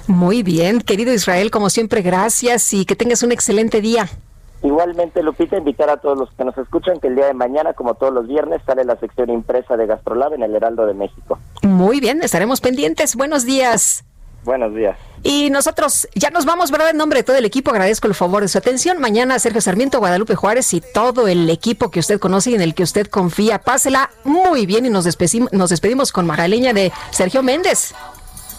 Muy 0.08 0.44
bien, 0.44 0.82
querido 0.82 1.14
Israel, 1.14 1.52
como 1.52 1.70
siempre, 1.70 2.02
gracias 2.02 2.74
y 2.74 2.86
que 2.86 2.96
tengas 2.96 3.24
un 3.24 3.32
excelente 3.32 3.82
día. 3.82 4.10
Igualmente, 4.62 5.22
Lupita, 5.22 5.58
invitar 5.58 5.90
a 5.90 5.98
todos 5.98 6.18
los 6.18 6.32
que 6.32 6.46
nos 6.46 6.58
escuchan 6.58 7.00
que 7.00 7.08
el 7.08 7.16
día 7.16 7.26
de 7.26 7.34
mañana, 7.34 7.74
como 7.74 7.96
todos 7.96 8.14
los 8.14 8.28
viernes, 8.28 8.62
sale 8.66 8.86
la 8.86 8.98
sección 8.98 9.30
impresa 9.30 9.76
de 9.76 9.86
Gastrolab 9.86 10.34
en 10.34 10.44
el 10.44 10.56
Heraldo 10.56 10.86
de 10.86 10.94
México. 10.94 11.38
Muy 11.64 12.00
bien, 12.00 12.24
estaremos 12.24 12.62
pendientes. 12.62 13.16
Buenos 13.16 13.46
días. 13.46 14.06
Buenos 14.46 14.74
días. 14.74 14.98
Y 15.22 15.50
nosotros 15.50 16.08
ya 16.16 16.30
nos 16.30 16.46
vamos, 16.46 16.70
¿verdad? 16.72 16.90
En 16.90 16.98
nombre 16.98 17.20
de 17.20 17.24
todo 17.24 17.38
el 17.38 17.46
equipo, 17.46 17.72
agradezco 17.72 18.08
el 18.08 18.14
favor 18.14 18.42
de 18.42 18.50
su 18.50 18.58
atención. 18.58 19.00
Mañana 19.00 19.40
Sergio 19.40 19.62
Sarmiento, 19.62 20.00
Guadalupe 20.00 20.36
Juárez 20.36 20.74
y 20.74 20.82
todo 20.82 21.28
el 21.28 21.50
equipo 21.50 21.92
que 21.92 22.00
usted 22.00 22.20
conoce 22.20 22.52
y 22.52 22.56
en 22.56 22.62
el 22.62 22.76
que 22.76 22.84
usted 22.84 23.08
confía. 23.08 23.60
Pásela 23.60 24.10
muy 24.26 24.66
bien 24.66 24.86
y 24.86 24.90
nos 24.90 25.06
despedimos, 25.06 25.52
nos 25.54 25.70
despedimos 25.70 26.12
con 26.12 26.26
Magaleña 26.26 26.74
de 26.74 26.92
Sergio 27.12 27.42
Méndez. 27.42 27.94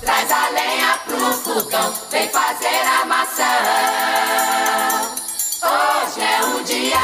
Traz 0.05 0.31
a 0.31 0.51
lenha 0.51 0.99
pro 1.07 1.33
fogão, 1.33 1.93
vem 2.11 2.29
fazer 2.29 2.85
a 2.85 3.07
maçã. 3.07 3.43
Hoje 5.63 6.21
é 6.21 6.45
um 6.45 6.63
dia 6.63 6.99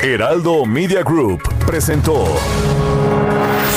de. 0.00 0.06
Heraldo 0.06 0.66
Media 0.66 1.02
Group 1.02 1.42
presentó 1.64 2.26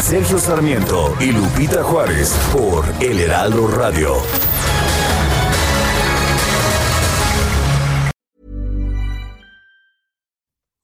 Sergio 0.02 0.40
Sarmiento 0.40 1.16
y 1.20 1.32
Lupita 1.32 1.84
Juárez 1.84 2.34
por 2.52 2.84
El 3.00 3.20
Heraldo 3.20 3.68
Radio. 3.68 4.49